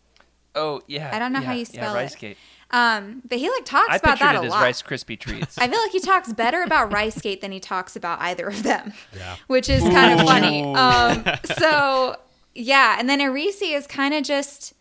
Oh 0.56 0.82
yeah, 0.88 1.12
I 1.14 1.20
don't 1.20 1.34
know 1.34 1.40
how 1.42 1.52
yeah, 1.52 1.60
you 1.60 1.66
yeah, 1.72 1.82
spell 1.82 1.94
it. 1.96 1.98
rice 1.98 2.16
cake. 2.16 2.38
Um, 2.72 3.22
but 3.28 3.38
he 3.38 3.50
like 3.50 3.66
talks 3.66 3.92
I 3.92 3.96
about 3.98 4.20
that 4.20 4.36
it 4.36 4.40
a 4.40 4.44
as 4.46 4.52
lot. 4.52 4.62
Rice 4.62 4.82
crispy 4.82 5.18
treats. 5.18 5.58
I 5.60 5.68
feel 5.68 5.80
like 5.80 5.92
he 5.92 6.00
talks 6.00 6.34
better 6.34 6.64
about 6.64 6.92
Rice 6.92 7.22
Gate 7.22 7.40
than 7.42 7.52
he 7.52 7.60
talks 7.60 7.96
about 7.96 8.20
either 8.22 8.48
of 8.48 8.64
them, 8.64 8.92
Yeah. 9.16 9.36
which 9.48 9.70
is 9.70 9.84
kind 9.84 10.20
of 10.20 10.26
funny. 10.26 10.64
Um, 10.74 11.24
so 11.58 12.16
yeah, 12.56 12.96
and 12.98 13.08
then 13.10 13.20
Erisi 13.20 13.76
is 13.76 13.86
kind 13.86 14.14
of 14.14 14.24
just 14.24 14.74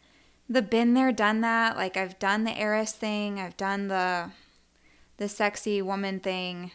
the 0.48 0.62
been 0.62 0.94
there, 0.94 1.12
done 1.12 1.40
that. 1.42 1.76
Like 1.76 1.96
I've 1.96 2.18
done 2.18 2.44
the 2.44 2.56
heiress 2.56 2.92
thing, 2.92 3.40
I've 3.40 3.56
done 3.56 3.88
the 3.88 4.30
the 5.16 5.28
sexy 5.28 5.82
woman 5.82 6.20
thing, 6.20 6.70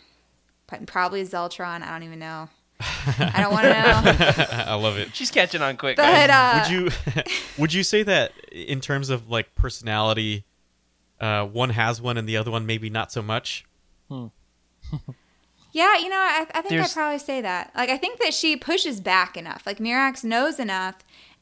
probably 0.85 1.23
Zeltron. 1.23 1.81
I 1.81 1.91
don't 1.91 2.03
even 2.03 2.19
know. 2.19 2.49
I 2.81 3.41
don't 3.41 3.51
want 3.51 3.63
to 3.63 3.73
know. 3.73 4.45
I 4.71 4.73
love 4.75 4.97
it. 4.97 5.13
She's 5.13 5.31
catching 5.31 5.61
on 5.61 5.75
quick. 5.77 5.97
guys. 5.97 6.27
But 6.27 6.29
uh, 6.29 6.63
would 6.63 6.71
you 6.71 7.23
would 7.57 7.73
you 7.73 7.83
say 7.83 8.03
that 8.03 8.31
in 8.51 8.79
terms 8.79 9.09
of 9.09 9.29
like 9.29 9.53
personality, 9.55 10.45
uh, 11.19 11.45
one 11.45 11.71
has 11.71 12.01
one 12.01 12.17
and 12.17 12.27
the 12.27 12.37
other 12.37 12.51
one 12.51 12.65
maybe 12.65 12.89
not 12.89 13.11
so 13.11 13.21
much? 13.21 13.65
Yeah, 15.71 15.97
you 15.97 16.09
know, 16.09 16.17
I, 16.17 16.47
I 16.53 16.61
think 16.61 16.81
I'd 16.81 16.91
probably 16.91 17.19
say 17.19 17.41
that. 17.41 17.71
Like, 17.75 17.89
I 17.89 17.97
think 17.97 18.19
that 18.21 18.33
she 18.33 18.55
pushes 18.55 18.99
back 18.99 19.37
enough. 19.37 19.63
Like, 19.65 19.77
Mirax 19.77 20.23
knows 20.23 20.59
enough, 20.59 20.95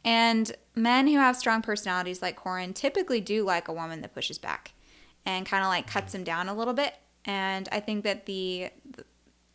and 0.03 0.51
men 0.75 1.07
who 1.07 1.17
have 1.17 1.37
strong 1.37 1.61
personalities 1.61 2.21
like 2.21 2.37
Corran 2.37 2.73
typically 2.73 3.21
do 3.21 3.43
like 3.43 3.67
a 3.67 3.73
woman 3.73 4.01
that 4.01 4.13
pushes 4.13 4.37
back 4.37 4.71
and 5.25 5.45
kind 5.45 5.63
of 5.63 5.69
like 5.69 5.87
cuts 5.87 6.13
him 6.13 6.23
down 6.23 6.49
a 6.49 6.53
little 6.53 6.73
bit. 6.73 6.95
And 7.25 7.67
I 7.71 7.79
think 7.79 8.03
that 8.03 8.25
the 8.25 8.69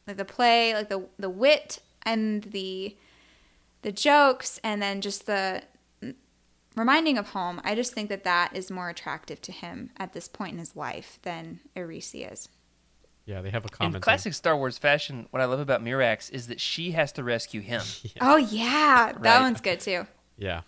the, 0.07 0.15
the 0.15 0.25
play, 0.25 0.75
like 0.75 0.89
the 0.89 1.07
the 1.19 1.31
wit 1.31 1.81
and 2.03 2.43
the 2.45 2.97
the 3.83 3.93
jokes, 3.93 4.61
and 4.63 4.83
then 4.83 5.01
just 5.01 5.27
the 5.27 5.63
reminding 6.77 7.19
of 7.19 7.29
home, 7.29 7.61
I 7.65 7.75
just 7.75 7.93
think 7.93 8.09
that 8.09 8.25
that 8.25 8.55
is 8.55 8.71
more 8.71 8.89
attractive 8.89 9.41
to 9.43 9.53
him 9.53 9.91
at 9.97 10.13
this 10.13 10.29
point 10.29 10.53
in 10.53 10.59
his 10.59 10.77
life 10.77 11.19
than 11.23 11.61
Erisi 11.77 12.31
is. 12.31 12.49
Yeah, 13.25 13.41
they 13.41 13.51
have 13.51 13.65
a 13.65 13.69
In 13.69 13.71
common. 13.71 14.01
classic 14.01 14.35
Star 14.35 14.57
Wars 14.57 14.79
fashion, 14.79 15.27
what 15.31 15.41
I 15.41 15.45
love 15.45 15.61
about 15.61 15.83
Mirax 15.83 16.31
is 16.33 16.49
that 16.49 16.61
she 16.61 16.91
has 16.93 17.13
to 17.13 17.25
rescue 17.25 17.61
him. 17.61 17.83
Oh 18.21 18.37
yeah, 18.37 19.13
that 19.13 19.21
Right. 19.21 19.41
one's 19.41 19.61
good 19.61 19.81
too. 19.81 20.07
Yeah. 20.37 20.63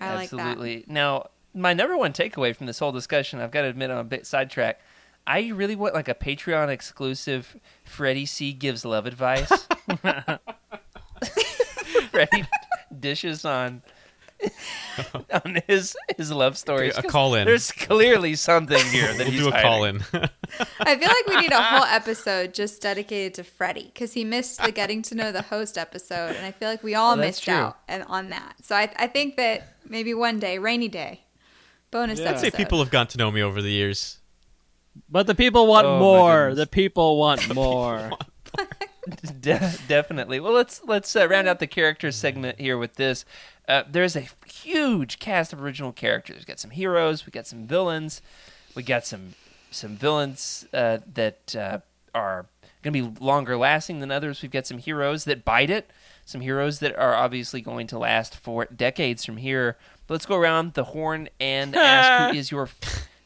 I 0.00 0.14
like 0.14 0.30
that. 0.30 0.38
Absolutely. 0.38 0.84
Now, 0.86 1.28
my 1.54 1.72
number 1.72 1.96
one 1.96 2.12
takeaway 2.12 2.54
from 2.54 2.66
this 2.66 2.78
whole 2.78 2.92
discussion, 2.92 3.40
I've 3.40 3.50
got 3.50 3.62
to 3.62 3.68
admit, 3.68 3.90
I'm 3.90 3.98
a 3.98 4.04
bit 4.04 4.26
sidetracked. 4.26 4.82
I 5.26 5.48
really 5.48 5.74
want 5.74 5.94
like 5.94 6.08
a 6.08 6.14
Patreon 6.14 6.68
exclusive 6.68 7.56
Freddie 7.84 8.26
C 8.26 8.52
gives 8.52 8.84
love 8.84 9.06
advice. 9.06 9.50
Freddie 12.10 12.44
dishes 13.00 13.44
on 13.44 13.82
on 15.44 15.58
his 15.66 15.96
his 16.16 16.30
love 16.30 16.56
stories. 16.58 16.96
A 16.96 17.02
call 17.02 17.34
in. 17.34 17.46
There's 17.46 17.70
clearly 17.72 18.34
something 18.34 18.82
here 18.86 19.08
that 19.14 19.18
We'll 19.18 19.30
he's 19.30 19.40
do 19.40 19.48
a 19.48 19.52
hiding. 19.52 19.68
call 19.70 19.84
in. 19.84 19.96
I 20.80 20.96
feel 20.96 21.08
like 21.08 21.26
we 21.26 21.36
need 21.40 21.52
a 21.52 21.62
whole 21.62 21.84
episode 21.86 22.54
just 22.54 22.80
dedicated 22.82 23.34
to 23.34 23.44
Freddie 23.44 23.90
because 23.92 24.12
he 24.12 24.24
missed 24.24 24.62
the 24.62 24.72
getting 24.72 25.02
to 25.02 25.14
know 25.14 25.32
the 25.32 25.42
host 25.42 25.76
episode, 25.78 26.36
and 26.36 26.44
I 26.46 26.50
feel 26.52 26.68
like 26.68 26.82
we 26.82 26.94
all 26.94 27.16
that's 27.16 27.26
missed 27.26 27.44
true. 27.44 27.54
out 27.54 27.78
and 27.88 28.02
on 28.04 28.30
that. 28.30 28.56
So 28.62 28.76
I, 28.76 28.90
I 28.96 29.06
think 29.06 29.36
that 29.36 29.74
maybe 29.88 30.14
one 30.14 30.38
day, 30.38 30.58
rainy 30.58 30.88
day, 30.88 31.22
bonus 31.90 32.20
Yeah. 32.20 32.30
I'd 32.30 32.40
say 32.40 32.50
people 32.50 32.78
have 32.80 32.90
gotten 32.90 33.08
to 33.08 33.18
know 33.18 33.30
me 33.30 33.42
over 33.42 33.60
the 33.62 33.70
years. 33.70 34.18
But 35.10 35.26
the 35.26 35.34
people 35.34 35.66
want 35.66 35.86
Oh, 35.86 35.98
more. 35.98 36.54
The 36.54 36.66
people 36.66 37.18
want 37.18 37.54
more. 37.54 38.10
De- 39.40 39.74
definitely. 39.88 40.40
Well, 40.40 40.52
let's 40.52 40.82
let's 40.84 41.14
uh, 41.14 41.28
round 41.28 41.48
out 41.48 41.58
the 41.58 41.66
character 41.66 42.10
segment 42.10 42.58
here 42.60 42.78
with 42.78 42.94
this. 42.96 43.24
Uh, 43.68 43.82
there's 43.88 44.16
a 44.16 44.26
huge 44.46 45.18
cast 45.18 45.52
of 45.52 45.62
original 45.62 45.92
characters. 45.92 46.38
We 46.38 46.44
got 46.44 46.60
some 46.60 46.70
heroes. 46.70 47.26
We 47.26 47.30
got 47.30 47.46
some 47.46 47.66
villains. 47.66 48.22
We 48.74 48.82
got 48.82 49.06
some 49.06 49.34
some 49.70 49.96
villains 49.96 50.66
uh, 50.72 50.98
that 51.14 51.54
uh, 51.56 51.78
are 52.14 52.46
going 52.82 52.92
to 52.92 53.10
be 53.10 53.24
longer 53.24 53.56
lasting 53.56 54.00
than 54.00 54.10
others. 54.10 54.42
We've 54.42 54.50
got 54.50 54.66
some 54.66 54.78
heroes 54.78 55.24
that 55.24 55.44
bite 55.44 55.70
it. 55.70 55.90
Some 56.24 56.40
heroes 56.40 56.80
that 56.80 56.96
are 56.96 57.14
obviously 57.14 57.60
going 57.60 57.86
to 57.88 57.98
last 57.98 58.36
for 58.36 58.64
decades 58.66 59.24
from 59.24 59.36
here. 59.36 59.76
But 60.06 60.14
let's 60.14 60.26
go 60.26 60.36
around 60.36 60.74
the 60.74 60.84
horn 60.84 61.28
and 61.40 61.74
ask 61.76 62.32
who 62.32 62.38
is 62.38 62.50
your 62.50 62.68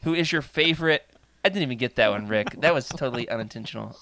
Who 0.03 0.13
is 0.13 0.31
your 0.31 0.41
favorite? 0.41 1.05
I 1.43 1.49
didn't 1.49 1.63
even 1.63 1.77
get 1.77 1.95
that 1.95 2.11
one, 2.11 2.27
Rick. 2.27 2.61
That 2.61 2.73
was 2.73 2.87
totally 2.87 3.27
unintentional. 3.29 3.97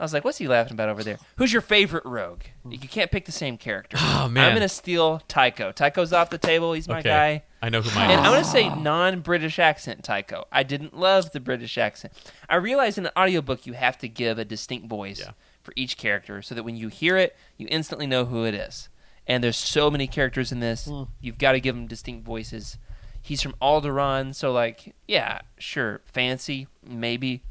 I 0.00 0.04
was 0.04 0.12
like, 0.12 0.24
"What's 0.24 0.38
he 0.38 0.46
laughing 0.46 0.74
about 0.74 0.88
over 0.88 1.02
there?" 1.02 1.18
Who's 1.36 1.52
your 1.52 1.62
favorite 1.62 2.04
rogue? 2.04 2.42
You 2.68 2.78
can't 2.78 3.10
pick 3.10 3.24
the 3.24 3.32
same 3.32 3.56
character. 3.58 3.96
Oh, 4.20 4.28
man. 4.28 4.48
I'm 4.48 4.54
gonna 4.54 4.68
steal 4.68 5.20
Tycho. 5.28 5.70
Tycho's 5.72 6.12
off 6.12 6.30
the 6.30 6.38
table. 6.38 6.72
He's 6.72 6.88
my 6.88 6.98
okay. 6.98 7.08
guy. 7.08 7.42
I 7.62 7.68
know 7.68 7.80
who 7.82 7.94
mine 7.94 8.10
And 8.10 8.20
is. 8.20 8.26
I 8.26 8.30
want 8.30 8.44
to 8.44 8.50
say 8.50 8.68
non-British 8.68 9.58
accent 9.58 10.02
Tycho. 10.04 10.44
I 10.52 10.62
didn't 10.64 10.96
love 10.96 11.32
the 11.32 11.40
British 11.40 11.78
accent. 11.78 12.12
I 12.48 12.56
realize 12.56 12.98
in 12.98 13.06
an 13.06 13.12
audiobook 13.16 13.66
you 13.66 13.72
have 13.74 13.96
to 13.98 14.08
give 14.08 14.38
a 14.38 14.44
distinct 14.44 14.88
voice 14.88 15.20
Yeah. 15.20 15.32
for 15.62 15.72
each 15.76 15.96
character 15.96 16.42
so 16.42 16.54
that 16.54 16.62
when 16.64 16.76
you 16.76 16.88
hear 16.88 17.16
it, 17.16 17.36
you 17.56 17.66
instantly 17.70 18.06
know 18.06 18.24
who 18.24 18.44
it 18.44 18.54
is. 18.54 18.88
And 19.26 19.42
there's 19.42 19.56
so 19.56 19.90
many 19.90 20.06
characters 20.06 20.52
in 20.52 20.60
this. 20.60 20.86
Hmm. 20.86 21.04
You've 21.20 21.38
got 21.38 21.52
to 21.52 21.60
give 21.60 21.74
them 21.74 21.86
distinct 21.86 22.24
voices. 22.24 22.78
He's 23.22 23.42
from 23.42 23.54
Alderaan, 23.60 24.34
so 24.34 24.52
like, 24.52 24.94
yeah, 25.06 25.40
sure, 25.58 26.00
fancy, 26.06 26.66
maybe. 26.88 27.42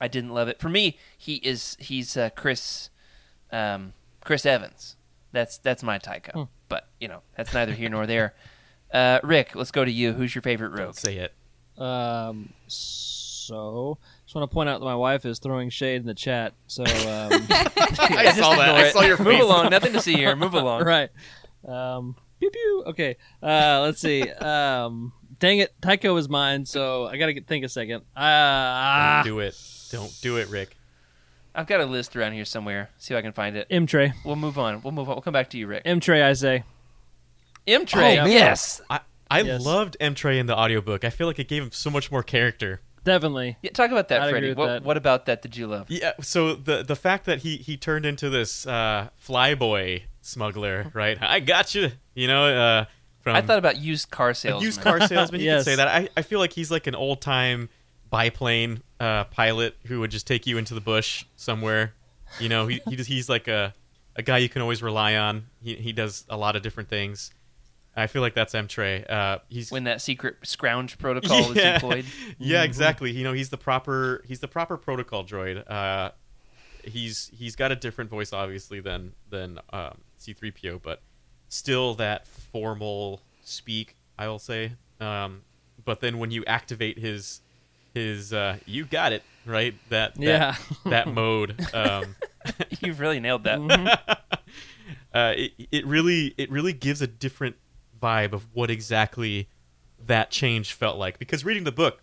I 0.00 0.08
didn't 0.08 0.30
love 0.30 0.48
it. 0.48 0.60
For 0.60 0.68
me, 0.68 0.98
he 1.16 1.36
is 1.36 1.76
he's 1.80 2.16
uh, 2.16 2.30
Chris 2.30 2.90
um, 3.50 3.92
Chris 4.22 4.46
Evans. 4.46 4.96
That's 5.32 5.58
that's 5.58 5.82
my 5.82 5.98
Tycho. 5.98 6.48
But, 6.68 6.88
you 7.00 7.08
know, 7.08 7.22
that's 7.36 7.54
neither 7.54 7.72
here 7.72 7.88
nor 7.88 8.06
there. 8.06 8.34
Uh, 8.92 9.20
Rick, 9.22 9.54
let's 9.54 9.70
go 9.70 9.84
to 9.84 9.90
you. 9.90 10.12
Who's 10.12 10.34
your 10.34 10.42
favorite 10.42 10.70
rogue? 10.70 10.94
Say 10.94 11.16
it. 11.16 11.34
Um, 11.82 12.52
so 12.66 13.98
just 14.24 14.34
want 14.34 14.50
to 14.50 14.54
point 14.54 14.68
out 14.68 14.80
that 14.80 14.84
my 14.84 14.94
wife 14.94 15.24
is 15.24 15.38
throwing 15.38 15.70
shade 15.70 15.96
in 16.00 16.06
the 16.06 16.14
chat. 16.14 16.54
So 16.66 16.82
um, 16.82 16.88
I 17.48 18.32
saw 18.36 18.56
that. 18.56 18.74
I 18.74 18.90
saw 18.90 19.02
your 19.02 19.18
Move 19.22 19.40
along. 19.40 19.70
Nothing 19.70 19.92
to 19.94 20.00
see 20.00 20.14
here. 20.14 20.34
Move 20.36 20.54
along. 20.54 20.84
right. 20.84 21.10
Um, 21.66 22.16
pew 22.40 22.50
pew. 22.50 22.84
Okay. 22.88 23.16
Uh, 23.42 23.80
let's 23.82 24.00
see. 24.00 24.28
Um, 24.30 25.12
dang 25.38 25.58
it, 25.58 25.72
Tycho 25.80 26.16
is 26.16 26.28
mine. 26.28 26.66
So 26.66 27.06
I 27.06 27.16
gotta 27.16 27.32
get, 27.32 27.46
think 27.46 27.64
a 27.64 27.68
second. 27.68 28.02
Uh, 28.16 29.22
Don't 29.22 29.24
do 29.24 29.38
it. 29.40 29.54
Don't 29.90 30.12
do 30.20 30.36
it, 30.36 30.48
Rick. 30.48 30.76
I've 31.54 31.66
got 31.66 31.80
a 31.80 31.86
list 31.86 32.14
around 32.16 32.32
here 32.32 32.44
somewhere. 32.44 32.90
See 32.98 33.14
if 33.14 33.18
I 33.18 33.22
can 33.22 33.32
find 33.32 33.56
it. 33.56 33.68
Emtrey. 33.68 34.12
We'll 34.24 34.36
move 34.36 34.58
on. 34.58 34.80
We'll 34.82 34.92
move 34.92 35.08
on. 35.08 35.16
We'll 35.16 35.22
come 35.22 35.32
back 35.32 35.50
to 35.50 35.58
you, 35.58 35.66
Rick. 35.66 35.84
Emtrey, 35.84 36.22
I 36.22 36.32
say. 36.34 36.64
Emtrey. 37.66 38.22
Oh, 38.22 38.26
yes. 38.26 38.80
I, 38.88 39.00
I 39.30 39.40
Yes. 39.42 39.64
loved 39.64 39.96
Emtrey 40.00 40.38
in 40.38 40.46
the 40.46 40.56
audiobook. 40.56 41.04
I 41.04 41.10
feel 41.10 41.26
like 41.26 41.38
it 41.38 41.48
gave 41.48 41.62
him 41.62 41.72
so 41.72 41.90
much 41.90 42.10
more 42.10 42.22
character. 42.22 42.80
Definitely. 43.04 43.56
Yeah, 43.62 43.70
talk 43.72 43.90
about 43.90 44.08
that, 44.08 44.22
I'd 44.22 44.30
Freddie. 44.30 44.52
What, 44.54 44.66
that. 44.66 44.82
what 44.84 44.96
about 44.96 45.26
that 45.26 45.40
did 45.42 45.56
you 45.56 45.66
love? 45.66 45.86
Yeah. 45.90 46.12
So 46.20 46.54
the 46.54 46.82
the 46.82 46.96
fact 46.96 47.24
that 47.26 47.38
he 47.38 47.56
he 47.56 47.76
turned 47.76 48.04
into 48.04 48.28
this 48.28 48.66
uh, 48.66 49.08
flyboy 49.24 50.02
smuggler, 50.20 50.90
right? 50.94 51.16
I 51.20 51.40
got 51.40 51.74
you. 51.74 51.90
You 52.14 52.26
know, 52.26 52.44
uh, 52.44 52.84
from 53.20 53.36
I 53.36 53.40
thought 53.40 53.58
about 53.58 53.78
used 53.78 54.10
car 54.10 54.30
a 54.30 54.34
salesman. 54.34 54.62
used 54.64 54.80
car 54.82 55.00
salesman. 55.06 55.40
You 55.40 55.46
Yes. 55.50 55.60
could 55.64 55.70
say 55.70 55.76
that. 55.76 55.88
I, 55.88 56.08
I 56.16 56.22
feel 56.22 56.38
like 56.38 56.52
he's 56.52 56.70
like 56.70 56.86
an 56.86 56.94
old 56.94 57.22
time 57.22 57.68
biplane 58.10 58.82
uh, 59.00 59.24
pilot 59.24 59.76
who 59.86 60.00
would 60.00 60.10
just 60.10 60.26
take 60.26 60.46
you 60.46 60.58
into 60.58 60.74
the 60.74 60.80
bush 60.80 61.24
somewhere. 61.36 61.94
You 62.40 62.48
know, 62.48 62.66
he, 62.66 62.80
he 62.88 62.96
just, 62.96 63.08
he's 63.08 63.28
like 63.28 63.48
a 63.48 63.74
a 64.16 64.22
guy 64.22 64.38
you 64.38 64.48
can 64.48 64.62
always 64.62 64.82
rely 64.82 65.16
on. 65.16 65.46
He 65.62 65.76
he 65.76 65.92
does 65.92 66.24
a 66.28 66.36
lot 66.36 66.56
of 66.56 66.62
different 66.62 66.88
things. 66.88 67.30
I 67.96 68.06
feel 68.06 68.22
like 68.22 68.34
that's 68.34 68.54
Emtrey. 68.54 69.08
Uh, 69.10 69.38
he's 69.48 69.72
when 69.72 69.84
that 69.84 70.00
secret 70.00 70.36
scrounge 70.42 70.98
protocol 70.98 71.48
was 71.48 71.56
deployed. 71.56 72.04
yeah, 72.38 72.62
exactly. 72.62 73.10
You 73.10 73.24
know, 73.24 73.32
he's 73.32 73.48
the 73.48 73.56
proper 73.56 74.22
he's 74.26 74.40
the 74.40 74.48
proper 74.48 74.76
protocol 74.76 75.24
droid. 75.24 75.68
Uh, 75.68 76.10
he's 76.84 77.30
he's 77.34 77.56
got 77.56 77.72
a 77.72 77.76
different 77.76 78.10
voice, 78.10 78.32
obviously, 78.32 78.80
than 78.80 79.14
than 79.30 79.58
um, 79.72 79.98
C-3PO, 80.18 80.80
but 80.82 81.02
still 81.48 81.94
that 81.94 82.26
formal 82.26 83.22
speak. 83.42 83.96
I 84.18 84.28
will 84.28 84.38
say. 84.38 84.72
Um, 85.00 85.42
but 85.84 86.00
then 86.00 86.18
when 86.18 86.30
you 86.30 86.44
activate 86.44 86.98
his 86.98 87.40
his 87.94 88.32
uh, 88.32 88.58
you 88.66 88.84
got 88.84 89.12
it 89.12 89.22
right 89.46 89.74
that, 89.88 90.14
that 90.14 90.20
Yeah. 90.20 90.54
that 90.84 91.08
mode. 91.12 91.58
Um, 91.74 92.16
You've 92.80 93.00
really 93.00 93.20
nailed 93.20 93.44
that. 93.44 94.20
uh, 95.14 95.34
it, 95.36 95.52
it 95.72 95.86
really 95.86 96.34
it 96.36 96.50
really 96.50 96.72
gives 96.72 97.02
a 97.02 97.06
different 97.06 97.56
vibe 98.00 98.32
of 98.32 98.46
what 98.54 98.70
exactly 98.70 99.48
that 100.06 100.30
change 100.30 100.72
felt 100.72 100.96
like 100.96 101.18
because 101.18 101.44
reading 101.44 101.64
the 101.64 101.72
book 101.72 102.00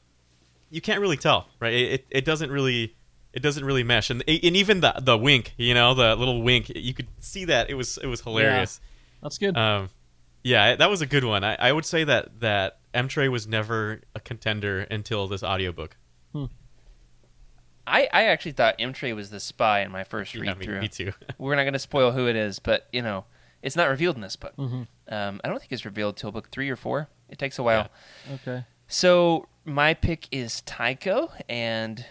you 0.70 0.82
can't 0.82 1.00
really 1.00 1.16
tell 1.16 1.48
right 1.62 1.74
it, 1.74 2.06
it, 2.10 2.26
doesn't 2.26 2.52
really 2.52 2.94
it 3.32 3.42
doesn't 3.42 3.64
really 3.64 3.84
mesh 3.84 4.10
and 4.10 4.22
and 4.28 4.58
even 4.58 4.82
the 4.82 4.94
the 5.02 5.18
wink 5.18 5.54
you 5.58 5.74
know 5.74 5.94
the 5.94 6.14
little 6.16 6.42
wink 6.42 6.70
you 6.76 6.94
could 6.94 7.08
see 7.20 7.46
that 7.46 7.70
it 7.70 7.76
was 7.76 7.98
it 7.98 8.08
was 8.08 8.20
hilarious 8.20 8.82
That's 9.24 9.38
good. 9.38 9.56
um 9.56 9.90
yeah 10.44 10.76
that 10.76 10.90
was 10.90 11.02
a 11.02 11.06
good 11.06 11.24
one 11.24 11.46
i, 11.46 11.56
I 11.56 11.72
would 11.72 11.86
say 11.86 12.04
that 12.04 12.42
that 12.42 12.80
Emtrey 12.96 13.30
was 13.30 13.46
never 13.46 14.02
a 14.16 14.20
contender 14.20 14.82
until 14.90 15.28
this 15.28 15.44
audiobook 15.44 15.98
I, 17.88 18.08
I 18.12 18.26
actually 18.26 18.54
thought 18.54 18.78
Emtrey 18.80 19.16
was 19.16 19.30
the 19.30 19.40
spy 19.40 19.82
in 19.82 19.92
my 19.92 20.04
first 20.04 20.34
yeah, 20.34 20.42
read 20.42 20.62
through. 20.62 20.82
me 20.82 20.88
too 20.88 21.12
We're 21.38 21.56
not 21.56 21.64
going 21.64 21.74
to 21.74 21.80
spoil 21.80 22.12
who 22.12 22.28
it 22.28 22.36
is, 22.36 22.60
but 22.60 22.88
you 22.92 23.02
know, 23.02 23.26
it's 23.62 23.76
not 23.76 23.90
revealed 23.90 24.16
in 24.16 24.22
this 24.22 24.36
book. 24.36 24.56
Mm-hmm. 24.58 25.14
Um, 25.14 25.42
I 25.44 25.48
don't 25.50 25.60
think 25.60 25.72
it's 25.72 25.86
revealed 25.86 26.18
till 26.18 26.32
book 26.32 26.50
three 26.50 26.70
or 26.70 26.76
four. 26.76 27.10
It 27.30 27.38
takes 27.38 27.60
a 27.60 27.64
while. 27.64 27.90
okay. 28.34 28.66
So 28.88 29.48
my 29.64 29.94
pick 29.94 30.28
is 30.32 30.62
Tycho, 30.62 31.32
and 31.50 32.06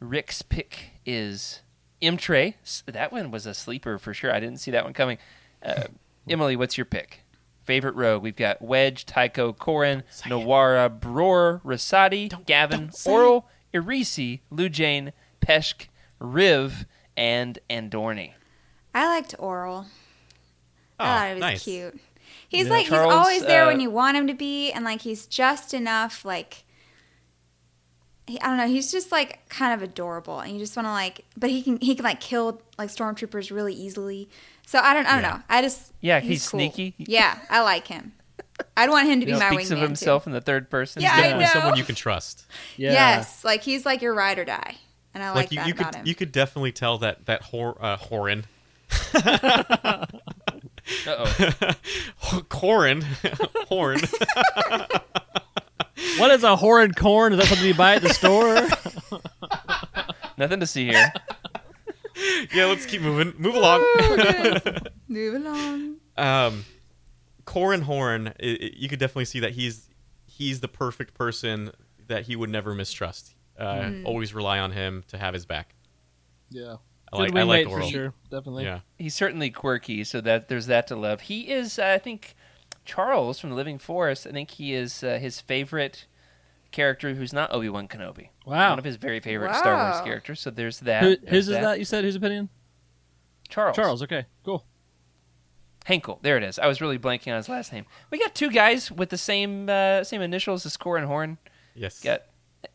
Rick's 0.00 0.42
pick 0.42 0.92
is 1.04 1.60
Emtrey. 2.02 2.54
That 2.86 3.12
one 3.12 3.30
was 3.30 3.46
a 3.46 3.54
sleeper 3.54 3.98
for 3.98 4.14
sure. 4.14 4.32
I 4.32 4.40
didn't 4.40 4.58
see 4.58 4.70
that 4.70 4.84
one 4.84 4.92
coming. 4.92 5.18
Uh, 5.62 5.84
Emily, 6.28 6.56
what's 6.56 6.76
your 6.76 6.86
pick? 6.86 7.20
Favorite 7.66 7.94
rogue? 7.96 8.22
We've 8.22 8.36
got 8.36 8.62
Wedge, 8.62 9.04
Tycho, 9.04 9.52
Corran, 9.52 10.02
Nawara, 10.22 10.88
Bror, 11.00 11.60
Rhysati, 11.62 12.46
Gavin, 12.46 12.80
don't 12.86 12.94
say 12.94 13.10
Ooryl, 13.10 13.44
Irisi, 13.74 14.40
Lujayne, 14.52 15.12
Peshk, 15.40 15.88
Riv, 16.18 16.86
and 17.16 17.58
Andoorni. 17.68 18.32
I 18.94 19.06
liked 19.08 19.36
Ooryl. 19.38 19.84
oh, 19.84 21.04
I 21.04 21.04
thought 21.06 21.26
it 21.30 21.34
was 21.34 21.40
nice 21.40 21.64
cute. 21.64 22.00
He's 22.48 22.66
Yeah. 22.66 22.72
like 22.72 22.86
Charles, 22.86 23.12
he's 23.12 23.18
always 23.20 23.42
there 23.46 23.64
uh, 23.64 23.66
when 23.66 23.80
you 23.80 23.90
want 23.90 24.16
him 24.16 24.26
to 24.28 24.34
be, 24.34 24.70
and 24.70 24.84
like 24.84 25.02
he's 25.02 25.26
just 25.26 25.74
enough. 25.74 26.24
Like 26.24 26.62
he, 28.26 28.40
I 28.40 28.46
don't 28.46 28.56
know, 28.56 28.66
he's 28.68 28.90
just 28.90 29.12
like 29.12 29.48
kind 29.48 29.74
of 29.74 29.82
adorable, 29.82 30.40
and 30.40 30.52
you 30.52 30.58
just 30.58 30.76
want 30.76 30.86
to 30.86 30.92
like. 30.92 31.24
But 31.36 31.50
he 31.50 31.62
can 31.62 31.78
he 31.80 31.94
can 31.94 32.04
like 32.04 32.20
kill 32.20 32.62
like 32.78 32.88
stormtroopers 32.88 33.50
really 33.54 33.74
easily. 33.74 34.28
So 34.66 34.78
I 34.78 34.92
don't 34.94 35.06
I 35.06 35.12
don't 35.14 35.22
Yeah. 35.22 35.30
know. 35.36 35.42
I 35.48 35.62
just 35.62 35.92
Yeah, 36.02 36.20
he's 36.20 36.46
cool. 36.48 36.58
sneaky. 36.60 36.94
Yeah, 36.98 37.38
I 37.48 37.60
like 37.62 37.86
him. 37.86 38.12
I'd 38.76 38.90
want 38.90 39.08
him 39.08 39.20
to 39.20 39.26
be 39.26 39.32
Yeah. 39.32 39.38
my 39.38 39.50
Speaks 39.54 39.70
of 39.70 39.78
himself 39.78 40.24
too. 40.24 40.30
in 40.30 40.34
the 40.34 40.40
third 40.40 40.68
person. 40.70 41.02
Yeah, 41.02 41.12
I 41.14 41.16
definitely 41.22 41.44
know. 41.44 41.50
someone 41.52 41.76
you 41.78 41.84
can 41.84 41.94
trust 41.94 42.44
Yeah. 42.76 42.92
Yes, 42.92 43.44
like 43.44 43.62
he's 43.62 43.84
like 43.86 44.02
your 44.02 44.12
ride 44.14 44.38
or 44.38 44.44
die, 44.44 44.76
and 45.14 45.22
I 45.22 45.30
like, 45.32 45.50
you, 45.52 45.56
that 45.58 45.66
you 45.68 45.72
about 45.74 45.92
could 45.92 45.94
him. 46.00 46.06
you 46.06 46.14
could 46.14 46.32
definitely 46.32 46.72
tell 46.72 46.98
that 46.98 47.26
that 47.26 47.42
hor 47.42 47.76
uh, 47.82 47.96
Horin 47.96 48.44
Uh-oh. 49.14 50.06
Corran 52.48 53.02
Horn 53.68 54.00
What 56.18 56.30
is 56.30 56.42
a 56.44 56.56
horrid 56.56 56.96
corn? 56.96 57.32
Is 57.32 57.38
that 57.40 57.46
something 57.48 57.66
you 57.66 57.74
buy 57.74 57.96
at 57.96 58.02
the 58.02 58.10
store? 58.12 58.66
Nothing 60.38 60.60
to 60.60 60.66
see 60.66 60.86
here. 60.86 61.12
Yeah 62.54 62.66
let's 62.66 62.86
keep 62.86 63.02
moving 63.02 63.34
move 63.38 63.54
along 63.54 63.84
Move 65.08 65.34
along. 65.34 65.96
um 66.16 66.64
Corran 67.44 67.82
Horn 67.82 68.28
i 68.28 68.32
i 68.40 68.70
you 68.74 68.88
could 68.88 68.98
definitely 68.98 69.24
see 69.26 69.40
that 69.40 69.52
he's 69.52 69.88
he's 70.26 70.60
the 70.60 70.68
perfect 70.68 71.14
person 71.14 71.70
that 72.08 72.24
he 72.26 72.36
would 72.36 72.50
never 72.50 72.74
mistrust 72.74 73.34
uh, 73.58 73.90
always 74.04 74.34
rely 74.34 74.58
on 74.58 74.72
him 74.72 75.02
to 75.08 75.16
have 75.18 75.32
his 75.34 75.46
back 75.46 75.74
yeah. 76.50 76.76
I 77.12 77.16
like 77.18 77.32
Good 77.32 77.38
I 77.40 77.42
like 77.44 77.66
wingmate 77.66 77.70
for 77.70 77.82
sure. 77.84 78.14
Definitely. 78.30 78.64
yeah 78.64 78.80
He's 78.98 79.14
certainly 79.14 79.50
quirky, 79.50 80.04
so 80.04 80.20
that 80.22 80.48
there's 80.48 80.66
that 80.66 80.86
to 80.88 80.96
love. 80.96 81.22
He 81.22 81.50
is, 81.50 81.78
uh, 81.78 81.92
I 81.94 81.98
think, 81.98 82.34
Charles 82.84 83.38
from 83.38 83.50
the 83.50 83.56
Living 83.56 83.78
Forest. 83.78 84.26
I 84.26 84.32
think 84.32 84.50
he 84.52 84.74
is 84.74 85.02
uh, 85.04 85.18
his 85.20 85.40
favorite 85.40 86.06
character, 86.76 87.14
who's 87.14 87.32
not 87.32 87.52
Obi 87.52 87.68
Wan 87.68 87.88
Kenobi. 87.88 88.28
Wow. 88.44 88.70
one 88.70 88.78
of 88.78 88.84
his 88.84 88.94
very 88.96 89.18
favorite 89.18 89.54
Star 89.56 89.74
Wars 89.74 89.98
Wow. 89.98 90.04
characters. 90.04 90.40
So 90.40 90.50
there's 90.50 90.78
that. 90.80 91.02
Who, 91.02 91.16
There's 91.16 91.30
whose 91.30 91.48
is 91.48 91.54
that. 91.54 91.78
You 91.80 91.84
said 91.84 92.04
whose 92.04 92.14
opinion? 92.14 92.48
Charles. 93.48 93.74
Charles. 93.76 94.02
Okay. 94.02 94.26
Cool. 94.44 94.64
Henkel. 95.84 96.18
There 96.22 96.36
it 96.36 96.42
is. 96.42 96.58
I 96.58 96.66
was 96.66 96.80
really 96.80 96.98
blanking 96.98 97.30
on 97.30 97.36
his 97.36 97.48
last 97.48 97.72
name. 97.72 97.86
We 98.10 98.18
got 98.18 98.34
two 98.34 98.50
guys 98.50 98.90
with 98.90 99.10
the 99.10 99.18
same 99.18 99.68
uh, 99.68 100.04
same 100.04 100.20
initials 100.22 100.66
as 100.66 100.76
Corran 100.76 101.04
Horn. 101.06 101.38
yes 101.74 102.00
Got 102.00 102.22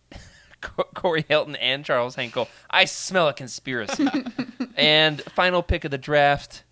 Co- 0.62 0.84
Corey 0.94 1.26
Hilton 1.28 1.56
and 1.58 1.84
Charles 1.84 2.16
Henkel. 2.16 2.48
I 2.70 2.86
smell 2.86 3.28
a 3.28 3.34
conspiracy. 3.34 4.08
and 4.76 5.22
final 5.24 5.62
pick 5.62 5.84
of 5.86 5.92
the 5.92 5.98
draft, 5.98 6.64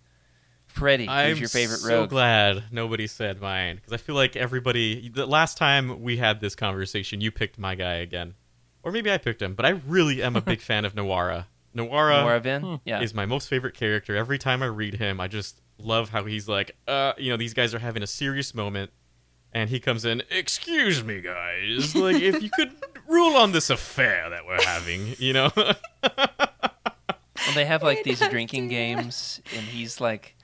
Freddie. 0.70 1.08
I'm 1.08 1.30
who's 1.30 1.40
your 1.40 1.48
favorite 1.48 1.78
so 1.78 2.00
rogue? 2.00 2.10
glad 2.10 2.64
nobody 2.70 3.06
said 3.06 3.40
mine 3.40 3.76
because 3.76 3.92
I 3.92 3.96
feel 3.98 4.14
like 4.14 4.36
everybody. 4.36 5.08
The 5.08 5.26
last 5.26 5.56
time 5.56 6.02
we 6.02 6.16
had 6.16 6.40
this 6.40 6.54
conversation, 6.54 7.20
you 7.20 7.30
picked 7.30 7.58
my 7.58 7.74
guy 7.74 7.94
again, 7.94 8.34
or 8.82 8.92
maybe 8.92 9.10
I 9.10 9.18
picked 9.18 9.42
him. 9.42 9.54
But 9.54 9.66
I 9.66 9.70
really 9.86 10.22
am 10.22 10.36
a 10.36 10.40
big 10.40 10.60
fan 10.62 10.84
of 10.84 10.94
Nawara. 10.94 11.46
Nawara 11.76 12.22
Nora 12.22 12.40
Vin? 12.40 12.80
Yeah. 12.84 13.00
is 13.00 13.14
my 13.14 13.26
most 13.26 13.48
favorite 13.48 13.74
character. 13.74 14.16
Every 14.16 14.38
time 14.38 14.62
I 14.62 14.66
read 14.66 14.94
him, 14.94 15.20
I 15.20 15.28
just 15.28 15.60
love 15.78 16.10
how 16.10 16.24
he's 16.24 16.48
like, 16.48 16.76
uh, 16.88 17.12
you 17.16 17.30
know, 17.30 17.36
these 17.36 17.54
guys 17.54 17.74
are 17.74 17.78
having 17.78 18.02
a 18.02 18.06
serious 18.08 18.54
moment, 18.54 18.90
and 19.52 19.70
he 19.70 19.78
comes 19.80 20.04
in. 20.04 20.22
Excuse 20.30 21.04
me, 21.04 21.20
guys. 21.20 21.94
Like, 21.94 22.20
if 22.20 22.42
you 22.42 22.50
could 22.50 22.72
rule 23.08 23.36
on 23.36 23.52
this 23.52 23.70
affair 23.70 24.30
that 24.30 24.46
we're 24.46 24.62
having, 24.62 25.14
you 25.18 25.32
know. 25.32 25.50
Well, 27.46 27.54
they 27.54 27.64
have 27.64 27.82
like 27.82 28.04
these 28.04 28.20
drinking 28.28 28.68
games, 28.68 29.40
and 29.56 29.64
he's 29.64 30.00
like 30.00 30.36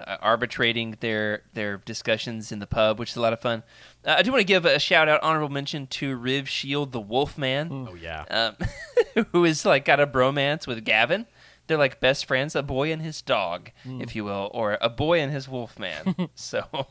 uh, 0.00 0.16
arbitrating 0.20 0.96
their 1.00 1.42
their 1.52 1.76
discussions 1.78 2.50
in 2.52 2.58
the 2.58 2.66
pub, 2.66 2.98
which 2.98 3.10
is 3.10 3.16
a 3.16 3.20
lot 3.20 3.32
of 3.32 3.40
fun. 3.40 3.62
Uh, 4.04 4.16
I 4.18 4.22
do 4.22 4.30
want 4.32 4.40
to 4.40 4.44
give 4.46 4.64
a 4.64 4.78
shout 4.78 5.08
out, 5.08 5.22
honorable 5.22 5.48
mention 5.48 5.86
to 5.88 6.16
Riv 6.16 6.48
Shiel, 6.48 6.86
the 6.86 7.00
Wolfman, 7.00 7.88
oh 7.90 7.94
yeah. 7.94 8.24
um, 8.30 9.24
who 9.32 9.44
is 9.44 9.64
like 9.64 9.84
got 9.84 10.00
a 10.00 10.06
bromance 10.06 10.66
with 10.66 10.84
Gavin. 10.84 11.26
They're 11.66 11.78
like 11.78 11.98
best 11.98 12.26
friends, 12.26 12.54
a 12.54 12.62
boy 12.62 12.92
and 12.92 13.00
his 13.00 13.22
dog, 13.22 13.70
if 13.86 14.14
you 14.14 14.22
will, 14.24 14.50
or 14.52 14.76
a 14.82 14.90
boy 14.90 15.20
and 15.20 15.32
his 15.32 15.48
Wolfman. 15.48 16.28
so 16.34 16.62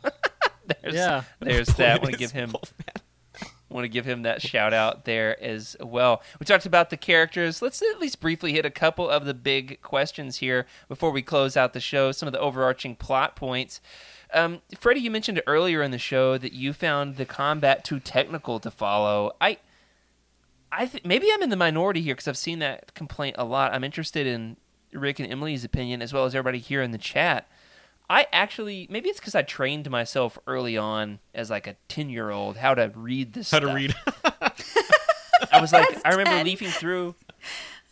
there's 0.81 0.95
Yeah. 0.95 1.23
there's 1.39 1.67
that. 1.75 2.01
want 2.01 2.13
to 2.13 2.17
give 2.19 2.31
him 2.31 2.55
want 3.73 3.85
to 3.85 3.89
give 3.89 4.05
him 4.05 4.21
that 4.23 4.41
shout 4.41 4.73
out 4.73 5.05
there 5.05 5.41
as 5.43 5.75
well. 5.79 6.21
We 6.39 6.45
talked 6.45 6.65
about 6.65 6.89
the 6.89 6.97
characters. 6.97 7.61
Let's 7.61 7.81
at 7.81 7.99
least 7.99 8.19
briefly 8.19 8.53
hit 8.53 8.65
a 8.65 8.69
couple 8.69 9.09
of 9.09 9.25
the 9.25 9.33
big 9.33 9.81
questions 9.81 10.37
here 10.37 10.65
before 10.87 11.11
we 11.11 11.21
close 11.21 11.57
out 11.57 11.73
the 11.73 11.79
show. 11.79 12.11
Some 12.11 12.27
of 12.27 12.33
the 12.33 12.39
overarching 12.39 12.95
plot 12.95 13.35
points. 13.35 13.81
Um, 14.33 14.61
Freddie, 14.79 15.01
you 15.01 15.11
mentioned 15.11 15.41
earlier 15.45 15.83
in 15.83 15.91
the 15.91 15.99
show 15.99 16.37
that 16.37 16.53
you 16.53 16.73
found 16.73 17.17
the 17.17 17.25
combat 17.25 17.83
too 17.83 17.99
technical 17.99 18.59
to 18.59 18.71
follow. 18.71 19.33
I, 19.39 19.57
I 20.71 20.87
th- 20.87 21.05
maybe 21.05 21.27
I'm 21.31 21.43
in 21.43 21.49
the 21.49 21.55
minority 21.55 22.01
here 22.01 22.15
because 22.15 22.27
I've 22.27 22.37
seen 22.37 22.59
that 22.59 22.95
complaint 22.95 23.35
a 23.37 23.45
lot. 23.45 23.73
I'm 23.73 23.83
interested 23.83 24.25
in 24.25 24.57
Rick 24.91 25.19
and 25.19 25.31
Emily's 25.31 25.63
opinion 25.63 26.01
as 26.01 26.13
well 26.13 26.25
as 26.25 26.33
everybody 26.33 26.59
here 26.59 26.81
in 26.81 26.91
the 26.91 26.97
chat. 26.97 27.47
I 28.13 28.27
actually 28.31 28.85
maybe 28.91 29.09
it's 29.09 29.19
because 29.19 29.33
I 29.33 29.41
trained 29.41 29.89
myself 29.89 30.37
early 30.45 30.77
on 30.77 31.17
as 31.33 31.49
like 31.49 31.65
a 31.65 31.75
ten 31.87 32.09
year 32.09 32.29
old 32.29 32.57
how 32.57 32.75
to 32.75 32.91
read 32.95 33.33
this. 33.33 33.49
How 33.49 33.59
to 33.59 33.73
read? 33.73 33.95
I 35.51 35.59
was 35.61 35.73
like, 35.73 35.89
That's 35.89 36.01
I 36.05 36.09
remember 36.09 36.31
10. 36.31 36.45
leafing 36.45 36.69
through. 36.69 37.15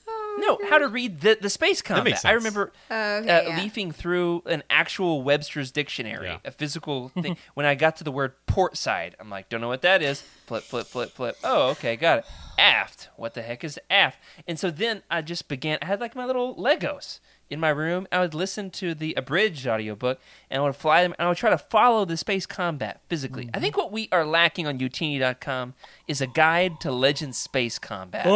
Oh, 0.08 0.58
No, 0.62 0.70
how 0.70 0.78
to 0.78 0.88
read 0.88 1.20
the 1.22 1.38
the 1.40 1.50
space 1.50 1.82
combat. 1.82 2.06
makes 2.06 2.24
I 2.26 2.32
remember 2.32 2.72
Oh, 2.90 3.16
okay, 3.18 3.30
uh, 3.30 3.50
yeah. 3.50 3.62
leafing 3.62 3.92
through 3.92 4.44
an 4.46 4.64
actual 4.70 5.22
Webster's 5.24 5.72
dictionary, 5.72 6.28
Yeah. 6.28 6.38
a 6.46 6.52
physical 6.52 7.10
thing. 7.22 7.36
when 7.54 7.66
I 7.66 7.76
got 7.76 7.98
to 7.98 8.04
the 8.06 8.12
word 8.12 8.34
port 8.46 8.78
side, 8.78 9.16
I'm 9.20 9.30
like, 9.30 9.50
don't 9.50 9.60
know 9.62 9.68
what 9.68 9.82
that 9.82 10.02
is. 10.02 10.22
Flip, 10.48 10.64
flip, 10.64 10.88
flip, 10.88 11.12
flip. 11.12 11.38
Oh, 11.44 11.70
okay, 11.72 11.98
got 11.98 12.20
it. 12.20 12.26
Aft. 12.58 13.10
What 13.18 13.34
the 13.34 13.42
heck 13.42 13.64
is 13.66 13.78
aft? 13.90 14.20
And 14.48 14.58
so 14.58 14.72
then 14.72 15.04
I 15.12 15.22
just 15.22 15.48
began. 15.50 15.78
I 15.82 15.86
had 15.86 16.00
like 16.00 16.16
my 16.16 16.26
little 16.26 16.56
Legos 16.56 17.20
in 17.52 17.60
my 17.60 17.70
room. 17.70 18.08
I 18.12 18.20
would 18.20 18.34
listen 18.34 18.70
to 18.72 18.96
the 18.96 19.14
abridged 19.16 19.68
audiobook 19.68 20.20
and 20.50 20.62
I 20.62 20.66
would 20.66 20.76
fly 20.76 21.04
them 21.04 21.14
and 21.20 21.26
I 21.26 21.30
would 21.30 21.38
try 21.38 21.50
to 21.50 21.58
follow 21.58 22.06
the 22.06 22.18
space 22.18 22.46
combat 22.46 23.02
physically. 23.10 23.50
I 23.54 23.60
think 23.60 23.76
mm-hmm. 23.76 23.82
what 23.82 23.92
we 23.92 24.08
are 24.12 24.26
lacking 24.26 24.68
on 24.68 24.80
utini.com 24.80 25.74
is 26.08 26.22
a 26.22 26.28
guide 26.28 26.80
to 26.80 26.92
Legend 26.92 27.36
Space 27.36 27.78
Combat. 27.78 28.26
Oh! 28.26 28.32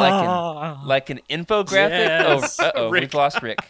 Like, 0.00 0.12
an, 0.12 0.86
like, 0.88 1.10
an, 1.10 1.16
like 1.18 1.30
an 1.30 1.44
infographic. 1.44 1.90
Yes. 1.90 2.56
Oh, 2.60 2.64
uh-oh, 2.66 2.90
we've 2.90 3.14
lost 3.14 3.42
Rick. 3.42 3.60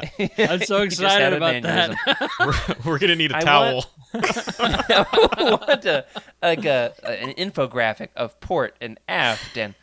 I'm 0.38 0.60
so 0.60 0.82
He 0.82 0.88
just 0.88 1.00
had 1.00 1.32
excited 1.32 1.32
about 1.34 1.62
that. 1.62 2.76
we're, 2.84 2.92
we're 2.92 2.98
gonna 2.98 3.16
need 3.16 3.32
a 3.32 3.38
I 3.38 3.40
towel. 3.40 3.74
want- 3.74 3.86
I 4.14 5.58
want 5.60 5.84
a, 5.86 6.06
like 6.40 6.64
a, 6.64 6.94
an 7.04 7.34
infographic 7.34 8.10
of 8.14 8.38
port 8.40 8.76
and 8.80 8.98
aft 9.08 9.56
and 9.56 9.74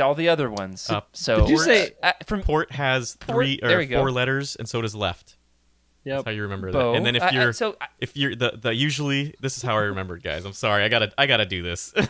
all 0.00 0.14
the 0.14 0.28
other 0.28 0.50
ones. 0.50 0.88
Uh, 0.90 1.00
so 1.12 1.40
Did 1.40 1.48
you 1.50 1.58
say- 1.58 1.92
uh, 2.02 2.12
from 2.26 2.42
Port 2.42 2.72
has 2.72 3.14
three 3.14 3.58
there 3.62 3.76
or 3.76 3.78
we 3.78 3.86
go. 3.86 3.98
four 3.98 4.10
letters, 4.10 4.56
and 4.56 4.68
so 4.68 4.80
does 4.82 4.94
left. 4.94 5.36
That's 6.06 6.22
how 6.24 6.30
you 6.32 6.42
remember 6.42 6.70
Bo? 6.70 6.92
that. 6.92 6.96
And 6.98 7.06
then 7.06 7.16
if 7.16 7.22
I- 7.22 7.28
I- 7.28 7.30
you're 7.30 7.52
so 7.54 7.76
I- 7.80 7.86
if 7.98 8.14
you're 8.16 8.34
the 8.36 8.58
the 8.60 8.74
usually 8.74 9.34
this 9.40 9.56
is 9.56 9.62
how 9.62 9.76
I 9.76 9.82
remembered, 9.84 10.22
guys. 10.22 10.44
I'm 10.44 10.52
sorry. 10.52 10.84
I 10.84 10.88
gotta 10.88 11.10
I 11.16 11.26
gotta 11.26 11.46
do 11.46 11.62
this. 11.62 11.92
Do 11.94 12.02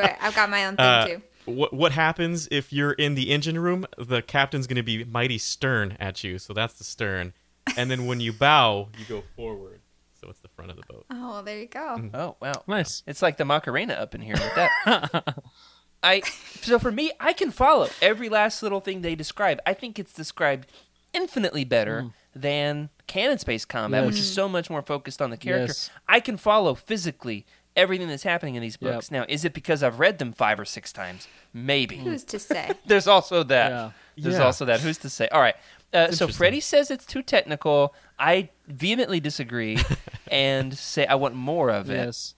it. 0.00 0.16
I've 0.20 0.34
got 0.34 0.50
my 0.50 0.66
own 0.66 0.76
thing 0.76 0.84
Uh, 0.84 1.06
too. 1.06 1.22
what 1.46 1.72
what 1.72 1.92
happens 1.92 2.46
if 2.50 2.72
you're 2.74 2.92
in 2.92 3.14
the 3.14 3.30
engine 3.30 3.58
room? 3.58 3.86
The 3.96 4.20
captain's 4.20 4.66
gonna 4.66 4.82
be 4.82 5.04
mighty 5.04 5.38
stern 5.38 5.96
at 5.98 6.22
you, 6.24 6.38
so 6.38 6.52
that's 6.52 6.74
the 6.74 6.84
stern. 6.84 7.32
And 7.76 7.90
then 7.90 8.04
when 8.06 8.20
you 8.20 8.32
bow, 8.34 8.88
you 8.98 9.04
go 9.06 9.22
forward, 9.34 9.80
so 10.20 10.28
it's 10.28 10.40
the 10.40 10.48
front 10.48 10.70
of 10.70 10.76
the 10.76 10.82
boat. 10.86 11.06
Oh, 11.10 11.30
well, 11.30 11.42
there 11.42 11.58
you 11.58 11.68
go. 11.68 11.96
Mm. 11.98 12.10
oh 12.14 12.36
wow, 12.40 12.64
Nice. 12.66 13.02
It's 13.06 13.22
like 13.22 13.38
the 13.38 13.44
Macarena 13.46 13.94
up 13.94 14.14
in 14.14 14.20
here 14.20 14.34
with 14.34 14.54
that. 14.56 15.38
I 16.06 16.20
so 16.62 16.78
for 16.78 16.90
me, 16.92 17.12
I 17.20 17.32
can 17.32 17.50
follow 17.50 17.88
every 18.00 18.28
last 18.28 18.62
little 18.62 18.80
thing 18.80 19.02
they 19.02 19.14
describe. 19.14 19.60
I 19.66 19.74
think 19.74 19.98
it's 19.98 20.12
described 20.12 20.66
infinitely 21.12 21.64
better 21.64 22.10
than 22.34 22.90
canon 23.06 23.38
space 23.38 23.64
combat, 23.64 24.04
which 24.06 24.16
is 24.18 24.32
so 24.32 24.48
much 24.48 24.68
more 24.68 24.82
focused 24.82 25.22
on 25.22 25.30
the 25.30 25.36
character. 25.36 25.68
Yes. 25.68 25.90
I 26.08 26.20
can 26.20 26.36
follow 26.36 26.74
physically 26.74 27.46
everything 27.76 28.08
that's 28.08 28.22
happening 28.22 28.54
in 28.54 28.62
these 28.62 28.78
Yep. 28.80 28.92
books. 28.92 29.10
Now, 29.10 29.24
is 29.28 29.44
it 29.44 29.52
because 29.54 29.82
I've 29.82 29.98
read 30.00 30.18
them 30.18 30.32
five 30.32 30.58
or 30.58 30.64
six 30.64 30.92
times? 30.92 31.28
Maybe. 31.52 31.96
Who's 31.98 32.24
to 32.24 32.38
say? 32.38 32.70
There's 32.86 33.06
also 33.06 33.42
that. 33.44 33.70
Yeah. 33.70 33.90
There's 34.16 34.36
Yeah. 34.38 34.44
also 34.44 34.64
that. 34.66 34.80
Who's 34.80 34.98
to 34.98 35.10
say? 35.10 35.28
All 35.28 35.40
right. 35.40 35.56
Uh, 35.92 36.06
so 36.06 36.24
Interesting. 36.24 36.32
Freddie 36.32 36.60
says 36.60 36.90
it's 36.90 37.06
too 37.06 37.22
technical. 37.22 37.94
I 38.18 38.48
vehemently 38.66 39.20
disagree 39.20 39.78
and 40.30 40.76
say 40.76 41.06
I 41.06 41.14
want 41.16 41.34
more 41.34 41.70
of 41.70 41.90
it. 41.90 42.06
Yes. 42.06 42.34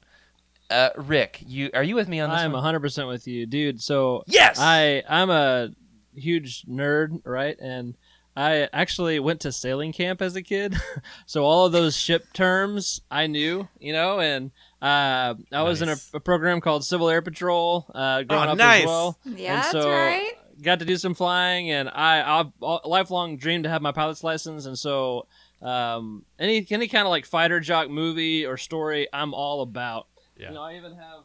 Uh, 0.70 0.90
Rick, 0.97 1.43
you 1.47 1.70
are 1.74 1.82
you 1.82 1.95
with 1.95 2.09
me 2.09 2.20
on 2.20 2.31
this 2.31 2.40
I'm 2.40 2.53
one? 2.53 2.62
100% 2.62 3.09
with 3.09 3.27
you, 3.27 3.47
dude. 3.47 3.81
So 3.82 4.24
Yes! 4.27 4.59
I 4.61 5.03
I'm 5.09 5.31
a 5.31 5.70
huge 6.15 6.62
nerd, 6.66 7.23
right? 7.24 7.57
And 7.59 7.95
I 8.36 8.69
actually 8.73 9.19
went 9.19 9.40
to 9.40 9.51
sailing 9.53 9.93
camp 9.93 10.23
as 10.23 10.36
a 10.36 10.43
kid, 10.43 10.77
so 11.27 11.45
all 11.45 11.66
of 11.66 11.73
those 11.73 11.97
ship 11.97 12.27
terms 12.35 13.01
I 13.11 13.27
knew, 13.27 13.66
you 13.81 13.93
know. 13.93 14.20
And 14.20 14.53
uh, 14.81 15.35
I 15.53 15.62
was 15.62 15.82
in 15.82 15.89
a, 15.89 15.97
a 16.15 16.20
program 16.20 16.61
called 16.61 16.85
Civil 16.85 17.09
Air 17.09 17.20
Patrol 17.23 17.86
uh, 17.95 18.23
growing 18.23 18.49
Oh, 18.49 18.53
up 18.53 18.59
nice. 18.59 18.82
as 18.82 18.86
well. 18.86 19.19
Yeah, 19.24 19.55
and 19.55 19.59
that's 19.62 19.70
so 19.73 19.90
right. 19.90 20.32
got 20.62 20.78
to 20.81 20.85
do 20.85 20.97
some 20.97 21.15
flying, 21.15 21.70
and 21.73 21.89
I 21.89 22.40
I've 22.40 22.53
all, 22.61 22.81
lifelong 22.85 23.39
dreamed 23.39 23.65
to 23.65 23.70
have 23.70 23.82
my 23.82 23.90
pilot's 23.93 24.23
license, 24.23 24.66
and 24.66 24.78
so 24.78 25.27
um, 25.62 26.24
any 26.39 26.65
any 26.70 26.86
kind 26.89 27.07
of 27.07 27.11
like 27.11 27.24
fighter 27.27 27.59
jock 27.59 27.89
movie 27.90 28.47
or 28.47 28.57
story, 28.57 29.09
I'm 29.12 29.35
all 29.35 29.62
about. 29.62 30.07
Yeah. 30.39 30.48
You 30.48 30.55
know, 30.55 30.62
I 30.62 30.77
even 30.77 30.93
have. 30.93 31.20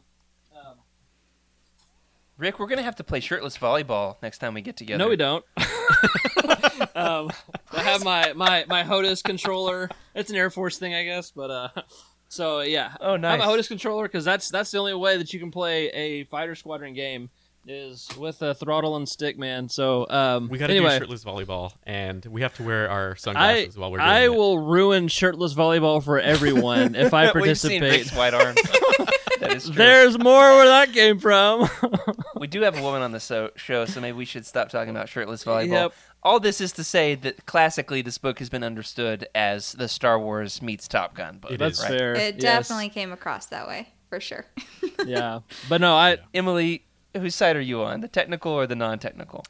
Um, 0.54 0.76
Rick, 2.36 2.58
we're 2.58 2.66
gonna 2.66 2.82
have 2.82 2.96
to 2.96 3.04
play 3.04 3.20
shirtless 3.20 3.56
volleyball 3.56 4.16
next 4.20 4.38
time 4.38 4.54
we 4.54 4.60
get 4.60 4.76
together. 4.76 4.98
No, 4.98 5.08
we 5.08 5.16
don't. 5.16 5.44
um, 6.96 7.30
I 7.72 7.82
have 7.82 8.02
my, 8.02 8.32
my, 8.32 8.64
my 8.68 8.82
HOTAS 8.82 9.22
controller. 9.22 9.88
It's 10.14 10.30
an 10.30 10.36
Air 10.36 10.50
Force 10.50 10.78
thing, 10.78 10.94
I 10.94 11.04
guess. 11.04 11.30
But 11.30 11.50
uh, 11.50 11.68
so 12.28 12.60
yeah. 12.60 12.96
Oh, 13.00 13.16
nice. 13.16 13.40
I 13.40 13.44
have 13.44 13.54
a 13.54 13.56
HOTAS 13.56 13.68
controller 13.68 14.04
because 14.04 14.24
that's 14.24 14.48
that's 14.48 14.72
the 14.72 14.78
only 14.78 14.94
way 14.94 15.16
that 15.16 15.32
you 15.32 15.38
can 15.38 15.52
play 15.52 15.88
a 15.88 16.24
fighter 16.24 16.56
squadron 16.56 16.92
game 16.94 17.30
is 17.66 18.08
with 18.18 18.42
a 18.42 18.54
throttle 18.54 18.96
and 18.96 19.08
stick, 19.08 19.38
man. 19.38 19.68
So 19.68 20.06
um, 20.10 20.48
We 20.48 20.58
gotta 20.58 20.72
anyway, 20.74 20.90
do 20.98 20.98
shirtless 21.04 21.24
volleyball, 21.24 21.72
and 21.84 22.24
we 22.26 22.42
have 22.42 22.54
to 22.56 22.62
wear 22.62 22.88
our 22.90 23.12
I 23.12 23.14
sunglasses 23.16 23.76
while 23.76 23.90
we're 23.90 23.98
doing 23.98 24.08
I 24.10 24.24
it. 24.24 24.34
will 24.34 24.58
ruin 24.58 25.08
shirtless 25.08 25.54
volleyball 25.54 26.02
for 26.02 26.18
everyone 26.20 26.94
if 26.94 27.14
I 27.14 27.24
We've 27.34 27.58
seen 27.58 27.80
participate. 27.80 27.90
Rick's 27.92 28.14
white 28.16 28.34
arms. 28.34 28.60
that 29.40 29.52
is 29.56 29.64
true. 29.66 29.74
There's 29.74 30.18
more 30.18 30.40
where 30.42 30.66
that 30.66 30.92
came 30.92 31.18
from. 31.18 31.68
We 32.36 32.48
do 32.48 32.60
have 32.62 32.76
a 32.76 32.82
woman 32.82 33.00
on 33.00 33.12
the 33.12 33.20
so- 33.20 33.52
show, 33.56 33.86
so 33.86 34.00
maybe 34.02 34.16
we 34.18 34.26
should 34.26 34.44
stop 34.44 34.68
talking 34.68 34.90
about 34.90 35.08
shirtless 35.08 35.44
volleyball. 35.44 35.68
Yep. 35.68 35.94
All 36.22 36.40
this 36.40 36.60
is 36.60 36.72
to 36.72 36.84
say 36.84 37.14
that 37.14 37.46
classically, 37.46 38.02
this 38.02 38.18
book 38.18 38.38
has 38.40 38.50
been 38.50 38.64
understood 38.64 39.26
as 39.34 39.72
the 39.72 39.88
Star 39.88 40.18
Wars 40.18 40.60
meets 40.60 40.86
Top 40.86 41.14
Gun 41.14 41.38
book. 41.38 41.52
It 41.52 41.58
That's 41.58 41.78
is. 41.78 41.84
right? 41.84 41.98
fair. 41.98 42.14
It 42.16 42.34
yes. 42.34 42.42
definitely 42.42 42.90
came 42.90 43.12
across 43.12 43.46
that 43.46 43.66
way 43.66 43.88
for 44.10 44.20
sure. 44.20 44.44
Yeah, 45.06 45.40
but 45.70 45.80
no, 45.80 45.94
I 45.94 46.18
Emily, 46.34 46.84
whose 47.16 47.34
side 47.34 47.56
are 47.56 47.60
you 47.60 47.82
on, 47.82 48.00
the 48.00 48.08
technical 48.08 48.52
or 48.52 48.66
the 48.66 48.74
non-technical? 48.76 49.44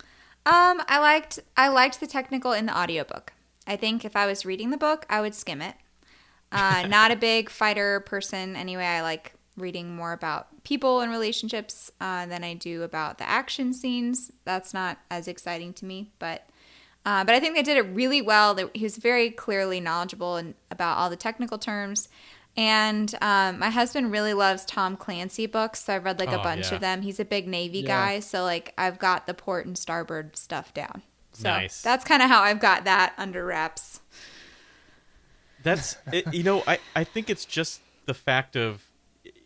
Um, 0.47 0.82
I 0.89 0.99
liked 0.99 1.39
I 1.57 1.69
liked 1.69 2.01
the 2.01 2.07
technical 2.07 2.53
in 2.53 2.66
the 2.66 2.78
audiobook. 2.78 3.32
I 3.66 3.77
think 3.77 4.05
if 4.05 4.15
I 4.15 4.27
was 4.27 4.45
reading 4.45 4.70
the 4.70 4.77
book, 4.77 5.07
I 5.09 5.20
would 5.20 5.35
skim 5.35 5.62
it. 5.62 5.74
Uh, 6.53 6.86
not 6.89 7.11
a 7.11 7.16
big 7.16 7.49
fighter 7.49 8.01
person 8.01 8.55
anyway. 8.57 8.85
I 8.85 9.01
like 9.03 9.32
reading 9.57 9.95
more 9.95 10.12
about 10.12 10.49
people 10.65 11.01
and 11.01 11.11
relationships 11.11 11.91
uh, 12.01 12.27
than 12.27 12.43
I 12.45 12.55
do 12.55 12.82
about 12.82 13.19
the 13.19 13.28
action 13.28 13.73
scenes. 13.73 14.31
That's 14.45 14.74
not 14.74 14.99
as 15.11 15.28
exciting 15.28 15.73
to 15.74 15.85
me, 15.86 16.11
but 16.19 16.47
uh, 17.07 17.24
but 17.24 17.35
I 17.35 17.41
think 17.41 17.55
they 17.55 17.62
did 17.62 17.77
it 17.78 17.82
really 17.95 18.20
well. 18.20 18.55
They- 18.55 18.69
He 18.74 18.82
was 18.85 18.97
very 18.99 19.31
clearly 19.31 19.81
knowledgeable 19.81 20.36
and 20.36 20.55
about 20.70 20.99
all 20.99 21.09
the 21.09 21.16
technical 21.16 21.57
terms. 21.59 22.09
And 22.56 23.12
um, 23.20 23.59
my 23.59 23.70
husband 23.70 24.12
really 24.12 24.32
loves 24.32 24.64
Tom 24.64 24.97
Clancy 24.97 25.47
books, 25.47 25.85
so 25.85 25.94
I've 25.97 26.05
read 26.05 26.20
like 26.20 26.32
a 26.32 26.39
Oh, 26.39 26.39
bunch 26.39 26.70
yeah. 26.70 26.72
of 26.72 26.81
them. 26.81 27.02
He's 27.02 27.18
a 27.18 27.24
big 27.24 27.48
Navy 27.48 27.82
Yeah. 27.82 27.82
guy, 27.82 28.20
so 28.20 28.44
like 28.44 28.72
I've 28.78 28.98
got 29.01 29.26
the 29.26 29.35
port 29.35 29.66
and 29.66 29.76
starboard 29.76 30.36
stuff 30.36 30.72
down. 30.72 31.02
So 31.32 31.62
Nice. 31.62 31.82
that's 31.82 32.05
kind 32.05 32.22
of 32.22 32.28
how 32.28 32.43
I've 32.43 32.60
got 32.60 32.85
that 32.85 33.14
under 33.18 33.44
wraps. 33.44 34.01
That's 35.59 35.97
it, 36.12 36.28
you 36.32 36.43
know 36.43 36.64
I 36.66 36.81
I 36.94 37.05
think 37.05 37.31
it's 37.31 37.47
just 37.47 37.82
the 38.06 38.14
fact 38.14 38.56
of 38.56 38.85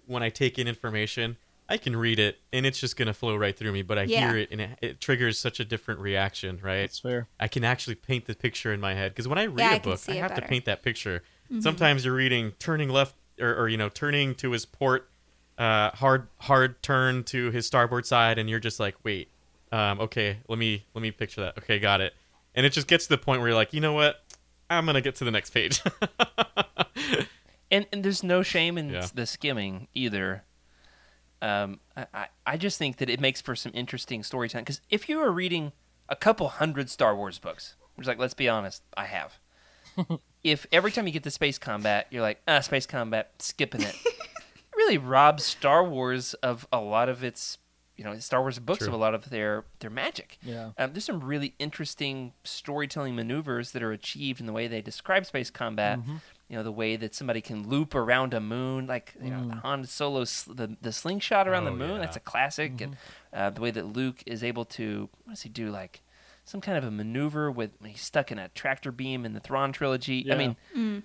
when 0.07 0.23
I 0.23 0.31
take 0.31 0.59
in 0.59 0.67
information, 0.67 1.37
I 1.69 1.77
can 1.77 1.95
read 1.97 2.19
it 2.19 2.39
and 2.53 2.65
it's 2.67 2.81
just 2.81 2.97
gonna 2.97 3.15
flow 3.15 3.37
right 3.37 3.57
through 3.57 3.73
me. 3.73 3.83
But 3.83 3.99
I 3.99 4.07
Yeah. 4.07 4.07
hear 4.07 4.37
it 4.37 4.49
and 4.51 4.61
it, 4.61 4.79
it 4.83 5.01
triggers 5.01 5.39
such 5.39 5.61
a 5.61 5.65
different 5.65 6.01
reaction, 6.01 6.61
right? 6.63 6.91
That's 6.91 6.99
fair. 7.01 7.29
I 7.39 7.49
can 7.49 7.65
actually 7.65 7.97
paint 7.97 8.27
the 8.27 8.35
picture 8.35 8.73
in 8.73 8.81
my 8.81 8.95
head 8.95 9.13
because 9.13 9.29
when 9.29 9.39
I 9.39 9.47
read 9.47 9.71
Yeah, 9.71 9.73
a 9.73 9.77
I 9.77 9.79
book, 9.79 10.05
I 10.09 10.15
have 10.15 10.35
to 10.35 10.43
better. 10.43 10.47
Mm-hmm. 10.47 10.55
paint 10.55 10.65
that 10.67 10.83
picture. 10.83 11.23
Sometimes 11.61 12.05
you're 12.05 12.15
reading 12.15 12.53
turning 12.59 12.89
left 12.91 13.15
or, 13.41 13.55
or 13.55 13.69
you 13.69 13.77
know 13.77 13.89
turning 13.89 14.35
to 14.37 14.51
his 14.51 14.65
port 14.67 15.09
uh, 15.57 15.91
hard 15.91 16.29
hard 16.39 16.83
turn 16.83 17.25
to 17.25 17.51
his 17.51 17.67
starboard 17.67 18.07
side, 18.07 18.39
and 18.39 18.49
you're 18.51 18.61
just 18.61 18.79
like, 18.79 18.95
wait, 19.03 19.29
um, 19.73 19.99
okay, 20.01 20.39
let 20.49 20.59
me 20.59 20.85
let 20.95 21.03
me 21.03 21.11
picture 21.11 21.41
that. 21.43 21.59
Okay, 21.59 21.79
got 21.79 22.01
it. 22.01 22.15
And 22.55 22.65
it 22.67 22.73
just 22.73 22.87
gets 22.87 23.05
to 23.07 23.11
the 23.11 23.19
point 23.19 23.41
where 23.41 23.49
you're 23.51 23.57
like, 23.57 23.73
you 23.73 23.81
know 23.81 23.93
what? 23.93 24.17
I'm 24.71 24.85
gonna 24.87 25.01
get 25.01 25.15
to 25.17 25.25
the 25.25 25.31
next 25.31 25.51
page. 25.51 25.83
and, 27.71 27.87
and 27.93 28.05
there's 28.05 28.23
no 28.23 28.43
shame 28.43 28.79
in 28.79 28.91
Yeah. 28.91 29.07
the 29.15 29.27
skimming 29.27 29.89
either. 29.95 30.45
Um, 31.41 31.81
I, 31.97 32.07
I, 32.13 32.27
I 32.47 32.57
just 32.57 32.79
think 32.79 32.97
that 32.99 33.09
it 33.09 33.21
makes 33.21 33.41
for 33.41 33.55
some 33.55 33.73
interesting 33.75 34.23
storytelling. 34.23 34.65
Because 34.65 34.81
if 34.91 35.09
you 35.09 35.21
are 35.21 35.31
reading 35.31 35.73
a 36.09 36.17
couple 36.17 36.49
hundred 36.49 36.91
Star 36.91 37.15
Wars 37.15 37.39
books, 37.39 37.77
which, 37.95 38.07
like, 38.07 38.19
let's 38.19 38.35
be 38.35 38.49
honest, 38.49 38.83
I 38.97 39.05
have. 39.07 39.39
If 40.45 40.67
every 40.73 40.91
time 40.93 41.07
you 41.07 41.13
get 41.13 41.23
to 41.25 41.31
space 41.31 41.59
combat, 41.59 42.07
you're 42.11 42.23
like, 42.23 42.41
ah, 42.49 42.61
space 42.61 42.87
combat, 42.87 43.31
skipping 43.39 43.83
it, 43.83 43.95
it 44.05 44.15
really 44.77 44.99
robs 44.99 45.45
Star 45.45 45.85
Wars 45.85 46.35
of 46.35 46.67
a 46.73 46.81
lot 46.81 47.09
of 47.09 47.25
its, 47.25 47.59
you 47.97 48.05
know, 48.05 48.17
Star 48.19 48.41
Wars 48.41 48.59
books 48.59 48.79
True. 48.81 48.89
of 48.89 48.95
a 48.95 48.97
lot 48.97 49.15
of 49.15 49.31
their 49.31 49.65
their 49.81 49.91
magic. 49.91 50.39
Yeah. 50.43 50.71
Um, 50.79 50.93
there's 50.93 51.05
some 51.05 51.21
really 51.23 51.55
interesting 51.59 52.33
storytelling 52.45 53.17
maneuvers 53.17 53.73
that 53.73 53.83
are 53.83 53.93
achieved 53.93 54.41
in 54.41 54.47
the 54.47 54.53
way 54.53 54.69
they 54.69 54.81
describe 54.81 55.27
space 55.27 55.51
combat. 55.51 55.99
Mm-hmm. 55.99 56.17
You 56.49 56.57
know, 56.57 56.63
the 56.63 56.73
way 56.73 56.97
that 56.97 57.15
somebody 57.15 57.43
can 57.43 57.69
loop 57.69 57.95
around 57.95 58.33
a 58.33 58.41
moon, 58.41 58.87
like 58.87 59.13
you 59.23 59.31
know, 59.31 59.37
Mm. 59.37 59.61
Han 59.61 59.85
Solo, 59.85 60.25
sl- 60.25 60.55
the 60.55 60.77
the 60.81 60.93
slingshot 60.93 61.47
around 61.47 61.65
the 61.67 61.73
Oh, 61.73 61.77
moon. 61.77 61.91
yeah. 61.97 61.99
That's 61.99 62.17
a 62.17 62.21
classic. 62.21 62.73
Mm-hmm. 62.77 62.85
And 62.85 62.97
uh, 63.35 63.51
the 63.51 63.61
way 63.61 63.71
that 63.71 63.85
Luke 63.95 64.23
is 64.25 64.43
able 64.43 64.65
to, 64.65 65.11
what 65.25 65.35
does 65.35 65.43
he 65.43 65.51
do? 65.51 65.69
Like 65.71 66.01
some 66.49 66.63
kind 66.63 66.79
of 66.79 66.85
a 66.85 66.91
maneuver 66.91 67.51
with 67.51 67.73
when 67.79 67.91
he's 67.91 68.01
stuck 68.01 68.33
in 68.33 68.39
a 68.39 68.49
tractor 68.49 68.91
beam 68.91 69.27
in 69.27 69.35
the 69.35 69.41
Thrawn 69.41 69.71
trilogy. 69.73 70.27
I 70.33 70.35
mean, 70.37 70.57
um, 70.75 71.05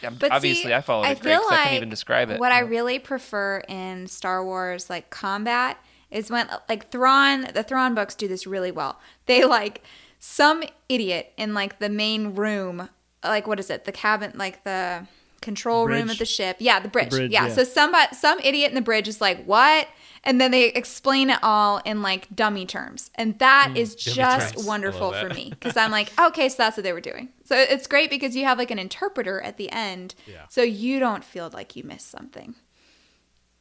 But 0.00 0.30
obviously, 0.30 0.64
see, 0.70 0.74
I 0.74 0.80
followed 0.80 1.06
I 1.06 1.10
it 1.10 1.20
great 1.20 1.32
feel 1.32 1.40
'cause 1.42 1.50
I 1.50 1.54
like 1.54 1.62
couldn't 1.64 1.76
even 1.76 1.88
describe 1.90 2.30
it. 2.30 2.38
What 2.38 2.52
I 2.52 2.60
really 2.60 3.00
prefer 3.00 3.58
in 3.68 4.06
Star 4.06 4.44
Wars 4.44 4.88
like 4.88 5.10
combat 5.10 5.76
is 6.10 6.30
when 6.30 6.48
like 6.68 6.90
Thrawn, 6.90 7.48
the 7.52 7.64
Thrawn 7.64 7.94
books 7.94 8.14
do 8.14 8.28
this 8.28 8.46
really 8.46 8.70
well. 8.70 9.00
They 9.26 9.44
like 9.44 9.82
some 10.20 10.62
idiot 10.88 11.32
in 11.36 11.52
like 11.52 11.80
the 11.80 11.88
main 11.88 12.34
room, 12.36 12.88
like 13.24 13.48
what 13.48 13.58
is 13.58 13.70
it? 13.70 13.86
The 13.86 13.92
cabin, 13.92 14.32
like 14.36 14.62
the 14.62 15.06
control 15.40 15.86
room 15.86 16.10
of 16.10 16.18
the 16.18 16.24
ship. 16.24 16.56
Yeah, 16.60 16.78
the 16.78 16.88
bridge. 16.88 17.10
bridge, 17.10 17.32
yeah. 17.32 17.46
yeah. 17.46 17.52
So 17.52 17.64
somebody, 17.64 18.14
some 18.14 18.38
idiot 18.40 18.70
in 18.70 18.74
the 18.76 18.82
bridge 18.82 19.08
is 19.08 19.20
like, 19.20 19.44
"What?" 19.44 19.88
And 20.24 20.40
then 20.40 20.50
they 20.50 20.66
explain 20.66 21.30
it 21.30 21.38
all 21.42 21.78
in 21.84 22.02
like 22.02 22.34
dummy 22.34 22.66
terms, 22.66 23.10
and 23.14 23.38
that 23.38 23.72
is 23.76 23.94
Dummy 23.94 24.14
just 24.16 24.54
terms. 24.54 24.66
Wonderful 24.66 25.12
for 25.12 25.28
me 25.30 25.50
because 25.50 25.76
I'm 25.82 25.90
like, 25.90 26.10
okay, 26.20 26.48
so 26.48 26.56
that's 26.58 26.76
what 26.76 26.84
they 26.84 26.92
were 26.92 27.00
doing. 27.00 27.28
So 27.44 27.56
it's 27.56 27.86
great 27.86 28.10
because 28.10 28.34
you 28.36 28.44
have 28.44 28.58
like 28.58 28.70
an 28.70 28.78
interpreter 28.78 29.40
at 29.40 29.56
the 29.56 29.70
end, 29.70 30.14
Yeah. 30.26 30.46
so 30.48 30.62
you 30.62 30.98
don't 30.98 31.24
feel 31.24 31.50
like 31.52 31.76
you 31.76 31.84
missed 31.84 32.10
something. 32.10 32.54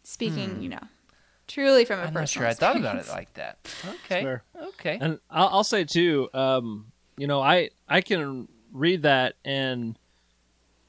Speaking, 0.04 0.62
you 0.62 0.70
know, 0.70 0.80
truly 1.48 1.86
from 1.86 2.00
a 2.00 2.04
Hmm. 2.04 2.08
I'm 2.08 2.14
not 2.14 2.20
personal 2.22 2.44
sure 2.44 2.48
I 2.50 2.54
thought 2.54 2.78
about 2.78 2.98
it 2.98 3.08
like 3.10 3.34
that. 3.36 3.58
Okay. 4.06 4.24
Fair. 4.24 4.44
Okay. 4.56 4.98
And 5.00 5.20
I'll, 5.30 5.48
I'll 5.50 5.64
say 5.64 5.84
too, 5.84 6.30
um, 6.34 6.92
you 7.18 7.28
know, 7.28 7.42
I 7.42 7.70
I 7.88 8.02
can 8.02 8.48
read 8.72 9.02
that 9.04 9.36
and 9.44 9.98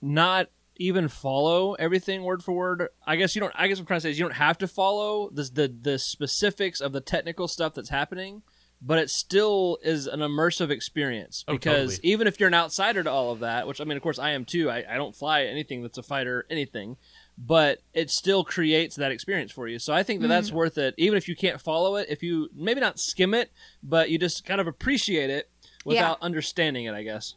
not 0.00 0.48
even 0.78 1.09
follow 1.09 1.74
everything 1.74 2.22
word 2.22 2.42
for 2.42 2.52
word. 2.52 2.88
I 3.06 3.16
guess 3.16 3.34
you 3.34 3.40
don't. 3.40 3.52
I 3.56 3.68
guess 3.68 3.78
what 3.78 3.82
I'm 3.82 3.86
trying 3.86 3.98
to 3.98 4.02
say 4.02 4.10
is 4.10 4.18
you 4.18 4.24
don't 4.24 4.34
have 4.36 4.59
to 4.59 4.68
follow 4.68 5.30
the 5.30 5.42
the, 5.42 5.68
the 5.68 5.98
specifics 5.98 6.80
of 6.80 6.92
the 6.92 7.00
technical 7.00 7.48
stuff 7.48 7.74
that's 7.74 7.90
happening, 7.90 8.42
but 8.80 8.98
it 8.98 9.10
still 9.10 9.78
is 9.82 10.06
an 10.06 10.20
immersive 10.20 10.70
experience 10.70 11.44
Oh, 11.48 11.55
because 11.55 11.96
totally. 11.96 12.12
even 12.12 12.26
if 12.26 12.38
you're 12.38 12.48
an 12.48 12.55
outsider 12.55 13.02
to 13.02 13.10
all 13.10 13.32
of 13.32 13.40
that, 13.40 13.66
which 13.66 13.80
I 13.80 13.84
mean, 13.84 13.96
of 13.96 14.02
course, 14.02 14.18
I 14.18 14.30
am 14.30 14.44
too. 14.44 14.70
I, 14.70 14.84
I 14.88 14.96
don't 14.96 15.14
fly 15.14 15.44
anything 15.44 15.82
that's 15.82 15.98
a 15.98 16.02
fighter, 16.02 16.46
anything. 16.48 16.96
But 17.40 17.78
it 17.94 18.10
still 18.10 18.42
creates 18.42 18.96
that 18.96 19.12
experience 19.12 19.52
for 19.52 19.68
you. 19.68 19.78
So 19.78 19.92
I 19.92 20.02
think 20.02 20.22
that 20.22 20.28
that's 20.28 20.50
mm. 20.50 20.55
worth 20.55 20.76
it, 20.76 20.94
even 20.98 21.16
if 21.16 21.28
you 21.28 21.36
can't 21.36 21.60
follow 21.60 21.94
it. 21.94 22.09
If 22.10 22.24
you 22.24 22.48
maybe 22.52 22.80
not 22.80 22.98
skim 22.98 23.32
it, 23.32 23.52
but 23.80 24.10
you 24.10 24.18
just 24.18 24.44
kind 24.44 24.60
of 24.60 24.66
appreciate 24.66 25.30
it 25.30 25.48
without 25.84 26.20
understanding 26.20 26.86
it. 26.86 26.94
I 26.94 27.05
guess. 27.05 27.34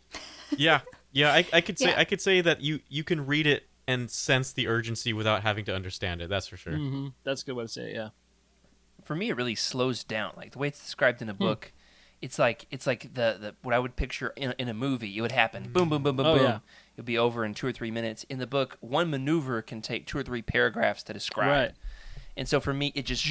yeah, 0.58 0.82
yeah. 1.12 1.34
I, 1.34 1.46
I 1.54 1.62
could 1.62 1.78
say 1.80 1.90
Yeah. 1.90 2.00
I 2.00 2.06
could 2.06 2.22
say 2.22 2.42
that 2.42 2.62
you 2.62 2.80
you 2.90 3.04
can 3.04 3.26
read 3.26 3.48
it 3.48 3.68
and 3.88 4.10
sense 4.12 4.54
the 4.54 4.68
urgency 4.68 5.12
without 5.14 5.42
having 5.44 5.66
to 5.66 5.76
understand 5.76 6.22
it. 6.22 6.30
That's 6.30 6.48
for 6.48 6.58
sure. 6.58 6.74
hmm 6.78 7.08
That's 7.24 7.42
a 7.42 7.46
good 7.46 7.56
way 7.56 7.64
to 7.66 7.68
say 7.68 7.92
it. 7.92 7.96
Yeah. 7.96 8.10
for 9.04 9.16
me 9.16 9.30
it 9.30 9.36
really 9.36 9.56
slows 9.56 10.04
down 10.04 10.34
like 10.38 10.52
the 10.52 10.60
way 10.60 10.68
it's 10.68 10.80
described 10.80 11.22
in 11.22 11.28
Hmm. 11.28 11.32
a 11.32 11.34
book 11.34 11.72
it's 12.22 12.38
like 12.38 12.68
it's 12.70 12.86
like 12.86 13.14
the, 13.16 13.38
the 13.42 13.56
what 13.64 13.74
i 13.74 13.80
would 13.80 13.96
picture 13.96 14.32
in, 14.36 14.54
in 14.60 14.70
a 14.70 14.76
movie 14.76 15.18
it 15.18 15.22
would 15.22 15.32
happen 15.32 15.70
boom 15.74 15.90
boom 15.90 16.04
boom 16.04 16.16
boom 16.18 16.26
Oh, 16.28 16.36
boom 16.36 16.44
yeah. 16.44 16.60
it'd 16.96 17.06
be 17.06 17.18
over 17.18 17.44
in 17.44 17.56
two 17.56 17.66
or 17.66 17.72
three 17.72 17.90
minutes 17.90 18.26
in 18.30 18.38
the 18.38 18.46
book 18.46 18.78
one 18.80 19.10
maneuver 19.10 19.64
can 19.64 19.82
take 19.82 20.06
two 20.06 20.20
or 20.20 20.24
three 20.24 20.44
paragraphs 20.44 21.02
to 21.04 21.14
describe 21.14 21.48
Right. 21.50 21.72
and 22.38 22.48
so 22.48 22.60
for 22.60 22.74
me 22.74 22.92
it 22.94 23.08
just 23.08 23.26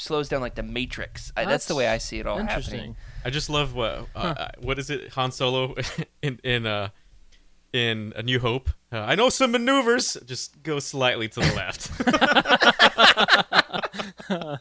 slows 0.00 0.28
down 0.28 0.40
like 0.40 0.54
the 0.54 0.62
matrix 0.62 1.32
I, 1.36 1.44
that's 1.44 1.66
the 1.66 1.74
way 1.74 1.86
i 1.88 1.98
see 1.98 2.18
it 2.18 2.26
all 2.26 2.38
happening 2.38 2.56
Interesting. 2.56 2.96
I 3.24 3.30
just 3.30 3.50
love 3.50 3.74
what 3.74 4.06
uh, 4.14 4.48
what 4.60 4.78
is 4.78 4.88
it 4.90 5.12
Han 5.12 5.30
Solo 5.30 5.74
in 6.22 6.40
in 6.42 6.66
uh 6.66 6.88
in 7.72 8.12
A 8.16 8.22
New 8.22 8.40
Hope. 8.40 8.70
Uh, 8.92 8.98
I 8.98 9.14
know 9.14 9.28
some 9.28 9.52
maneuvers. 9.52 10.16
Just 10.26 10.62
go 10.62 10.80
slightly 10.80 11.28
to 11.28 11.40
the 11.40 11.54
left. 11.54 11.90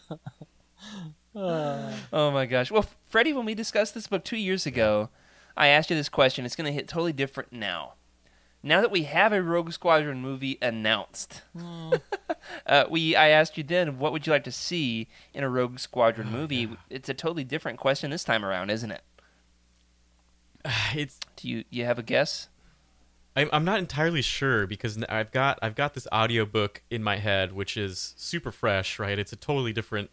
Oh 2.11 2.31
my 2.31 2.45
gosh. 2.45 2.69
Well, 2.69 2.85
Freddie, 3.07 3.33
when 3.33 3.45
we 3.45 3.53
discussed 3.53 3.93
this 3.93 4.07
book 4.07 4.25
two 4.25 4.35
years 4.37 4.65
ago, 4.65 5.09
I 5.55 5.67
asked 5.67 5.89
you 5.89 5.95
this 5.95 6.09
question. 6.09 6.43
It's 6.45 6.55
going 6.55 6.65
to 6.65 6.73
hit 6.73 6.87
totally 6.87 7.13
different 7.13 7.53
now. 7.53 7.93
Now 8.61 8.81
that 8.81 8.91
we 8.91 9.03
have 9.03 9.31
a 9.31 9.41
Rogue 9.41 9.71
Squadron 9.71 10.21
movie 10.21 10.57
announced, 10.61 11.43
uh, 12.65 12.85
we 12.89 13.15
I 13.15 13.29
asked 13.29 13.57
you 13.57 13.63
then, 13.63 13.99
what 13.99 14.11
would 14.11 14.27
you 14.27 14.33
like 14.33 14.43
to 14.43 14.51
see 14.51 15.07
in 15.33 15.43
a 15.43 15.49
Rogue 15.49 15.79
Squadron 15.79 16.29
movie? 16.29 16.69
It's 16.89 17.07
a 17.07 17.13
totally 17.13 17.45
different 17.45 17.79
question 17.79 18.11
this 18.11 18.23
time 18.23 18.43
around, 18.43 18.69
isn't 18.69 18.91
it? 18.91 19.01
it's 20.93 21.19
Do 21.35 21.47
you 21.47 21.63
you 21.69 21.85
have 21.85 21.99
a 21.99 22.03
guess? 22.03 22.49
I'm 23.35 23.49
I'm 23.53 23.63
not 23.63 23.79
entirely 23.79 24.21
sure 24.21 24.67
because 24.67 25.01
I've 25.07 25.31
got 25.31 25.59
I've 25.61 25.75
got 25.75 25.93
this 25.93 26.07
audiobook 26.11 26.83
in 26.89 27.03
my 27.03 27.17
head 27.17 27.53
which 27.53 27.77
is 27.77 28.13
super 28.17 28.51
fresh, 28.51 28.99
right? 28.99 29.17
It's 29.17 29.31
a 29.31 29.37
totally 29.37 29.71
different 29.71 30.09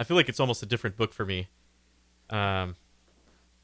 I 0.00 0.04
feel 0.04 0.16
like 0.16 0.28
it's 0.28 0.40
almost 0.40 0.62
a 0.62 0.66
different 0.66 0.96
book 0.96 1.12
for 1.12 1.24
me. 1.24 1.48
Um 2.30 2.76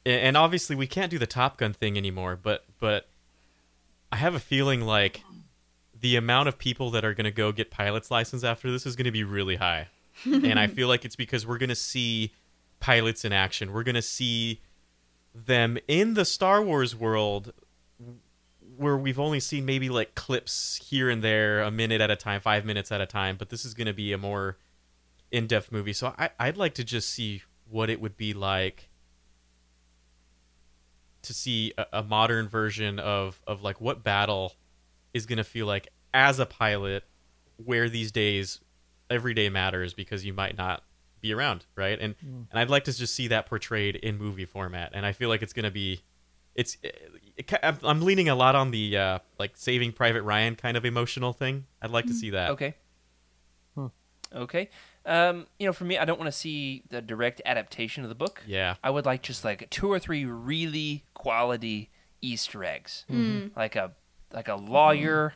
and 0.05 0.35
obviously 0.37 0.75
we 0.75 0.87
can't 0.87 1.11
do 1.11 1.19
the 1.19 1.27
Top 1.27 1.57
Gun 1.57 1.73
thing 1.73 1.97
anymore, 1.97 2.39
but 2.41 2.65
but 2.79 3.07
I 4.11 4.17
have 4.17 4.35
a 4.35 4.39
feeling 4.39 4.81
like 4.81 5.23
the 5.99 6.15
amount 6.15 6.49
of 6.49 6.57
people 6.57 6.91
that 6.91 7.05
are 7.05 7.13
going 7.13 7.25
to 7.25 7.31
go 7.31 7.51
get 7.51 7.71
pilot's 7.71 8.11
license 8.11 8.43
after 8.43 8.71
this 8.71 8.85
is 8.85 8.95
going 8.95 9.05
to 9.05 9.11
be 9.11 9.23
really 9.23 9.55
high. 9.55 9.87
and 10.25 10.59
I 10.59 10.67
feel 10.67 10.87
like 10.87 11.05
it's 11.05 11.15
because 11.15 11.47
we're 11.47 11.57
going 11.57 11.69
to 11.69 11.75
see 11.75 12.33
pilots 12.79 13.23
in 13.23 13.31
action. 13.31 13.71
We're 13.71 13.83
going 13.83 13.95
to 13.95 14.01
see 14.01 14.61
them 15.33 15.77
in 15.87 16.15
the 16.15 16.25
Star 16.25 16.61
Wars 16.61 16.95
world 16.95 17.53
where 18.77 18.97
we've 18.97 19.19
only 19.19 19.39
seen 19.39 19.65
maybe 19.65 19.89
like 19.89 20.15
clips 20.15 20.79
here 20.89 21.09
and 21.09 21.23
there, 21.23 21.61
a 21.61 21.71
minute 21.71 22.01
at 22.01 22.09
a 22.09 22.15
time, 22.15 22.41
five 22.41 22.65
minutes 22.65 22.91
at 22.91 22.99
a 22.99 23.05
time, 23.05 23.35
but 23.37 23.49
this 23.49 23.63
is 23.63 23.73
going 23.73 23.87
to 23.87 23.93
be 23.93 24.11
a 24.11 24.17
more 24.17 24.57
in 25.31 25.47
depth 25.47 25.71
movie. 25.71 25.93
So 25.93 26.13
I, 26.17 26.29
I'd 26.39 26.57
like 26.57 26.73
to 26.75 26.83
just 26.83 27.09
see 27.09 27.43
what 27.69 27.89
it 27.89 28.01
would 28.01 28.17
be 28.17 28.33
like 28.33 28.89
to 31.23 31.33
see 31.33 31.73
a, 31.77 31.85
a 31.93 32.03
modern 32.03 32.47
version 32.47 32.99
of, 32.99 33.39
of 33.45 33.61
like 33.61 33.79
what 33.79 34.03
battle 34.03 34.53
is 35.13 35.25
going 35.25 35.37
to 35.37 35.43
feel 35.43 35.65
like 35.65 35.87
as 36.13 36.39
a 36.39 36.45
pilot, 36.45 37.03
where 37.57 37.89
these 37.89 38.11
days 38.11 38.59
every 39.09 39.33
day 39.33 39.49
matters 39.49 39.93
because 39.93 40.25
you 40.25 40.33
might 40.33 40.57
not 40.57 40.83
be 41.21 41.33
around, 41.33 41.65
right? 41.75 41.99
And 41.99 42.15
hmm. 42.15 42.41
and 42.49 42.59
I'd 42.59 42.69
like 42.69 42.85
to 42.85 42.97
just 42.97 43.13
see 43.13 43.27
that 43.27 43.45
portrayed 43.45 43.95
in 43.95 44.17
movie 44.17 44.45
format. 44.45 44.91
And 44.93 45.05
I 45.05 45.11
feel 45.11 45.29
like 45.29 45.41
it's 45.41 45.53
going 45.53 45.65
to 45.65 45.71
be 45.71 46.01
it's 46.55 46.77
it, 46.83 47.47
ki- 47.47 47.57
I'm, 47.63 47.77
I'm 47.83 48.01
leaning 48.01 48.29
a 48.29 48.35
lot 48.35 48.55
on 48.55 48.71
the 48.71 48.97
uh, 48.97 49.19
like 49.39 49.51
Saving 49.55 49.91
Private 49.91 50.23
Ryan 50.23 50.55
kind 50.55 50.75
of 50.75 50.85
emotional 50.85 51.33
thing. 51.33 51.65
I'd 51.81 51.91
like 51.91 52.05
to 52.05 52.11
hmm. 52.11 52.17
see 52.17 52.29
that. 52.31 52.51
Okay. 52.51 52.75
Hmm. 53.75 53.87
Okay. 54.33 54.69
Um, 55.05 55.47
you 55.57 55.65
know, 55.65 55.73
for 55.73 55.83
me, 55.85 55.97
I 55.97 56.05
don't 56.05 56.19
want 56.19 56.27
to 56.31 56.37
see 56.37 56.83
the 56.89 57.01
direct 57.01 57.41
adaptation 57.45 58.03
of 58.03 58.09
the 58.09 58.15
book. 58.15 58.43
Yeah. 58.45 58.75
I 58.83 58.89
would 58.91 59.05
like 59.05 59.23
just 59.23 59.43
like 59.43 59.69
two 59.69 59.91
or 59.91 59.97
three 59.99 60.25
really 60.25 61.03
quality 61.13 61.89
Easter 62.21 62.63
eggs, 62.63 63.05
like 63.55 63.75
a 63.75 63.93
like 64.31 64.47
a 64.47 64.55
lawyer 64.55 65.33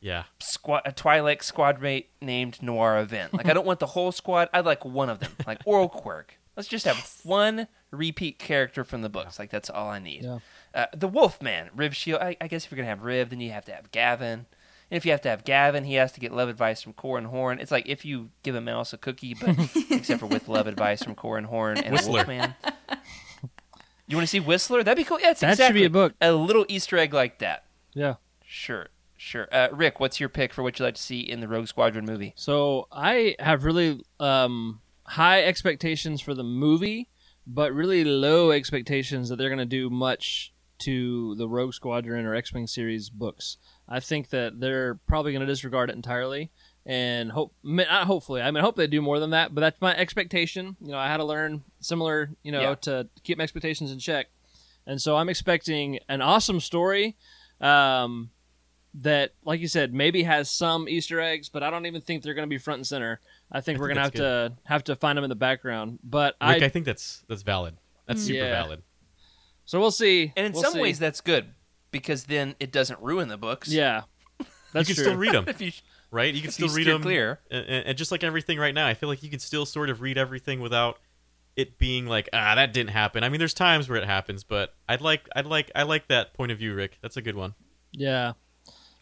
Yeah. 0.00 0.24
squad, 0.38 0.82
a 0.84 0.92
Twilight 0.92 1.42
squad 1.42 1.80
mate 1.82 2.10
named 2.22 2.58
Nawara 2.62 3.04
Ven. 3.04 3.30
Like 3.32 3.46
I 3.46 3.52
don't 3.52 3.66
want 3.66 3.80
the 3.80 3.86
whole 3.86 4.12
squad. 4.12 4.48
I'd 4.52 4.64
like 4.64 4.84
one 4.84 5.10
of 5.10 5.18
them, 5.18 5.32
like 5.46 5.64
Ooryl 5.66 5.90
Qrygg. 5.92 6.26
Let's 6.56 6.68
just 6.68 6.84
have 6.86 7.10
one 7.24 7.66
repeat 7.90 8.38
character 8.38 8.84
from 8.84 9.02
the 9.02 9.08
books. 9.08 9.40
Like 9.40 9.50
that's 9.50 9.68
all 9.70 9.88
I 9.88 9.98
need. 9.98 10.22
Yeah. 10.22 10.38
Uh, 10.72 10.86
the 10.96 11.08
Wolfman, 11.08 11.70
Riv 11.74 11.96
Shiel. 11.96 12.18
I, 12.20 12.36
I 12.40 12.46
guess 12.46 12.64
if 12.64 12.70
you're 12.70 12.76
gonna 12.76 12.88
have 12.88 13.02
Riv, 13.02 13.30
then 13.30 13.40
you 13.40 13.50
have 13.50 13.64
to 13.64 13.72
have 13.72 13.90
Gavin. 13.90 14.46
And 14.94 14.98
if 14.98 15.04
you 15.04 15.10
have 15.10 15.22
to 15.22 15.28
have 15.28 15.42
Gavin, 15.42 15.82
he 15.82 15.94
has 15.94 16.12
to 16.12 16.20
get 16.20 16.32
love 16.32 16.48
advice 16.48 16.80
from 16.80 16.92
Corran 16.92 17.26
Horn. 17.26 17.58
It's 17.58 17.72
like 17.72 17.88
if 17.88 18.04
you 18.04 18.30
give 18.44 18.54
a 18.54 18.60
mouse 18.60 18.92
a 18.92 18.96
cookie, 18.96 19.34
but 19.34 19.58
except 19.90 20.20
for 20.20 20.26
with 20.26 20.46
love 20.46 20.68
advice 20.68 21.02
from 21.02 21.16
Corran 21.16 21.46
Horn 21.46 21.78
and 21.78 21.92
Whistler. 21.92 22.12
Wolfman. 22.12 22.54
You 24.06 24.16
want 24.16 24.22
to 24.22 24.30
see 24.30 24.38
Whistler? 24.38 24.84
That'd 24.84 24.96
be 24.96 25.02
cool. 25.02 25.18
Yeah, 25.18 25.32
it's 25.32 25.40
That 25.40 25.56
should 25.56 25.74
be 25.74 25.84
a 25.84 25.90
book. 25.90 26.14
A 26.20 26.30
little 26.30 26.64
Easter 26.68 26.96
egg 26.96 27.12
like 27.12 27.40
that. 27.40 27.64
Yeah. 27.92 28.14
Sure, 28.44 28.86
sure. 29.16 29.48
Uh, 29.50 29.66
Rick, 29.72 29.98
what's 29.98 30.20
your 30.20 30.28
pick 30.28 30.54
for 30.54 30.62
what 30.62 30.78
you'd 30.78 30.84
like 30.84 30.94
to 30.94 31.02
see 31.02 31.18
in 31.18 31.40
the 31.40 31.48
Rogue 31.48 31.66
Squadron 31.66 32.04
movie? 32.04 32.32
So 32.36 32.86
I 32.92 33.34
have 33.40 33.64
really 33.64 34.00
um, 34.20 34.80
high 35.02 35.42
expectations 35.42 36.20
for 36.20 36.34
the 36.34 36.44
movie, 36.44 37.08
but 37.48 37.72
really 37.72 38.04
low 38.04 38.52
expectations 38.52 39.28
that 39.28 39.38
they're 39.38 39.48
going 39.48 39.58
to 39.58 39.64
do 39.64 39.90
much 39.90 40.54
to 40.84 41.34
the 41.34 41.48
Rogue 41.48 41.74
Squadron 41.74 42.26
or 42.26 42.36
X-wing 42.36 42.68
series 42.68 43.10
books. 43.10 43.56
I 43.88 44.00
think 44.00 44.30
that 44.30 44.58
they're 44.60 44.94
probably 45.06 45.32
going 45.32 45.40
to 45.46 45.46
disregard 45.46 45.90
it 45.90 45.96
entirely, 45.96 46.50
and 46.86 47.30
hope 47.30 47.52
not 47.62 48.06
hopefully. 48.06 48.40
I 48.40 48.50
mean, 48.50 48.58
I 48.58 48.60
hope 48.62 48.76
they 48.76 48.86
do 48.86 49.02
more 49.02 49.18
than 49.20 49.30
that, 49.30 49.54
but 49.54 49.60
that's 49.60 49.80
my 49.80 49.94
expectation. 49.96 50.76
You 50.80 50.92
know, 50.92 50.98
I 50.98 51.08
had 51.08 51.18
to 51.18 51.24
learn 51.24 51.62
similar, 51.80 52.30
you 52.42 52.52
know, 52.52 52.60
Yeah. 52.60 52.74
to 52.76 53.08
keep 53.22 53.36
my 53.38 53.44
expectations 53.44 53.92
in 53.92 53.98
check, 53.98 54.28
and 54.86 55.00
so 55.00 55.16
I'm 55.16 55.28
expecting 55.28 55.98
an 56.08 56.22
awesome 56.22 56.60
story. 56.60 57.16
Um, 57.60 58.30
that, 58.98 59.32
like 59.44 59.60
you 59.60 59.66
said, 59.66 59.92
maybe 59.92 60.22
has 60.22 60.48
some 60.48 60.88
Easter 60.88 61.20
eggs, 61.20 61.48
but 61.48 61.64
I 61.64 61.70
don't 61.70 61.84
even 61.86 62.00
think 62.00 62.22
they're 62.22 62.32
going 62.34 62.46
to 62.48 62.50
be 62.50 62.58
front 62.58 62.78
and 62.78 62.86
center. 62.86 63.20
I 63.50 63.60
think 63.60 63.78
I 63.78 63.80
we're 63.80 63.88
going 63.88 63.96
to 63.96 64.02
have 64.02 64.12
that's 64.12 64.20
to 64.20 64.52
have 64.64 64.84
to 64.84 64.94
find 64.96 65.16
them 65.18 65.24
in 65.24 65.30
the 65.30 65.34
background. 65.34 65.98
But 66.04 66.34
Rick, 66.40 66.62
I, 66.62 66.66
I 66.66 66.68
think 66.68 66.86
that's 66.86 67.24
that's 67.28 67.42
valid. 67.42 67.76
That's 68.06 68.22
super 68.22 68.38
Yeah. 68.44 68.50
valid. 68.50 68.82
so 69.64 69.80
we'll 69.80 69.90
see. 69.90 70.32
And 70.36 70.46
in 70.46 70.52
We'll 70.52 70.62
some 70.62 70.74
see. 70.74 70.80
ways, 70.80 70.98
that's 71.00 71.20
good 71.20 71.46
because 71.94 72.24
then 72.24 72.56
it 72.58 72.72
doesn't 72.72 73.00
ruin 73.00 73.28
the 73.28 73.38
books. 73.38 73.68
yeah, 73.68 74.02
that's 74.72 74.88
you 74.88 74.94
can 74.96 75.04
true. 75.04 75.12
still 75.12 75.16
read 75.16 75.32
them, 75.32 75.44
if 75.48 75.60
you 75.60 75.70
right? 76.10 76.34
You 76.34 76.40
can 76.40 76.48
if 76.50 76.58
you 76.58 76.68
still 76.68 76.76
read 76.76 76.88
them 76.88 77.02
clear. 77.02 77.38
And, 77.50 77.64
and 77.66 77.86
and 77.86 77.98
just 77.98 78.10
like 78.10 78.24
everything 78.24 78.58
right 78.58 78.74
now, 78.74 78.86
I 78.86 78.94
feel 78.94 79.08
like 79.08 79.22
you 79.22 79.30
can 79.30 79.38
still 79.38 79.64
sort 79.64 79.88
of 79.88 80.00
read 80.02 80.18
everything 80.18 80.60
without 80.60 80.98
it 81.56 81.78
being 81.78 82.06
like, 82.06 82.28
ah, 82.32 82.56
that 82.56 82.72
didn't 82.72 82.90
happen. 82.90 83.22
I 83.22 83.28
mean, 83.28 83.38
there's 83.38 83.54
times 83.54 83.88
where 83.88 83.96
it 83.96 84.04
happens, 84.04 84.42
but 84.42 84.74
I'd 84.88 85.00
like, 85.00 85.28
I'd 85.36 85.46
like, 85.46 85.70
I 85.76 85.84
like 85.84 86.08
that 86.08 86.34
point 86.34 86.50
of 86.50 86.58
view, 86.58 86.74
Rick. 86.74 86.98
That's 87.00 87.16
a 87.16 87.22
good 87.22 87.36
one. 87.36 87.54
Yeah. 87.92 88.32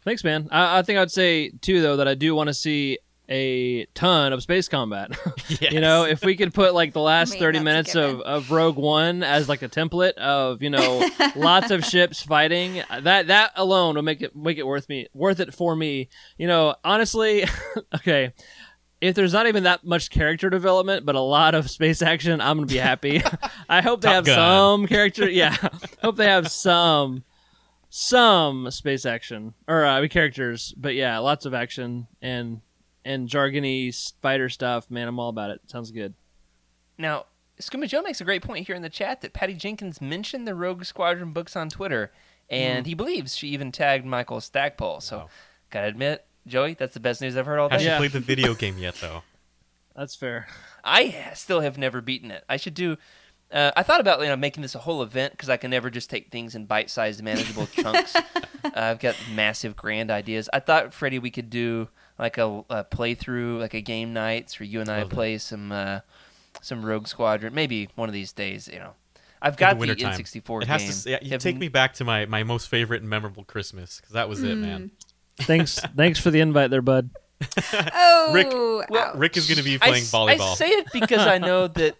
Thanks, 0.04 0.22
man. 0.22 0.48
I, 0.50 0.80
I 0.80 0.82
think 0.82 0.98
I'd 0.98 1.10
say 1.10 1.48
too, 1.48 1.80
though, 1.80 1.96
that 1.96 2.06
I 2.06 2.14
do 2.14 2.34
want 2.34 2.48
to 2.48 2.54
see 2.54 2.98
a 3.28 3.86
ton 3.94 4.32
of 4.32 4.42
space 4.42 4.68
combat. 4.68 5.10
You 5.60 5.80
know, 5.80 6.04
if 6.04 6.24
we 6.24 6.34
could 6.34 6.54
put 6.54 6.74
like 6.74 6.92
the 6.92 7.00
last 7.12 7.32
mean, 7.32 7.40
thirty 7.40 7.60
minutes 7.60 7.94
of, 7.94 8.20
of 8.22 8.50
Rogue 8.50 8.76
One 8.76 9.22
as 9.22 9.48
like 9.48 9.62
a 9.62 9.68
template 9.68 10.14
of 10.14 10.62
you 10.62 10.70
know 10.70 11.06
lots 11.36 11.70
of 11.70 11.84
ships 11.84 12.22
fighting, 12.22 12.82
that 13.02 13.26
that 13.26 13.52
alone 13.56 13.94
will 13.96 14.02
make 14.02 14.22
it 14.22 14.34
make 14.34 14.58
it 14.58 14.66
worth 14.66 14.88
me 14.88 15.08
worth 15.14 15.40
it 15.40 15.52
for 15.54 15.76
me. 15.76 16.08
You 16.38 16.46
know, 16.46 16.74
honestly, 16.84 17.44
okay. 17.94 18.32
If 19.00 19.14
there's 19.14 19.32
not 19.32 19.46
even 19.46 19.64
that 19.64 19.84
much 19.84 20.10
character 20.10 20.48
development, 20.48 21.04
but 21.04 21.16
a 21.16 21.20
lot 21.20 21.54
of 21.54 21.68
space 21.70 22.02
action, 22.02 22.40
I'm 22.40 22.56
gonna 22.58 22.66
be 22.66 22.76
happy. 22.76 23.22
I 23.68 23.82
hope 23.82 24.00
they 24.00 24.08
Top 24.08 24.14
have 24.14 24.24
Gun. 24.26 24.36
some 24.36 24.86
character. 24.86 25.28
Yeah, 25.28 25.56
hope 26.00 26.16
they 26.16 26.26
have 26.28 26.50
some 26.50 27.24
some 27.90 28.70
space 28.70 29.04
action 29.04 29.54
or 29.68 29.84
uh, 29.84 30.06
characters, 30.08 30.72
but 30.76 30.94
yeah, 30.94 31.18
lots 31.18 31.44
of 31.46 31.52
action 31.52 32.06
and 32.22 32.60
and 33.04 33.28
jargony 33.28 33.92
spider 33.92 34.48
stuff. 34.48 34.90
Man, 34.90 35.08
I'm 35.08 35.18
all 35.18 35.28
about 35.28 35.50
it. 35.50 35.60
Sounds 35.66 35.90
good. 35.90 36.14
Now, 36.98 37.26
Skooma 37.60 37.88
Joe 37.88 38.02
makes 38.02 38.20
a 38.20 38.24
great 38.24 38.42
point 38.42 38.66
here 38.66 38.76
in 38.76 38.82
the 38.82 38.90
chat 38.90 39.20
that 39.20 39.32
Patty 39.32 39.54
Jenkins 39.54 40.00
mentioned 40.00 40.46
the 40.46 40.54
Rogue 40.54 40.84
Squadron 40.84 41.32
books 41.32 41.56
on 41.56 41.68
Twitter, 41.68 42.12
and 42.50 42.86
he 42.86 42.94
believes 42.94 43.36
she 43.36 43.48
even 43.48 43.72
tagged 43.72 44.04
Michael 44.04 44.40
Stackpole. 44.40 45.00
So, 45.00 45.18
Wow. 45.18 45.30
gotta 45.70 45.86
admit, 45.86 46.24
Joey, 46.46 46.74
that's 46.74 46.94
the 46.94 47.00
best 47.00 47.20
news 47.20 47.36
I've 47.36 47.46
heard 47.46 47.58
all 47.58 47.68
day. 47.68 47.74
Hasn't 47.76 47.90
Yeah. 47.90 47.98
played 47.98 48.12
the 48.12 48.20
video 48.20 48.54
game 48.56 48.78
yet, 48.78 48.94
though. 48.96 49.22
That's 49.94 50.14
fair. 50.14 50.48
I 50.82 51.32
still 51.34 51.60
have 51.60 51.76
never 51.78 52.00
beaten 52.00 52.30
it. 52.30 52.44
I 52.48 52.56
should 52.56 52.74
do. 52.74 52.96
Uh, 53.52 53.70
I 53.76 53.82
thought 53.82 54.00
about 54.00 54.20
you 54.22 54.26
know 54.28 54.36
making 54.36 54.62
this 54.62 54.74
a 54.74 54.78
whole 54.78 55.02
event 55.02 55.32
because 55.34 55.50
I 55.50 55.58
can 55.58 55.70
never 55.70 55.90
just 55.90 56.08
take 56.08 56.30
things 56.30 56.54
in 56.54 56.64
bite-sized, 56.64 57.22
manageable 57.22 57.66
chunks. 57.66 58.16
Uh, 58.16 58.22
I've 58.74 58.98
got 58.98 59.14
massive, 59.34 59.76
grand 59.76 60.10
ideas. 60.10 60.48
I 60.54 60.60
thought 60.60 60.94
Freddie, 60.94 61.18
we 61.18 61.30
could 61.30 61.50
do 61.50 61.88
like 62.22 62.38
a, 62.38 62.64
a 62.70 62.84
playthrough, 62.84 63.58
like 63.60 63.74
a 63.74 63.80
game 63.80 64.12
nights, 64.12 64.58
where 64.60 64.66
you 64.66 64.80
and 64.80 64.88
I 64.88 65.00
Love 65.00 65.10
that. 65.10 65.14
play 65.14 65.38
some 65.38 65.72
uh, 65.72 66.00
some 66.62 66.84
Rogue 66.86 67.08
Squadron. 67.08 67.52
Maybe 67.54 67.88
one 67.96 68.08
of 68.08 68.12
these 68.12 68.32
days, 68.32 68.68
you 68.72 68.78
know. 68.78 68.92
I've 69.44 69.54
In 69.54 69.58
got 69.58 69.78
the 69.80 69.86
the. 69.88 69.94
N64 69.96 70.62
It 70.62 70.68
has 70.68 70.82
game. 70.82 70.92
to. 70.92 71.10
Yeah, 71.10 71.18
you 71.20 71.30
Have 71.32 71.40
take 71.40 71.56
me 71.58 71.66
back 71.68 71.94
to 71.94 72.04
my, 72.04 72.26
my 72.26 72.44
most 72.44 72.68
favorite 72.68 73.00
and 73.00 73.10
memorable 73.10 73.42
Christmas 73.42 73.96
because 74.00 74.12
that 74.12 74.28
was 74.28 74.40
it, 74.42 74.54
man. 74.56 74.92
Thanks, 75.40 75.80
thanks 75.96 76.20
for 76.20 76.30
the 76.30 76.38
invite, 76.40 76.70
there, 76.70 76.80
bud. 76.82 77.10
Oh, 77.94 78.30
Rick- 78.32 78.94
ouch. 78.96 79.16
Rick 79.16 79.36
is 79.36 79.48
going 79.48 79.58
to 79.58 79.64
be 79.64 79.76
playing 79.78 80.02
s- 80.04 80.12
volleyball. 80.12 80.52
I 80.52 80.54
say 80.54 80.68
it 80.68 80.86
because 80.92 81.26
I 81.26 81.38
know 81.38 81.66
that 81.78 81.96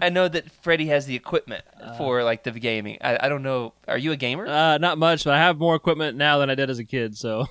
I 0.00 0.08
know 0.08 0.26
that 0.26 0.50
Freddie 0.62 0.86
has 0.88 1.06
the 1.06 1.14
equipment 1.14 1.64
for 1.96 2.24
like 2.24 2.42
the 2.42 2.50
gaming. 2.50 2.98
I, 3.00 3.26
I 3.26 3.28
don't 3.28 3.42
know. 3.44 3.74
Are 3.86 3.96
you 3.98 4.10
a 4.10 4.16
gamer? 4.16 4.46
Uh, 4.48 4.78
not 4.78 4.98
much, 4.98 5.22
but 5.22 5.34
I 5.34 5.38
have 5.38 5.58
more 5.58 5.76
equipment 5.76 6.16
now 6.16 6.38
than 6.38 6.50
I 6.50 6.56
did 6.56 6.68
as 6.68 6.80
a 6.80 6.84
kid. 6.84 7.16
So 7.16 7.46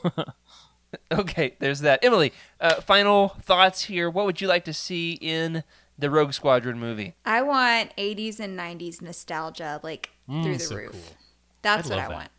Okay, 1.12 1.56
there's 1.60 1.80
that. 1.82 2.04
Emily, 2.04 2.34
uh, 2.60 2.76
final 2.82 3.30
thoughts 3.42 3.84
here. 3.86 4.10
What 4.10 4.26
would 4.26 4.42
you 4.42 4.48
like 4.48 4.66
to 4.66 4.74
see 4.74 5.14
in 5.22 5.64
the 5.98 6.10
Rogue 6.10 6.34
Squadron 6.34 6.80
movie? 6.80 7.16
I 7.26 7.42
want 7.42 7.96
80s 7.98 8.40
and 8.40 8.58
90s 8.60 9.02
nostalgia, 9.02 9.80
like 9.84 10.10
through 10.30 10.54
the 10.54 10.60
so 10.60 10.76
roof. 10.76 10.92
cool. 10.92 11.02
That's 11.62 11.88
I'd 11.88 11.96
what 11.96 12.00
I 12.00 12.08
that. 12.08 12.14
want. 12.14 12.30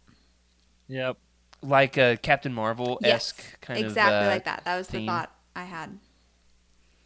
yep. 0.89 1.17
Like 1.63 1.97
a 1.97 2.17
Captain 2.21 2.53
Marvel 2.53 2.99
Yes, 3.03 3.29
esque 3.29 3.61
kind 3.61 3.79
exactly 3.79 4.17
of 4.19 4.25
uh, 4.25 4.31
like 4.31 4.45
that. 4.45 4.65
That 4.65 4.77
was 4.77 4.89
the 4.89 5.07
thought 5.07 5.31
I 5.55 5.65
had. 5.65 5.99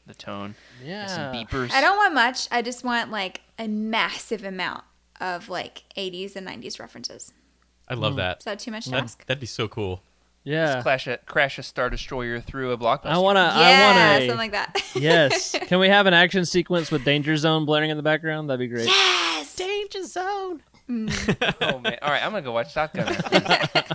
the 0.07 0.15
tone. 0.15 0.55
Yeah. 0.85 1.07
Some 1.07 1.33
beepers. 1.35 1.73
I 1.73 1.81
don't 1.81 1.97
want 1.97 2.15
much. 2.15 2.49
I 2.51 2.63
just 2.63 2.83
want 2.85 3.11
like 3.11 3.43
a 3.59 3.69
massive 3.69 4.45
amount 4.45 4.83
of 5.21 5.49
like 5.49 5.83
80s 5.97 6.37
and 6.37 6.47
90s 6.49 6.81
references. 6.81 7.33
I 7.89 7.95
love 7.95 8.17
that. 8.17 8.39
Is 8.39 8.45
that 8.47 8.59
too 8.59 8.71
much 8.71 8.85
to 8.87 8.91
That'd, 8.93 9.05
ask? 9.05 9.27
that'd 9.27 9.41
be 9.41 9.47
so 9.47 9.69
cool. 9.69 10.01
Yeah. 10.47 10.81
Crash 10.83 11.07
a 11.09 11.19
crash 11.27 11.59
a 11.59 11.63
star 11.65 11.91
destroyer 11.91 12.41
through 12.41 12.71
a 12.73 12.79
blockbuster. 12.79 13.07
I 13.07 13.19
wanna. 13.19 13.53
yeah, 13.57 13.59
I 13.59 14.13
wanna, 14.15 14.21
something 14.27 14.37
like 14.39 14.53
that. 14.53 14.83
yes. 14.95 15.57
Can 15.67 15.81
we 15.81 15.89
have 15.89 16.07
an 16.07 16.15
action 16.15 16.45
sequence 16.47 16.91
with 16.93 17.05
Danger 17.05 17.37
Zone 17.37 17.67
blaring 17.67 17.91
in 17.91 17.97
the 17.97 18.03
background? 18.05 18.49
That'd 18.49 18.61
be 18.61 18.69
great. 18.69 18.87
yes. 18.87 19.55
Danger 19.57 20.05
zone. 20.05 20.63
Mm. 20.89 21.57
oh 21.63 21.79
man! 21.81 21.99
All 22.01 22.11
right, 22.11 22.23
I'm 22.23 22.31
gonna 22.31 22.43
go 22.43 22.53
watch 22.53 22.73
Top 22.75 22.95
Gun. 22.95 23.13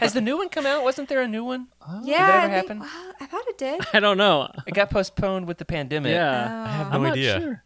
Has 0.01 0.11
the 0.11 0.19
new 0.19 0.35
one 0.37 0.49
come 0.49 0.65
out? 0.65 0.83
Wasn't 0.83 1.07
there 1.07 1.21
a 1.21 1.27
new 1.27 1.45
one? 1.45 1.67
Oh. 1.87 2.01
Yeah, 2.03 2.17
Did 2.17 2.17
that 2.17 2.43
ever 2.43 2.53
I 2.55 2.59
think- 2.59 2.67
happen? 2.67 2.79
well, 2.81 3.13
I 3.21 3.25
thought 3.27 3.47
it 3.47 3.57
did. 3.57 3.81
I 3.93 3.99
don't 4.01 4.17
know. 4.17 4.51
It 4.67 4.73
got 4.73 4.89
postponed 4.89 5.47
with 5.47 5.57
the 5.57 5.63
pandemic. 5.63 6.11
Yeah. 6.11 6.47
Oh. 6.49 6.63
I 6.67 6.71
have 6.71 6.87
Oh. 6.87 6.89
no 6.89 6.95
I'm 6.97 7.03
not 7.03 7.11
idea. 7.13 7.39
sure. 7.39 7.63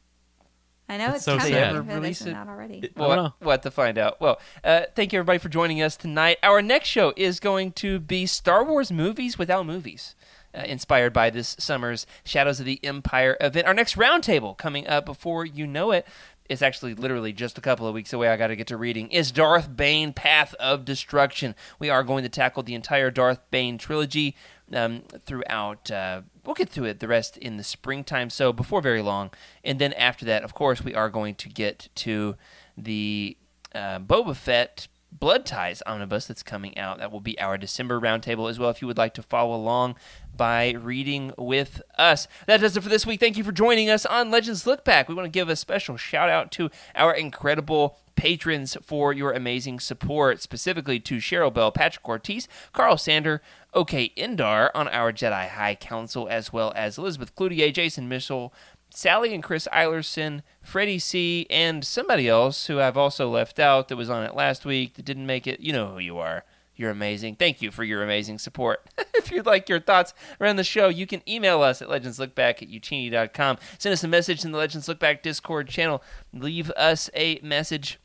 I 0.88 0.98
know 0.98 1.06
That's 1.08 1.16
it's 1.18 1.26
so 1.26 1.38
coming. 1.38 1.54
sad. 1.54 1.64
They 1.74 1.78
ever 1.78 1.84
but 1.84 1.96
release 1.96 2.22
it's 2.22 2.30
it? 2.30 2.34
not 2.34 2.48
already. 2.48 2.78
I 2.78 2.80
don't 3.00 3.08
Well, 3.08 3.36
we'll 3.40 3.52
have 3.52 3.62
to 3.62 3.72
find 3.72 3.98
out. 3.98 4.22
Well, 4.22 4.40
uh, 4.64 4.82
thank 4.96 5.14
you 5.14 5.20
everybody 5.20 5.40
for 5.40 5.50
joining 5.50 5.82
us 5.82 5.98
tonight. 5.98 6.38
Our 6.44 6.62
next 6.62 6.88
show 6.90 7.14
is 7.18 7.40
going 7.40 7.72
to 7.74 8.00
be 8.00 8.26
Star 8.28 8.64
Wars 8.64 8.92
movies 8.92 9.38
without 9.40 9.66
movies, 9.66 10.16
uh, 10.54 10.62
inspired 10.66 11.12
by 11.12 11.32
this 11.32 11.56
summer's 11.60 12.06
Shadows 12.24 12.60
of 12.60 12.68
the 12.68 12.80
Empire 12.84 13.36
event. 13.42 13.66
Our 13.66 13.74
next 13.74 13.96
roundtable 13.96 14.56
coming 14.58 14.88
up 14.88 15.06
before 15.06 15.44
you 15.46 15.66
know 15.66 15.92
it. 15.92 16.06
It's 16.48 16.62
actually 16.62 16.94
literally 16.94 17.34
just 17.34 17.58
a 17.58 17.62
couple 17.62 17.88
of 17.88 17.96
weeks 17.96 18.14
away. 18.14 18.28
I 18.30 18.38
got 18.38 18.48
to 18.48 18.56
get 18.56 18.68
to 18.68 18.78
reading. 18.78 19.10
Is 19.10 19.32
Darth 19.32 19.76
Bane 19.76 20.14
Path 20.14 20.54
of 20.60 20.86
Destruction? 20.86 21.56
We 21.80 21.90
are 21.90 22.04
going 22.04 22.22
to 22.22 22.30
tackle 22.30 22.62
the 22.62 22.76
entire 22.76 23.10
Darth 23.10 23.40
Bane 23.50 23.80
trilogy 23.80 24.36
um, 24.74 25.04
throughout. 25.26 25.90
Uh, 25.92 26.22
we'll 26.46 26.56
get 26.56 26.72
to 26.74 26.86
it 26.86 27.00
the 27.00 27.08
rest 27.08 27.38
in 27.38 27.58
the 27.58 27.64
springtime, 27.64 28.30
so 28.30 28.54
before 28.54 28.82
very 28.82 29.02
long. 29.02 29.32
And 29.64 29.80
then 29.80 29.94
after 29.94 30.26
that, 30.26 30.44
of 30.44 30.54
course, 30.54 30.84
we 30.84 30.94
are 30.94 31.10
going 31.10 31.36
to 31.36 31.50
get 31.50 31.90
to 31.96 32.36
the 32.78 33.38
uh, 33.74 34.00
Boba 34.00 34.36
Fett 34.36 34.88
Blood 35.20 35.46
Ties 35.46 35.82
omnibus 35.86 36.26
that's 36.26 36.44
coming 36.44 36.78
out. 36.78 36.98
That 36.98 37.12
will 37.12 37.22
be 37.22 37.40
our 37.40 37.58
December 37.58 38.00
roundtable 38.00 38.50
as 38.50 38.60
well. 38.60 38.70
If 38.70 38.82
you 38.82 38.88
would 38.88 38.98
like 38.98 39.14
to 39.14 39.24
follow 39.24 39.56
along 39.56 39.96
by 40.36 40.72
reading 40.72 41.32
with 41.38 41.82
us, 41.98 42.28
that 42.48 42.60
does 42.60 42.76
it 42.76 42.84
for 42.84 42.90
this 42.90 43.06
week. 43.06 43.20
Thank 43.20 43.38
you 43.38 43.44
for 43.44 43.54
joining 43.54 43.90
us 43.90 44.06
on 44.06 44.30
Legends 44.30 44.68
Look 44.68 44.84
Back. 44.84 45.08
We 45.08 45.16
want 45.16 45.26
to 45.26 45.30
give 45.32 45.48
a 45.48 45.56
special 45.56 45.96
shout 45.96 46.30
out 46.30 46.52
to 46.54 46.70
our 46.96 47.14
incredible 47.14 47.98
patrons 48.16 48.76
for 48.82 49.14
your 49.14 49.32
amazing 49.32 49.80
support, 49.80 50.42
specifically 50.42 51.00
to 51.02 51.18
Cheryl 51.18 51.54
Bell, 51.54 51.72
Patrick 51.72 52.08
Ortiz, 52.08 52.48
Carl 52.74 52.98
Sander, 52.98 53.42
OK 53.74 54.12
Indar 54.18 54.70
on 54.74 54.88
our 54.88 55.12
Jedi 55.12 55.50
High 55.50 55.76
Council, 55.76 56.28
as 56.30 56.52
well 56.52 56.72
as 56.76 56.98
Elizabeth 56.98 57.36
Cloutier, 57.36 57.74
Jason 57.74 58.08
Mitchell, 58.08 58.54
Sally 58.96 59.34
and 59.34 59.44
Chris 59.44 59.68
Eilerson, 59.74 60.42
Freddie 60.62 61.00
C, 61.00 61.46
and 61.50 61.84
somebody 61.84 62.30
else 62.30 62.68
who 62.68 62.80
I've 62.80 62.96
also 62.96 63.30
left 63.30 63.60
out 63.60 63.90
that 63.90 63.98
was 63.98 64.10
on 64.10 64.24
it 64.24 64.36
last 64.36 64.66
week 64.66 64.94
that 64.94 65.04
didn't 65.04 65.26
make 65.26 65.46
it. 65.46 65.60
You 65.60 65.74
know 65.74 65.88
who 65.88 66.00
you 66.00 66.18
are. 66.18 66.46
You're 66.78 66.92
amazing. 66.92 67.36
Thank 67.36 67.62
you 67.62 67.72
for 67.72 67.84
your 67.84 68.04
amazing 68.04 68.40
support. 68.40 68.88
if 69.16 69.32
you'd 69.32 69.46
like 69.46 69.68
your 69.68 69.82
thoughts 69.82 70.14
around 70.40 70.56
the 70.56 70.64
show, 70.64 70.88
you 70.88 71.06
can 71.06 71.22
email 71.28 71.62
us 71.62 71.82
at 71.82 71.90
legendslookback 71.90 72.62
at 72.62 72.70
utini.com. 72.70 73.58
Send 73.78 73.92
us 73.92 74.04
a 74.04 74.08
message 74.08 74.46
in 74.46 74.54
the 74.54 74.58
Legends 74.58 74.88
Look 74.88 75.00
Back 75.00 75.22
Discord 75.22 75.68
channel. 75.68 76.02
Leave 76.34 76.72
us 76.72 77.10
a 77.14 77.38
message 77.44 78.00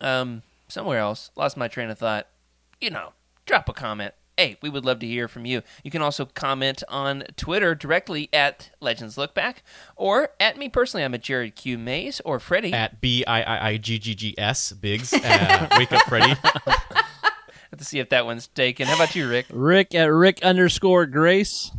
um, 0.00 0.42
somewhere 0.66 0.98
else. 0.98 1.30
Lost 1.36 1.56
my 1.56 1.68
train 1.68 1.88
of 1.88 1.98
thought. 1.98 2.26
You 2.80 2.90
know, 2.90 3.12
drop 3.46 3.68
a 3.68 3.72
comment. 3.72 4.14
Hey, 4.36 4.56
we 4.60 4.68
would 4.68 4.84
love 4.84 4.98
to 4.98 5.06
hear 5.06 5.28
from 5.28 5.46
you. 5.46 5.62
You 5.84 5.92
can 5.92 6.02
also 6.02 6.24
comment 6.24 6.82
on 6.88 7.22
Twitter 7.36 7.76
directly 7.76 8.28
at 8.32 8.70
Legends 8.80 9.16
Look 9.16 9.32
Back, 9.32 9.62
or 9.94 10.30
at 10.40 10.58
me 10.58 10.68
personally. 10.68 11.04
I'm 11.04 11.14
at 11.14 11.22
Jared 11.22 11.54
Q 11.54 11.78
Mays 11.78 12.20
or 12.24 12.40
Freddie. 12.40 12.72
At 12.72 13.00
B 13.00 13.24
I 13.26 13.42
I 13.42 13.68
I 13.68 13.76
G 13.76 13.98
G 14.00 14.14
G 14.14 14.34
S 14.36 14.72
Biggs. 14.72 15.12
Uh, 15.12 15.68
wake 15.78 15.92
up, 15.92 16.02
Freddie. 16.08 16.34
have 17.74 17.78
to 17.78 17.84
see 17.84 18.00
if 18.00 18.08
that 18.08 18.26
one's 18.26 18.48
taken. 18.48 18.88
How 18.88 18.96
about 18.96 19.14
you, 19.14 19.28
Rick 19.28 19.46
Rick 19.50 19.94
at 19.94 20.06
Rick 20.06 20.42
underscore 20.42 21.06
Grace. 21.06 21.70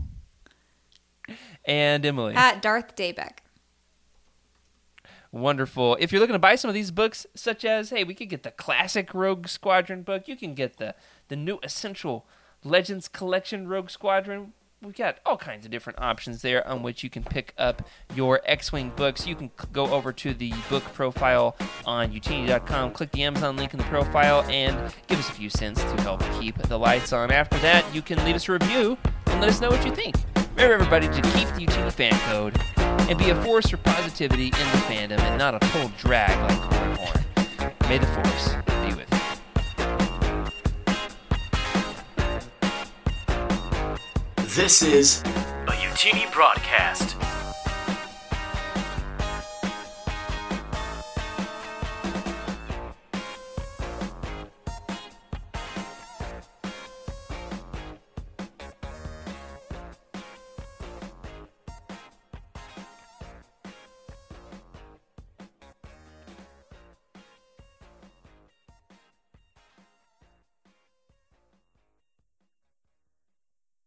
and 1.65 2.05
Emily? 2.05 2.35
At 2.35 2.61
Darth 2.61 2.95
Daybeck. 2.95 3.39
Wonderful. 5.31 5.97
If 5.99 6.13
you're 6.13 6.21
looking 6.21 6.31
to 6.33 6.39
buy 6.39 6.55
some 6.55 6.69
of 6.69 6.73
these 6.73 6.91
books, 6.91 7.25
such 7.35 7.65
as, 7.65 7.89
hey, 7.89 8.05
we 8.05 8.13
could 8.13 8.29
get 8.29 8.43
the 8.43 8.51
classic 8.51 9.13
Rogue 9.13 9.49
Squadron 9.49 10.03
book, 10.03 10.29
you 10.29 10.37
can 10.37 10.53
get 10.53 10.77
the 10.77 10.95
the 11.27 11.35
new 11.35 11.59
Essential 11.61 12.25
Legends 12.65 13.07
Collection 13.07 13.67
Rogue 13.67 13.91
Squadron. 13.91 14.53
We've 14.81 14.95
got 14.95 15.19
all 15.25 15.37
kinds 15.37 15.65
of 15.65 15.71
different 15.71 15.99
options 16.01 16.41
there 16.41 16.67
on 16.67 16.81
which 16.81 17.03
you 17.03 17.09
can 17.11 17.23
pick 17.23 17.53
up 17.57 17.87
your 18.13 18.41
X-wing 18.43 18.91
books. 18.95 19.25
You 19.25 19.35
can 19.35 19.51
go 19.71 19.93
over 19.93 20.11
to 20.13 20.33
the 20.33 20.51
book 20.69 20.83
profile 20.93 21.55
on 21.85 22.11
utini.com, 22.11 22.91
click 22.91 23.11
the 23.11 23.23
Amazon 23.23 23.55
link 23.55 23.73
in 23.73 23.77
the 23.77 23.85
profile, 23.85 24.41
and 24.49 24.93
give 25.07 25.19
us 25.19 25.29
a 25.29 25.31
few 25.31 25.49
cents 25.49 25.81
to 25.81 26.01
help 26.01 26.23
keep 26.39 26.57
the 26.57 26.77
lights 26.77 27.13
on. 27.13 27.31
After 27.31 27.57
that, 27.59 27.85
you 27.93 28.01
can 28.01 28.23
leave 28.25 28.35
us 28.35 28.49
a 28.49 28.53
review 28.53 28.97
and 29.27 29.39
let 29.39 29.49
us 29.49 29.61
know 29.61 29.69
what 29.69 29.85
you 29.85 29.93
think. 29.93 30.15
Remember, 30.55 30.73
everybody, 30.73 31.07
to 31.07 31.21
keep 31.33 31.47
the 31.49 31.65
Utini 31.65 31.91
fan 31.91 32.19
code 32.31 32.59
and 33.09 33.17
be 33.19 33.29
a 33.29 33.43
force 33.43 33.69
for 33.69 33.77
positivity 33.77 34.45
in 34.45 34.51
the 34.51 34.81
fandom 34.87 35.19
and 35.19 35.37
not 35.37 35.53
a 35.53 35.59
total 35.59 35.91
drag 35.99 36.29
like 36.49 36.61
Corey 36.61 36.95
Horn. 36.97 37.73
May 37.89 37.97
the 37.99 38.07
force 38.07 38.74
This 44.55 44.81
is 44.81 45.19
a 45.67 45.73
Utinni 45.73 46.31
broadcast. 46.31 47.17